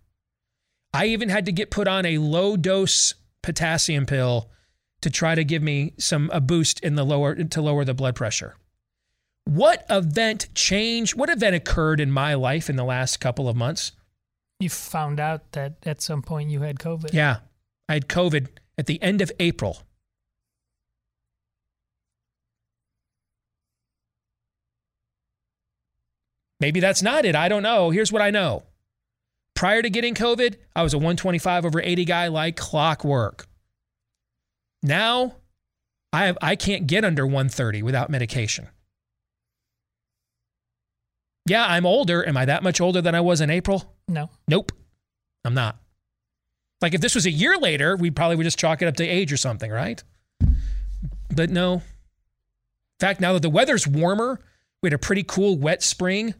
I 0.93 1.07
even 1.07 1.29
had 1.29 1.45
to 1.45 1.51
get 1.51 1.71
put 1.71 1.87
on 1.87 2.05
a 2.05 2.17
low 2.17 2.55
dose 2.55 3.15
potassium 3.41 4.05
pill 4.05 4.49
to 5.01 5.09
try 5.09 5.35
to 5.35 5.43
give 5.43 5.61
me 5.61 5.93
some 5.97 6.29
a 6.33 6.41
boost 6.41 6.79
in 6.79 6.95
the 6.95 7.03
lower 7.03 7.35
to 7.35 7.61
lower 7.61 7.85
the 7.85 7.93
blood 7.93 8.15
pressure. 8.15 8.55
What 9.45 9.85
event 9.89 10.47
changed? 10.55 11.15
What 11.15 11.29
event 11.29 11.55
occurred 11.55 11.99
in 11.99 12.11
my 12.11 12.33
life 12.33 12.69
in 12.69 12.75
the 12.75 12.83
last 12.83 13.17
couple 13.17 13.47
of 13.47 13.55
months? 13.55 13.91
You 14.59 14.69
found 14.69 15.19
out 15.19 15.51
that 15.51 15.75
at 15.83 16.01
some 16.01 16.21
point 16.21 16.49
you 16.49 16.61
had 16.61 16.79
COVID. 16.79 17.13
Yeah. 17.13 17.37
I 17.87 17.93
had 17.93 18.07
COVID 18.07 18.47
at 18.77 18.87
the 18.87 19.01
end 19.01 19.21
of 19.21 19.31
April. 19.39 19.83
Maybe 26.59 26.79
that's 26.79 27.01
not 27.01 27.25
it. 27.25 27.35
I 27.35 27.49
don't 27.49 27.63
know. 27.63 27.89
Here's 27.89 28.11
what 28.11 28.21
I 28.21 28.31
know. 28.31 28.63
Prior 29.55 29.81
to 29.81 29.89
getting 29.89 30.15
COVID, 30.15 30.55
I 30.75 30.83
was 30.83 30.93
a 30.93 30.97
125 30.97 31.65
over 31.65 31.81
80 31.81 32.05
guy 32.05 32.27
like 32.27 32.57
clockwork. 32.57 33.47
Now, 34.83 35.35
I 36.13 36.25
have 36.25 36.37
I 36.41 36.55
can't 36.55 36.87
get 36.87 37.03
under 37.03 37.25
130 37.25 37.81
without 37.81 38.09
medication. 38.09 38.69
Yeah, 41.45 41.65
I'm 41.65 41.85
older. 41.85 42.27
Am 42.27 42.37
I 42.37 42.45
that 42.45 42.63
much 42.63 42.81
older 42.81 43.01
than 43.01 43.15
I 43.15 43.21
was 43.21 43.39
in 43.39 43.49
April? 43.49 43.95
No. 44.07 44.29
Nope. 44.47 44.71
I'm 45.43 45.53
not. 45.53 45.77
Like 46.81 46.93
if 46.93 47.01
this 47.01 47.15
was 47.15 47.25
a 47.25 47.31
year 47.31 47.57
later, 47.57 47.95
we 47.95 48.11
probably 48.11 48.35
would 48.35 48.43
just 48.43 48.59
chalk 48.59 48.81
it 48.81 48.87
up 48.87 48.95
to 48.97 49.05
age 49.05 49.31
or 49.31 49.37
something, 49.37 49.71
right? 49.71 50.03
But 51.33 51.49
no. 51.49 51.75
In 51.75 51.81
fact, 52.99 53.21
now 53.21 53.33
that 53.33 53.41
the 53.41 53.49
weather's 53.49 53.87
warmer, 53.87 54.39
we 54.81 54.87
had 54.87 54.93
a 54.93 54.97
pretty 54.97 55.23
cool 55.23 55.57
wet 55.57 55.83
spring 55.83 56.33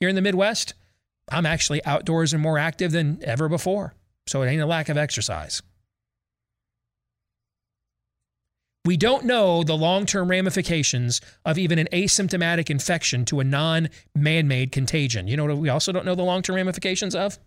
here 0.00 0.08
in 0.08 0.14
the 0.14 0.22
Midwest. 0.22 0.74
I'm 1.30 1.46
actually 1.46 1.84
outdoors 1.84 2.32
and 2.32 2.42
more 2.42 2.58
active 2.58 2.92
than 2.92 3.18
ever 3.22 3.48
before. 3.48 3.94
So 4.26 4.42
it 4.42 4.48
ain't 4.48 4.62
a 4.62 4.66
lack 4.66 4.88
of 4.88 4.96
exercise. 4.96 5.62
We 8.86 8.98
don't 8.98 9.24
know 9.24 9.62
the 9.62 9.76
long 9.76 10.04
term 10.04 10.28
ramifications 10.28 11.22
of 11.46 11.56
even 11.56 11.78
an 11.78 11.88
asymptomatic 11.90 12.68
infection 12.68 13.24
to 13.26 13.40
a 13.40 13.44
non 13.44 13.88
man 14.14 14.46
made 14.46 14.72
contagion. 14.72 15.26
You 15.26 15.38
know 15.38 15.46
what 15.46 15.56
we 15.56 15.70
also 15.70 15.90
don't 15.90 16.04
know 16.04 16.14
the 16.14 16.22
long 16.22 16.42
term 16.42 16.56
ramifications 16.56 17.14
of? 17.14 17.38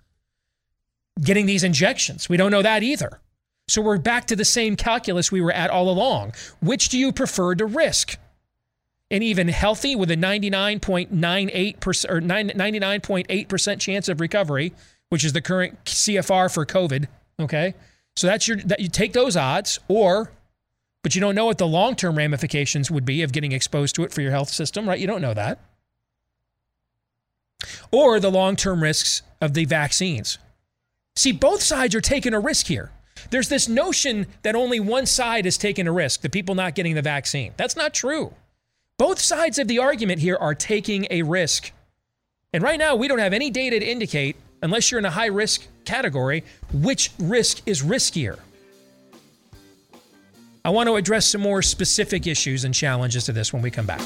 Getting 1.21 1.45
these 1.45 1.63
injections. 1.63 2.27
We 2.27 2.37
don't 2.37 2.51
know 2.51 2.63
that 2.63 2.81
either. 2.81 3.19
So 3.67 3.81
we're 3.81 3.97
back 3.97 4.25
to 4.27 4.35
the 4.35 4.45
same 4.45 4.75
calculus 4.75 5.31
we 5.31 5.41
were 5.41 5.51
at 5.51 5.69
all 5.69 5.89
along. 5.89 6.33
Which 6.61 6.89
do 6.89 6.97
you 6.97 7.11
prefer 7.11 7.53
to 7.55 7.65
risk? 7.65 8.17
And 9.09 9.23
even 9.23 9.47
healthy 9.47 9.95
with 9.95 10.11
a 10.11 10.15
99.98% 10.15 12.09
or 12.09 12.21
99.8% 12.21 13.79
chance 13.79 14.09
of 14.09 14.19
recovery, 14.19 14.73
which 15.09 15.23
is 15.23 15.33
the 15.33 15.41
current 15.41 15.83
CFR 15.85 16.53
for 16.53 16.65
COVID. 16.65 17.07
Okay. 17.39 17.73
So 18.15 18.27
that's 18.27 18.47
your, 18.47 18.57
that 18.57 18.79
you 18.79 18.89
take 18.89 19.13
those 19.13 19.37
odds 19.37 19.79
or, 19.87 20.31
but 21.03 21.15
you 21.15 21.21
don't 21.21 21.35
know 21.35 21.45
what 21.45 21.57
the 21.57 21.67
long 21.67 21.95
term 21.95 22.17
ramifications 22.17 22.91
would 22.91 23.05
be 23.05 23.21
of 23.21 23.31
getting 23.31 23.51
exposed 23.51 23.95
to 23.95 24.03
it 24.03 24.11
for 24.11 24.21
your 24.21 24.31
health 24.31 24.49
system, 24.49 24.89
right? 24.89 24.99
You 24.99 25.07
don't 25.07 25.21
know 25.21 25.33
that. 25.33 25.59
Or 27.91 28.19
the 28.19 28.31
long 28.31 28.55
term 28.55 28.83
risks 28.83 29.21
of 29.39 29.53
the 29.53 29.65
vaccines. 29.65 30.37
See, 31.15 31.31
both 31.31 31.61
sides 31.61 31.95
are 31.95 32.01
taking 32.01 32.33
a 32.33 32.39
risk 32.39 32.67
here. 32.67 32.91
There's 33.29 33.49
this 33.49 33.67
notion 33.67 34.27
that 34.43 34.55
only 34.55 34.79
one 34.79 35.05
side 35.05 35.45
is 35.45 35.57
taking 35.57 35.87
a 35.87 35.91
risk, 35.91 36.21
the 36.21 36.29
people 36.29 36.55
not 36.55 36.75
getting 36.75 36.95
the 36.95 37.01
vaccine. 37.01 37.53
That's 37.57 37.75
not 37.75 37.93
true. 37.93 38.33
Both 38.97 39.19
sides 39.19 39.59
of 39.59 39.67
the 39.67 39.77
argument 39.77 40.19
here 40.21 40.37
are 40.37 40.55
taking 40.55 41.05
a 41.11 41.21
risk. 41.21 41.71
And 42.51 42.63
right 42.63 42.79
now, 42.79 42.95
we 42.95 43.07
don't 43.07 43.19
have 43.19 43.31
any 43.31 43.51
data 43.51 43.79
to 43.79 43.85
indicate, 43.85 44.37
unless 44.63 44.89
you're 44.89 44.97
in 44.97 45.05
a 45.05 45.11
high 45.11 45.27
risk 45.27 45.67
category, 45.85 46.43
which 46.73 47.11
risk 47.19 47.61
is 47.67 47.83
riskier. 47.83 48.39
I 50.65 50.71
want 50.71 50.87
to 50.87 50.95
address 50.95 51.27
some 51.27 51.41
more 51.41 51.61
specific 51.61 52.25
issues 52.25 52.63
and 52.63 52.73
challenges 52.73 53.25
to 53.25 53.33
this 53.33 53.53
when 53.53 53.61
we 53.61 53.69
come 53.69 53.85
back. 53.85 54.01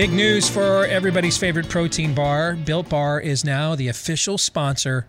Big 0.00 0.12
news 0.12 0.48
for 0.48 0.86
everybody's 0.86 1.36
favorite 1.36 1.68
protein 1.68 2.14
bar. 2.14 2.56
Built 2.56 2.88
Bar 2.88 3.20
is 3.20 3.44
now 3.44 3.74
the 3.74 3.88
official 3.88 4.38
sponsor 4.38 5.06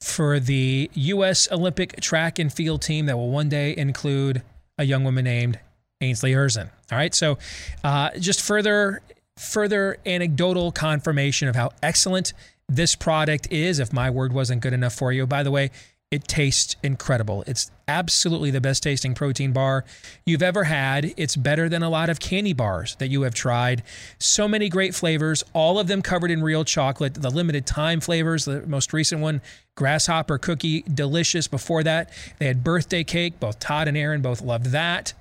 for 0.00 0.40
the 0.40 0.90
U.S. 0.94 1.46
Olympic 1.52 2.00
track 2.00 2.38
and 2.38 2.50
field 2.50 2.80
team 2.80 3.04
that 3.04 3.18
will 3.18 3.28
one 3.28 3.50
day 3.50 3.76
include 3.76 4.40
a 4.78 4.84
young 4.84 5.04
woman 5.04 5.24
named 5.24 5.58
Ainsley 6.00 6.32
Erzen. 6.32 6.70
All 6.90 6.96
right, 6.96 7.14
so 7.14 7.36
uh, 7.84 8.12
just 8.18 8.40
further 8.40 9.02
further 9.36 9.98
anecdotal 10.06 10.72
confirmation 10.72 11.46
of 11.46 11.54
how 11.54 11.72
excellent 11.82 12.32
this 12.66 12.94
product 12.94 13.52
is. 13.52 13.78
If 13.78 13.92
my 13.92 14.08
word 14.08 14.32
wasn't 14.32 14.62
good 14.62 14.72
enough 14.72 14.94
for 14.94 15.12
you, 15.12 15.26
by 15.26 15.42
the 15.42 15.50
way, 15.50 15.70
it 16.14 16.28
tastes 16.28 16.76
incredible. 16.84 17.42
It's 17.44 17.72
absolutely 17.88 18.52
the 18.52 18.60
best 18.60 18.84
tasting 18.84 19.14
protein 19.14 19.52
bar 19.52 19.84
you've 20.24 20.44
ever 20.44 20.62
had. 20.62 21.12
It's 21.16 21.34
better 21.34 21.68
than 21.68 21.82
a 21.82 21.90
lot 21.90 22.08
of 22.08 22.20
candy 22.20 22.52
bars 22.52 22.94
that 23.00 23.08
you 23.08 23.22
have 23.22 23.34
tried. 23.34 23.82
So 24.20 24.46
many 24.46 24.68
great 24.68 24.94
flavors, 24.94 25.42
all 25.54 25.80
of 25.80 25.88
them 25.88 26.02
covered 26.02 26.30
in 26.30 26.40
real 26.40 26.64
chocolate. 26.64 27.14
The 27.14 27.30
limited 27.30 27.66
time 27.66 27.98
flavors, 27.98 28.44
the 28.44 28.64
most 28.64 28.92
recent 28.92 29.22
one, 29.22 29.42
grasshopper 29.74 30.38
cookie, 30.38 30.82
delicious. 30.82 31.48
Before 31.48 31.82
that, 31.82 32.10
they 32.38 32.46
had 32.46 32.62
birthday 32.62 33.02
cake. 33.02 33.40
Both 33.40 33.58
Todd 33.58 33.88
and 33.88 33.96
Aaron 33.96 34.22
both 34.22 34.40
loved 34.40 34.66
that. 34.66 35.14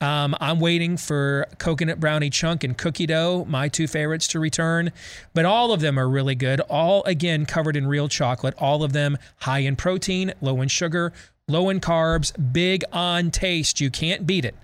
Um, 0.00 0.34
I'm 0.40 0.60
waiting 0.60 0.96
for 0.96 1.46
coconut 1.58 2.00
brownie 2.00 2.30
chunk 2.30 2.64
and 2.64 2.76
cookie 2.76 3.06
dough, 3.06 3.44
my 3.48 3.68
two 3.68 3.86
favorites, 3.86 4.26
to 4.28 4.40
return. 4.40 4.92
But 5.34 5.44
all 5.44 5.72
of 5.72 5.80
them 5.80 5.98
are 5.98 6.08
really 6.08 6.34
good. 6.34 6.60
All, 6.60 7.02
again, 7.04 7.44
covered 7.44 7.76
in 7.76 7.86
real 7.86 8.08
chocolate. 8.08 8.54
All 8.58 8.82
of 8.82 8.92
them 8.92 9.18
high 9.40 9.60
in 9.60 9.76
protein, 9.76 10.32
low 10.40 10.62
in 10.62 10.68
sugar, 10.68 11.12
low 11.48 11.68
in 11.68 11.80
carbs, 11.80 12.32
big 12.52 12.82
on 12.92 13.30
taste. 13.30 13.80
You 13.80 13.90
can't 13.90 14.26
beat 14.26 14.44
it. 14.44 14.54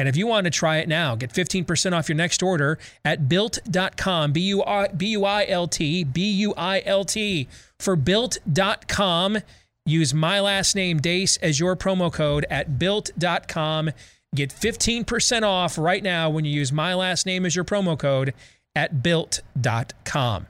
And 0.00 0.08
if 0.08 0.16
you 0.16 0.26
want 0.26 0.46
to 0.46 0.50
try 0.50 0.78
it 0.78 0.88
now, 0.88 1.14
get 1.14 1.30
15% 1.30 1.92
off 1.92 2.08
your 2.08 2.16
next 2.16 2.42
order 2.42 2.78
at 3.04 3.28
built.com, 3.28 4.32
B 4.32 4.40
U 4.40 4.62
I 4.62 5.46
L 5.46 5.68
T, 5.68 6.04
B 6.04 6.30
U 6.32 6.54
I 6.56 6.82
L 6.86 7.04
T, 7.04 7.48
for 7.78 7.96
built.com. 7.96 9.38
Use 9.84 10.14
my 10.14 10.40
last 10.40 10.74
name, 10.74 11.00
Deace, 11.00 11.38
as 11.42 11.60
your 11.60 11.76
promo 11.76 12.10
code 12.10 12.46
at 12.48 12.78
built.com. 12.78 13.90
Get 14.34 14.50
15% 14.50 15.42
off 15.42 15.76
right 15.76 16.02
now 16.02 16.30
when 16.30 16.44
you 16.44 16.52
use 16.52 16.70
my 16.70 16.94
last 16.94 17.26
name 17.26 17.44
as 17.44 17.56
your 17.56 17.64
promo 17.64 17.98
code 17.98 18.32
at 18.76 19.02
built.com. 19.02 20.46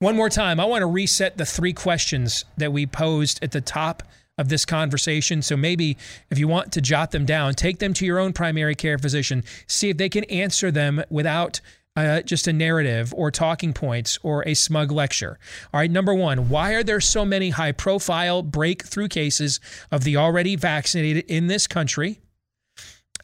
One 0.00 0.16
more 0.16 0.30
time, 0.30 0.58
I 0.58 0.64
want 0.64 0.82
to 0.82 0.86
reset 0.86 1.36
the 1.36 1.44
three 1.44 1.72
questions 1.72 2.44
that 2.56 2.72
we 2.72 2.86
posed 2.86 3.38
at 3.44 3.52
the 3.52 3.60
top 3.60 4.02
of 4.38 4.48
this 4.48 4.64
conversation. 4.64 5.42
So 5.42 5.56
maybe 5.56 5.98
if 6.30 6.38
you 6.38 6.48
want 6.48 6.72
to 6.72 6.80
jot 6.80 7.12
them 7.12 7.26
down, 7.26 7.54
take 7.54 7.78
them 7.78 7.92
to 7.94 8.06
your 8.06 8.18
own 8.18 8.32
primary 8.32 8.74
care 8.74 8.98
physician, 8.98 9.44
see 9.68 9.90
if 9.90 9.98
they 9.98 10.08
can 10.08 10.24
answer 10.24 10.70
them 10.70 11.04
without 11.10 11.60
uh, 11.94 12.22
just 12.22 12.48
a 12.48 12.52
narrative 12.52 13.12
or 13.16 13.30
talking 13.30 13.72
points 13.72 14.18
or 14.22 14.42
a 14.48 14.54
smug 14.54 14.90
lecture. 14.90 15.38
All 15.72 15.80
right, 15.80 15.90
number 15.90 16.14
one, 16.14 16.48
why 16.48 16.72
are 16.72 16.82
there 16.82 17.00
so 17.00 17.24
many 17.24 17.50
high 17.50 17.72
profile 17.72 18.42
breakthrough 18.42 19.08
cases 19.08 19.60
of 19.92 20.02
the 20.02 20.16
already 20.16 20.56
vaccinated 20.56 21.24
in 21.28 21.46
this 21.46 21.66
country? 21.66 22.20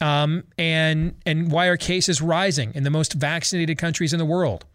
Um, 0.01 0.43
and 0.57 1.15
and 1.25 1.51
why 1.51 1.67
are 1.67 1.77
cases 1.77 2.21
rising 2.21 2.73
in 2.75 2.83
the 2.83 2.89
most 2.89 3.13
vaccinated 3.13 3.77
countries 3.77 4.13
in 4.13 4.19
the 4.19 4.25
world? 4.25 4.65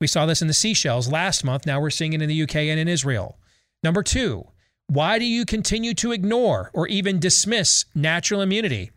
We 0.00 0.06
saw 0.06 0.26
this 0.26 0.42
in 0.42 0.48
the 0.48 0.54
Seychelles 0.54 1.10
last 1.10 1.44
month. 1.44 1.66
Now 1.66 1.80
we're 1.80 1.90
seeing 1.90 2.12
it 2.12 2.22
in 2.22 2.28
the 2.28 2.42
UK 2.42 2.56
and 2.56 2.80
in 2.80 2.88
Israel. 2.88 3.38
Number 3.82 4.02
two, 4.02 4.46
why 4.88 5.18
do 5.18 5.24
you 5.24 5.44
continue 5.44 5.94
to 5.94 6.12
ignore 6.12 6.70
or 6.72 6.86
even 6.88 7.18
dismiss 7.18 7.86
natural 7.94 8.40
immunity 8.40 8.90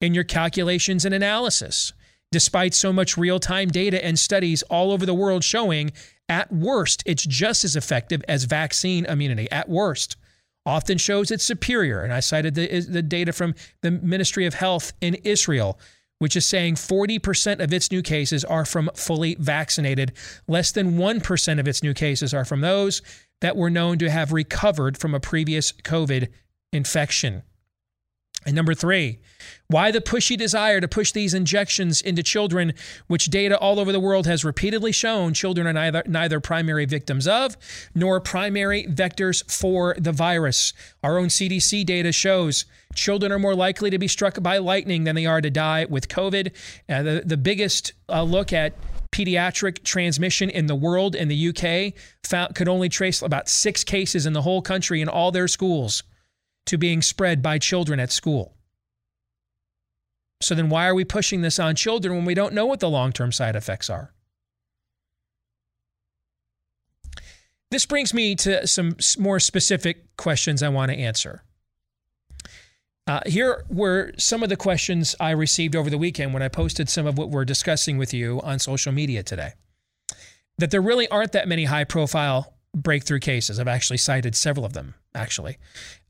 in 0.00 0.14
your 0.14 0.24
calculations 0.24 1.04
and 1.04 1.14
analysis, 1.14 1.92
despite 2.30 2.74
so 2.74 2.92
much 2.92 3.16
real 3.16 3.38
time 3.38 3.68
data 3.68 4.04
and 4.04 4.18
studies 4.18 4.62
all 4.64 4.92
over 4.92 5.04
the 5.04 5.14
world 5.14 5.44
showing 5.44 5.92
at 6.28 6.52
worst 6.52 7.02
it's 7.04 7.24
just 7.24 7.64
as 7.64 7.76
effective 7.76 8.22
as 8.28 8.44
vaccine 8.44 9.04
immunity? 9.06 9.50
At 9.50 9.68
worst 9.68 10.16
often 10.66 10.98
shows 10.98 11.30
it's 11.30 11.44
superior. 11.44 12.02
And 12.02 12.12
I 12.12 12.20
cited 12.20 12.54
the, 12.54 12.80
the 12.80 13.02
data 13.02 13.32
from 13.32 13.54
the 13.82 13.90
Ministry 13.90 14.46
of 14.46 14.54
Health 14.54 14.92
in 15.00 15.14
Israel, 15.16 15.78
which 16.18 16.36
is 16.36 16.46
saying 16.46 16.76
40% 16.76 17.62
of 17.62 17.72
its 17.72 17.90
new 17.90 18.02
cases 18.02 18.44
are 18.44 18.64
from 18.64 18.90
fully 18.94 19.34
vaccinated. 19.34 20.12
Less 20.48 20.72
than 20.72 20.96
1% 20.96 21.60
of 21.60 21.68
its 21.68 21.82
new 21.82 21.94
cases 21.94 22.32
are 22.32 22.44
from 22.44 22.60
those 22.60 23.02
that 23.40 23.56
were 23.56 23.70
known 23.70 23.98
to 23.98 24.10
have 24.10 24.32
recovered 24.32 24.96
from 24.96 25.14
a 25.14 25.20
previous 25.20 25.72
COVID 25.72 26.28
infection. 26.72 27.42
And 28.46 28.54
number 28.54 28.74
three, 28.74 29.18
why 29.68 29.90
the 29.90 30.00
pushy 30.00 30.36
desire 30.36 30.80
to 30.80 30.88
push 30.88 31.12
these 31.12 31.32
injections 31.32 32.00
into 32.00 32.22
children, 32.22 32.74
which 33.06 33.26
data 33.26 33.58
all 33.58 33.80
over 33.80 33.92
the 33.92 34.00
world 34.00 34.26
has 34.26 34.44
repeatedly 34.44 34.92
shown 34.92 35.32
children 35.32 35.66
are 35.66 35.72
neither, 35.72 36.02
neither 36.06 36.40
primary 36.40 36.84
victims 36.84 37.26
of 37.26 37.56
nor 37.94 38.20
primary 38.20 38.84
vectors 38.84 39.50
for 39.50 39.94
the 39.98 40.12
virus. 40.12 40.74
Our 41.02 41.18
own 41.18 41.28
CDC 41.28 41.86
data 41.86 42.12
shows 42.12 42.66
children 42.94 43.32
are 43.32 43.38
more 43.38 43.54
likely 43.54 43.90
to 43.90 43.98
be 43.98 44.08
struck 44.08 44.42
by 44.42 44.58
lightning 44.58 45.04
than 45.04 45.16
they 45.16 45.26
are 45.26 45.40
to 45.40 45.50
die 45.50 45.86
with 45.86 46.08
COVID. 46.08 46.52
Uh, 46.88 47.02
the, 47.02 47.22
the 47.24 47.36
biggest 47.36 47.94
uh, 48.08 48.22
look 48.22 48.52
at 48.52 48.74
pediatric 49.10 49.82
transmission 49.84 50.50
in 50.50 50.66
the 50.66 50.74
world 50.74 51.14
in 51.14 51.28
the 51.28 51.48
UK 51.48 51.94
found, 52.24 52.54
could 52.54 52.68
only 52.68 52.88
trace 52.88 53.22
about 53.22 53.48
six 53.48 53.84
cases 53.84 54.26
in 54.26 54.32
the 54.32 54.42
whole 54.42 54.60
country 54.60 55.00
in 55.00 55.08
all 55.08 55.30
their 55.30 55.48
schools 55.48 56.02
to 56.66 56.78
being 56.78 57.02
spread 57.02 57.42
by 57.42 57.58
children 57.58 58.00
at 58.00 58.12
school. 58.12 58.54
So 60.40 60.54
then 60.54 60.68
why 60.68 60.86
are 60.86 60.94
we 60.94 61.04
pushing 61.04 61.40
this 61.40 61.58
on 61.58 61.74
children 61.74 62.14
when 62.14 62.24
we 62.24 62.34
don't 62.34 62.54
know 62.54 62.66
what 62.66 62.80
the 62.80 62.90
long-term 62.90 63.32
side 63.32 63.56
effects 63.56 63.88
are? 63.88 64.12
This 67.70 67.86
brings 67.86 68.14
me 68.14 68.34
to 68.36 68.66
some 68.66 68.96
more 69.18 69.40
specific 69.40 70.16
questions 70.16 70.62
I 70.62 70.68
want 70.68 70.92
to 70.92 70.98
answer. 70.98 71.42
Uh, 73.06 73.20
here 73.26 73.64
were 73.68 74.12
some 74.16 74.42
of 74.42 74.48
the 74.48 74.56
questions 74.56 75.14
I 75.20 75.30
received 75.30 75.76
over 75.76 75.90
the 75.90 75.98
weekend 75.98 76.32
when 76.32 76.42
I 76.42 76.48
posted 76.48 76.88
some 76.88 77.06
of 77.06 77.18
what 77.18 77.30
we're 77.30 77.44
discussing 77.44 77.98
with 77.98 78.14
you 78.14 78.40
on 78.42 78.58
social 78.58 78.92
media 78.92 79.22
today. 79.22 79.52
That 80.58 80.70
there 80.70 80.80
really 80.80 81.08
aren't 81.08 81.32
that 81.32 81.48
many 81.48 81.64
high 81.64 81.84
profile 81.84 82.53
breakthrough 82.74 83.20
cases. 83.20 83.58
I've 83.58 83.68
actually 83.68 83.98
cited 83.98 84.34
several 84.34 84.66
of 84.66 84.72
them, 84.72 84.94
actually. 85.14 85.58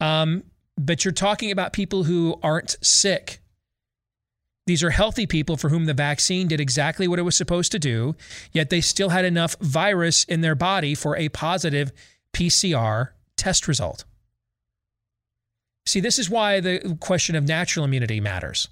Um, 0.00 0.44
but 0.76 1.04
you're 1.04 1.12
talking 1.12 1.50
about 1.50 1.72
people 1.72 2.04
who 2.04 2.38
aren't 2.42 2.76
sick. 2.82 3.40
These 4.66 4.82
are 4.82 4.90
healthy 4.90 5.26
people 5.26 5.56
for 5.56 5.68
whom 5.68 5.84
the 5.84 5.94
vaccine 5.94 6.48
did 6.48 6.60
exactly 6.60 7.06
what 7.06 7.18
it 7.18 7.22
was 7.22 7.36
supposed 7.36 7.70
to 7.72 7.78
do, 7.78 8.16
yet 8.52 8.70
they 8.70 8.80
still 8.80 9.10
had 9.10 9.24
enough 9.24 9.56
virus 9.60 10.24
in 10.24 10.40
their 10.40 10.54
body 10.54 10.94
for 10.94 11.16
a 11.16 11.28
positive 11.28 11.92
PCR 12.32 13.10
test 13.36 13.68
result. 13.68 14.04
See, 15.86 16.00
this 16.00 16.18
is 16.18 16.30
why 16.30 16.60
the 16.60 16.96
question 17.00 17.36
of 17.36 17.46
natural 17.46 17.84
immunity 17.84 18.20
matters. 18.20 18.68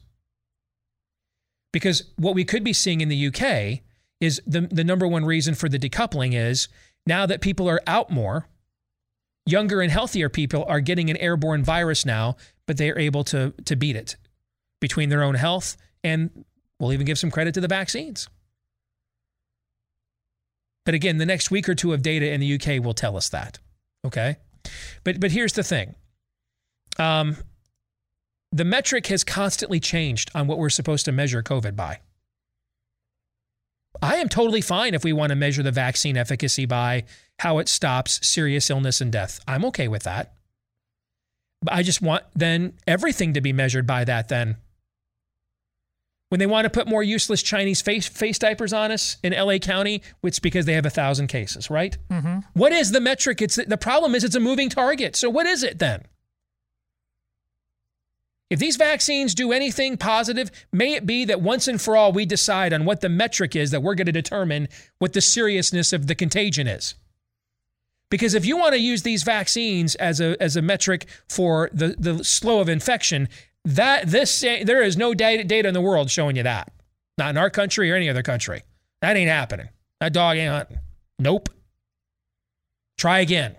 Because 1.73 2.05
what 2.17 2.35
we 2.35 2.45
could 2.45 2.65
be 2.65 2.73
seeing 2.73 3.01
in 3.01 3.09
the 3.09 3.27
UK 3.27 3.83
is 4.21 4.41
the, 4.47 4.63
the 4.63 4.85
number 4.85 5.07
one 5.07 5.25
reason 5.25 5.55
for 5.55 5.69
the 5.69 5.79
decoupling 5.79 6.35
is 6.35 6.69
now 7.07 7.27
that 7.27 7.41
people 7.41 7.69
are 7.69 7.81
out 7.87 8.11
more, 8.11 8.49
younger 9.47 9.81
and 9.81 9.91
healthier 9.91 10.29
people 10.29 10.65
are 10.69 10.81
getting 10.81 11.11
an 11.11 11.17
airborne 11.17 11.65
virus 11.65 12.07
now, 12.07 12.37
but 12.67 12.77
they 12.77 12.91
are 12.91 12.99
able 12.99 13.25
to, 13.25 13.53
to 13.65 13.77
beat 13.77 13.97
it 13.97 14.17
between 14.81 15.09
their 15.09 15.23
own 15.23 15.35
health 15.35 15.77
and 16.05 16.45
we'll 16.79 16.93
even 16.93 17.07
give 17.07 17.19
some 17.19 17.31
credit 17.31 17.55
to 17.55 17.61
the 17.61 17.69
vaccines. 17.69 18.29
But 20.85 20.95
again, 20.95 21.19
the 21.19 21.27
next 21.27 21.51
week 21.51 21.69
or 21.69 21.75
two 21.75 21.93
of 21.93 22.03
data 22.03 22.31
in 22.31 22.41
the 22.41 22.55
UK 22.55 22.85
will 22.85 22.95
tell 22.95 23.17
us 23.17 23.29
that. 23.29 23.59
Okay? 24.05 24.37
But 25.05 25.21
but 25.21 25.31
here's 25.31 25.53
the 25.53 25.63
thing. 25.63 25.95
Um, 26.99 27.37
the 28.51 28.65
metric 28.65 29.07
has 29.07 29.25
constantly 29.25 29.81
changed 29.81 30.31
on 30.35 30.47
what 30.47 30.59
we're 30.59 30.71
supposed 30.71 31.05
to 31.07 31.13
measure 31.13 31.43
COVID 31.43 31.75
by. 31.77 32.01
I 34.03 34.17
am 34.17 34.29
totally 34.29 34.61
fine 34.61 34.95
if 34.95 35.05
we 35.05 35.13
want 35.13 35.31
to 35.31 35.37
measure 35.37 35.63
the 35.63 35.71
vaccine 35.71 36.17
efficacy 36.17 36.67
by 36.67 37.05
how 37.39 37.59
it 37.59 37.69
stops 37.69 38.27
serious 38.27 38.69
illness 38.69 39.01
and 39.01 39.13
death. 39.13 39.39
I'm 39.47 39.65
okay 39.67 39.87
with 39.87 40.03
that. 40.03 40.35
But 41.63 41.75
I 41.75 41.85
just 41.85 42.03
want 42.03 42.25
then 42.35 42.75
everything 42.87 43.35
to 43.35 43.41
be 43.41 43.53
measured 43.53 43.87
by 43.87 44.05
that 44.05 44.29
then. 44.29 44.57
When 46.31 46.41
they 46.41 46.47
want 46.47 46.65
to 46.65 46.71
put 46.71 46.89
more 46.89 47.03
useless 47.03 47.43
Chinese 47.43 47.83
face, 47.83 48.09
face 48.09 48.39
diapers 48.39 48.73
on 48.73 48.91
us 48.91 49.19
in 49.23 49.35
LA 49.35 49.59
County, 49.59 50.03
it's 50.23 50.39
because 50.39 50.67
they 50.67 50.73
have 50.73 50.87
a 50.87 50.91
thousand 50.91 51.29
cases, 51.29 51.71
right? 51.71 51.97
Mm-hmm. 52.11 52.39
What 52.55 52.73
is 52.73 52.91
the 52.91 53.01
metric? 53.01 53.43
It's 53.43 53.57
the 53.57 53.77
problem 53.77 54.15
is 54.15 54.25
it's 54.25 54.35
a 54.35 54.41
moving 54.41 54.71
target. 54.71 55.15
So 55.15 55.31
what 55.31 55.47
is 55.47 55.63
it 55.63 55.79
then? 55.79 56.07
If 58.53 58.59
these 58.59 58.77
vaccines 58.77 59.35
do 59.35 59.51
anything 59.51 59.97
positive, 59.97 60.51
may 60.75 60.93
it 60.93 61.07
be 61.07 61.25
that 61.25 61.41
once 61.41 61.69
and 61.69 61.81
for 61.81 61.97
all 61.97 62.13
we 62.13 62.27
decide 62.27 62.75
on 62.75 62.85
what 62.85 63.01
the 63.01 63.09
metric 63.09 63.57
is 63.57 63.71
that 63.71 63.83
we're 63.83 63.95
going 63.95 64.05
to 64.05 64.13
determine 64.13 64.69
what 64.99 65.15
the 65.15 65.23
seriousness 65.23 65.95
of 65.95 66.07
the 66.07 66.15
contagion 66.15 66.67
is. 66.67 66.95
Because 68.11 68.35
if 68.35 68.45
you 68.45 68.59
want 68.59 68.75
to 68.75 68.79
use 68.79 69.05
these 69.05 69.23
vaccines 69.23 69.95
as 69.95 70.21
a, 70.21 70.37
as 70.39 70.55
a 70.55 70.61
metric 70.61 71.07
for 71.31 71.71
the, 71.73 71.97
the 71.99 72.23
slow 72.23 72.61
of 72.61 72.69
infection, 72.69 73.31
that 73.65 74.09
this 74.09 74.41
there 74.41 74.83
is 74.83 74.99
no 74.99 75.15
data, 75.15 75.45
data 75.45 75.67
in 75.67 75.73
the 75.73 75.81
world 75.81 76.11
showing 76.11 76.37
you 76.37 76.43
that. 76.43 76.71
Not 77.17 77.31
in 77.31 77.39
our 77.39 77.49
country 77.49 77.91
or 77.91 77.95
any 77.95 78.11
other 78.11 78.23
country. 78.23 78.65
That 79.01 79.17
ain't 79.17 79.31
happening. 79.31 79.71
That 80.01 80.13
dog 80.13 80.37
ain't 80.37 80.53
hunting. 80.53 80.81
Nope. 81.19 81.49
Try 82.99 83.21
again. 83.21 83.57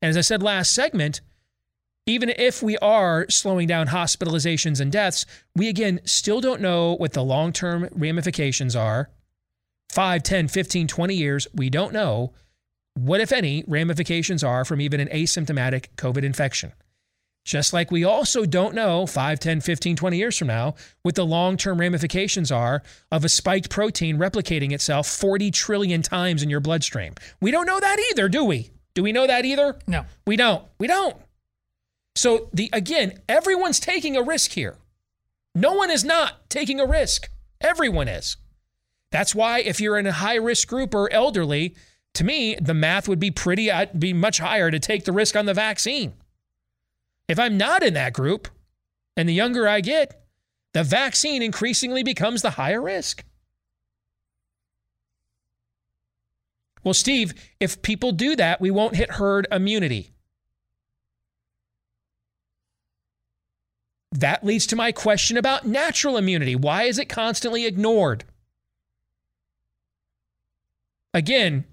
And 0.00 0.10
as 0.10 0.16
I 0.16 0.20
said 0.20 0.44
last 0.44 0.72
segment, 0.72 1.22
even 2.06 2.30
if 2.30 2.62
we 2.62 2.76
are 2.78 3.26
slowing 3.28 3.68
down 3.68 3.88
hospitalizations 3.88 4.80
and 4.80 4.90
deaths, 4.90 5.24
we 5.54 5.68
again 5.68 6.00
still 6.04 6.40
don't 6.40 6.60
know 6.60 6.94
what 6.94 7.12
the 7.12 7.22
long 7.22 7.52
term 7.52 7.88
ramifications 7.92 8.74
are. 8.74 9.10
5, 9.90 10.22
10, 10.22 10.48
15, 10.48 10.88
20 10.88 11.14
years, 11.14 11.46
we 11.54 11.68
don't 11.68 11.92
know 11.92 12.32
what, 12.94 13.20
if 13.20 13.32
any, 13.32 13.64
ramifications 13.66 14.42
are 14.42 14.64
from 14.64 14.80
even 14.80 15.00
an 15.00 15.08
asymptomatic 15.08 15.88
COVID 15.96 16.24
infection. 16.24 16.72
Just 17.44 17.72
like 17.72 17.90
we 17.90 18.04
also 18.04 18.44
don't 18.44 18.74
know 18.74 19.04
5, 19.04 19.40
10, 19.40 19.60
15, 19.60 19.96
20 19.96 20.16
years 20.16 20.38
from 20.38 20.48
now 20.48 20.76
what 21.02 21.16
the 21.16 21.26
long 21.26 21.56
term 21.56 21.80
ramifications 21.80 22.52
are 22.52 22.82
of 23.10 23.24
a 23.24 23.28
spiked 23.28 23.68
protein 23.68 24.16
replicating 24.16 24.72
itself 24.72 25.08
40 25.08 25.50
trillion 25.50 26.02
times 26.02 26.42
in 26.42 26.50
your 26.50 26.60
bloodstream. 26.60 27.14
We 27.40 27.50
don't 27.50 27.66
know 27.66 27.80
that 27.80 27.98
either, 28.10 28.28
do 28.28 28.44
we? 28.44 28.70
Do 28.94 29.02
we 29.02 29.12
know 29.12 29.26
that 29.26 29.44
either? 29.44 29.76
No. 29.86 30.04
We 30.26 30.36
don't. 30.36 30.64
We 30.78 30.86
don't. 30.86 31.16
So 32.14 32.48
the 32.52 32.68
again, 32.72 33.20
everyone's 33.28 33.80
taking 33.80 34.16
a 34.16 34.22
risk 34.22 34.52
here. 34.52 34.76
No 35.54 35.72
one 35.74 35.90
is 35.90 36.04
not 36.04 36.48
taking 36.48 36.80
a 36.80 36.86
risk. 36.86 37.28
Everyone 37.60 38.08
is. 38.08 38.36
That's 39.10 39.34
why 39.34 39.60
if 39.60 39.80
you're 39.80 39.98
in 39.98 40.06
a 40.06 40.12
high 40.12 40.36
risk 40.36 40.68
group 40.68 40.94
or 40.94 41.12
elderly, 41.12 41.74
to 42.14 42.24
me, 42.24 42.56
the 42.56 42.74
math 42.74 43.08
would 43.08 43.20
be 43.20 43.30
pretty 43.30 43.70
I'd 43.70 43.98
be 43.98 44.12
much 44.12 44.38
higher 44.38 44.70
to 44.70 44.78
take 44.78 45.04
the 45.04 45.12
risk 45.12 45.36
on 45.36 45.46
the 45.46 45.54
vaccine. 45.54 46.14
If 47.28 47.38
I'm 47.38 47.56
not 47.56 47.82
in 47.82 47.94
that 47.94 48.12
group, 48.12 48.48
and 49.16 49.28
the 49.28 49.34
younger 49.34 49.68
I 49.68 49.80
get, 49.80 50.22
the 50.72 50.84
vaccine 50.84 51.42
increasingly 51.42 52.02
becomes 52.02 52.42
the 52.42 52.50
higher 52.50 52.80
risk. 52.80 53.24
Well, 56.82 56.94
Steve, 56.94 57.34
if 57.60 57.82
people 57.82 58.12
do 58.12 58.34
that, 58.36 58.60
we 58.60 58.70
won't 58.70 58.96
hit 58.96 59.12
herd 59.12 59.46
immunity. 59.52 60.11
That 64.12 64.44
leads 64.44 64.66
to 64.68 64.76
my 64.76 64.92
question 64.92 65.36
about 65.38 65.66
natural 65.66 66.18
immunity. 66.18 66.54
Why 66.54 66.84
is 66.84 66.98
it 66.98 67.08
constantly 67.08 67.64
ignored? 67.64 68.24
Again, 71.14 71.64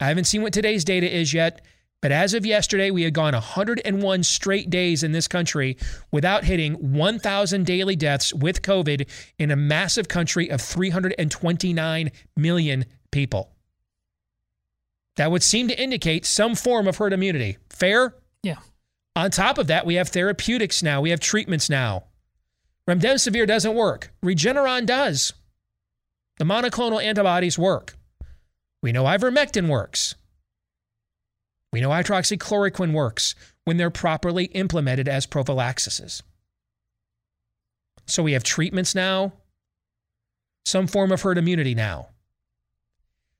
I 0.00 0.08
haven't 0.08 0.24
seen 0.24 0.42
what 0.42 0.52
today's 0.52 0.84
data 0.84 1.12
is 1.12 1.32
yet, 1.32 1.60
but 2.00 2.12
as 2.12 2.34
of 2.34 2.46
yesterday, 2.46 2.90
we 2.90 3.02
had 3.02 3.14
gone 3.14 3.32
101 3.32 4.22
straight 4.22 4.70
days 4.70 5.02
in 5.02 5.12
this 5.12 5.26
country 5.26 5.76
without 6.12 6.44
hitting 6.44 6.74
1,000 6.74 7.66
daily 7.66 7.96
deaths 7.96 8.32
with 8.32 8.62
COVID 8.62 9.08
in 9.38 9.50
a 9.50 9.56
massive 9.56 10.08
country 10.08 10.48
of 10.50 10.60
329 10.60 12.10
million 12.36 12.84
people. 13.10 13.50
That 15.16 15.32
would 15.32 15.42
seem 15.42 15.66
to 15.68 15.80
indicate 15.80 16.24
some 16.24 16.54
form 16.54 16.86
of 16.86 16.96
herd 16.96 17.12
immunity. 17.12 17.58
Fair? 17.70 18.14
Yeah. 18.44 18.58
On 19.16 19.30
top 19.30 19.58
of 19.58 19.66
that, 19.66 19.86
we 19.86 19.96
have 19.96 20.08
therapeutics 20.08 20.82
now, 20.82 21.00
we 21.00 21.10
have 21.10 21.20
treatments 21.20 21.68
now. 21.68 22.04
Remdesivir 22.88 23.46
doesn't 23.46 23.74
work. 23.74 24.12
Regeneron 24.24 24.86
does. 24.86 25.32
The 26.38 26.44
monoclonal 26.44 27.02
antibodies 27.02 27.58
work. 27.58 27.96
We 28.82 28.92
know 28.92 29.04
ivermectin 29.04 29.68
works. 29.68 30.14
We 31.72 31.80
know 31.80 31.90
hydroxychloroquine 31.90 32.92
works 32.92 33.34
when 33.64 33.76
they're 33.76 33.90
properly 33.90 34.44
implemented 34.46 35.08
as 35.08 35.26
prophylaxis. 35.26 36.22
So 38.06 38.22
we 38.22 38.32
have 38.32 38.42
treatments 38.42 38.94
now, 38.94 39.34
some 40.64 40.86
form 40.86 41.12
of 41.12 41.20
herd 41.20 41.36
immunity 41.36 41.74
now. 41.74 42.08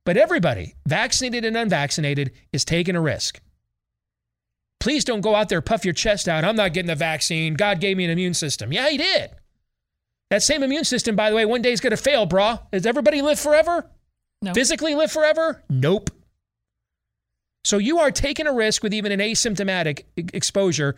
But 0.04 0.18
everybody, 0.18 0.74
vaccinated 0.86 1.44
and 1.44 1.56
unvaccinated, 1.56 2.32
is 2.52 2.64
taking 2.64 2.96
a 2.96 3.00
risk. 3.00 3.40
Please 4.80 5.04
don't 5.04 5.20
go 5.20 5.34
out 5.34 5.48
there, 5.48 5.60
puff 5.60 5.84
your 5.84 5.94
chest 5.94 6.28
out. 6.28 6.44
I'm 6.44 6.56
not 6.56 6.72
getting 6.72 6.86
the 6.88 6.94
vaccine. 6.94 7.54
God 7.54 7.80
gave 7.80 7.96
me 7.96 8.04
an 8.04 8.10
immune 8.10 8.34
system. 8.34 8.72
Yeah, 8.72 8.88
He 8.88 8.98
did. 8.98 9.30
That 10.30 10.42
same 10.42 10.62
immune 10.62 10.84
system, 10.84 11.16
by 11.16 11.30
the 11.30 11.36
way, 11.36 11.44
one 11.46 11.62
day 11.62 11.72
is 11.72 11.80
going 11.80 11.90
to 11.90 11.96
fail, 11.96 12.26
brah. 12.26 12.60
Does 12.70 12.86
everybody 12.86 13.22
live 13.22 13.40
forever? 13.40 13.90
No. 14.42 14.52
Physically 14.52 14.94
live 14.94 15.10
forever? 15.10 15.62
Nope. 15.70 16.10
So 17.64 17.78
you 17.78 17.98
are 17.98 18.10
taking 18.10 18.46
a 18.46 18.52
risk 18.52 18.82
with 18.82 18.94
even 18.94 19.10
an 19.10 19.20
asymptomatic 19.20 20.04
e- 20.16 20.24
exposure. 20.32 20.94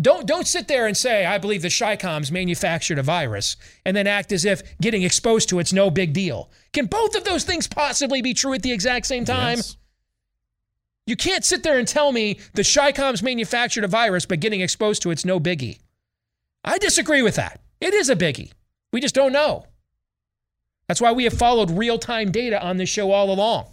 Don't 0.00 0.26
don't 0.26 0.46
sit 0.46 0.68
there 0.68 0.86
and 0.86 0.96
say 0.96 1.24
I 1.24 1.38
believe 1.38 1.62
the 1.62 1.68
ChiComs 1.68 2.30
manufactured 2.30 2.98
a 2.98 3.02
virus 3.02 3.56
and 3.84 3.96
then 3.96 4.06
act 4.06 4.32
as 4.32 4.44
if 4.44 4.62
getting 4.80 5.02
exposed 5.02 5.48
to 5.48 5.58
it's 5.58 5.72
no 5.72 5.90
big 5.90 6.12
deal. 6.12 6.50
Can 6.72 6.86
both 6.86 7.14
of 7.14 7.24
those 7.24 7.44
things 7.44 7.66
possibly 7.66 8.20
be 8.22 8.34
true 8.34 8.54
at 8.54 8.62
the 8.62 8.72
exact 8.72 9.06
same 9.06 9.24
time? 9.24 9.56
Yes. 9.56 9.76
You 11.08 11.16
can't 11.16 11.42
sit 11.42 11.62
there 11.62 11.78
and 11.78 11.88
tell 11.88 12.12
me 12.12 12.38
the 12.52 12.60
ChiComs 12.60 13.22
manufactured 13.22 13.82
a 13.82 13.88
virus, 13.88 14.26
but 14.26 14.40
getting 14.40 14.60
exposed 14.60 15.00
to 15.02 15.10
it's 15.10 15.24
no 15.24 15.40
biggie. 15.40 15.78
I 16.62 16.76
disagree 16.76 17.22
with 17.22 17.36
that. 17.36 17.62
It 17.80 17.94
is 17.94 18.10
a 18.10 18.14
biggie. 18.14 18.52
We 18.92 19.00
just 19.00 19.14
don't 19.14 19.32
know. 19.32 19.64
That's 20.86 21.00
why 21.00 21.12
we 21.12 21.24
have 21.24 21.32
followed 21.32 21.70
real 21.70 21.98
time 21.98 22.30
data 22.30 22.62
on 22.62 22.76
this 22.76 22.90
show 22.90 23.10
all 23.10 23.30
along. 23.30 23.68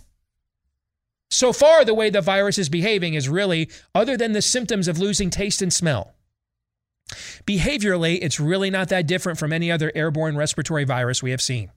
So 1.30 1.52
far, 1.52 1.84
the 1.84 1.94
way 1.94 2.10
the 2.10 2.22
virus 2.22 2.58
is 2.58 2.70
behaving 2.70 3.16
is 3.16 3.28
really, 3.28 3.70
other 3.94 4.16
than 4.16 4.32
the 4.32 4.42
symptoms 4.42 4.88
of 4.88 4.98
losing 4.98 5.30
taste 5.30 5.62
and 5.62 5.74
smell, 5.74 6.16
behaviorally, 7.46 8.18
it's 8.22 8.40
really 8.40 8.70
not 8.70 8.88
that 8.88 9.08
different 9.08 9.40
from 9.40 9.52
any 9.52 9.70
other 9.70 9.92
airborne 9.94 10.38
respiratory 10.38 10.86
virus 10.86 11.22
we 11.22 11.32
have 11.32 11.42
seen. 11.42 11.70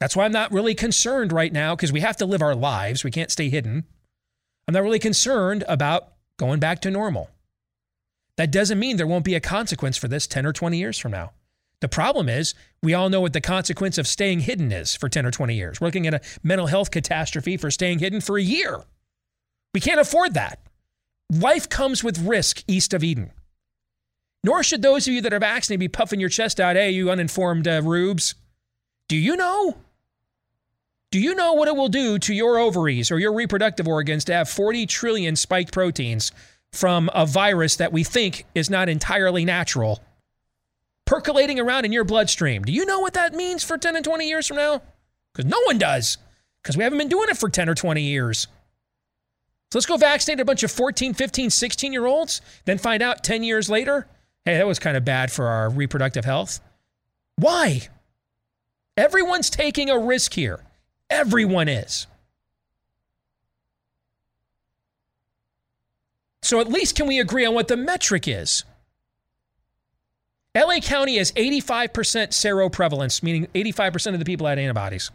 That's 0.00 0.14
why 0.14 0.24
I'm 0.24 0.32
not 0.32 0.52
really 0.52 0.74
concerned 0.74 1.32
right 1.32 1.52
now 1.52 1.74
because 1.74 1.92
we 1.92 2.00
have 2.00 2.16
to 2.18 2.26
live 2.26 2.42
our 2.42 2.54
lives. 2.54 3.02
We 3.02 3.10
can't 3.10 3.30
stay 3.30 3.48
hidden. 3.48 3.84
I'm 4.66 4.74
not 4.74 4.82
really 4.82 4.98
concerned 4.98 5.64
about 5.66 6.12
going 6.38 6.60
back 6.60 6.80
to 6.82 6.90
normal. 6.90 7.30
That 8.36 8.52
doesn't 8.52 8.78
mean 8.78 8.96
there 8.96 9.06
won't 9.06 9.24
be 9.24 9.34
a 9.34 9.40
consequence 9.40 9.96
for 9.96 10.06
this 10.06 10.26
10 10.26 10.46
or 10.46 10.52
20 10.52 10.78
years 10.78 10.98
from 10.98 11.10
now. 11.10 11.32
The 11.80 11.88
problem 11.88 12.28
is, 12.28 12.54
we 12.82 12.94
all 12.94 13.08
know 13.08 13.20
what 13.20 13.32
the 13.32 13.40
consequence 13.40 13.98
of 13.98 14.06
staying 14.06 14.40
hidden 14.40 14.72
is 14.72 14.94
for 14.94 15.08
10 15.08 15.26
or 15.26 15.30
20 15.30 15.54
years. 15.54 15.80
We're 15.80 15.88
looking 15.88 16.06
at 16.06 16.14
a 16.14 16.20
mental 16.42 16.66
health 16.66 16.90
catastrophe 16.90 17.56
for 17.56 17.70
staying 17.70 18.00
hidden 18.00 18.20
for 18.20 18.36
a 18.36 18.42
year. 18.42 18.82
We 19.74 19.80
can't 19.80 20.00
afford 20.00 20.34
that. 20.34 20.60
Life 21.30 21.68
comes 21.68 22.02
with 22.02 22.18
risk 22.18 22.62
east 22.66 22.94
of 22.94 23.04
Eden. 23.04 23.32
Nor 24.44 24.62
should 24.62 24.82
those 24.82 25.06
of 25.06 25.14
you 25.14 25.20
that 25.22 25.32
are 25.32 25.38
vaccinated 25.38 25.80
be 25.80 25.88
puffing 25.88 26.20
your 26.20 26.28
chest 26.28 26.60
out, 26.60 26.76
hey, 26.76 26.90
you 26.90 27.10
uninformed 27.10 27.68
uh, 27.68 27.82
rubes. 27.82 28.34
Do 29.08 29.16
you 29.16 29.36
know? 29.36 29.76
Do 31.10 31.18
you 31.18 31.34
know 31.34 31.54
what 31.54 31.68
it 31.68 31.76
will 31.76 31.88
do 31.88 32.18
to 32.18 32.34
your 32.34 32.58
ovaries 32.58 33.10
or 33.10 33.18
your 33.18 33.32
reproductive 33.32 33.88
organs 33.88 34.24
to 34.26 34.34
have 34.34 34.48
40 34.48 34.84
trillion 34.86 35.36
spiked 35.36 35.72
proteins 35.72 36.32
from 36.70 37.08
a 37.14 37.24
virus 37.24 37.76
that 37.76 37.92
we 37.92 38.04
think 38.04 38.44
is 38.54 38.68
not 38.68 38.90
entirely 38.90 39.46
natural 39.46 40.00
percolating 41.06 41.58
around 41.58 41.86
in 41.86 41.92
your 41.92 42.04
bloodstream? 42.04 42.62
Do 42.62 42.72
you 42.72 42.84
know 42.84 43.00
what 43.00 43.14
that 43.14 43.32
means 43.32 43.64
for 43.64 43.78
10 43.78 43.96
and 43.96 44.04
20 44.04 44.28
years 44.28 44.46
from 44.46 44.58
now? 44.58 44.82
Because 45.32 45.50
no 45.50 45.58
one 45.64 45.78
does, 45.78 46.18
because 46.62 46.76
we 46.76 46.84
haven't 46.84 46.98
been 46.98 47.08
doing 47.08 47.30
it 47.30 47.38
for 47.38 47.48
10 47.48 47.70
or 47.70 47.74
20 47.74 48.02
years. 48.02 48.46
So 49.70 49.78
let's 49.78 49.86
go 49.86 49.96
vaccinate 49.96 50.40
a 50.40 50.44
bunch 50.44 50.62
of 50.62 50.70
14, 50.70 51.14
15, 51.14 51.48
16 51.48 51.92
year 51.92 52.04
olds, 52.04 52.42
then 52.66 52.76
find 52.76 53.02
out 53.02 53.24
10 53.24 53.42
years 53.42 53.70
later, 53.70 54.06
hey, 54.44 54.58
that 54.58 54.66
was 54.66 54.78
kind 54.78 54.96
of 54.96 55.06
bad 55.06 55.32
for 55.32 55.46
our 55.46 55.70
reproductive 55.70 56.26
health. 56.26 56.60
Why? 57.36 57.88
Everyone's 58.98 59.48
taking 59.48 59.88
a 59.88 59.98
risk 59.98 60.34
here. 60.34 60.60
Everyone 61.10 61.68
is. 61.68 62.06
So 66.42 66.60
at 66.60 66.68
least 66.68 66.96
can 66.96 67.06
we 67.06 67.18
agree 67.20 67.44
on 67.44 67.54
what 67.54 67.68
the 67.68 67.76
metric 67.76 68.26
is? 68.26 68.64
LA 70.54 70.80
County 70.80 71.18
has 71.18 71.30
85% 71.32 71.90
seroprevalence, 72.30 73.22
meaning 73.22 73.48
85% 73.54 74.14
of 74.14 74.18
the 74.18 74.24
people 74.24 74.46
had 74.46 74.58
antibodies. 74.58 75.10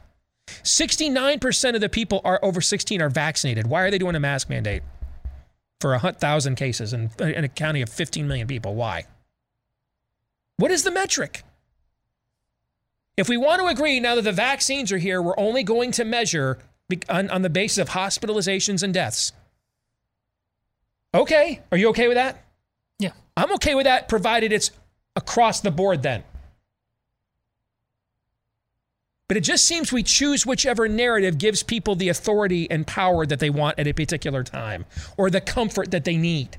69% 0.47 1.75
of 1.75 1.81
the 1.81 1.89
people 1.89 2.21
are 2.23 2.39
over 2.43 2.61
16 2.61 3.01
are 3.01 3.09
vaccinated. 3.09 3.67
Why 3.67 3.81
are 3.81 3.91
they 3.91 3.97
doing 3.97 4.15
a 4.15 4.19
mask 4.19 4.49
mandate 4.49 4.83
for 5.81 5.97
1,000 5.97 6.55
cases 6.55 6.93
in, 6.93 7.09
in 7.19 7.43
a 7.43 7.49
county 7.49 7.81
of 7.81 7.89
15 7.89 8.27
million 8.27 8.47
people? 8.47 8.75
Why? 8.75 9.05
What 10.57 10.71
is 10.71 10.83
the 10.83 10.91
metric? 10.91 11.43
If 13.15 13.29
we 13.29 13.37
want 13.37 13.61
to 13.61 13.67
agree 13.67 13.99
now 13.99 14.15
that 14.15 14.23
the 14.23 14.31
vaccines 14.31 14.91
are 14.91 14.97
here, 14.97 15.21
we're 15.21 15.37
only 15.37 15.63
going 15.63 15.91
to 15.93 16.05
measure 16.05 16.59
on, 17.09 17.29
on 17.29 17.41
the 17.41 17.49
basis 17.49 17.77
of 17.77 17.89
hospitalizations 17.89 18.81
and 18.81 18.93
deaths. 18.93 19.31
Okay. 21.13 21.61
Are 21.71 21.77
you 21.77 21.89
okay 21.89 22.07
with 22.07 22.17
that? 22.17 22.43
Yeah. 22.97 23.11
I'm 23.37 23.53
okay 23.53 23.75
with 23.75 23.85
that, 23.85 24.09
provided 24.09 24.51
it's 24.51 24.71
across 25.15 25.61
the 25.61 25.71
board 25.71 26.01
then. 26.01 26.23
But 29.27 29.37
it 29.37 29.41
just 29.41 29.65
seems 29.65 29.91
we 29.91 30.03
choose 30.03 30.45
whichever 30.45 30.87
narrative 30.87 31.37
gives 31.37 31.63
people 31.63 31.95
the 31.95 32.09
authority 32.09 32.69
and 32.69 32.85
power 32.85 33.25
that 33.25 33.39
they 33.39 33.49
want 33.49 33.79
at 33.79 33.87
a 33.87 33.93
particular 33.93 34.43
time 34.43 34.85
or 35.17 35.29
the 35.29 35.41
comfort 35.41 35.91
that 35.91 36.03
they 36.03 36.17
need. 36.17 36.57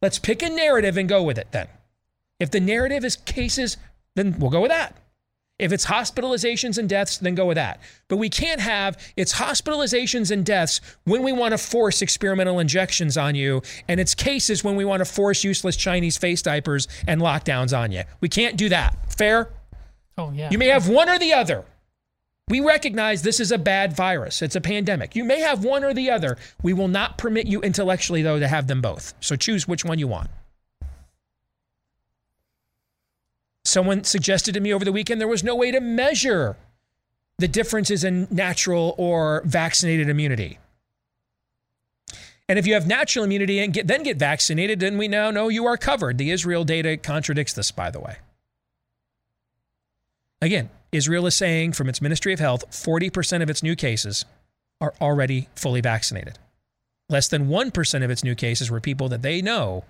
Let's 0.00 0.18
pick 0.18 0.42
a 0.42 0.48
narrative 0.48 0.96
and 0.96 1.08
go 1.08 1.22
with 1.22 1.38
it 1.38 1.48
then. 1.52 1.68
If 2.38 2.50
the 2.50 2.60
narrative 2.60 3.04
is 3.04 3.16
cases, 3.16 3.76
then 4.16 4.38
we'll 4.38 4.50
go 4.50 4.60
with 4.60 4.70
that. 4.70 4.96
If 5.62 5.72
it's 5.72 5.86
hospitalizations 5.86 6.76
and 6.76 6.88
deaths, 6.88 7.18
then 7.18 7.36
go 7.36 7.46
with 7.46 7.54
that. 7.54 7.80
But 8.08 8.16
we 8.16 8.28
can't 8.28 8.60
have 8.60 8.98
it's 9.16 9.34
hospitalizations 9.34 10.32
and 10.32 10.44
deaths 10.44 10.80
when 11.04 11.22
we 11.22 11.30
want 11.30 11.52
to 11.52 11.58
force 11.58 12.02
experimental 12.02 12.58
injections 12.58 13.16
on 13.16 13.36
you, 13.36 13.62
and 13.86 14.00
it's 14.00 14.12
cases 14.12 14.64
when 14.64 14.74
we 14.74 14.84
want 14.84 15.02
to 15.02 15.04
force 15.04 15.44
useless 15.44 15.76
Chinese 15.76 16.18
face 16.18 16.42
diapers 16.42 16.88
and 17.06 17.20
lockdowns 17.20 17.78
on 17.78 17.92
you. 17.92 18.02
We 18.20 18.28
can't 18.28 18.56
do 18.56 18.70
that. 18.70 18.98
Fair? 19.16 19.50
Oh, 20.18 20.32
yeah. 20.32 20.50
You 20.50 20.58
may 20.58 20.66
have 20.66 20.88
one 20.88 21.08
or 21.08 21.20
the 21.20 21.32
other. 21.32 21.64
We 22.48 22.58
recognize 22.58 23.22
this 23.22 23.38
is 23.38 23.52
a 23.52 23.58
bad 23.58 23.94
virus. 23.94 24.42
It's 24.42 24.56
a 24.56 24.60
pandemic. 24.60 25.14
You 25.14 25.22
may 25.22 25.38
have 25.38 25.64
one 25.64 25.84
or 25.84 25.94
the 25.94 26.10
other. 26.10 26.38
We 26.64 26.72
will 26.72 26.88
not 26.88 27.18
permit 27.18 27.46
you 27.46 27.60
intellectually, 27.60 28.22
though, 28.22 28.40
to 28.40 28.48
have 28.48 28.66
them 28.66 28.80
both. 28.80 29.14
So 29.20 29.36
choose 29.36 29.68
which 29.68 29.84
one 29.84 30.00
you 30.00 30.08
want. 30.08 30.28
Someone 33.72 34.04
suggested 34.04 34.52
to 34.52 34.60
me 34.60 34.70
over 34.74 34.84
the 34.84 34.92
weekend 34.92 35.18
there 35.18 35.26
was 35.26 35.42
no 35.42 35.56
way 35.56 35.70
to 35.70 35.80
measure 35.80 36.58
the 37.38 37.48
differences 37.48 38.04
in 38.04 38.28
natural 38.30 38.94
or 38.98 39.40
vaccinated 39.46 40.10
immunity. 40.10 40.58
And 42.50 42.58
if 42.58 42.66
you 42.66 42.74
have 42.74 42.86
natural 42.86 43.24
immunity 43.24 43.60
and 43.60 43.72
get, 43.72 43.86
then 43.86 44.02
get 44.02 44.18
vaccinated, 44.18 44.80
then 44.80 44.98
we 44.98 45.08
now 45.08 45.30
know 45.30 45.48
you 45.48 45.64
are 45.64 45.78
covered. 45.78 46.18
The 46.18 46.30
Israel 46.30 46.64
data 46.64 46.98
contradicts 46.98 47.54
this, 47.54 47.70
by 47.70 47.90
the 47.90 47.98
way. 47.98 48.18
Again, 50.42 50.68
Israel 50.92 51.26
is 51.26 51.34
saying 51.34 51.72
from 51.72 51.88
its 51.88 52.02
Ministry 52.02 52.34
of 52.34 52.40
Health, 52.40 52.70
40% 52.70 53.42
of 53.42 53.48
its 53.48 53.62
new 53.62 53.74
cases 53.74 54.26
are 54.82 54.92
already 55.00 55.48
fully 55.54 55.80
vaccinated. 55.80 56.38
Less 57.08 57.26
than 57.26 57.48
1% 57.48 58.04
of 58.04 58.10
its 58.10 58.22
new 58.22 58.34
cases 58.34 58.70
were 58.70 58.80
people 58.80 59.08
that 59.08 59.22
they 59.22 59.40
know 59.40 59.84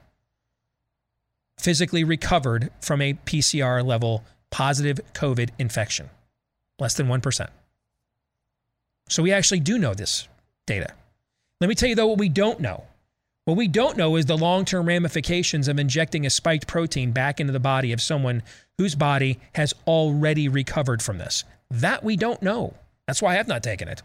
physically 1.58 2.04
recovered 2.04 2.70
from 2.80 3.00
a 3.00 3.14
PCR 3.14 3.84
level 3.84 4.24
positive 4.50 5.00
COVID 5.14 5.50
infection. 5.58 6.10
Less 6.78 6.94
than 6.94 7.06
1%. 7.06 7.48
So 9.08 9.22
we 9.22 9.32
actually 9.32 9.60
do 9.60 9.78
know 9.78 9.94
this 9.94 10.28
data. 10.66 10.94
Let 11.60 11.68
me 11.68 11.74
tell 11.74 11.88
you, 11.88 11.94
though, 11.94 12.06
what 12.06 12.18
we 12.18 12.28
don't 12.28 12.60
know. 12.60 12.84
What 13.44 13.56
we 13.56 13.66
don't 13.66 13.96
know 13.96 14.16
is 14.16 14.26
the 14.26 14.36
long 14.36 14.64
term 14.64 14.86
ramifications 14.86 15.68
of 15.68 15.78
injecting 15.78 16.24
a 16.24 16.30
spiked 16.30 16.66
protein 16.66 17.12
back 17.12 17.40
into 17.40 17.52
the 17.52 17.60
body 17.60 17.92
of 17.92 18.00
someone 18.00 18.42
whose 18.78 18.94
body 18.94 19.40
has 19.54 19.74
already 19.86 20.48
recovered 20.48 21.02
from 21.02 21.18
this. 21.18 21.44
That 21.70 22.04
we 22.04 22.16
don't 22.16 22.42
know. 22.42 22.74
That's 23.06 23.20
why 23.20 23.32
I 23.32 23.36
have 23.36 23.48
not 23.48 23.62
taken 23.62 23.88
it. 23.88 24.02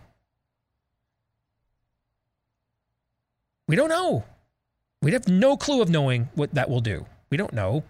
We 3.67 3.75
don't 3.75 3.89
know. 3.89 4.23
We'd 5.01 5.13
have 5.13 5.27
no 5.27 5.57
clue 5.57 5.81
of 5.81 5.89
knowing 5.89 6.29
what 6.33 6.53
that 6.55 6.69
will 6.69 6.81
do. 6.81 7.05
We 7.29 7.37
don't 7.37 7.53
know. 7.53 7.83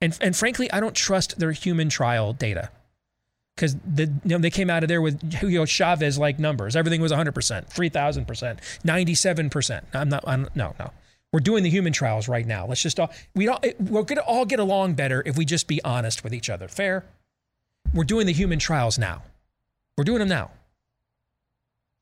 And, 0.00 0.16
and 0.20 0.36
frankly, 0.36 0.70
I 0.70 0.80
don't 0.80 0.94
trust 0.94 1.38
their 1.38 1.52
human 1.52 1.88
trial 1.88 2.32
data 2.32 2.70
because 3.56 3.76
the, 3.76 4.04
you 4.04 4.30
know, 4.30 4.38
they 4.38 4.50
came 4.50 4.68
out 4.68 4.82
of 4.82 4.88
there 4.88 5.00
with 5.00 5.32
Hugo 5.32 5.64
Chavez 5.64 6.18
like 6.18 6.38
numbers. 6.38 6.76
Everything 6.76 7.00
was 7.00 7.12
100%, 7.12 7.32
3,000%, 7.32 8.58
97%. 8.84 9.82
I'm 9.94 10.08
not, 10.08 10.24
I'm, 10.26 10.48
no, 10.54 10.74
no. 10.78 10.90
We're 11.32 11.40
doing 11.40 11.64
the 11.64 11.70
human 11.70 11.92
trials 11.92 12.28
right 12.28 12.46
now. 12.46 12.66
Let's 12.66 12.82
just 12.82 12.98
all 13.00 13.12
we 13.34 13.48
all 13.48 13.60
we're 13.78 14.04
gonna 14.04 14.22
all 14.22 14.46
get 14.46 14.58
along 14.58 14.94
better 14.94 15.22
if 15.26 15.36
we 15.36 15.44
just 15.44 15.66
be 15.66 15.82
honest 15.84 16.24
with 16.24 16.32
each 16.32 16.48
other. 16.48 16.68
Fair? 16.68 17.04
We're 17.92 18.04
doing 18.04 18.26
the 18.26 18.32
human 18.32 18.58
trials 18.58 18.98
now. 18.98 19.22
We're 19.98 20.04
doing 20.04 20.20
them 20.20 20.28
now. 20.28 20.50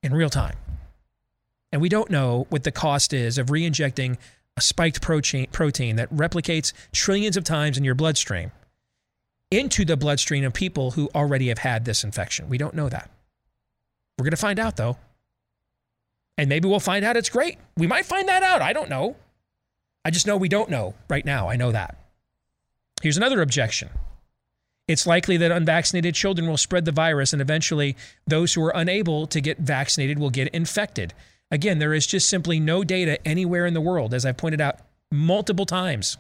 In 0.03 0.15
real 0.15 0.31
time. 0.31 0.57
And 1.73 1.81
we 1.81 1.89
don't 1.89 2.11
know 2.11 2.47
what 2.51 2.62
the 2.62 2.70
cost 2.70 3.12
is 3.12 3.39
of 3.39 3.51
re-injecting 3.51 4.19
a 4.56 4.60
spiked 4.60 5.01
protein, 5.02 5.47
protein 5.51 5.97
that 5.97 6.12
replicates 6.12 6.72
trillions 6.93 7.36
of 7.36 7.44
times 7.44 7.76
in 7.76 7.85
your 7.85 7.94
bloodstream 7.94 8.52
into 9.51 9.85
the 9.85 9.97
bloodstream 9.97 10.44
of 10.44 10.52
people 10.52 10.93
who 10.93 11.09
already 11.14 11.48
have 11.48 11.59
had 11.59 11.85
this 11.85 12.05
infection. 12.05 12.48
We 12.48 12.59
don't 12.59 12.74
know 12.74 12.89
that. 12.89 13.10
We're 14.18 14.24
going 14.24 14.31
to 14.32 14.36
find 14.36 14.59
out 14.59 14.76
though. 14.76 14.97
And 16.36 16.48
maybe 16.48 16.68
we'll 16.68 16.81
find 16.81 17.05
out 17.05 17.16
it's 17.16 17.28
great. 17.28 17.59
We 17.76 17.86
might 17.86 18.06
find 18.06 18.28
that 18.28 18.43
out. 18.43 18.62
I 18.62 18.72
don't 18.72 18.90
know. 18.90 19.16
I 20.05 20.10
just 20.10 20.26
know 20.26 20.36
we 20.36 20.48
don't 20.48 20.70
know 20.70 20.94
right 21.09 21.24
now. 21.24 21.48
I 21.48 21.56
know 21.56 21.72
that. 21.72 21.97
Here's 23.02 23.16
another 23.16 23.40
objection. 23.40 23.90
It's 24.86 25.06
likely 25.06 25.36
that 25.39 25.51
unvaccinated 25.51 26.14
children 26.14 26.47
will 26.47 26.59
spread 26.59 26.85
the 26.85 26.93
virus, 26.93 27.32
and 27.32 27.40
eventually, 27.40 27.97
those 28.26 28.52
who 28.52 28.62
are 28.64 28.72
unable 28.74 29.26
to 29.28 29.40
get 29.40 29.59
vaccinated 29.59 30.18
will 30.18 30.31
get 30.31 30.48
infected. 30.48 31.14
Again, 31.50 31.78
there 31.78 31.94
is 31.94 32.06
just 32.06 32.28
simply 32.28 32.58
no 32.58 32.84
data 32.84 33.24
anywhere 33.26 33.66
in 33.66 33.74
the 33.74 33.80
world, 33.80 34.12
as 34.14 34.24
I've 34.26 34.36
pointed 34.36 34.60
out 34.60 34.78
multiple 35.10 35.66
times. 35.66 36.16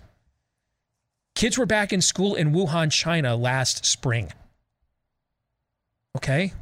Kids 1.34 1.58
were 1.58 1.66
back 1.66 1.92
in 1.92 2.00
school 2.00 2.34
in 2.34 2.52
Wuhan, 2.52 2.92
China 2.92 3.34
last 3.34 3.84
spring. 3.84 4.32
Okay? 6.16 6.52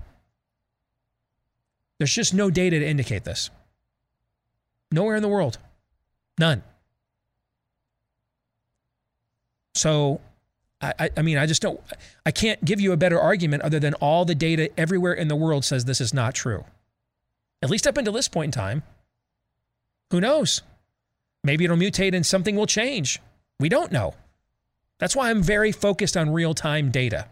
There's 1.98 2.14
just 2.14 2.32
no 2.32 2.50
data 2.50 2.78
to 2.78 2.86
indicate 2.86 3.24
this. 3.24 3.50
Nowhere 4.90 5.16
in 5.16 5.22
the 5.22 5.28
world. 5.28 5.58
None. 6.38 6.62
So, 9.74 10.20
I, 10.80 11.10
I 11.16 11.22
mean, 11.22 11.38
I 11.38 11.46
just 11.46 11.62
don't, 11.62 11.80
I 12.26 12.30
can't 12.30 12.62
give 12.64 12.80
you 12.80 12.92
a 12.92 12.96
better 12.96 13.20
argument 13.20 13.62
other 13.62 13.78
than 13.78 13.94
all 13.94 14.24
the 14.24 14.34
data 14.34 14.70
everywhere 14.76 15.12
in 15.12 15.28
the 15.28 15.36
world 15.36 15.64
says 15.64 15.84
this 15.84 16.00
is 16.00 16.12
not 16.12 16.34
true. 16.34 16.64
At 17.62 17.70
least 17.70 17.86
up 17.86 17.96
until 17.96 18.12
this 18.12 18.28
point 18.28 18.54
in 18.54 18.60
time. 18.60 18.82
Who 20.10 20.20
knows? 20.20 20.62
Maybe 21.44 21.64
it'll 21.64 21.76
mutate 21.76 22.14
and 22.14 22.26
something 22.26 22.56
will 22.56 22.66
change. 22.66 23.20
We 23.58 23.68
don't 23.68 23.92
know. 23.92 24.14
That's 24.98 25.16
why 25.16 25.30
I'm 25.30 25.42
very 25.42 25.72
focused 25.72 26.16
on 26.16 26.32
real 26.32 26.54
time 26.54 26.90
data, 26.90 27.28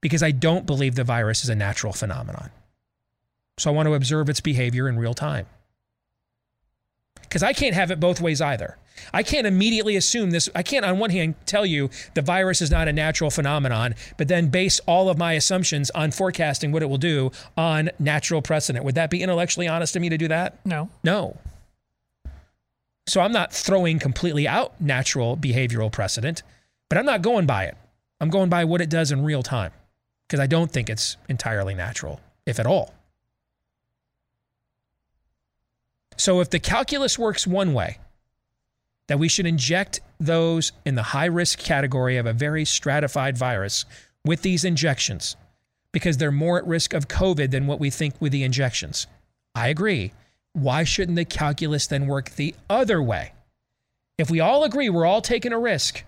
because 0.00 0.22
I 0.22 0.30
don't 0.30 0.66
believe 0.66 0.94
the 0.94 1.04
virus 1.04 1.44
is 1.44 1.50
a 1.50 1.54
natural 1.54 1.92
phenomenon. 1.92 2.50
So 3.58 3.70
I 3.70 3.74
want 3.74 3.86
to 3.86 3.94
observe 3.94 4.28
its 4.28 4.40
behavior 4.40 4.88
in 4.88 4.98
real 4.98 5.14
time. 5.14 5.46
Because 7.32 7.42
I 7.42 7.54
can't 7.54 7.74
have 7.74 7.90
it 7.90 7.98
both 7.98 8.20
ways 8.20 8.42
either. 8.42 8.76
I 9.10 9.22
can't 9.22 9.46
immediately 9.46 9.96
assume 9.96 10.32
this. 10.32 10.50
I 10.54 10.62
can't, 10.62 10.84
on 10.84 10.98
one 10.98 11.08
hand, 11.08 11.34
tell 11.46 11.64
you 11.64 11.88
the 12.12 12.20
virus 12.20 12.60
is 12.60 12.70
not 12.70 12.88
a 12.88 12.92
natural 12.92 13.30
phenomenon, 13.30 13.94
but 14.18 14.28
then 14.28 14.48
base 14.48 14.80
all 14.80 15.08
of 15.08 15.16
my 15.16 15.32
assumptions 15.32 15.88
on 15.92 16.10
forecasting 16.10 16.72
what 16.72 16.82
it 16.82 16.90
will 16.90 16.98
do 16.98 17.32
on 17.56 17.88
natural 17.98 18.42
precedent. 18.42 18.84
Would 18.84 18.96
that 18.96 19.08
be 19.08 19.22
intellectually 19.22 19.66
honest 19.66 19.96
of 19.96 20.02
me 20.02 20.10
to 20.10 20.18
do 20.18 20.28
that? 20.28 20.58
No. 20.66 20.90
No. 21.02 21.38
So 23.08 23.22
I'm 23.22 23.32
not 23.32 23.50
throwing 23.50 23.98
completely 23.98 24.46
out 24.46 24.78
natural 24.78 25.34
behavioral 25.34 25.90
precedent, 25.90 26.42
but 26.90 26.98
I'm 26.98 27.06
not 27.06 27.22
going 27.22 27.46
by 27.46 27.64
it. 27.64 27.78
I'm 28.20 28.28
going 28.28 28.50
by 28.50 28.66
what 28.66 28.82
it 28.82 28.90
does 28.90 29.10
in 29.10 29.24
real 29.24 29.42
time 29.42 29.72
because 30.28 30.38
I 30.38 30.46
don't 30.46 30.70
think 30.70 30.90
it's 30.90 31.16
entirely 31.30 31.72
natural, 31.72 32.20
if 32.44 32.60
at 32.60 32.66
all. 32.66 32.92
So 36.16 36.40
if 36.40 36.50
the 36.50 36.58
calculus 36.58 37.18
works 37.18 37.46
one 37.46 37.74
way, 37.74 37.98
that 39.08 39.18
we 39.18 39.28
should 39.28 39.46
inject 39.46 40.00
those 40.20 40.72
in 40.84 40.94
the 40.94 41.02
high 41.02 41.26
risk 41.26 41.58
category 41.58 42.16
of 42.16 42.26
a 42.26 42.32
very 42.32 42.64
stratified 42.64 43.36
virus 43.36 43.84
with 44.24 44.42
these 44.42 44.64
injections 44.64 45.36
because 45.92 46.16
they're 46.16 46.30
more 46.30 46.58
at 46.58 46.66
risk 46.66 46.94
of 46.94 47.08
COVID 47.08 47.50
than 47.50 47.66
what 47.66 47.80
we 47.80 47.90
think 47.90 48.14
with 48.20 48.32
the 48.32 48.44
injections. 48.44 49.06
I 49.54 49.68
agree. 49.68 50.12
Why 50.54 50.84
shouldn't 50.84 51.16
the 51.16 51.24
calculus 51.24 51.86
then 51.86 52.06
work 52.06 52.30
the 52.30 52.54
other 52.70 53.02
way? 53.02 53.32
If 54.16 54.30
we 54.30 54.40
all 54.40 54.64
agree 54.64 54.88
we're 54.88 55.06
all 55.06 55.22
taking 55.22 55.52
a 55.52 55.58
risk, 55.58 56.04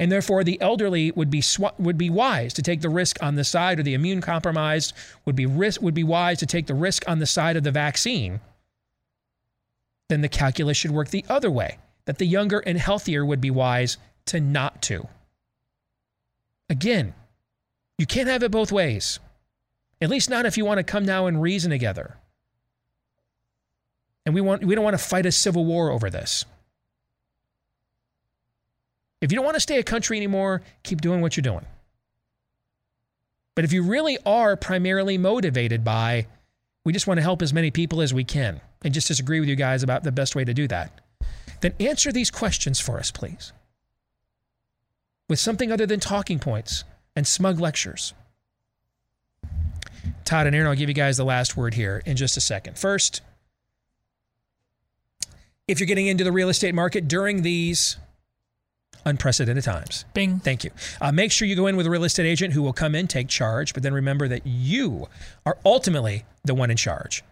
and 0.00 0.10
therefore 0.10 0.42
the 0.42 0.60
elderly 0.60 1.12
would 1.12 1.30
be 1.30 1.40
sw- 1.40 1.78
would 1.78 1.98
be 1.98 2.10
wise 2.10 2.54
to 2.54 2.62
take 2.62 2.80
the 2.80 2.88
risk 2.88 3.22
on 3.22 3.34
the 3.36 3.44
side, 3.44 3.78
or 3.78 3.82
the 3.82 3.94
immune 3.94 4.20
compromised 4.20 4.92
would 5.24 5.36
be 5.36 5.46
risk 5.46 5.82
would 5.82 5.94
be 5.94 6.02
wise 6.04 6.38
to 6.38 6.46
take 6.46 6.66
the 6.66 6.74
risk 6.74 7.08
on 7.08 7.18
the 7.18 7.26
side 7.26 7.56
of 7.56 7.62
the 7.62 7.70
vaccine 7.70 8.40
then 10.08 10.20
the 10.20 10.28
calculus 10.28 10.76
should 10.76 10.90
work 10.90 11.08
the 11.08 11.24
other 11.28 11.50
way 11.50 11.78
that 12.04 12.18
the 12.18 12.26
younger 12.26 12.58
and 12.60 12.78
healthier 12.78 13.24
would 13.24 13.40
be 13.40 13.50
wise 13.50 13.96
to 14.26 14.40
not 14.40 14.82
to. 14.82 15.08
Again, 16.68 17.14
you 17.98 18.06
can't 18.06 18.28
have 18.28 18.42
it 18.42 18.50
both 18.50 18.72
ways. 18.72 19.20
At 20.00 20.10
least 20.10 20.30
not 20.30 20.46
if 20.46 20.56
you 20.56 20.64
want 20.64 20.78
to 20.78 20.84
come 20.84 21.04
now 21.04 21.26
and 21.26 21.40
reason 21.40 21.70
together. 21.70 22.16
And 24.24 24.34
we 24.34 24.40
want 24.40 24.64
we 24.64 24.74
don't 24.74 24.84
want 24.84 24.94
to 24.98 25.04
fight 25.04 25.26
a 25.26 25.32
civil 25.32 25.64
war 25.64 25.90
over 25.90 26.10
this. 26.10 26.44
If 29.20 29.30
you 29.30 29.36
don't 29.36 29.44
want 29.44 29.54
to 29.54 29.60
stay 29.60 29.78
a 29.78 29.84
country 29.84 30.16
anymore, 30.16 30.62
keep 30.82 31.00
doing 31.00 31.20
what 31.20 31.36
you're 31.36 31.42
doing. 31.42 31.66
But 33.54 33.64
if 33.64 33.72
you 33.72 33.82
really 33.82 34.18
are 34.24 34.56
primarily 34.56 35.18
motivated 35.18 35.84
by 35.84 36.26
we 36.84 36.92
just 36.92 37.06
want 37.06 37.18
to 37.18 37.22
help 37.22 37.42
as 37.42 37.52
many 37.52 37.70
people 37.70 38.00
as 38.00 38.12
we 38.12 38.24
can 38.24 38.60
and 38.84 38.92
just 38.92 39.08
disagree 39.08 39.40
with 39.40 39.48
you 39.48 39.56
guys 39.56 39.82
about 39.82 40.04
the 40.04 40.12
best 40.12 40.34
way 40.34 40.44
to 40.44 40.54
do 40.54 40.66
that, 40.68 41.00
then 41.60 41.74
answer 41.80 42.12
these 42.12 42.30
questions 42.30 42.80
for 42.80 42.98
us, 42.98 43.10
please. 43.10 43.52
With 45.28 45.38
something 45.38 45.70
other 45.70 45.86
than 45.86 46.00
talking 46.00 46.38
points 46.38 46.84
and 47.14 47.26
smug 47.26 47.60
lectures. 47.60 48.14
Todd 50.24 50.46
and 50.46 50.56
Aaron, 50.56 50.68
I'll 50.68 50.76
give 50.76 50.88
you 50.88 50.94
guys 50.94 51.16
the 51.16 51.24
last 51.24 51.56
word 51.56 51.74
here 51.74 52.02
in 52.04 52.16
just 52.16 52.36
a 52.36 52.40
second. 52.40 52.78
First, 52.78 53.20
if 55.68 55.78
you're 55.78 55.86
getting 55.86 56.06
into 56.06 56.24
the 56.24 56.32
real 56.32 56.48
estate 56.48 56.74
market 56.74 57.08
during 57.08 57.42
these 57.42 57.96
unprecedented 59.04 59.64
times. 59.64 60.04
Bing. 60.14 60.38
Thank 60.38 60.64
you. 60.64 60.70
Uh, 61.00 61.12
make 61.12 61.32
sure 61.32 61.46
you 61.48 61.56
go 61.56 61.66
in 61.66 61.76
with 61.76 61.86
a 61.86 61.90
real 61.90 62.04
estate 62.04 62.26
agent 62.26 62.54
who 62.54 62.62
will 62.62 62.72
come 62.72 62.94
in, 62.94 63.06
take 63.06 63.28
charge, 63.28 63.74
but 63.74 63.82
then 63.82 63.94
remember 63.94 64.28
that 64.28 64.46
you 64.46 65.08
are 65.44 65.58
ultimately 65.64 66.24
the 66.44 66.54
one 66.54 66.70
in 66.70 66.76
charge. 66.76 67.24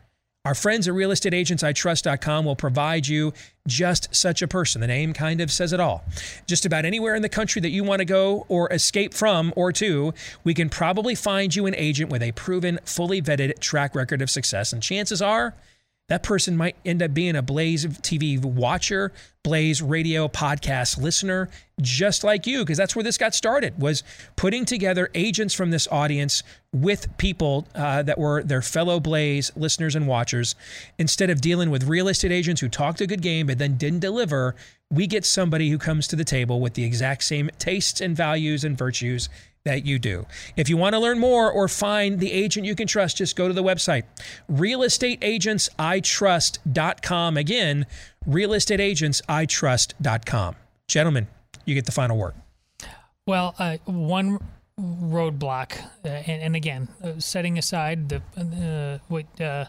Our 0.47 0.55
friends 0.55 0.89
at 0.89 0.95
realestateagentsitrust.com 0.95 2.47
will 2.47 2.57
provide 2.57 3.07
you 3.07 3.35
just 3.69 4.15
such 4.15 4.41
a 4.41 4.49
person. 4.49 4.81
The 4.81 4.87
name 4.87 5.13
kind 5.13 5.43
of 5.43 5.53
says 5.53 5.75
it 5.75 5.81
all. 5.81 6.03
Just 6.47 6.65
about 6.65 6.87
anywhere 6.87 7.15
in 7.15 7.21
the 7.21 7.29
country 7.29 7.61
that 7.61 7.69
you 7.69 7.85
want 7.85 7.99
to 7.99 8.07
go 8.07 8.47
or 8.49 8.73
escape 8.73 9.13
from 9.13 9.53
or 9.55 9.71
to, 9.73 10.15
we 10.43 10.55
can 10.55 10.71
probably 10.71 11.15
find 11.15 11.55
you 11.55 11.67
an 11.67 11.75
agent 11.75 12.11
with 12.11 12.23
a 12.23 12.33
proven, 12.33 12.79
fully 12.87 13.21
vetted 13.21 13.59
track 13.59 13.95
record 13.95 14.23
of 14.23 14.31
success. 14.31 14.73
And 14.73 14.83
chances 14.83 15.21
are, 15.21 15.55
that 16.11 16.25
person 16.25 16.57
might 16.57 16.75
end 16.85 17.05
up 17.05 17.15
being 17.15 17.37
a 17.37 17.43
Blaze 17.43 17.87
TV 17.87 18.45
watcher, 18.45 19.13
Blaze 19.45 19.81
radio 19.81 20.27
podcast 20.27 21.01
listener, 21.01 21.49
just 21.81 22.25
like 22.25 22.49
you, 22.49 22.59
because 22.59 22.77
that's 22.77 22.97
where 22.97 23.05
this 23.05 23.17
got 23.17 23.33
started, 23.33 23.81
was 23.81 24.03
putting 24.35 24.65
together 24.65 25.09
agents 25.15 25.55
from 25.55 25.71
this 25.71 25.87
audience 25.87 26.43
with 26.73 27.17
people 27.17 27.69
uh, 27.77 28.03
that 28.03 28.19
were 28.19 28.43
their 28.43 28.61
fellow 28.61 28.99
Blaze 28.99 29.53
listeners 29.55 29.95
and 29.95 30.09
watchers. 30.09 30.57
Instead 30.99 31.31
of 31.31 31.41
dealing 31.41 31.71
with 31.71 31.85
real 31.85 32.09
estate 32.09 32.33
agents 32.33 32.61
who 32.61 32.69
talked 32.69 33.01
a 33.01 33.07
good 33.07 33.23
game 33.23 33.47
but 33.47 33.59
then 33.59 33.77
didn't 33.77 34.01
deliver, 34.01 34.57
we 34.91 35.07
get 35.07 35.25
somebody 35.25 35.71
who 35.71 35.79
comes 35.79 36.09
to 36.09 36.17
the 36.17 36.25
table 36.25 36.61
with 36.61 36.75
the 36.75 36.83
exact 36.83 37.23
same 37.23 37.51
tastes 37.61 38.01
and 38.01 38.17
values 38.17 38.65
and 38.65 38.77
virtues 38.77 39.29
that 39.65 39.85
you 39.85 39.99
do. 39.99 40.27
If 40.57 40.69
you 40.69 40.77
want 40.77 40.95
to 40.95 40.99
learn 40.99 41.19
more 41.19 41.51
or 41.51 41.67
find 41.69 42.19
the 42.19 42.33
agent 42.33 42.67
you 42.67 42.75
can 42.75 42.87
trust, 42.87 43.19
just 43.19 43.37
go 43.37 43.49
to 43.49 43.55
the 43.55 43.63
website, 43.63 44.05
realestateagentsitrust.com. 44.51 47.37
Again, 47.37 47.87
realestateagentsitrust.com. 48.27 50.57
Gentlemen, 50.89 51.29
you 51.65 51.75
get 51.75 51.87
the 51.87 51.93
final 51.93 52.17
word. 52.17 52.35
Well, 53.27 53.55
uh, 53.59 53.77
one 53.85 54.39
roadblock, 54.81 55.79
uh, 56.05 56.09
and, 56.09 56.43
and, 56.43 56.57
again, 56.57 56.89
uh, 57.03 57.13
setting 57.19 57.59
aside 57.59 58.09
the 58.09 58.23
uh, 58.37 58.99
what 59.09 59.41
uh, 59.41 59.67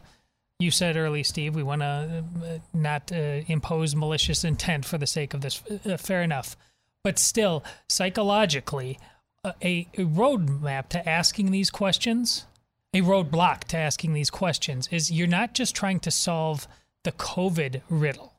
you 0.59 0.71
said 0.71 0.95
early, 0.95 1.23
Steve, 1.23 1.55
we 1.55 1.63
want 1.63 1.81
to 1.81 2.23
uh, 2.43 2.59
not 2.73 3.11
impose 3.11 3.95
malicious 3.95 4.43
intent 4.43 4.85
for 4.85 4.97
the 4.97 5.07
sake 5.07 5.33
of 5.33 5.41
this. 5.41 5.61
fair 5.97 6.21
enough. 6.21 6.55
But 7.03 7.19
still, 7.19 7.63
psychologically, 7.89 8.99
a, 9.43 9.87
a 9.97 10.01
roadmap 10.01 10.89
to 10.89 11.07
asking 11.07 11.51
these 11.51 11.69
questions, 11.69 12.45
a 12.93 13.01
roadblock 13.01 13.63
to 13.65 13.77
asking 13.77 14.13
these 14.13 14.29
questions 14.29 14.87
is 14.91 15.11
you're 15.11 15.27
not 15.27 15.53
just 15.53 15.75
trying 15.75 15.99
to 16.01 16.11
solve 16.11 16.67
the 17.03 17.11
COVID 17.11 17.81
riddle. 17.89 18.33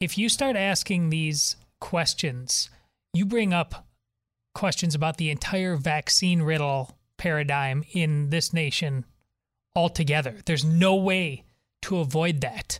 If 0.00 0.18
you 0.18 0.28
start 0.28 0.56
asking 0.56 1.08
these 1.08 1.56
questions, 1.80 2.68
you 3.14 3.24
bring 3.24 3.54
up 3.54 3.86
questions 4.54 4.94
about 4.94 5.16
the 5.16 5.30
entire 5.30 5.76
vaccine 5.76 6.42
riddle 6.42 6.98
paradigm 7.16 7.84
in 7.92 8.30
this 8.30 8.52
nation 8.52 9.04
altogether. 9.74 10.36
There's 10.44 10.64
no 10.64 10.96
way 10.96 11.44
to 11.82 11.98
avoid 11.98 12.40
that. 12.42 12.78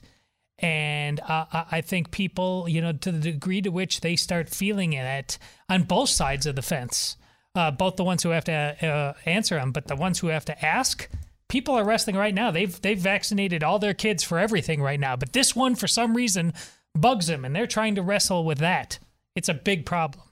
And 0.59 1.21
uh, 1.21 1.45
I 1.53 1.83
think 1.83 2.11
people, 2.11 2.67
you 2.69 2.81
know, 2.81 2.93
to 2.93 3.13
the 3.13 3.19
degree 3.19 3.61
to 3.63 3.71
which 3.71 4.01
they 4.01 4.17
start 4.17 4.49
feeling 4.49 4.95
it 4.95 5.39
on 5.69 5.83
both 5.83 6.09
sides 6.09 6.47
of 6.47 6.57
the 6.57 6.63
fence, 6.63 7.17
uh, 7.57 7.71
both 7.71 7.97
the 7.97 8.05
ones 8.05 8.23
who 8.23 8.31
have 8.31 8.45
to 8.45 8.53
uh, 8.53 9.15
answer 9.25 9.57
them, 9.57 9.73
but 9.73 9.87
the 9.87 9.97
ones 9.97 10.19
who 10.19 10.29
have 10.29 10.45
to 10.45 10.65
ask, 10.65 11.09
people 11.49 11.75
are 11.75 11.85
wrestling 11.85 12.17
right 12.17 12.35
now. 12.35 12.51
They've 12.51 12.81
they've 12.81 12.99
vaccinated 12.99 13.65
all 13.65 13.79
their 13.79 13.95
kids 13.95 14.23
for 14.23 14.39
everything 14.39 14.83
right 14.83 15.01
now, 15.01 15.17
but 15.17 15.33
this 15.33 15.57
one 15.57 15.75
for 15.75 15.89
some 15.89 16.15
reason 16.15 16.53
bugs 16.95 17.27
them, 17.27 17.45
and 17.45 17.55
they're 17.55 17.67
trying 17.67 17.95
to 17.97 18.03
wrestle 18.03 18.45
with 18.45 18.59
that. 18.59 18.99
It's 19.35 19.49
a 19.49 19.55
big 19.55 19.87
problem. 19.87 20.25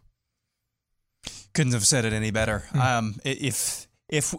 Couldn't 1.52 1.72
have 1.72 1.86
said 1.86 2.04
it 2.04 2.12
any 2.12 2.30
better. 2.30 2.60
Hmm. 2.72 2.80
Um, 2.80 3.14
if 3.24 3.86
if 4.08 4.34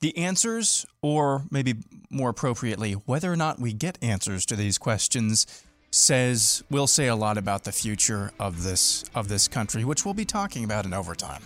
the 0.00 0.16
answers, 0.16 0.86
or 1.00 1.44
maybe 1.50 1.74
more 2.10 2.30
appropriately, 2.30 2.92
whether 2.92 3.32
or 3.32 3.36
not 3.36 3.58
we 3.58 3.72
get 3.72 3.98
answers 4.02 4.44
to 4.46 4.56
these 4.56 4.76
questions, 4.76 5.46
says 5.90 6.64
will 6.70 6.86
say 6.86 7.06
a 7.06 7.14
lot 7.14 7.38
about 7.38 7.64
the 7.64 7.72
future 7.72 8.32
of 8.38 8.62
this 8.62 9.04
of 9.14 9.28
this 9.28 9.46
country, 9.48 9.84
which 9.84 10.04
we'll 10.04 10.14
be 10.14 10.24
talking 10.24 10.64
about 10.64 10.84
in 10.84 10.92
overtime. 10.92 11.42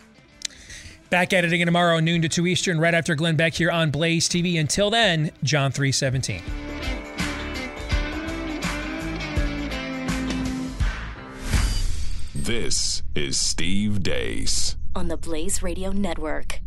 Back 1.09 1.33
at 1.33 1.45
it 1.45 1.53
again 1.53 1.67
tomorrow, 1.67 2.01
noon 2.01 2.23
to 2.23 2.29
2 2.29 2.47
Eastern, 2.47 2.81
right 2.81 2.93
after 2.95 3.15
Glenn 3.15 3.37
Beck 3.37 3.55
here 3.55 3.71
on 3.71 3.91
Blaze 3.91 4.29
TV. 4.29 4.59
Until 4.59 4.91
then, 4.91 5.31
John 5.43 5.71
317. 5.71 6.43
This 12.35 13.03
is 13.15 13.37
Steve 13.39 14.03
Deace. 14.03 14.77
on 14.95 15.09
the 15.09 15.17
Blaze 15.17 15.63
Radio 15.63 15.93
Network. 15.93 16.61